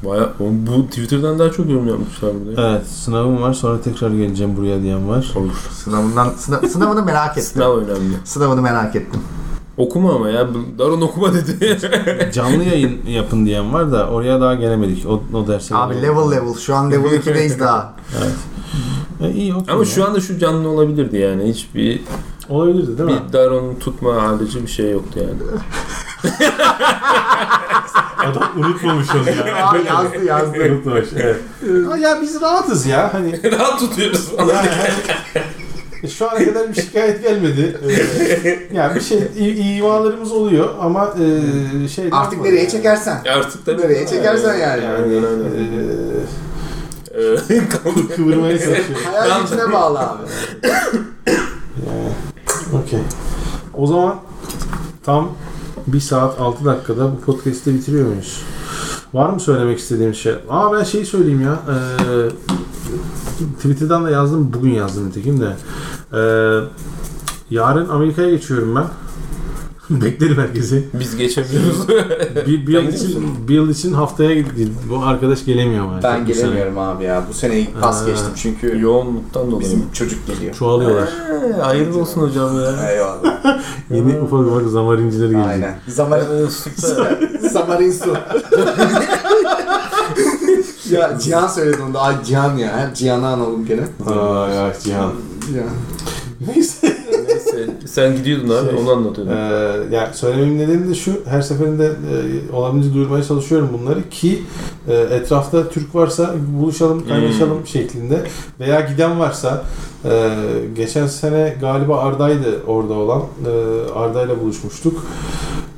Baya, 0.05 0.29
bu 0.39 0.85
Twitter'dan 0.87 1.39
daha 1.39 1.51
çok 1.51 1.69
yorum 1.69 1.87
yapmışlar 1.87 2.31
burada. 2.45 2.69
Evet 2.69 2.87
sınavım 2.87 3.41
var 3.41 3.53
sonra 3.53 3.81
tekrar 3.81 4.11
geleceğim 4.11 4.57
buraya 4.57 4.81
diyen 4.81 5.09
var. 5.09 5.33
Olur. 5.35 5.69
Sınavından, 5.71 6.29
sınav, 6.37 6.61
sınavını 6.61 7.03
merak 7.03 7.31
ettim. 7.37 7.43
Sınav 7.43 7.77
önemli. 7.77 8.15
Sınavını 8.23 8.61
merak 8.61 8.95
ettim. 8.95 9.21
Okuma 9.77 10.15
ama 10.15 10.29
ya. 10.29 10.47
Daron 10.77 11.01
okuma 11.01 11.33
dedi. 11.33 11.79
Canlı 12.33 12.63
yayın 12.63 13.05
yapın 13.07 13.45
diyen 13.45 13.73
var 13.73 13.91
da 13.91 14.09
oraya 14.09 14.41
daha 14.41 14.55
gelemedik. 14.55 15.05
O, 15.05 15.23
o 15.33 15.47
derse. 15.47 15.75
Abi 15.75 16.01
level 16.01 16.31
level. 16.31 16.53
Şu 16.53 16.75
an 16.75 16.91
level 16.91 17.11
2'deyiz 17.11 17.59
daha. 17.59 17.93
E, 19.21 19.31
iyi 19.31 19.55
okey 19.55 19.73
ama 19.73 19.83
ya. 19.83 19.89
şu 19.89 20.05
anda 20.05 20.21
şu 20.21 20.39
canlı 20.39 20.69
olabilirdi 20.69 21.17
yani. 21.17 21.49
Hiçbir 21.49 22.01
Olabilirdi 22.49 22.97
değil 22.97 23.09
mi? 23.09 23.21
bir 23.27 23.33
Daron'u 23.33 23.79
tutma 23.79 24.23
harici 24.23 24.63
bir 24.63 24.67
şey 24.67 24.91
yoktu 24.91 25.19
yani. 25.19 25.37
Adam 28.17 28.49
unutmamış 28.57 29.07
onu 29.15 29.29
ya. 29.29 29.55
Aa, 29.65 29.77
yazdı 29.77 30.25
yazdı. 30.25 30.57
Unutmamış. 30.71 31.09
Evet. 31.15 31.35
Ama 31.85 31.97
ya 31.97 32.21
biz 32.21 32.41
rahatız 32.41 32.85
ya. 32.85 33.13
Hani 33.13 33.51
Rahat 33.51 33.79
tutuyoruz 33.79 34.31
yani, 34.37 34.51
hani, 34.51 36.09
şu 36.09 36.31
ana 36.31 36.45
kadar 36.45 36.69
bir 36.69 36.81
şikayet 36.81 37.23
gelmedi. 37.23 37.77
Ee, 38.43 38.59
yani 38.73 38.95
bir 38.95 39.01
şey 39.01 39.19
imalarımız 39.77 40.31
oluyor 40.31 40.69
ama 40.81 41.13
e, 41.83 41.87
şey 41.87 42.09
Artık 42.11 42.41
nereye 42.41 42.69
çekersen. 42.69 43.21
Artık 43.37 43.65
tabii. 43.65 43.81
Nereye 43.81 44.07
çekersen 44.07 44.55
yani. 44.55 44.83
yani 44.83 44.95
Aynen, 44.95 45.23
aynen. 45.23 45.45
e, 47.15 48.15
kıvırmaya 48.15 48.59
çalışıyor. 48.59 48.99
Hayal 49.05 49.41
gücüne 49.41 49.71
bağlı 49.71 49.99
abi. 49.99 50.23
Okey. 52.83 52.99
O 53.73 53.87
zaman 53.87 54.15
tam 55.03 55.29
1 55.87 55.99
saat 55.99 56.41
6 56.41 56.65
dakikada 56.65 57.11
bu 57.11 57.21
podcast'i 57.21 57.73
bitiriyor 57.73 58.07
muyuz? 58.07 58.41
Var 59.13 59.29
mı 59.29 59.39
söylemek 59.39 59.79
istediğim 59.79 60.13
şey? 60.13 60.33
Aa 60.49 60.73
ben 60.73 60.83
şeyi 60.83 61.05
söyleyeyim 61.05 61.41
ya. 61.41 61.59
Ee, 61.69 62.29
Twitter'dan 63.57 64.05
da 64.05 64.09
yazdım. 64.09 64.53
Bugün 64.53 64.71
yazdım 64.71 65.07
nitekim 65.07 65.41
de. 65.41 65.55
Ee, 66.13 66.59
yarın 67.49 67.89
Amerika'ya 67.89 68.29
geçiyorum 68.29 68.75
ben. 68.75 68.85
Beklerim 69.89 70.37
herkesi. 70.37 70.83
Biz 70.93 71.17
geçemiyoruz. 71.17 71.87
Bir, 72.47 72.67
bir, 72.67 72.73
yıl 72.73 72.87
için, 72.93 73.47
bir 73.47 73.53
yıl 73.55 73.69
için 73.69 73.93
haftaya 73.93 74.43
bu 74.89 75.03
arkadaş 75.03 75.45
gelemiyor 75.45 75.85
maalesef. 75.85 76.11
Ben 76.11 76.25
gelemiyorum 76.25 76.77
abi 76.77 77.03
ya. 77.03 77.23
Bu 77.29 77.33
sene 77.33 77.67
pas 77.81 78.01
Aa. 78.03 78.05
geçtim 78.05 78.31
çünkü 78.35 78.79
Yoğunluktan 78.81 79.51
dolayı. 79.51 79.59
bizim 79.61 79.91
çocuk 79.93 80.27
geliyor. 80.27 80.55
Çoğalıyorlar. 80.55 81.07
Ee, 81.07 81.61
hayırlı 81.61 81.99
olsun 82.01 82.21
hocam 82.21 82.55
ya. 82.61 82.91
Eyvallah. 82.91 83.59
Yeni 83.91 84.19
ufak 84.19 84.39
ufak 84.39 84.67
zamarincileri 84.69 85.31
gelecek. 85.31 85.49
Aynen. 85.51 85.75
Zaman 85.87 86.19
Ee, 86.19 86.49
süper. 86.49 87.19
Zamarin 87.49 87.91
su. 87.91 88.13
ya 90.91 91.19
Cihan 91.19 91.47
söyledi 91.47 91.81
onu 91.85 91.93
da. 91.93 92.01
Ay 92.01 92.23
Cihan 92.23 92.57
ya. 92.57 92.87
Hep 92.87 92.95
Cihan'ı 92.95 93.27
analım 93.27 93.65
gene. 93.65 93.81
Aa 94.15 94.47
ya 94.49 94.73
Cihan. 94.83 95.11
Cihan. 95.51 95.69
Neyse. 96.55 96.94
Neyse 97.55 97.71
sen 97.85 98.15
gidiyordun 98.15 98.49
abi 98.49 98.69
Şey, 98.69 98.79
onu 98.79 98.91
anlatıyordun. 98.91 99.33
Ee, 99.33 99.95
yani 99.95 100.13
söylememin 100.13 100.59
nedeni 100.59 100.89
de 100.89 100.95
şu, 100.95 101.11
her 101.25 101.41
seferinde 101.41 101.85
e, 101.85 102.55
olabildiğince 102.55 102.95
duyurmaya 102.95 103.23
çalışıyorum 103.23 103.69
bunları 103.79 104.09
ki 104.09 104.43
e, 104.87 104.93
etrafta 104.93 105.69
Türk 105.69 105.95
varsa 105.95 106.35
buluşalım, 106.59 107.07
kaynaşalım 107.07 107.67
şeklinde 107.67 108.23
veya 108.59 108.79
giden 108.79 109.19
varsa 109.19 109.63
e, 110.05 110.29
geçen 110.75 111.07
sene 111.07 111.55
galiba 111.61 111.99
Arda'ydı 111.99 112.61
orada 112.67 112.93
olan, 112.93 113.21
e, 113.21 113.91
Arda'yla 113.93 114.41
buluşmuştuk. 114.41 115.05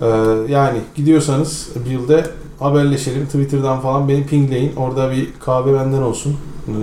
E, 0.01 0.07
yani 0.49 0.77
gidiyorsanız 0.95 1.69
bir 1.85 1.91
yılda 1.91 2.23
haberleşelim, 2.59 3.25
Twitter'dan 3.25 3.79
falan 3.79 4.09
beni 4.09 4.25
pingleyin, 4.27 4.75
orada 4.75 5.11
bir 5.11 5.27
kahve 5.39 5.73
benden 5.73 6.01
olsun. 6.01 6.35
E, 6.67 6.73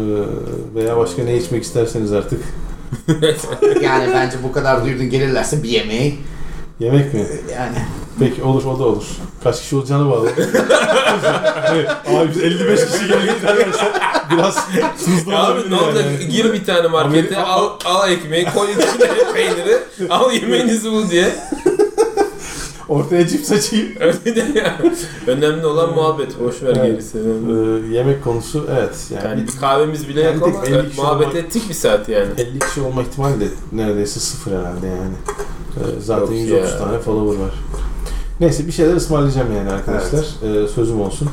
veya 0.74 0.97
başka 0.97 1.22
ne 1.22 1.36
içmek 1.36 1.62
isterseniz 1.62 2.12
artık. 2.12 2.40
Yani 3.82 4.09
bence 4.14 4.36
bu 4.42 4.53
kadar 4.53 4.84
duyurdun 4.84 5.11
gelirlerse 5.11 5.62
bir 5.62 5.68
yemeği. 5.68 6.18
Yemek 6.80 7.14
mi? 7.14 7.26
Yani. 7.55 7.76
Peki 8.18 8.42
olur 8.42 8.64
o 8.64 8.78
da 8.78 8.84
olur. 8.84 9.05
Kaç 9.45 9.61
kişi 9.61 9.76
olacağını 9.76 10.11
bağlı. 10.11 10.30
evet, 11.72 11.90
abi 11.90 12.28
biz 12.28 12.42
55 12.42 12.80
kişi 12.86 13.09
geldik 13.09 13.42
derlerse 13.42 13.92
biraz 14.30 14.66
tuzlu 15.05 15.32
Ya 15.32 15.38
abi 15.45 15.70
ne 15.70 15.76
olacak? 15.76 16.05
yani. 16.20 16.28
Gir 16.28 16.53
bir 16.53 16.64
tane 16.64 16.88
markete, 16.88 17.34
Amerika- 17.36 17.42
al, 17.45 17.70
al 17.84 18.11
ekmeği, 18.11 18.47
koy 18.55 18.70
içine 18.72 19.32
peyniri, 19.34 19.78
al 20.11 20.32
yemeğinizi 20.32 20.90
bul 20.92 21.11
diye. 21.11 21.34
Ortaya 22.89 23.26
cips 23.28 23.53
açayım. 23.53 23.89
Öyle 24.01 24.37
de 24.37 24.59
ya. 24.59 24.78
Önemli 25.26 25.66
olan 25.66 25.95
muhabbet. 25.95 26.41
Boş 26.41 26.62
ver 26.62 26.76
Evet. 26.76 26.87
gerisi. 26.87 27.18
Ee, 27.18 27.95
yemek 27.95 28.24
konusu 28.24 28.66
evet. 28.72 29.11
Yani, 29.14 29.24
Yani 29.24 29.43
bir 29.49 29.61
kahvemiz 29.61 30.09
bile 30.09 30.22
yok 30.22 30.35
ama 30.43 30.55
evet, 30.66 30.97
muhabbet 30.99 31.26
olmak- 31.26 31.37
ettik 31.37 31.68
bir 31.68 31.74
saat 31.74 32.09
yani. 32.09 32.28
50 32.39 32.59
kişi 32.59 32.80
olma 32.80 33.03
ihtimali 33.03 33.41
de 33.41 33.45
neredeyse 33.72 34.20
sıfır 34.20 34.51
herhalde 34.53 34.87
yani. 34.87 35.14
Ee, 35.76 36.01
zaten 36.01 36.22
Yok 36.22 36.32
130 36.32 36.70
ya. 36.70 36.78
tane 36.78 36.99
follower 36.99 37.45
var. 37.45 37.55
Neyse 38.41 38.66
bir 38.66 38.72
şeyler 38.72 38.95
ısmarlayacağım 38.95 39.57
yani 39.57 39.70
arkadaşlar. 39.70 40.20
Ee, 40.43 40.68
sözüm 40.68 41.01
olsun. 41.01 41.28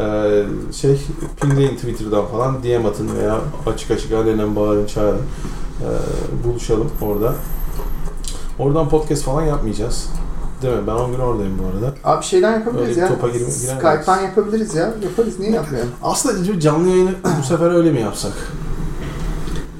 Ee, 0.00 0.42
şey 0.72 0.96
pingleyin 1.42 1.74
Twitter'dan 1.76 2.26
falan 2.26 2.62
DM 2.62 2.86
atın 2.86 3.08
veya 3.16 3.40
açık 3.66 3.90
açık 3.90 4.12
alenen 4.12 4.56
bağırın 4.56 4.86
çağırın. 4.86 5.20
Ee, 5.80 6.44
buluşalım 6.48 6.90
orada. 7.02 7.34
Oradan 8.58 8.88
podcast 8.88 9.22
falan 9.24 9.42
yapmayacağız. 9.42 10.08
Değil 10.62 10.74
mi? 10.74 10.80
Ben 10.86 10.92
10 10.92 11.12
gün 11.12 11.18
oradayım 11.18 11.58
bu 11.58 11.76
arada. 11.76 11.94
Abi 12.04 12.24
şeyden 12.24 12.52
yapabiliriz 12.52 12.88
Öyle 12.88 13.00
ya. 13.00 13.08
topa 13.08 13.26
girme- 13.28 13.38
girer 13.38 13.48
Skype'tan 13.76 14.20
yapabiliriz 14.22 14.74
ya. 14.74 14.90
Yaparız. 15.02 15.38
Niye 15.38 15.52
yapmayalım? 15.52 15.90
Aslında 16.02 16.60
canlı 16.60 16.88
yayını 16.88 17.10
bu 17.40 17.46
sefer 17.46 17.70
öyle 17.74 17.90
mi 17.92 18.00
yapsak? 18.00 18.32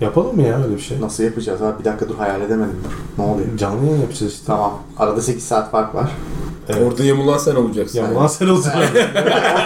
Yapalım 0.01 0.36
mı 0.36 0.43
ya 0.43 0.62
öyle 0.65 0.74
bir 0.74 0.81
şey? 0.81 1.01
Nasıl 1.01 1.23
yapacağız 1.24 1.62
abi? 1.62 1.78
Bir 1.81 1.85
dakika 1.85 2.09
dur 2.09 2.16
hayal 2.19 2.40
edemedim 2.40 2.77
dur. 2.85 3.23
Ne 3.24 3.31
oluyor? 3.31 3.48
Canlı 3.57 3.85
yayın 3.86 4.01
yapacağız 4.01 4.32
işte. 4.32 4.44
Tamam. 4.47 4.78
Arada 4.98 5.20
8 5.23 5.44
saat 5.44 5.70
fark 5.70 5.94
var. 5.94 6.11
Evet. 6.69 6.82
Orada 6.93 7.05
yamulan 7.05 7.39
sen 7.39 7.55
olacaksın. 7.55 7.98
Ya 7.98 8.11
ulan 8.12 8.27
sen 8.27 8.48
olsun. 8.48 8.70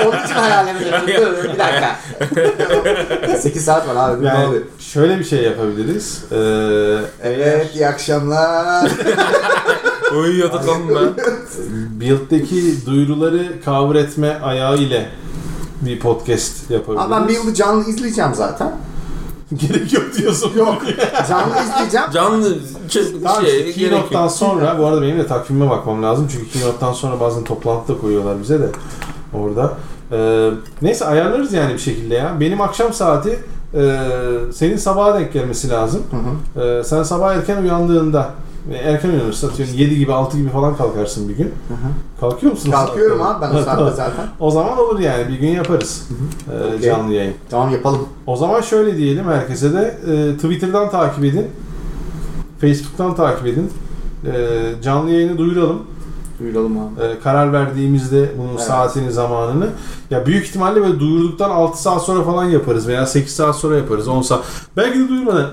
Onun 0.07 0.25
için 0.25 0.35
hayalimiz 0.35 0.83
Dur 1.17 1.45
bir 1.53 1.59
dakika. 1.59 1.97
8 3.39 3.65
saat 3.65 3.89
var 3.89 4.11
abi. 4.11 4.25
Ne 4.25 4.29
Yani 4.29 4.47
oluyor? 4.47 4.63
şöyle 4.79 5.19
bir 5.19 5.25
şey 5.25 5.43
yapabiliriz. 5.43 6.25
Ee, 6.33 6.37
Evet 7.23 7.75
iyi 7.75 7.87
akşamlar. 7.89 8.91
Uyuyor 10.17 10.51
tamam 10.51 10.83
ben. 10.89 11.25
Build'deki 12.01 12.87
duyuruları 12.87 13.53
cover 13.65 13.95
etme 13.95 14.41
ayağı 14.43 14.77
ile 14.77 15.11
bir 15.81 16.01
podcast 16.01 16.71
yapabiliriz. 16.71 17.05
Ama 17.05 17.21
ben 17.21 17.29
bir 17.29 17.35
yılı 17.35 17.55
canlı 17.55 17.89
izleyeceğim 17.91 18.35
zaten. 18.35 18.73
Gerek 19.55 19.93
yok 19.93 20.05
diyorsun. 20.19 20.53
Yok. 20.57 20.83
Canlı 21.29 21.55
izleyeceğim. 21.65 22.11
Canlı 22.13 22.55
şey, 22.89 23.03
Tamam 23.25 23.43
şey 23.43 23.73
Keynote'dan 23.73 24.29
sonra, 24.29 24.79
bu 24.79 24.87
arada 24.87 25.03
benim 25.03 25.19
de 25.19 25.27
takvimime 25.27 25.71
bakmam 25.71 26.03
lazım. 26.03 26.29
Çünkü 26.33 26.51
Keynote'dan 26.51 26.93
sonra 26.93 27.21
bazen 27.21 27.45
toplantıda 27.45 27.99
koyuyorlar 27.99 28.43
bize 28.43 28.61
de 28.61 28.69
orada. 29.35 29.73
Ee, 30.13 30.51
neyse 30.83 31.05
ayarlarız 31.05 31.53
yani 31.53 31.75
bir 31.75 31.79
şekilde 31.79 32.15
ya. 32.15 32.37
Benim 32.41 32.61
akşam 32.61 32.93
saati 32.93 33.39
e, 33.75 34.01
senin 34.53 34.77
sabaha 34.77 35.19
denk 35.19 35.33
gelmesi 35.33 35.71
lazım. 35.71 36.03
Hı 36.11 36.17
hı. 36.61 36.65
Ee, 36.65 36.85
sen 36.85 37.03
sabah 37.03 37.35
erken 37.35 37.63
uyandığında 37.63 38.31
erken 38.73 39.11
uyanırsın 39.11 39.49
atıyorum 39.49 39.75
7 39.75 39.99
gibi 39.99 40.13
6 40.13 40.37
gibi 40.37 40.49
falan 40.49 40.77
kalkarsın 40.77 41.29
bir 41.29 41.37
gün. 41.37 41.45
Hı 41.45 41.75
hı. 41.75 42.21
Kalkıyor 42.21 42.53
musun? 42.53 42.71
Kalkıyorum 42.71 43.23
abi 43.23 43.43
ben 43.43 43.55
o 43.55 43.63
saatte 43.63 43.97
zaten. 43.97 44.27
O 44.41 44.51
zaman 44.51 44.79
olur 44.79 44.99
yani 44.99 45.29
bir 45.29 45.39
gün 45.39 45.49
yaparız 45.49 46.09
ee, 46.53 46.67
Okey. 46.77 46.81
canlı 46.81 47.13
yayın. 47.15 47.35
Tamam 47.51 47.71
yapalım. 47.71 48.09
O 48.27 48.37
zaman 48.37 48.61
şöyle 48.61 48.97
diyelim 48.97 49.25
herkese 49.25 49.73
de 49.73 49.99
e, 50.07 50.37
Twitter'dan 50.37 50.91
takip 50.91 51.25
edin. 51.25 51.47
Facebook'tan 52.61 53.15
takip 53.17 53.47
edin. 53.47 53.71
E, 54.27 54.33
canlı 54.83 55.11
yayını 55.11 55.39
duyuralım. 55.39 55.83
Duyuralım 56.41 56.79
abi. 56.79 57.05
E, 57.05 57.21
karar 57.21 57.53
verdiğimizde 57.53 58.33
bunun 58.39 58.51
Evet. 58.51 58.61
saatini, 58.61 59.13
zamanını. 59.13 59.69
Ya 60.11 60.27
büyük 60.27 60.47
ihtimalle 60.47 60.81
böyle 60.81 61.01
duyurduktan 61.01 61.51
6 61.51 61.83
saat 61.83 62.03
sonra 62.03 62.23
falan 62.23 62.45
yaparız 62.45 62.89
veya 62.89 63.07
8 63.07 63.35
saat 63.37 63.57
sonra 63.57 63.77
yaparız. 63.77 64.09
10 64.09 64.23
saat. 64.23 64.45
Belki 64.77 64.99
de 64.99 65.09
duyurmadan 65.09 65.47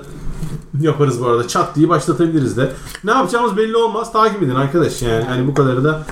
yaparız 0.80 1.20
bu 1.22 1.26
arada. 1.26 1.48
Çat 1.48 1.76
diye 1.76 1.88
başlatabiliriz 1.88 2.56
de. 2.56 2.72
Ne 3.04 3.10
yapacağımız 3.10 3.56
belli 3.56 3.76
olmaz. 3.76 4.12
Takip 4.12 4.42
edin 4.42 4.54
arkadaş 4.54 5.02
yani. 5.02 5.24
Hani 5.24 5.46
bu 5.46 5.54
kadarı 5.54 5.84
da 5.84 6.02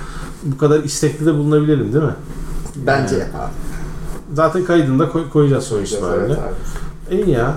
bu 0.43 0.59
kadar 0.59 0.85
istekli 0.85 1.27
de 1.27 1.35
bulunabilelim 1.35 1.93
değil 1.93 2.05
mi? 2.05 2.15
Bence 2.77 3.17
yap 3.17 3.29
abi. 3.35 3.51
Zaten 4.35 4.65
kaydını 4.65 4.99
da 4.99 5.09
koy- 5.09 5.29
koyacağız 5.31 5.65
sonuç 5.65 5.93
itibariyle. 5.93 6.41
Evet. 7.11 7.27
İyi 7.27 7.31
ya. 7.35 7.55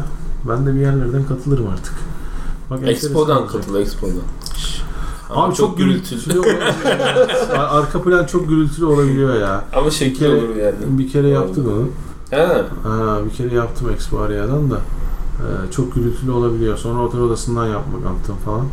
Ben 0.50 0.66
de 0.66 0.76
bir 0.76 0.80
yerlerden 0.80 1.26
katılırım 1.26 1.68
artık. 1.68 1.94
Bak, 2.70 2.80
Expo'dan 2.88 3.48
katıl 3.48 3.76
Expo'dan. 3.76 4.16
Abi 5.30 5.56
çok, 5.56 5.78
gürültülü. 5.78 6.40
olabiliyor. 6.40 6.62
Ar- 7.58 7.80
Arka 7.80 8.02
plan 8.04 8.26
çok 8.26 8.50
gürültülü 8.50 8.86
olabiliyor 8.86 9.36
ya. 9.40 9.64
Ama 9.76 9.86
Bir 9.86 9.92
şekil 9.92 10.20
kere, 10.20 10.36
olur 10.36 10.56
yani. 10.56 10.76
bir 10.82 11.10
kere 11.12 11.28
yaptık 11.28 11.68
onu. 11.68 11.88
Ha. 12.32 12.62
Ha, 12.84 13.18
bir 13.26 13.36
kere 13.38 13.56
yaptım 13.56 13.90
Expo 13.90 14.20
Area'dan 14.20 14.72
da. 14.72 14.78
Ee, 15.40 15.72
çok 15.72 15.96
gürültülü 15.96 16.32
olabiliyor. 16.32 16.78
Sonra 16.78 17.04
otel 17.04 17.22
odasından 17.22 17.66
yapmak 17.68 18.04
yaptım 18.04 18.36
falan. 18.46 18.66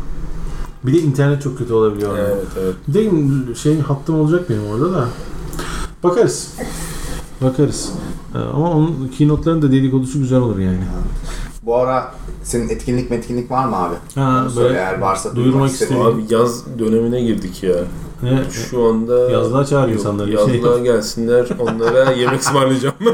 Bir 0.83 0.93
de 0.93 0.97
internet 0.97 1.41
çok 1.41 1.57
kötü 1.57 1.73
olabiliyor. 1.73 2.11
orada. 2.11 2.21
Evet 2.27 2.45
evet. 2.63 2.75
Bir 2.87 2.93
de 2.93 3.55
şey 3.55 3.79
hattım 3.79 4.19
olacak 4.19 4.49
benim 4.49 4.67
orada 4.67 4.93
da. 4.93 5.07
Bakarız. 6.03 6.53
Bakarız. 7.41 7.91
Ee, 8.35 8.37
ama 8.37 8.71
onun 8.71 9.11
keynote'ların 9.17 9.61
da 9.61 9.71
dedikodusu 9.71 10.19
güzel 10.19 10.39
olur 10.39 10.59
yani. 10.59 10.79
Bu 11.63 11.75
ara 11.77 12.13
senin 12.43 12.69
etkinlik 12.69 13.09
metkinlik 13.11 13.51
var 13.51 13.65
mı 13.65 13.75
abi? 13.75 13.95
Ha, 14.15 14.47
Söyle 14.53 14.67
böyle 14.69 14.79
eğer 14.79 14.99
varsa 14.99 15.35
duyurmak 15.35 15.69
istediğin. 15.71 16.01
Abi 16.05 16.25
yaz 16.29 16.79
dönemine 16.79 17.21
girdik 17.21 17.63
ya. 17.63 17.75
ne, 18.23 18.43
Şu 18.51 18.85
anda 18.85 19.31
Yazlığa 19.31 19.65
çağır 19.65 19.89
insanları. 19.89 20.31
Yazlığa 20.31 20.77
gelsinler. 20.83 21.47
Onlara 21.59 22.11
yemek 22.11 22.41
ısmarlayacağım. 22.41 22.95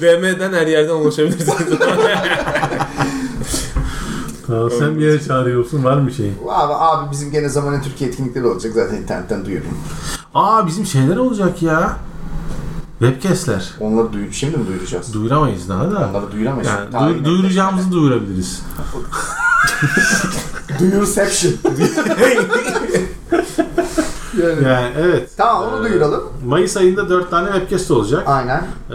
DM'den 0.00 0.52
her 0.52 0.66
yerden 0.66 0.94
ulaşabilirsiniz. 0.94 1.70
Ha, 4.46 4.54
sen 4.78 4.98
bir 4.98 5.04
yere 5.04 5.22
çağırıyorsun 5.22 5.84
var 5.84 5.96
mı 5.96 6.12
şey? 6.12 6.32
Abi, 6.48 6.72
abi 6.74 7.10
bizim 7.10 7.30
gene 7.32 7.48
zamanın 7.48 7.80
Türkiye 7.82 8.10
etkinlikleri 8.10 8.46
olacak 8.46 8.72
zaten 8.74 8.96
internetten 8.96 9.44
duyururum. 9.44 9.78
Aa 10.34 10.66
bizim 10.66 10.86
şeyler 10.86 11.16
olacak 11.16 11.62
ya. 11.62 11.96
Webcast'ler. 12.98 13.74
Onları 13.80 14.12
duy 14.12 14.32
şimdi 14.32 14.56
mi 14.56 14.66
duyuracağız? 14.66 15.14
Duyuramayız 15.14 15.68
daha 15.68 15.90
da. 15.90 16.08
Onları 16.10 16.32
duyuramayız. 16.32 16.70
Yani 16.94 17.14
duy- 17.14 17.24
duyuracağımızı 17.24 17.92
duyurabiliriz. 17.92 18.62
Duyurception. 20.80 21.52
yani. 24.42 24.64
Yani 24.68 24.88
evet. 24.98 25.30
Tamam 25.36 25.62
onu 25.72 25.86
Ee, 25.86 25.90
duyuralım. 25.90 26.22
Mayıs 26.46 26.76
ayında 26.76 27.08
4 27.08 27.30
tane 27.30 27.52
webcast 27.52 27.90
olacak. 27.90 28.22
Aynen. 28.26 28.64
Ee, 28.90 28.94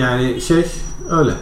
yani 0.00 0.40
şey 0.40 0.66
öyle. 1.10 1.32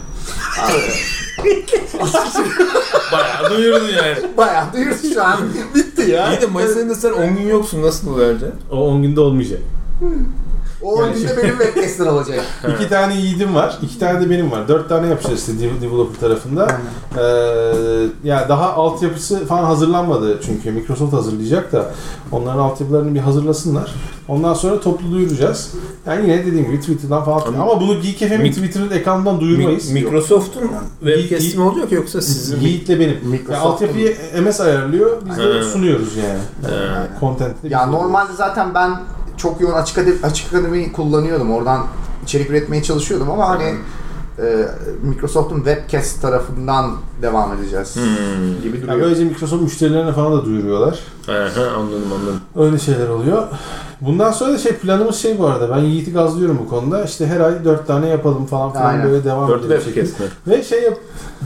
Bayağı 3.12 3.50
duyurdun 3.50 3.86
yani. 3.96 4.36
bayağı 4.36 4.72
duyurdu 4.72 4.94
şu 5.14 5.24
an. 5.24 5.38
Bitti 5.74 6.10
ya. 6.10 6.32
İyi 6.32 6.40
de 6.40 6.46
Mayıs 6.46 6.76
ayında 6.76 6.94
sen 6.94 7.12
10 7.12 7.36
gün 7.36 7.48
yoksun. 7.48 7.82
Nasıl 7.82 8.18
vereceksin? 8.18 8.54
O 8.70 8.76
10 8.88 9.02
günde 9.02 9.20
olmayacak. 9.20 9.60
O 10.82 11.02
Yani 11.02 11.20
şey- 11.20 11.36
benim 11.36 11.58
webcast'ın 11.58 12.06
olacak. 12.06 12.40
İki 12.76 12.88
tane 12.88 13.14
yiğidim 13.16 13.54
var. 13.54 13.78
iki 13.82 13.98
tane 13.98 14.20
de 14.20 14.30
benim 14.30 14.50
var. 14.50 14.68
Dört 14.68 14.88
tane 14.88 15.06
yapacağız 15.06 15.40
işte 15.40 15.52
dev- 15.52 15.80
developer 15.82 16.20
tarafında. 16.20 16.68
Ee, 17.18 17.22
ya 18.24 18.48
daha 18.48 18.72
altyapısı 18.72 19.46
falan 19.46 19.64
hazırlanmadı 19.64 20.40
çünkü 20.46 20.70
Microsoft 20.70 21.12
hazırlayacak 21.12 21.72
da 21.72 21.90
onların 22.32 22.58
altyapılarını 22.58 23.14
bir 23.14 23.20
hazırlasınlar. 23.20 23.94
Ondan 24.28 24.54
sonra 24.54 24.80
toplu 24.80 25.12
duyuracağız. 25.12 25.70
Yani 26.06 26.22
yine 26.22 26.46
dediğim 26.46 26.66
gibi 26.66 26.80
Twitter'dan 26.80 27.24
falan. 27.24 27.40
Ama- 27.46 27.62
Ama 27.72 27.80
bunu 27.80 28.00
Geek 28.00 28.18
FM'in 28.18 28.42
Mi- 28.42 28.50
Twitter'ın 28.50 28.90
ekranından 28.90 29.40
duyurmayız. 29.40 29.90
Mi- 29.90 30.00
Microsoft'un 30.02 30.70
webcast'i 31.00 31.58
mi 31.58 31.64
olacak 31.64 31.92
yoksa 31.92 32.20
sizin? 32.20 32.60
Yiğit'le 32.60 32.88
benim. 32.88 33.18
Microsoft'un- 33.24 33.52
Ya 33.52 33.60
altyapıyı 33.60 34.16
MS 34.42 34.60
ayarlıyor. 34.60 35.16
Biz 35.30 35.36
de 35.38 35.62
sunuyoruz 35.62 36.16
yani. 36.16 36.40
Content'te 37.20 37.68
Ya 37.68 37.86
normalde 37.86 38.32
zaten 38.36 38.74
ben 38.74 38.90
çok 39.42 39.60
yoğun 39.60 39.72
açık 39.72 39.98
akademi, 39.98 40.16
açık 40.22 40.54
akademi 40.54 40.92
kullanıyordum. 40.92 41.52
Oradan 41.52 41.86
içerik 42.24 42.50
üretmeye 42.50 42.82
çalışıyordum 42.82 43.30
ama 43.30 43.48
hani 43.48 43.74
e, 44.38 44.66
Microsoft'un 45.02 45.56
webcast 45.56 46.22
tarafından 46.22 46.92
devam 47.22 47.52
edeceğiz 47.52 47.96
Hmm. 47.96 48.62
gibi 48.62 48.82
duruyor. 48.82 49.00
böylece 49.00 49.24
Microsoft 49.24 49.62
müşterilerine 49.62 50.12
falan 50.12 50.32
da 50.38 50.44
duyuruyorlar. 50.44 50.98
Aha, 51.28 51.70
anladım 51.78 52.02
anladım. 52.20 52.40
Öyle 52.56 52.78
şeyler 52.78 53.08
oluyor. 53.08 53.42
Bundan 54.00 54.32
sonra 54.32 54.52
da 54.52 54.58
şey 54.58 54.72
planımız 54.72 55.16
şey 55.16 55.38
bu 55.38 55.46
arada. 55.46 55.76
Ben 55.76 55.80
Yiğit'i 55.82 56.12
gazlıyorum 56.12 56.58
bu 56.64 56.68
konuda. 56.68 57.04
İşte 57.04 57.26
her 57.26 57.40
ay 57.40 57.64
dört 57.64 57.86
tane 57.86 58.08
yapalım 58.08 58.46
falan 58.46 58.72
filan 58.72 58.84
Aynen. 58.84 59.04
böyle 59.10 59.24
devam 59.24 59.48
4 59.48 59.64
edelim. 59.64 59.80
webcast 59.84 60.20
mi? 60.20 60.26
Ve 60.46 60.62
şey 60.62 60.82
yap. 60.82 60.98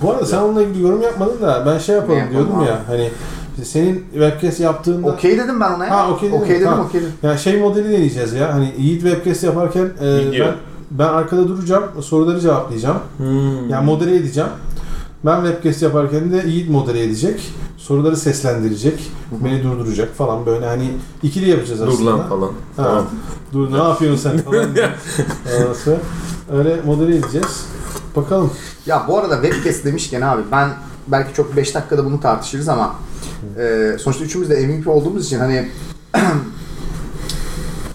Bu 0.02 0.10
arada 0.10 0.26
sen 0.26 0.38
onunla 0.38 0.62
ilgili 0.62 0.82
yorum 0.82 1.02
yapmadın 1.02 1.42
da 1.42 1.62
ben 1.66 1.78
şey 1.78 1.94
yapalım 1.96 2.18
yapalım 2.18 2.36
diyordum 2.36 2.58
abi? 2.58 2.66
ya. 2.68 2.78
Hani 2.86 3.10
senin 3.62 4.04
webcast 4.12 4.60
yaptığında 4.60 5.08
Okey 5.08 5.38
dedim 5.38 5.60
ben 5.60 5.72
ona 5.72 5.84
ya. 5.84 5.90
Ha, 5.90 6.10
okey 6.10 6.28
dedin. 6.32 6.40
Okey 6.40 6.54
dedim, 6.56 6.66
Tamam. 6.66 6.86
okey 6.86 7.00
dedim. 7.00 7.12
ya 7.22 7.38
şey 7.38 7.60
modeli 7.60 7.84
deneyeceğiz 7.84 8.32
ya. 8.32 8.54
Hani 8.54 8.74
Yiğit 8.78 9.02
webcast 9.02 9.44
yaparken 9.44 9.90
e, 10.00 10.16
Video. 10.16 10.46
ben 10.46 10.54
ben 10.90 11.08
arkada 11.08 11.48
duracağım, 11.48 11.84
soruları 12.02 12.40
cevaplayacağım. 12.40 12.98
Hmm. 13.16 13.68
Yani 13.68 13.86
modere 13.86 14.16
edeceğim. 14.16 14.50
Ben 15.24 15.44
webcast 15.44 15.82
yaparken 15.82 16.32
de 16.32 16.44
Yiğit 16.46 16.70
modere 16.70 17.02
edecek. 17.02 17.52
Soruları 17.76 18.16
seslendirecek. 18.16 19.10
Beni 19.44 19.62
durduracak 19.62 20.14
falan 20.14 20.46
böyle 20.46 20.66
hani 20.66 20.90
ikili 21.22 21.50
yapacağız 21.50 21.82
aslında. 21.82 21.98
Dur 21.98 22.04
lan 22.18 22.28
falan. 22.28 22.48
Ha, 22.48 22.52
Tamam. 22.76 23.04
Dur 23.52 23.72
ne 23.72 23.76
yapıyorsun 23.76 24.30
sen 24.30 24.38
falan. 24.38 24.74
diye. 24.74 24.90
Ondan 25.58 25.98
Öyle 26.52 26.80
modere 26.86 27.16
edeceğiz. 27.16 27.66
Bakalım. 28.16 28.50
Ya 28.86 29.04
bu 29.08 29.18
arada 29.18 29.42
webcast 29.42 29.84
demişken 29.84 30.20
abi 30.20 30.42
ben 30.52 30.68
belki 31.08 31.34
çok 31.34 31.56
5 31.56 31.74
dakikada 31.74 32.04
bunu 32.04 32.20
tartışırız 32.20 32.68
ama 32.68 32.94
e, 33.58 33.96
sonuçta 33.98 34.24
üçümüz 34.24 34.50
de 34.50 34.66
MVP 34.66 34.88
olduğumuz 34.88 35.26
için 35.26 35.38
hani 35.38 35.68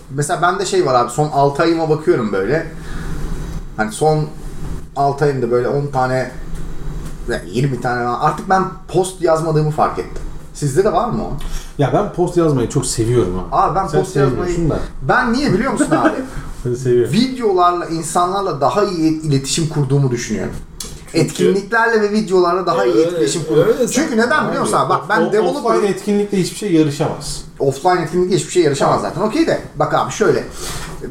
mesela 0.10 0.42
bende 0.42 0.66
şey 0.66 0.86
var 0.86 0.96
abi 0.96 1.12
son 1.12 1.30
6 1.30 1.64
ayıma 1.64 1.90
bakıyorum 1.90 2.32
böyle. 2.34 2.68
Hani 3.78 3.92
son 3.92 4.26
6 4.96 5.26
ayımda 5.26 5.52
böyle 5.52 5.68
10 5.68 5.88
tane 5.88 6.32
yani 7.30 7.42
20 7.52 7.82
tane 7.82 8.02
artık 8.08 8.50
ben 8.50 8.64
post 8.88 9.22
yazmadığımı 9.22 9.72
fark 9.72 10.00
ettim. 10.00 10.24
Sizde 10.54 10.84
de 10.84 10.94
var 10.94 11.10
mı 11.10 11.24
o? 11.24 11.32
Ya 11.78 11.92
ben 11.94 12.14
post 12.14 12.38
yazmayı 12.38 12.70
çok 12.70 12.86
seviyorum 12.86 13.34
ha. 13.50 13.58
Abi 13.62 13.76
ben 13.76 13.88
Sen 13.88 14.00
post 14.00 14.16
yazmayı 14.16 14.70
da. 14.70 14.80
ben 15.02 15.34
niye 15.34 15.54
biliyor 15.54 15.72
musun 15.72 15.88
abi? 15.92 16.76
Seviyorum. 16.78 17.14
videolarla 17.14 17.86
insanlarla 17.86 18.62
daha 18.62 18.84
iyi 18.84 19.22
iletişim 19.22 19.70
kurduğumu 19.70 20.12
düşünüyorum. 20.12 20.54
Etkinliklerle 21.14 22.02
ve 22.02 22.11
videolarla 22.11 22.65
daha 22.65 22.86
iyi 22.86 22.95
etkileşim 23.06 23.41
öyle 23.68 23.88
Çünkü 23.88 24.18
neden 24.18 24.48
biliyor 24.48 24.61
musun 24.61 24.77
abi? 24.77 24.90
Bak 24.90 25.02
ben 25.10 25.22
O- 25.22 25.31
developer 25.34 25.69
Offline 25.76 25.90
etkinlikte 25.90 26.38
hiçbir 26.38 26.57
şey 26.57 26.72
yarışamaz. 26.73 27.44
offline 27.60 28.02
etkinlikle 28.02 28.36
hiçbir 28.36 28.52
şey 28.52 28.64
yarışamaz 28.64 29.02
zaten. 29.02 29.22
Okey 29.22 29.48
de 29.48 29.61
bak 29.76 29.94
abi 29.94 30.11
şöyle. 30.11 30.44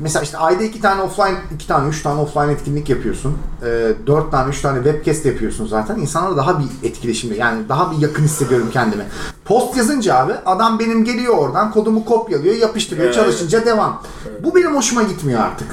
mesela 0.01 0.23
işte 0.23 0.39
ayda 0.39 0.63
iki 0.63 0.81
tane 0.81 1.03
offline, 1.03 1.37
iki 1.55 1.67
tane, 1.67 1.89
üç 1.89 2.03
tane 2.03 2.21
offline 2.21 2.53
etkinlik 2.53 2.89
yapıyorsun. 2.89 3.39
Ee, 3.67 3.93
dört 4.07 4.31
tane, 4.31 4.51
üç 4.51 4.61
tane 4.61 4.83
webcast 4.85 5.27
yapıyorsun 5.27 5.67
zaten. 5.67 5.97
İnsanlarla 5.97 6.37
daha 6.37 6.59
bir 6.61 6.89
etkileşimde 6.89 7.35
yani 7.35 7.69
daha 7.69 7.93
bir 7.93 7.99
yakın 7.99 8.25
hissediyorum 8.25 8.69
kendimi. 8.73 9.05
Post 9.45 9.77
yazınca 9.77 10.15
abi 10.17 10.33
adam 10.47 10.79
benim 10.79 11.05
geliyor 11.05 11.39
oradan 11.39 11.71
kodumu 11.73 12.05
kopyalıyor, 12.05 12.55
yapıştırıyor, 12.55 13.07
Evet. 13.07 13.15
çalışınca 13.17 13.67
devam. 13.67 14.03
Bu 14.45 14.55
benim 14.55 14.77
hoşuma 14.77 15.03
gitmiyor 15.03 15.41
artık. 15.41 15.69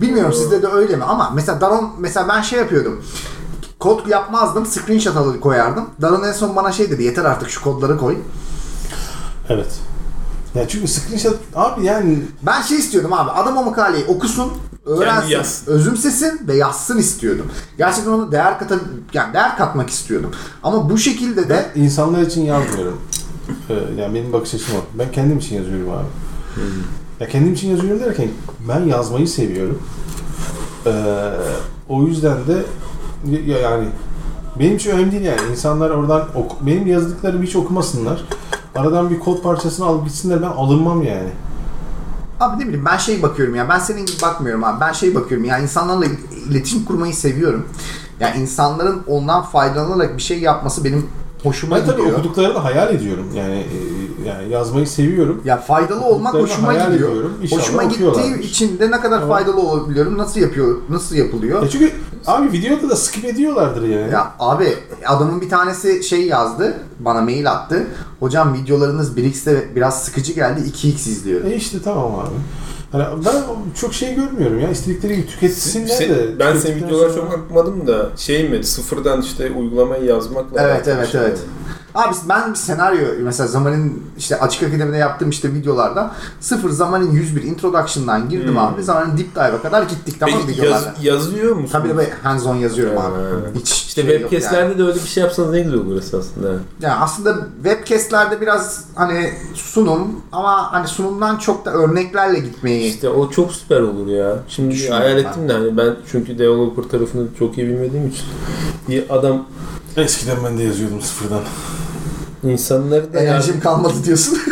Bilmiyorum 0.00 0.32
sizde 0.32 0.62
de 0.62 0.66
öyle 0.66 0.96
mi 0.96 1.04
ama 1.04 1.30
mesela 1.34 1.60
Daron 1.60 1.90
mesela 1.98 2.28
ben 2.28 2.40
şey 2.42 2.58
yapıyordum. 2.58 3.04
Kod 3.78 4.06
yapmazdım, 4.06 4.66
screenshot 4.66 5.16
alır 5.16 5.40
koyardım. 5.40 5.84
Daron 6.02 6.22
en 6.22 6.32
son 6.32 6.56
bana 6.56 6.72
şey 6.72 6.90
dedi, 6.90 7.02
yeter 7.02 7.24
artık 7.24 7.50
şu 7.50 7.62
kodları 7.62 7.98
koy. 7.98 8.16
Evet. 9.48 9.78
Ya 10.54 10.68
çünkü 10.68 10.88
screenshot 10.88 11.36
abi 11.54 11.84
yani 11.84 12.18
Ben 12.42 12.62
şey 12.62 12.78
istiyordum 12.78 13.12
abi. 13.12 13.30
Adam 13.30 13.56
o 13.56 13.64
makaleyi 13.64 14.04
okusun, 14.04 14.52
öğrensin, 14.86 15.28
yazsın. 15.28 15.72
özümsesin 15.72 16.40
ve 16.48 16.56
yazsın 16.56 16.98
istiyordum. 16.98 17.46
Gerçekten 17.78 18.10
ona 18.10 18.32
değer 18.32 18.58
kata 18.58 18.74
yani 19.14 19.34
değer 19.34 19.56
katmak 19.56 19.90
istiyordum. 19.90 20.30
Ama 20.62 20.90
bu 20.90 20.98
şekilde 20.98 21.48
de 21.48 21.70
ben 21.74 21.80
insanlar 21.82 22.22
için 22.22 22.42
yazmıyorum. 22.42 23.00
Ee, 23.70 23.74
yani 23.98 24.14
benim 24.14 24.32
bakış 24.32 24.54
açım 24.54 24.68
o. 24.76 24.98
Ben 24.98 25.12
kendim 25.12 25.38
için 25.38 25.56
yazıyorum 25.56 25.90
abi. 25.90 26.06
Ya 27.20 27.28
kendim 27.28 27.52
için 27.52 27.70
yazıyorum 27.70 28.00
derken 28.00 28.28
ben 28.68 28.80
yazmayı 28.80 29.28
seviyorum. 29.28 29.82
Ee, 30.86 30.92
o 31.88 32.02
yüzden 32.02 32.36
de 32.46 32.62
ya- 33.46 33.58
yani 33.58 33.88
benim 34.58 34.76
için 34.76 34.90
önemli 34.90 35.12
değil 35.12 35.22
yani. 35.24 35.40
İnsanlar 35.50 35.90
oradan 35.90 36.20
oku- 36.34 36.56
benim 36.66 36.86
yazdıklarımı 36.86 37.42
hiç 37.44 37.56
okumasınlar. 37.56 38.24
Aradan 38.74 39.10
bir 39.10 39.18
kod 39.18 39.42
parçasını 39.42 39.86
alıp 39.86 40.04
gitsinler 40.04 40.42
ben 40.42 40.46
alınmam 40.46 41.02
yani. 41.02 41.28
abi 42.40 42.62
ne 42.62 42.68
bileyim 42.68 42.84
ben 42.84 42.96
şey 42.96 43.22
bakıyorum 43.22 43.54
ya. 43.54 43.68
Ben 43.68 43.78
senin 43.78 44.06
gibi 44.06 44.22
bakmıyorum 44.22 44.64
abi. 44.64 44.80
Ben 44.80 44.92
şey 44.92 45.14
bakıyorum 45.14 45.46
ya 45.46 45.58
insanlarla 45.58 46.04
iletişim 46.50 46.84
kurmayı 46.84 47.14
seviyorum. 47.14 47.66
Yani 48.20 48.40
insanların 48.40 49.02
ondan 49.06 49.42
faydalanarak 49.42 50.16
bir 50.16 50.22
şey 50.22 50.40
yapması 50.40 50.84
benim 50.84 51.06
hoşuma 51.42 51.76
Ben 51.76 51.86
tabii 51.86 51.96
gidiyor. 52.00 52.18
okuduklarını 52.18 52.58
hayal 52.58 52.94
ediyorum. 52.94 53.26
Yani 53.36 53.54
e, 53.54 54.28
yani 54.28 54.48
yazmayı 54.52 54.86
seviyorum. 54.86 55.42
Ya 55.44 55.56
faydalı 55.56 56.04
olmak 56.04 56.34
hoşuma 56.34 56.72
gidiyor. 56.72 56.90
ediyorum. 56.92 57.34
İnşallah 57.42 57.62
Hoşuma 57.62 57.84
gittiği 57.84 58.40
için 58.40 58.78
de 58.78 58.90
ne 58.90 59.00
kadar 59.00 59.16
Ama- 59.22 59.28
faydalı 59.34 59.60
olabiliyorum. 59.60 60.18
Nasıl 60.18 60.40
yapıyor? 60.40 60.76
Nasıl 60.88 61.16
yapılıyor? 61.16 61.62
Ya 61.62 61.68
çünkü 61.68 61.92
abi 62.26 62.52
videoda 62.52 62.90
da 62.90 62.96
skip 62.96 63.24
ediyorlardır 63.24 63.82
yani. 63.88 64.12
Ya 64.12 64.32
abi 64.38 64.74
adamın 65.06 65.40
bir 65.40 65.48
tanesi 65.48 66.04
şey 66.04 66.26
yazdı 66.26 66.74
bana 66.98 67.20
mail 67.20 67.50
attı. 67.50 67.86
Hocam 68.20 68.54
videolarınız 68.54 69.16
1x'te 69.16 69.68
biraz 69.76 70.02
sıkıcı 70.04 70.32
geldi 70.32 70.60
2x 70.60 70.86
izliyorum. 71.08 71.46
E 71.50 71.54
işte 71.54 71.78
tamam 71.84 72.14
abi. 72.14 72.34
Hani 72.92 73.04
ben 73.24 73.34
çok 73.80 73.94
şey 73.94 74.14
görmüyorum 74.14 74.60
ya. 74.60 74.70
İstedikleri 74.70 75.16
gibi 75.16 75.26
tüketsinler 75.26 75.86
Sen- 75.86 76.08
de. 76.08 76.38
ben 76.38 76.56
senin 76.56 76.76
videolara 76.76 77.12
sonra- 77.12 77.30
çok 77.30 77.38
bakmadım 77.40 77.86
da 77.86 78.10
şey 78.16 78.48
mi 78.48 78.64
sıfırdan 78.64 79.20
işte 79.22 79.50
uygulamayı 79.50 80.04
yazmakla 80.04 80.62
Evet 80.62 80.88
evet 80.88 81.08
şey 81.08 81.20
evet. 81.20 81.38
Abi 81.94 82.14
ben 82.28 82.50
bir 82.50 82.56
senaryo 82.58 83.00
mesela 83.22 83.46
zamanın 83.46 84.02
işte 84.18 84.40
açık 84.40 84.62
akademide 84.62 84.96
yaptığım 84.96 85.30
işte 85.30 85.54
videolarda 85.54 86.10
sıfır 86.40 86.70
zamanın 86.70 87.10
101 87.12 87.42
introduction'dan 87.42 88.28
girdim 88.28 88.48
Hmm. 88.50 88.58
abi 88.58 88.82
zamanın 88.82 89.18
deep 89.18 89.34
dive'a 89.34 89.62
kadar 89.62 89.82
gittik 89.82 90.16
tamam 90.20 90.40
mı 90.40 90.48
videolarda. 90.48 90.74
yaz, 90.74 91.04
yazıyor 91.04 91.56
musun? 91.56 91.72
Tabii 91.72 91.88
tabii 91.88 92.08
hands 92.22 92.46
on 92.46 92.54
yazıyorum 92.56 92.98
abi. 92.98 93.58
Hiç 93.60 93.70
İşte 93.72 94.02
şey 94.02 94.10
yok 94.10 94.20
yani. 94.20 94.30
webcastlerde 94.30 94.78
de 94.78 94.82
öyle 94.82 94.94
bir 94.94 95.08
şey 95.08 95.22
yapsanız 95.22 95.50
ne 95.50 95.60
güzel 95.60 95.78
olur 95.80 95.98
esasında. 95.98 96.48
Yani 96.80 96.94
aslında 96.94 97.36
webcastlerde 97.62 98.40
biraz 98.40 98.84
hani 98.94 99.30
sunum 99.54 100.08
ama 100.32 100.72
hani 100.72 100.88
sunumdan 100.88 101.36
çok 101.36 101.64
da 101.64 101.70
örneklerle 101.72 102.38
gitmeyi 102.38 102.90
İşte 102.94 103.08
o 103.08 103.30
çok 103.30 103.52
süper 103.52 103.80
olur 103.80 104.06
ya. 104.06 104.36
Şimdi 104.48 104.70
Düşünüyorum 104.74 105.02
hayal 105.02 105.16
ben. 105.16 105.22
ettim 105.24 105.48
de 105.48 105.52
hani 105.52 105.76
ben 105.76 105.96
çünkü 106.12 106.38
developer 106.38 106.82
tarafını 106.82 107.26
çok 107.38 107.58
iyi 107.58 107.66
bilmediğim 107.68 108.08
için 108.08 108.24
bir 108.88 109.04
adam 109.10 109.46
Eskiden 109.96 110.36
ben 110.44 110.58
de 110.58 110.62
yazıyordum 110.62 111.00
sıfırdan. 111.00 111.40
insanları 112.42 113.12
da 113.12 113.20
enerjim 113.20 113.54
yardım- 113.54 113.60
kalmadı 113.62 113.94
diyorsun. 114.04 114.38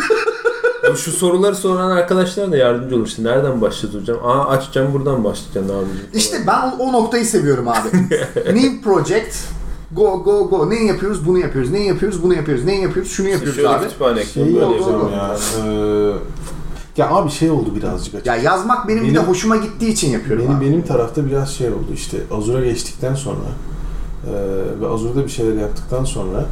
Ya 0.83 0.95
şu 0.95 1.11
soruları 1.11 1.55
soran 1.55 1.91
arkadaşlar 1.91 2.51
da 2.51 2.57
yardımcı 2.57 2.95
olur. 2.95 3.07
Şimdi 3.07 3.27
nereden 3.27 3.61
başlatacağım? 3.61 4.19
Aa 4.25 4.47
açacağım 4.47 4.93
buradan 4.93 5.23
başlayacaksın 5.23 5.73
abicim. 5.75 6.05
İşte 6.13 6.37
ben 6.47 6.61
o, 6.61 6.83
o 6.83 6.93
noktayı 6.93 7.25
seviyorum 7.25 7.67
abi. 7.67 7.89
New 8.55 8.81
project 8.83 9.35
Go 9.91 10.23
go 10.23 10.49
go. 10.49 10.69
Ne 10.69 10.83
yapıyoruz? 10.83 11.27
Bunu 11.27 11.39
yapıyoruz. 11.39 11.71
Ne 11.71 11.79
yapıyoruz? 11.83 12.23
Bunu 12.23 12.33
yapıyoruz. 12.33 12.65
Ne 12.65 12.81
yapıyoruz? 12.81 13.11
Şunu 13.11 13.27
yapıyoruz 13.29 13.55
şöyle 13.55 13.69
abi. 13.69 13.83
kütüphane 13.83 14.25
Şey 14.25 14.43
böyle 14.45 14.59
yapıyorum. 14.59 15.11
ya. 15.13 15.37
Ee, 15.65 16.11
ya 16.97 17.09
abi 17.09 17.31
şey 17.31 17.51
oldu 17.51 17.75
birazcık 17.75 18.15
açık. 18.15 18.25
Ya 18.25 18.35
yazmak 18.35 18.87
benim, 18.87 19.03
bir 19.03 19.09
de 19.09 19.15
Benim- 19.15 19.27
hoşuma 19.27 19.55
gittiği 19.55 19.89
için 19.91 20.09
yapıyorum 20.11 20.45
Benim 20.45 20.57
abi. 20.57 20.65
benim 20.65 20.81
tarafta 20.81 21.25
biraz 21.25 21.49
şey 21.53 21.67
oldu 21.69 21.87
işte 21.93 22.17
Azure'a 22.31 22.65
geçtikten 22.65 23.15
sonra 23.15 23.39
ve 24.81 24.87
Azure'da 24.87 25.23
bir 25.23 25.29
şeyler 25.29 25.61
yaptıktan 25.61 26.03
sonra 26.03 26.45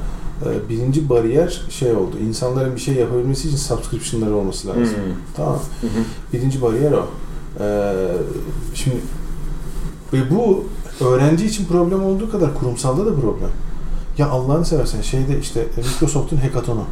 e, 0.46 0.70
birinci 0.70 1.10
bariyer 1.10 1.62
şey 1.70 1.92
oldu. 1.92 2.16
İnsanların 2.28 2.76
bir 2.76 2.82
şey 2.82 2.96
yapabilmesi 2.96 3.48
için 3.48 3.58
subscription'ları 3.58 4.36
olması 4.36 4.68
lazım. 4.68 4.84
Hmm. 4.84 5.14
Tamam. 5.36 5.60
Hı 5.82 5.88
hı. 5.88 6.04
Birinci 6.34 6.62
bariyer 6.62 6.92
o. 6.92 7.08
Ee, 7.60 7.94
şimdi 8.74 8.98
ve 10.14 10.18
bu 10.30 10.64
öğrenci 11.06 11.46
için 11.46 11.66
problem 11.66 12.04
olduğu 12.04 12.32
kadar 12.32 12.54
kurumsalda 12.54 13.06
da 13.06 13.16
problem. 13.16 13.50
Ya 14.18 14.30
Allah'ını 14.30 14.66
seversen 14.66 15.02
şeyde 15.02 15.40
işte 15.40 15.66
Microsoft'un 15.78 16.38
hackathonu. 16.38 16.84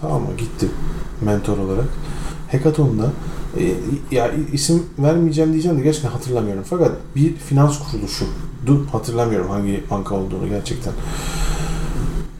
Tamam 0.00 0.22
mı? 0.22 0.28
Gittim 0.38 0.70
mentor 1.22 1.58
olarak. 1.58 1.88
Hackathon'da 2.52 3.10
e, 3.56 3.74
ya 4.16 4.30
isim 4.52 4.82
vermeyeceğim 4.98 5.52
diyeceğim 5.52 5.78
de 5.78 5.82
gerçekten 5.82 6.10
hatırlamıyorum. 6.10 6.64
Fakat 6.70 6.92
bir 7.16 7.34
finans 7.36 7.78
kuruluşu 7.78 8.24
du 8.66 8.86
hatırlamıyorum 8.92 9.50
hangi 9.50 9.84
banka 9.90 10.14
olduğunu 10.14 10.48
gerçekten. 10.48 10.92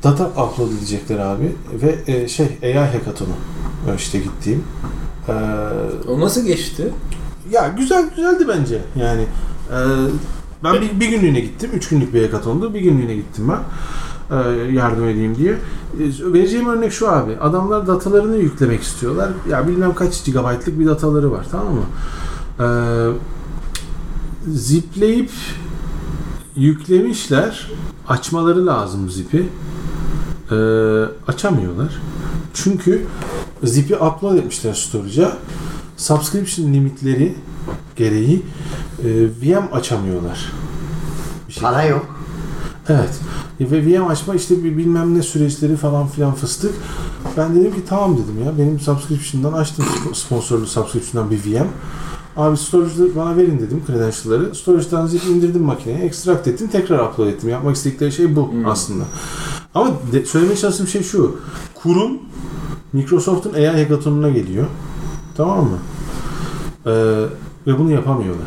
Data 0.03 0.27
upload 0.27 0.73
edecekler 0.79 1.19
abi 1.19 1.53
ve 1.73 2.13
e, 2.13 2.29
şey 2.29 2.47
AI 2.63 2.75
hackathonu 2.75 3.35
işte 3.97 4.19
gittiğim. 4.19 4.65
Ee, 5.29 5.33
O 6.09 6.21
nasıl 6.21 6.47
geçti? 6.47 6.93
ya 7.51 7.69
güzel 7.69 8.11
güzeldi 8.17 8.45
bence. 8.49 8.83
Yani 8.97 9.23
e, 9.71 9.77
ben 10.65 10.75
bir, 10.75 11.01
bir 11.01 11.09
günlüğüne 11.09 11.41
gittim. 11.41 11.71
Üç 11.75 11.89
günlük 11.89 12.15
bir 12.15 12.23
hackathondu. 12.23 12.75
Bir 12.75 12.81
günlüğüne 12.81 13.15
gittim 13.15 13.49
ben. 13.49 13.59
E, 14.31 14.35
yardım 14.73 15.09
edeyim 15.09 15.37
diye. 15.37 15.53
E, 15.53 16.33
vereceğim 16.33 16.69
örnek 16.69 16.93
şu 16.93 17.11
abi. 17.11 17.37
Adamlar 17.37 17.87
datalarını 17.87 18.37
yüklemek 18.37 18.83
istiyorlar. 18.83 19.31
Ya 19.51 19.69
bilmem 19.69 19.95
kaç 19.95 20.25
gigabaytlık 20.25 20.79
bir 20.79 20.87
dataları 20.87 21.33
var. 21.33 21.47
Tamam 21.51 21.75
mı? 21.75 21.85
E, 22.61 22.67
zipleyip 24.51 25.31
yüklemişler. 26.57 27.71
Açmaları 28.09 28.67
lazım 28.67 29.11
zipi. 29.11 29.49
Açamıyorlar. 31.29 32.01
Çünkü 32.55 33.07
zipi 33.65 33.97
upload 33.97 34.37
etmişler 34.37 34.75
storage'a. 34.75 35.33
Subscription 35.97 36.73
limitleri 36.73 37.35
gereği 37.97 38.43
e, 39.05 39.09
VM 39.43 39.69
açamıyorlar. 39.73 40.53
Bir 41.49 41.53
şey. 41.53 41.63
Para 41.63 41.83
yok. 41.83 42.07
Evet. 42.89 43.21
E, 43.61 43.71
Ve 43.71 43.87
VM 43.87 44.07
açma 44.07 44.35
işte 44.35 44.65
bir 44.65 44.77
bilmem 44.77 45.15
ne 45.19 45.23
süreçleri 45.23 45.77
falan 45.77 46.07
filan 46.07 46.35
fıstık. 46.35 46.75
Ben 47.37 47.55
dedim 47.57 47.75
ki 47.75 47.81
tamam 47.89 48.15
dedim 48.17 48.45
ya. 48.45 48.59
Benim 48.59 48.81
subscription'dan 48.81 49.53
açtım 49.53 49.85
sp- 49.85 50.15
sponsorlu 50.15 50.67
subscription'dan 50.67 51.31
bir 51.31 51.37
VM. 51.45 51.67
Abi 52.37 52.57
storage'ı 52.57 53.17
bana 53.17 53.37
verin 53.37 53.59
dedim 53.59 53.83
credential'ları. 53.87 54.55
Storage'dan 54.55 55.07
zip 55.07 55.25
indirdim 55.27 55.63
makineye. 55.63 55.99
Extract 55.99 56.49
ettim. 56.49 56.69
Tekrar 56.73 56.99
upload 56.99 57.27
ettim. 57.29 57.49
Yapmak 57.51 57.77
istedikleri 57.77 58.13
şey 58.13 58.37
bu 58.37 58.53
Hmm. 58.53 58.67
aslında. 58.67 59.05
Ama 59.75 59.91
de, 60.13 60.25
söylemeye 60.25 60.57
çalıştığım 60.57 60.87
şey 60.87 61.03
şu. 61.03 61.37
Kurum 61.75 62.19
Microsoft'un 62.93 63.55
AI 63.55 63.67
hackathon'una 63.67 64.29
geliyor. 64.29 64.67
Tamam 65.37 65.65
mı? 65.65 65.79
Ee, 66.87 66.91
ve 67.67 67.79
bunu 67.79 67.91
yapamıyorlar. 67.93 68.47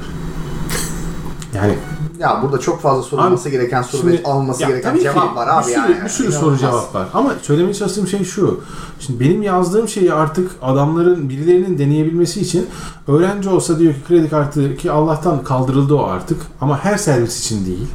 Yani 1.55 1.75
Ya 2.21 2.39
burada 2.43 2.59
çok 2.59 2.81
fazla 2.81 3.03
sorulması 3.03 3.49
gereken 3.49 3.81
soru 3.81 4.07
ve 4.07 4.11
Şimdi- 4.17 4.27
alınması 4.27 4.61
ya 4.61 4.67
gereken 4.69 4.89
tabii 4.89 4.97
ki 4.99 5.03
cevap 5.03 5.35
var 5.35 5.47
abi 5.47 5.67
bir 5.67 5.73
sürü, 5.73 5.81
yani. 5.93 6.03
Bir 6.03 6.09
sürü 6.09 6.31
soru 6.31 6.57
cevap 6.57 6.95
var. 6.95 7.07
Ama 7.13 7.33
söylemeye 7.41 7.73
çalıştığım 7.73 8.07
şey 8.07 8.23
şu. 8.23 8.61
Şimdi 8.99 9.19
benim 9.19 9.43
yazdığım 9.43 9.87
şeyi 9.87 10.13
artık 10.13 10.51
adamların 10.61 11.29
birilerinin 11.29 11.77
deneyebilmesi 11.77 12.41
için 12.41 12.67
öğrenci 13.07 13.49
olsa 13.49 13.79
diyor 13.79 13.93
ki 13.93 13.99
kredi 14.07 14.29
kartı 14.29 14.75
ki 14.77 14.91
Allah'tan 14.91 15.43
kaldırıldı 15.43 15.95
o 15.95 16.03
artık 16.03 16.41
ama 16.61 16.79
her 16.83 16.97
servis 16.97 17.39
için 17.39 17.65
değil 17.65 17.87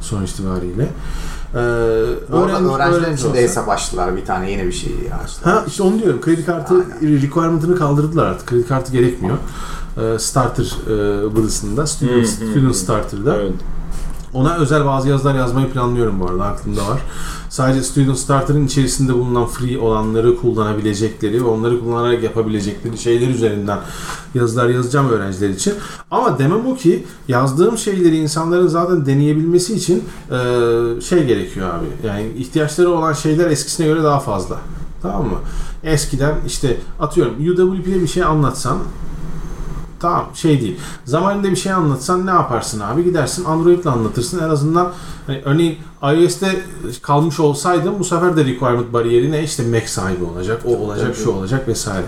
sonuç 0.00 0.30
itibariyle. 0.30 0.82
Ee, 0.82 1.54
Bu 1.54 1.58
arada 1.58 2.52
öğrenci- 2.52 2.74
öğrencilerin 2.74 3.04
öğrenci 3.04 3.20
için 3.22 3.34
de 3.34 3.42
hesap 3.42 3.68
açtılar 3.68 4.16
bir 4.16 4.24
tane 4.24 4.50
yeni 4.50 4.66
bir 4.66 4.72
şey 4.72 4.92
açtılar. 5.24 5.54
Ha 5.54 5.64
işte 5.66 5.82
onu 5.82 5.98
diyorum. 6.02 6.20
Kredi 6.20 6.44
kartı 6.46 6.74
requirement'ını 7.02 7.76
kaldırdılar 7.78 8.26
artık. 8.26 8.48
Kredi 8.48 8.66
kartı 8.66 8.92
gerekmiyor. 8.92 9.36
Ee, 9.96 10.18
starter 10.18 10.76
e, 10.86 11.36
bırısında, 11.36 11.86
student, 11.86 12.28
student 12.28 12.76
starter'da. 12.76 13.36
Evet. 13.36 13.52
Ona 14.34 14.56
özel 14.56 14.86
bazı 14.86 15.08
yazılar 15.08 15.34
yazmayı 15.34 15.70
planlıyorum 15.70 16.20
bu 16.20 16.26
arada 16.26 16.44
aklımda 16.44 16.88
var. 16.88 17.00
Sadece 17.48 17.82
Student 17.82 18.18
Starter'ın 18.18 18.66
içerisinde 18.66 19.14
bulunan 19.14 19.46
free 19.46 19.78
olanları 19.78 20.36
kullanabilecekleri 20.36 21.44
ve 21.44 21.48
onları 21.48 21.80
kullanarak 21.80 22.22
yapabilecekleri 22.22 22.98
şeyler 22.98 23.28
üzerinden 23.28 23.78
yazılar 24.34 24.68
yazacağım 24.68 25.08
öğrenciler 25.08 25.48
için. 25.48 25.74
Ama 26.10 26.38
demem 26.38 26.66
o 26.66 26.76
ki 26.76 27.06
yazdığım 27.28 27.78
şeyleri 27.78 28.16
insanların 28.16 28.66
zaten 28.66 29.06
deneyebilmesi 29.06 29.74
için 29.74 30.04
e, 30.30 30.36
şey 31.00 31.26
gerekiyor 31.26 31.74
abi. 31.74 32.06
Yani 32.06 32.32
ihtiyaçları 32.36 32.90
olan 32.90 33.12
şeyler 33.12 33.50
eskisine 33.50 33.86
göre 33.86 34.02
daha 34.02 34.20
fazla. 34.20 34.56
Tamam 35.02 35.26
mı? 35.26 35.38
Eskiden 35.84 36.34
işte 36.46 36.76
atıyorum 37.00 37.34
UWP'de 37.34 38.02
bir 38.02 38.08
şey 38.08 38.22
anlatsan 38.22 38.78
Tamam 40.00 40.26
şey 40.34 40.60
değil. 40.60 40.76
Zamanında 41.04 41.50
bir 41.50 41.56
şey 41.56 41.72
anlatsan 41.72 42.26
ne 42.26 42.30
yaparsın 42.30 42.80
abi? 42.80 43.04
Gidersin 43.04 43.44
Android'le 43.44 43.86
anlatırsın. 43.86 44.38
En 44.44 44.48
azından 44.48 44.92
hani 45.26 45.42
örneğin 45.44 45.78
iOS'te 46.02 46.62
kalmış 47.02 47.40
olsaydım 47.40 47.94
bu 47.98 48.04
sefer 48.04 48.36
de 48.36 48.44
requirement 48.44 48.92
bariyeri 48.92 49.30
ne? 49.32 49.42
İşte 49.44 49.62
Mac 49.66 49.86
sahibi 49.86 50.24
olacak, 50.24 50.62
o 50.64 50.76
olacak, 50.76 51.06
Tabii. 51.14 51.24
şu 51.24 51.30
olacak 51.30 51.68
vesaire. 51.68 52.04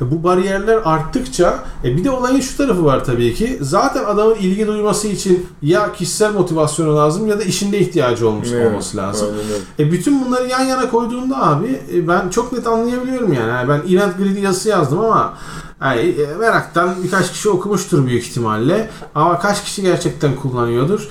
E, 0.00 0.10
Bu 0.10 0.22
bariyerler 0.24 0.78
arttıkça 0.84 1.58
e 1.84 1.96
bir 1.96 2.04
de 2.04 2.10
olayın 2.10 2.40
şu 2.40 2.56
tarafı 2.56 2.84
var 2.84 3.04
tabii 3.04 3.34
ki. 3.34 3.58
Zaten 3.60 4.04
adamın 4.04 4.34
ilgi 4.34 4.66
duyması 4.66 5.08
için 5.08 5.46
ya 5.62 5.92
kişisel 5.92 6.32
motivasyonu 6.32 6.96
lazım 6.96 7.26
ya 7.26 7.38
da 7.38 7.42
işinde 7.42 7.78
ihtiyacı 7.78 8.28
olmuş 8.28 8.48
Evet, 8.52 8.66
olması 8.70 8.96
lazım. 8.96 9.28
aynen. 9.30 9.88
E 9.88 9.92
bütün 9.92 10.24
bunları 10.26 10.48
yan 10.48 10.60
yana 10.64 10.90
koyduğunda 10.90 11.42
abi 11.46 11.80
e, 11.94 12.08
ben 12.08 12.28
çok 12.28 12.52
net 12.52 12.66
anlayabiliyorum 12.66 13.32
yani. 13.32 13.48
Yani 13.48 13.68
ben 13.68 13.94
event 13.96 14.18
grid 14.18 14.36
yazısı 14.36 14.68
yazdım 14.68 15.00
ama 15.00 15.34
yani 15.80 16.00
e, 16.00 16.34
meraktan 16.38 16.94
birkaç 17.04 17.32
kişi 17.32 17.48
okumuştur 17.48 18.06
büyük 18.06 18.24
ihtimalle. 18.24 18.90
Ama 19.14 19.38
kaç 19.38 19.64
kişi 19.64 19.82
gerçekten 19.82 20.36
kullanıyordur? 20.36 21.08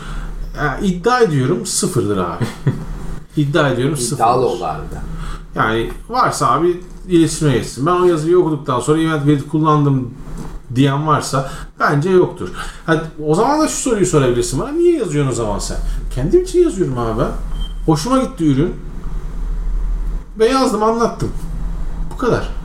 Yani 0.58 0.88
iddia 0.88 1.20
ediyorum 1.20 1.66
sıfırdır 1.66 2.18
abi. 2.18 2.46
iddia 3.38 3.70
ediyorum 3.70 3.98
sıfırdır. 3.98 4.16
İddialı 4.16 4.64
harbiden. 4.64 5.04
Yani 5.56 5.92
varsa 6.10 6.52
abi 6.52 6.82
iletişime 7.08 7.52
geçsin. 7.54 7.86
Ben 7.86 7.92
o 7.92 8.06
yazıyı 8.06 8.40
okuduktan 8.40 8.80
sonra 8.80 9.02
event 9.02 9.26
grid 9.26 9.42
kullandım 9.52 10.14
diyen 10.76 11.08
varsa 11.08 11.52
bence 11.80 12.10
yoktur. 12.10 12.50
Hadi, 12.86 13.02
o 13.26 13.36
zaman 13.36 13.62
da 13.62 13.68
şu 13.68 13.76
soruyu 13.76 14.06
sorabilirsin 14.06 14.60
bana. 14.60 14.72
Niye 14.72 14.98
yazıyorsun 14.98 15.32
o 15.32 15.36
zaman 15.36 15.60
sen? 15.60 15.78
Kendim 16.16 16.44
için 16.44 16.60
yazıyorum 16.60 16.98
abi. 16.98 17.24
Hoşuma 17.86 18.18
gitti 18.18 18.46
ürün. 18.46 18.74
Ve 20.40 20.48
yazdım 20.48 20.84
anlattım. 20.84 21.32
Bu 22.14 22.18
kadar. 22.18 22.63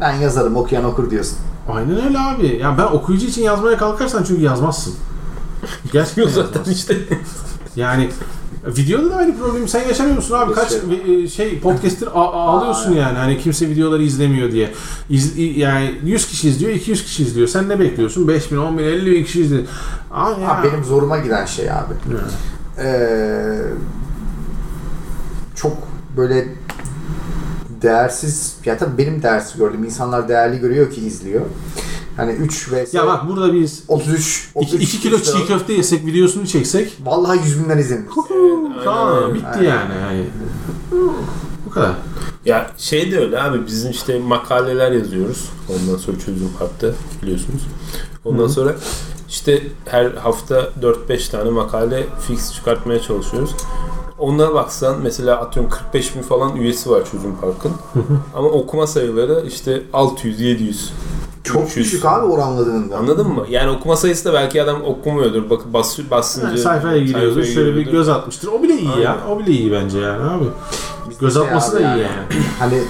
Ben 0.00 0.12
yazarım 0.12 0.56
okuyan 0.56 0.84
okur 0.84 1.10
diyorsun. 1.10 1.38
Aynen 1.68 2.04
öyle 2.06 2.18
abi. 2.18 2.58
Ya 2.62 2.78
ben 2.78 2.84
okuyucu 2.84 3.26
için 3.26 3.42
yazmaya 3.42 3.78
kalkarsan 3.78 4.22
çünkü 4.24 4.42
yazmazsın. 4.42 4.94
Gerçekten 5.92 6.24
Zaten 6.28 6.42
yazmazsın. 6.42 6.72
işte 6.72 6.96
Yani 7.76 8.10
videoda 8.66 9.10
da 9.10 9.16
aynı 9.16 9.38
problemi 9.38 9.68
sen 9.68 9.88
yaşamıyor 9.88 10.16
musun 10.16 10.34
abi? 10.34 10.52
Kaç 10.52 10.72
şey 11.32 11.60
podcaster 11.60 12.06
a- 12.06 12.32
ağlıyorsun 12.32 12.92
yani 12.92 13.18
hani 13.18 13.38
kimse 13.38 13.68
videoları 13.68 14.02
izlemiyor 14.02 14.52
diye. 14.52 14.72
İz, 15.10 15.38
yani 15.38 15.94
100 16.04 16.26
kişi 16.26 16.48
izliyor, 16.48 16.72
200 16.72 17.04
kişi 17.04 17.22
izliyor. 17.22 17.48
Sen 17.48 17.68
ne 17.68 17.80
bekliyorsun? 17.80 18.28
5000, 18.28 18.56
10 18.56 18.78
bin, 18.78 18.84
50 18.84 19.12
bin 19.12 19.24
kişi 19.24 19.40
izliyor. 19.40 19.62
Aa, 20.10 20.30
ya. 20.30 20.48
Abi 20.50 20.68
benim 20.72 20.84
zoruma 20.84 21.18
giden 21.18 21.44
şey 21.46 21.70
abi. 21.70 21.94
Ee, 22.78 23.58
çok 25.54 25.72
böyle 26.16 26.48
değersiz 27.82 28.56
ya 28.64 28.78
tabii 28.78 28.98
benim 28.98 29.22
değersiz 29.22 29.56
gördüğüm 29.58 29.84
insanlar 29.84 30.28
değerli 30.28 30.58
görüyor 30.60 30.90
ki 30.90 31.00
izliyor. 31.06 31.42
Hani 32.16 32.32
3 32.32 32.68
vs 32.72 32.94
Ya 32.94 33.06
bak 33.06 33.28
burada 33.28 33.54
biz 33.54 33.82
33 33.88 34.50
2 34.60 34.74
33 34.74 35.00
kilo 35.00 35.18
çiğ 35.20 35.46
köfte 35.46 35.72
yesek 35.72 36.06
videosunu 36.06 36.46
çeksek 36.46 36.92
Vallahi 37.04 37.38
100 37.44 37.64
binler 37.64 37.76
izlenir. 37.76 38.04
tamam 38.84 39.16
öyle. 39.22 39.34
bitti 39.34 39.46
Aynen. 39.54 39.64
yani. 39.70 39.94
yani. 40.02 40.24
Bu 41.66 41.70
kadar. 41.70 41.94
Ya 42.44 42.70
şey 42.78 43.12
de 43.12 43.18
öyle 43.18 43.42
abi 43.42 43.66
bizim 43.66 43.90
işte 43.90 44.18
makaleler 44.18 44.92
yazıyoruz. 44.92 45.48
Ondan 45.68 45.96
sonra 45.98 46.18
çözüm 46.18 46.48
parkta 46.58 46.88
biliyorsunuz. 47.22 47.62
Ondan 48.24 48.46
sonra 48.46 48.74
işte 49.28 49.62
her 49.84 50.06
hafta 50.10 50.68
4-5 51.08 51.30
tane 51.30 51.50
makale 51.50 52.06
fix 52.26 52.52
çıkartmaya 52.54 53.02
çalışıyoruz. 53.02 53.50
Onlara 54.18 54.54
baksan 54.54 54.96
mesela 55.02 55.40
atıyorum 55.40 55.70
45 55.70 56.16
bin 56.16 56.22
falan 56.22 56.56
üyesi 56.56 56.90
var 56.90 57.02
çözüm 57.12 57.36
parkın. 57.36 57.72
Ama 58.34 58.48
okuma 58.48 58.86
sayıları 58.86 59.44
işte 59.48 59.82
600 59.92 60.40
700. 60.40 60.92
Çok 61.44 61.66
300. 61.66 61.86
düşük 61.86 62.04
abi 62.04 62.26
oranladığında. 62.26 62.96
Anladın 62.96 63.28
mı? 63.28 63.44
Yani 63.48 63.70
okuma 63.70 63.96
sayısı 63.96 64.24
da 64.24 64.32
belki 64.32 64.62
adam 64.62 64.82
okumuyordur. 64.82 65.50
Bak 65.50 65.60
bas, 65.72 65.98
basınca 66.10 66.48
Yani 66.48 66.58
sayfaya 66.58 66.98
giriyordur, 66.98 67.34
sayfaya 67.34 67.54
şöyle 67.54 67.76
bir 67.76 67.92
göz 67.92 68.08
atmıştır. 68.08 68.48
O 68.48 68.62
bile 68.62 68.74
iyi 68.74 69.00
ya. 69.00 69.16
O 69.30 69.38
bile 69.38 69.50
iyi 69.50 69.72
bence 69.72 69.98
yani 69.98 70.30
abi. 70.30 70.44
Bizde 71.10 71.24
Göz 71.24 71.34
şey 71.34 71.42
atması 71.42 71.72
da 71.72 71.76
abi 71.76 71.84
iyi 71.84 72.02
yani. 72.02 72.08
Hani 72.58 72.82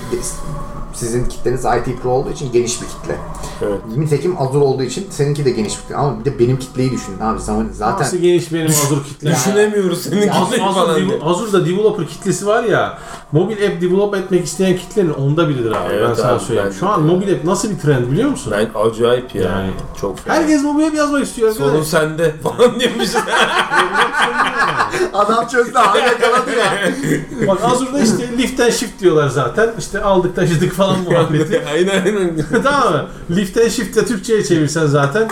sizin 0.93 1.25
kitleniz 1.25 1.65
IT 1.65 2.03
Pro 2.03 2.11
olduğu 2.11 2.31
için 2.31 2.53
geniş 2.53 2.83
bir 2.83 2.87
kitle. 2.87 3.19
Evet. 3.66 3.97
Nitekim 3.97 4.43
Azure 4.43 4.65
olduğu 4.65 4.82
için 4.82 5.07
seninki 5.11 5.45
de 5.45 5.51
geniş 5.51 5.73
bir 5.77 5.82
kitle. 5.82 5.97
Ama 5.97 6.20
bir 6.20 6.24
de 6.24 6.39
benim 6.39 6.59
kitleyi 6.59 6.91
düşün 6.91 7.19
abi. 7.20 7.41
Zaten 7.41 8.01
Nasıl 8.01 8.16
geniş 8.16 8.53
benim 8.53 8.66
Azure 8.66 9.03
kitle. 9.09 9.31
Düşünemiyoruz 9.31 10.03
senin 10.03 10.20
kitleyi 10.32 10.62
falan 10.73 10.97
diye. 10.97 11.66
developer 11.66 12.07
kitlesi 12.07 12.47
var 12.47 12.65
ya 12.65 12.99
mobil 13.32 13.66
app 13.66 13.81
develop 13.81 14.15
etmek 14.16 14.45
isteyen 14.45 14.77
kitlenin 14.77 15.11
onda 15.11 15.49
biridir 15.49 15.70
abi 15.70 15.93
Evet 15.93 16.09
ben 16.09 16.15
sana 16.15 16.32
abi, 16.32 16.41
söyleyeyim. 16.45 16.66
bence 16.69 16.78
Şu 16.81 16.89
an 16.89 17.03
mobil 17.03 17.32
app 17.35 17.45
nasıl 17.45 17.70
bir 17.70 17.78
trend 17.78 18.11
biliyor 18.12 18.31
musun? 18.31 18.55
Ben 18.57 18.81
acayip 18.81 19.35
ya. 19.35 19.43
Yani. 19.43 19.70
Çok 20.01 20.19
fena. 20.19 20.35
Herkes 20.35 20.62
mobil 20.62 20.86
app 20.86 20.95
yazmak 20.97 21.24
istiyor 21.24 21.53
Sorun 21.55 21.69
arkadaş. 21.69 21.86
sende 21.89 22.35
falan 22.43 22.81
diyormuş. 22.81 23.09
adam 25.12 25.47
çözdü 25.47 25.78
abi 25.78 25.99
yakaladı 25.99 26.51
ya. 26.59 26.74
Bak 27.49 27.59
Azure'da 27.65 28.01
işte 28.01 28.39
lift 28.39 28.61
and 28.61 28.70
shift 28.70 29.01
diyorlar 29.01 29.28
zaten. 29.28 29.70
İşte 29.78 30.03
aldık 30.03 30.36
taşıdık 30.36 30.73
falan 30.73 31.01
muhabbeti. 31.11 31.62
aynen 31.74 32.03
aynen. 32.05 32.36
tamam 32.65 32.93
mı? 32.93 33.07
Lift 33.31 33.53
and 33.56 33.70
shift 33.70 33.97
de 33.97 34.05
Türkçe'ye 34.06 34.44
çevirsen 34.44 34.86
zaten 34.86 35.28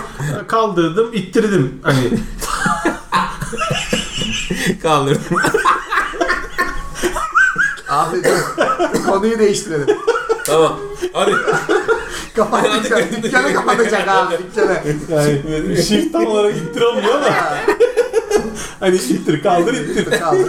kaldırdım, 0.47 1.09
ittirdim. 1.13 1.79
Hani 1.83 2.09
Kaldırdım. 4.83 5.21
Abi. 7.89 8.17
Konuyu 9.05 9.39
değiştirelim. 9.39 9.97
tamam. 10.45 10.79
Hadi. 11.13 11.31
Kapat 12.35 12.65
Hadi 12.69 13.23
dükkanı. 13.23 13.53
kapatacak 13.53 14.07
abi 14.07 14.33
dükkanı. 14.37 14.79
yani 15.09 15.83
shift 15.83 16.13
tam 16.13 16.25
olarak 16.25 16.55
ittiremiyor 16.57 17.13
ama 17.13 17.27
hani 18.79 18.95
ittir 18.95 19.43
kaldır 19.43 19.73
ittir. 19.73 20.19
Kaldı. 20.19 20.47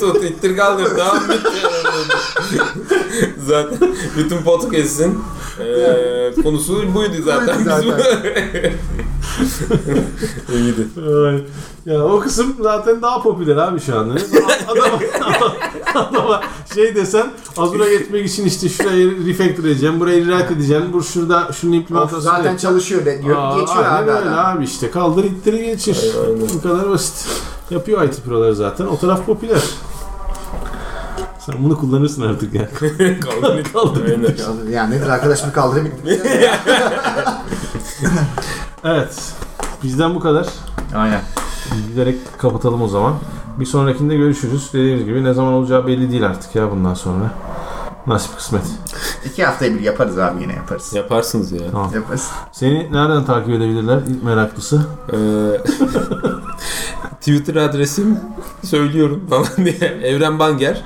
Tut 0.00 0.24
ittir 0.24 0.56
kaldır. 0.56 0.96
Tamam 0.96 1.22
bitti. 1.28 1.50
zaten 3.46 3.78
bütün 4.16 4.38
podcast'in 4.42 5.18
eee 5.60 6.34
konusu 6.42 6.94
buydu 6.94 7.14
zaten. 7.24 7.62
Zaten. 7.62 7.94
İyiydi. 10.54 10.86
Ay, 11.26 11.44
Ya 11.94 12.04
o 12.04 12.20
kısım 12.20 12.56
zaten 12.60 13.02
daha 13.02 13.22
popüler 13.22 13.56
abi 13.56 13.80
şu 13.80 13.98
anda. 13.98 14.14
Adama, 14.68 14.98
adama 16.08 16.40
şey 16.74 16.94
desen 16.94 17.26
Azure'a 17.56 17.88
geçmek 17.88 18.26
için 18.26 18.44
işte 18.44 18.68
şurayı 18.68 19.26
refactor 19.26 19.64
edeceğim, 19.64 20.00
burayı 20.00 20.26
rewrite 20.26 20.54
edeceğim, 20.54 20.84
bu 20.92 21.02
şurada 21.02 21.52
şunun 21.52 21.72
implementasyonu 21.72 22.22
zaten 22.22 22.36
yapacağım. 22.36 22.56
çalışıyor 22.56 23.04
de, 23.06 23.22
diyor. 23.22 23.36
Aa, 23.38 23.60
geçiyor 23.60 23.84
aynen 23.84 24.02
abi. 24.02 24.10
öyle 24.10 24.30
adam. 24.30 24.56
abi 24.56 24.64
işte 24.64 24.90
kaldır 24.90 25.24
ittir 25.24 25.54
geçir. 25.54 25.98
Aynen. 26.26 26.40
Bu 26.54 26.62
kadar 26.62 26.90
basit. 26.90 27.26
Yapıyor 27.70 28.02
IT 28.02 28.24
proları 28.24 28.54
zaten. 28.56 28.86
O 28.86 28.98
taraf 28.98 29.26
popüler. 29.26 29.62
Sen 31.46 31.54
bunu 31.64 31.78
kullanırsın 31.78 32.22
artık 32.22 32.54
ya. 32.54 32.68
Kaldır 33.20 33.58
ittir. 33.58 33.72
Kaldır 33.72 34.04
Aynen. 34.04 34.70
Yani 34.72 34.94
nedir 34.96 35.08
arkadaş 35.08 35.46
bir 35.46 35.52
kaldırabilir. 35.52 35.94
Evet. 38.84 39.32
Bizden 39.82 40.14
bu 40.14 40.20
kadar. 40.20 40.46
Aynen. 40.94 41.20
Giderek 41.88 42.38
kapatalım 42.38 42.82
o 42.82 42.88
zaman. 42.88 43.14
Bir 43.60 43.66
sonrakinde 43.66 44.16
görüşürüz. 44.16 44.70
Dediğimiz 44.72 45.04
gibi 45.04 45.24
ne 45.24 45.34
zaman 45.34 45.52
olacağı 45.52 45.86
belli 45.86 46.10
değil 46.10 46.26
artık 46.26 46.54
ya 46.54 46.70
bundan 46.70 46.94
sonra. 46.94 47.30
Nasip 48.06 48.36
kısmet. 48.36 48.62
İki 49.24 49.44
haftaya 49.44 49.74
bir 49.74 49.80
yaparız 49.80 50.18
abi 50.18 50.42
yine 50.42 50.52
yaparız. 50.52 50.92
Yaparsınız 50.94 51.52
ya. 51.52 51.60
Yaparız. 51.94 52.30
Seni 52.52 52.92
nereden 52.92 53.24
takip 53.24 53.48
edebilirler 53.50 53.98
ilk 54.08 54.22
meraklısı? 54.22 54.86
Eee, 55.12 55.18
Twitter 57.20 57.56
adresim 57.56 58.18
söylüyorum 58.64 59.26
falan 59.30 59.46
diye. 59.56 60.00
Evren 60.02 60.38
Banger. 60.38 60.84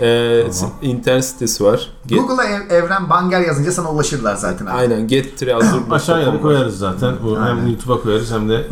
Eee, 0.00 0.50
Tamam. 0.60 0.74
internet 0.82 1.24
sitesi 1.24 1.64
var. 1.64 1.90
Get, 2.06 2.18
Google'a 2.18 2.44
ev- 2.44 2.70
Evren 2.70 3.10
Banger 3.10 3.40
yazınca 3.40 3.72
sana 3.72 3.90
ulaşırlar 3.90 4.36
zaten 4.36 4.66
abi. 4.66 4.72
aynen 4.72 5.00
get-azure.com 5.08 5.84
Aşağıya 5.92 6.40
koyarız 6.42 6.78
zaten. 6.78 7.14
Bu 7.24 7.36
Aynen. 7.38 7.56
hem 7.56 7.66
YouTube'a 7.68 8.02
koyarız 8.02 8.32
hem 8.32 8.48
de 8.48 8.66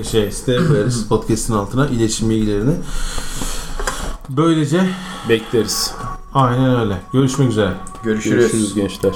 e, 0.00 0.04
şey 0.04 0.32
siteye 0.32 0.66
koyarız. 0.68 1.08
Podcast'in 1.08 1.54
altına 1.54 1.86
iletişim 1.86 2.30
bilgilerini. 2.30 2.74
Böylece 4.28 4.88
Bekleriz. 5.28 5.94
aynen 6.34 6.80
öyle. 6.80 7.00
Görüşmek 7.12 7.50
üzere. 7.50 7.72
Görüşürüz. 8.04 8.38
Görüşürüz 8.52 8.74
gençler. 8.74 9.12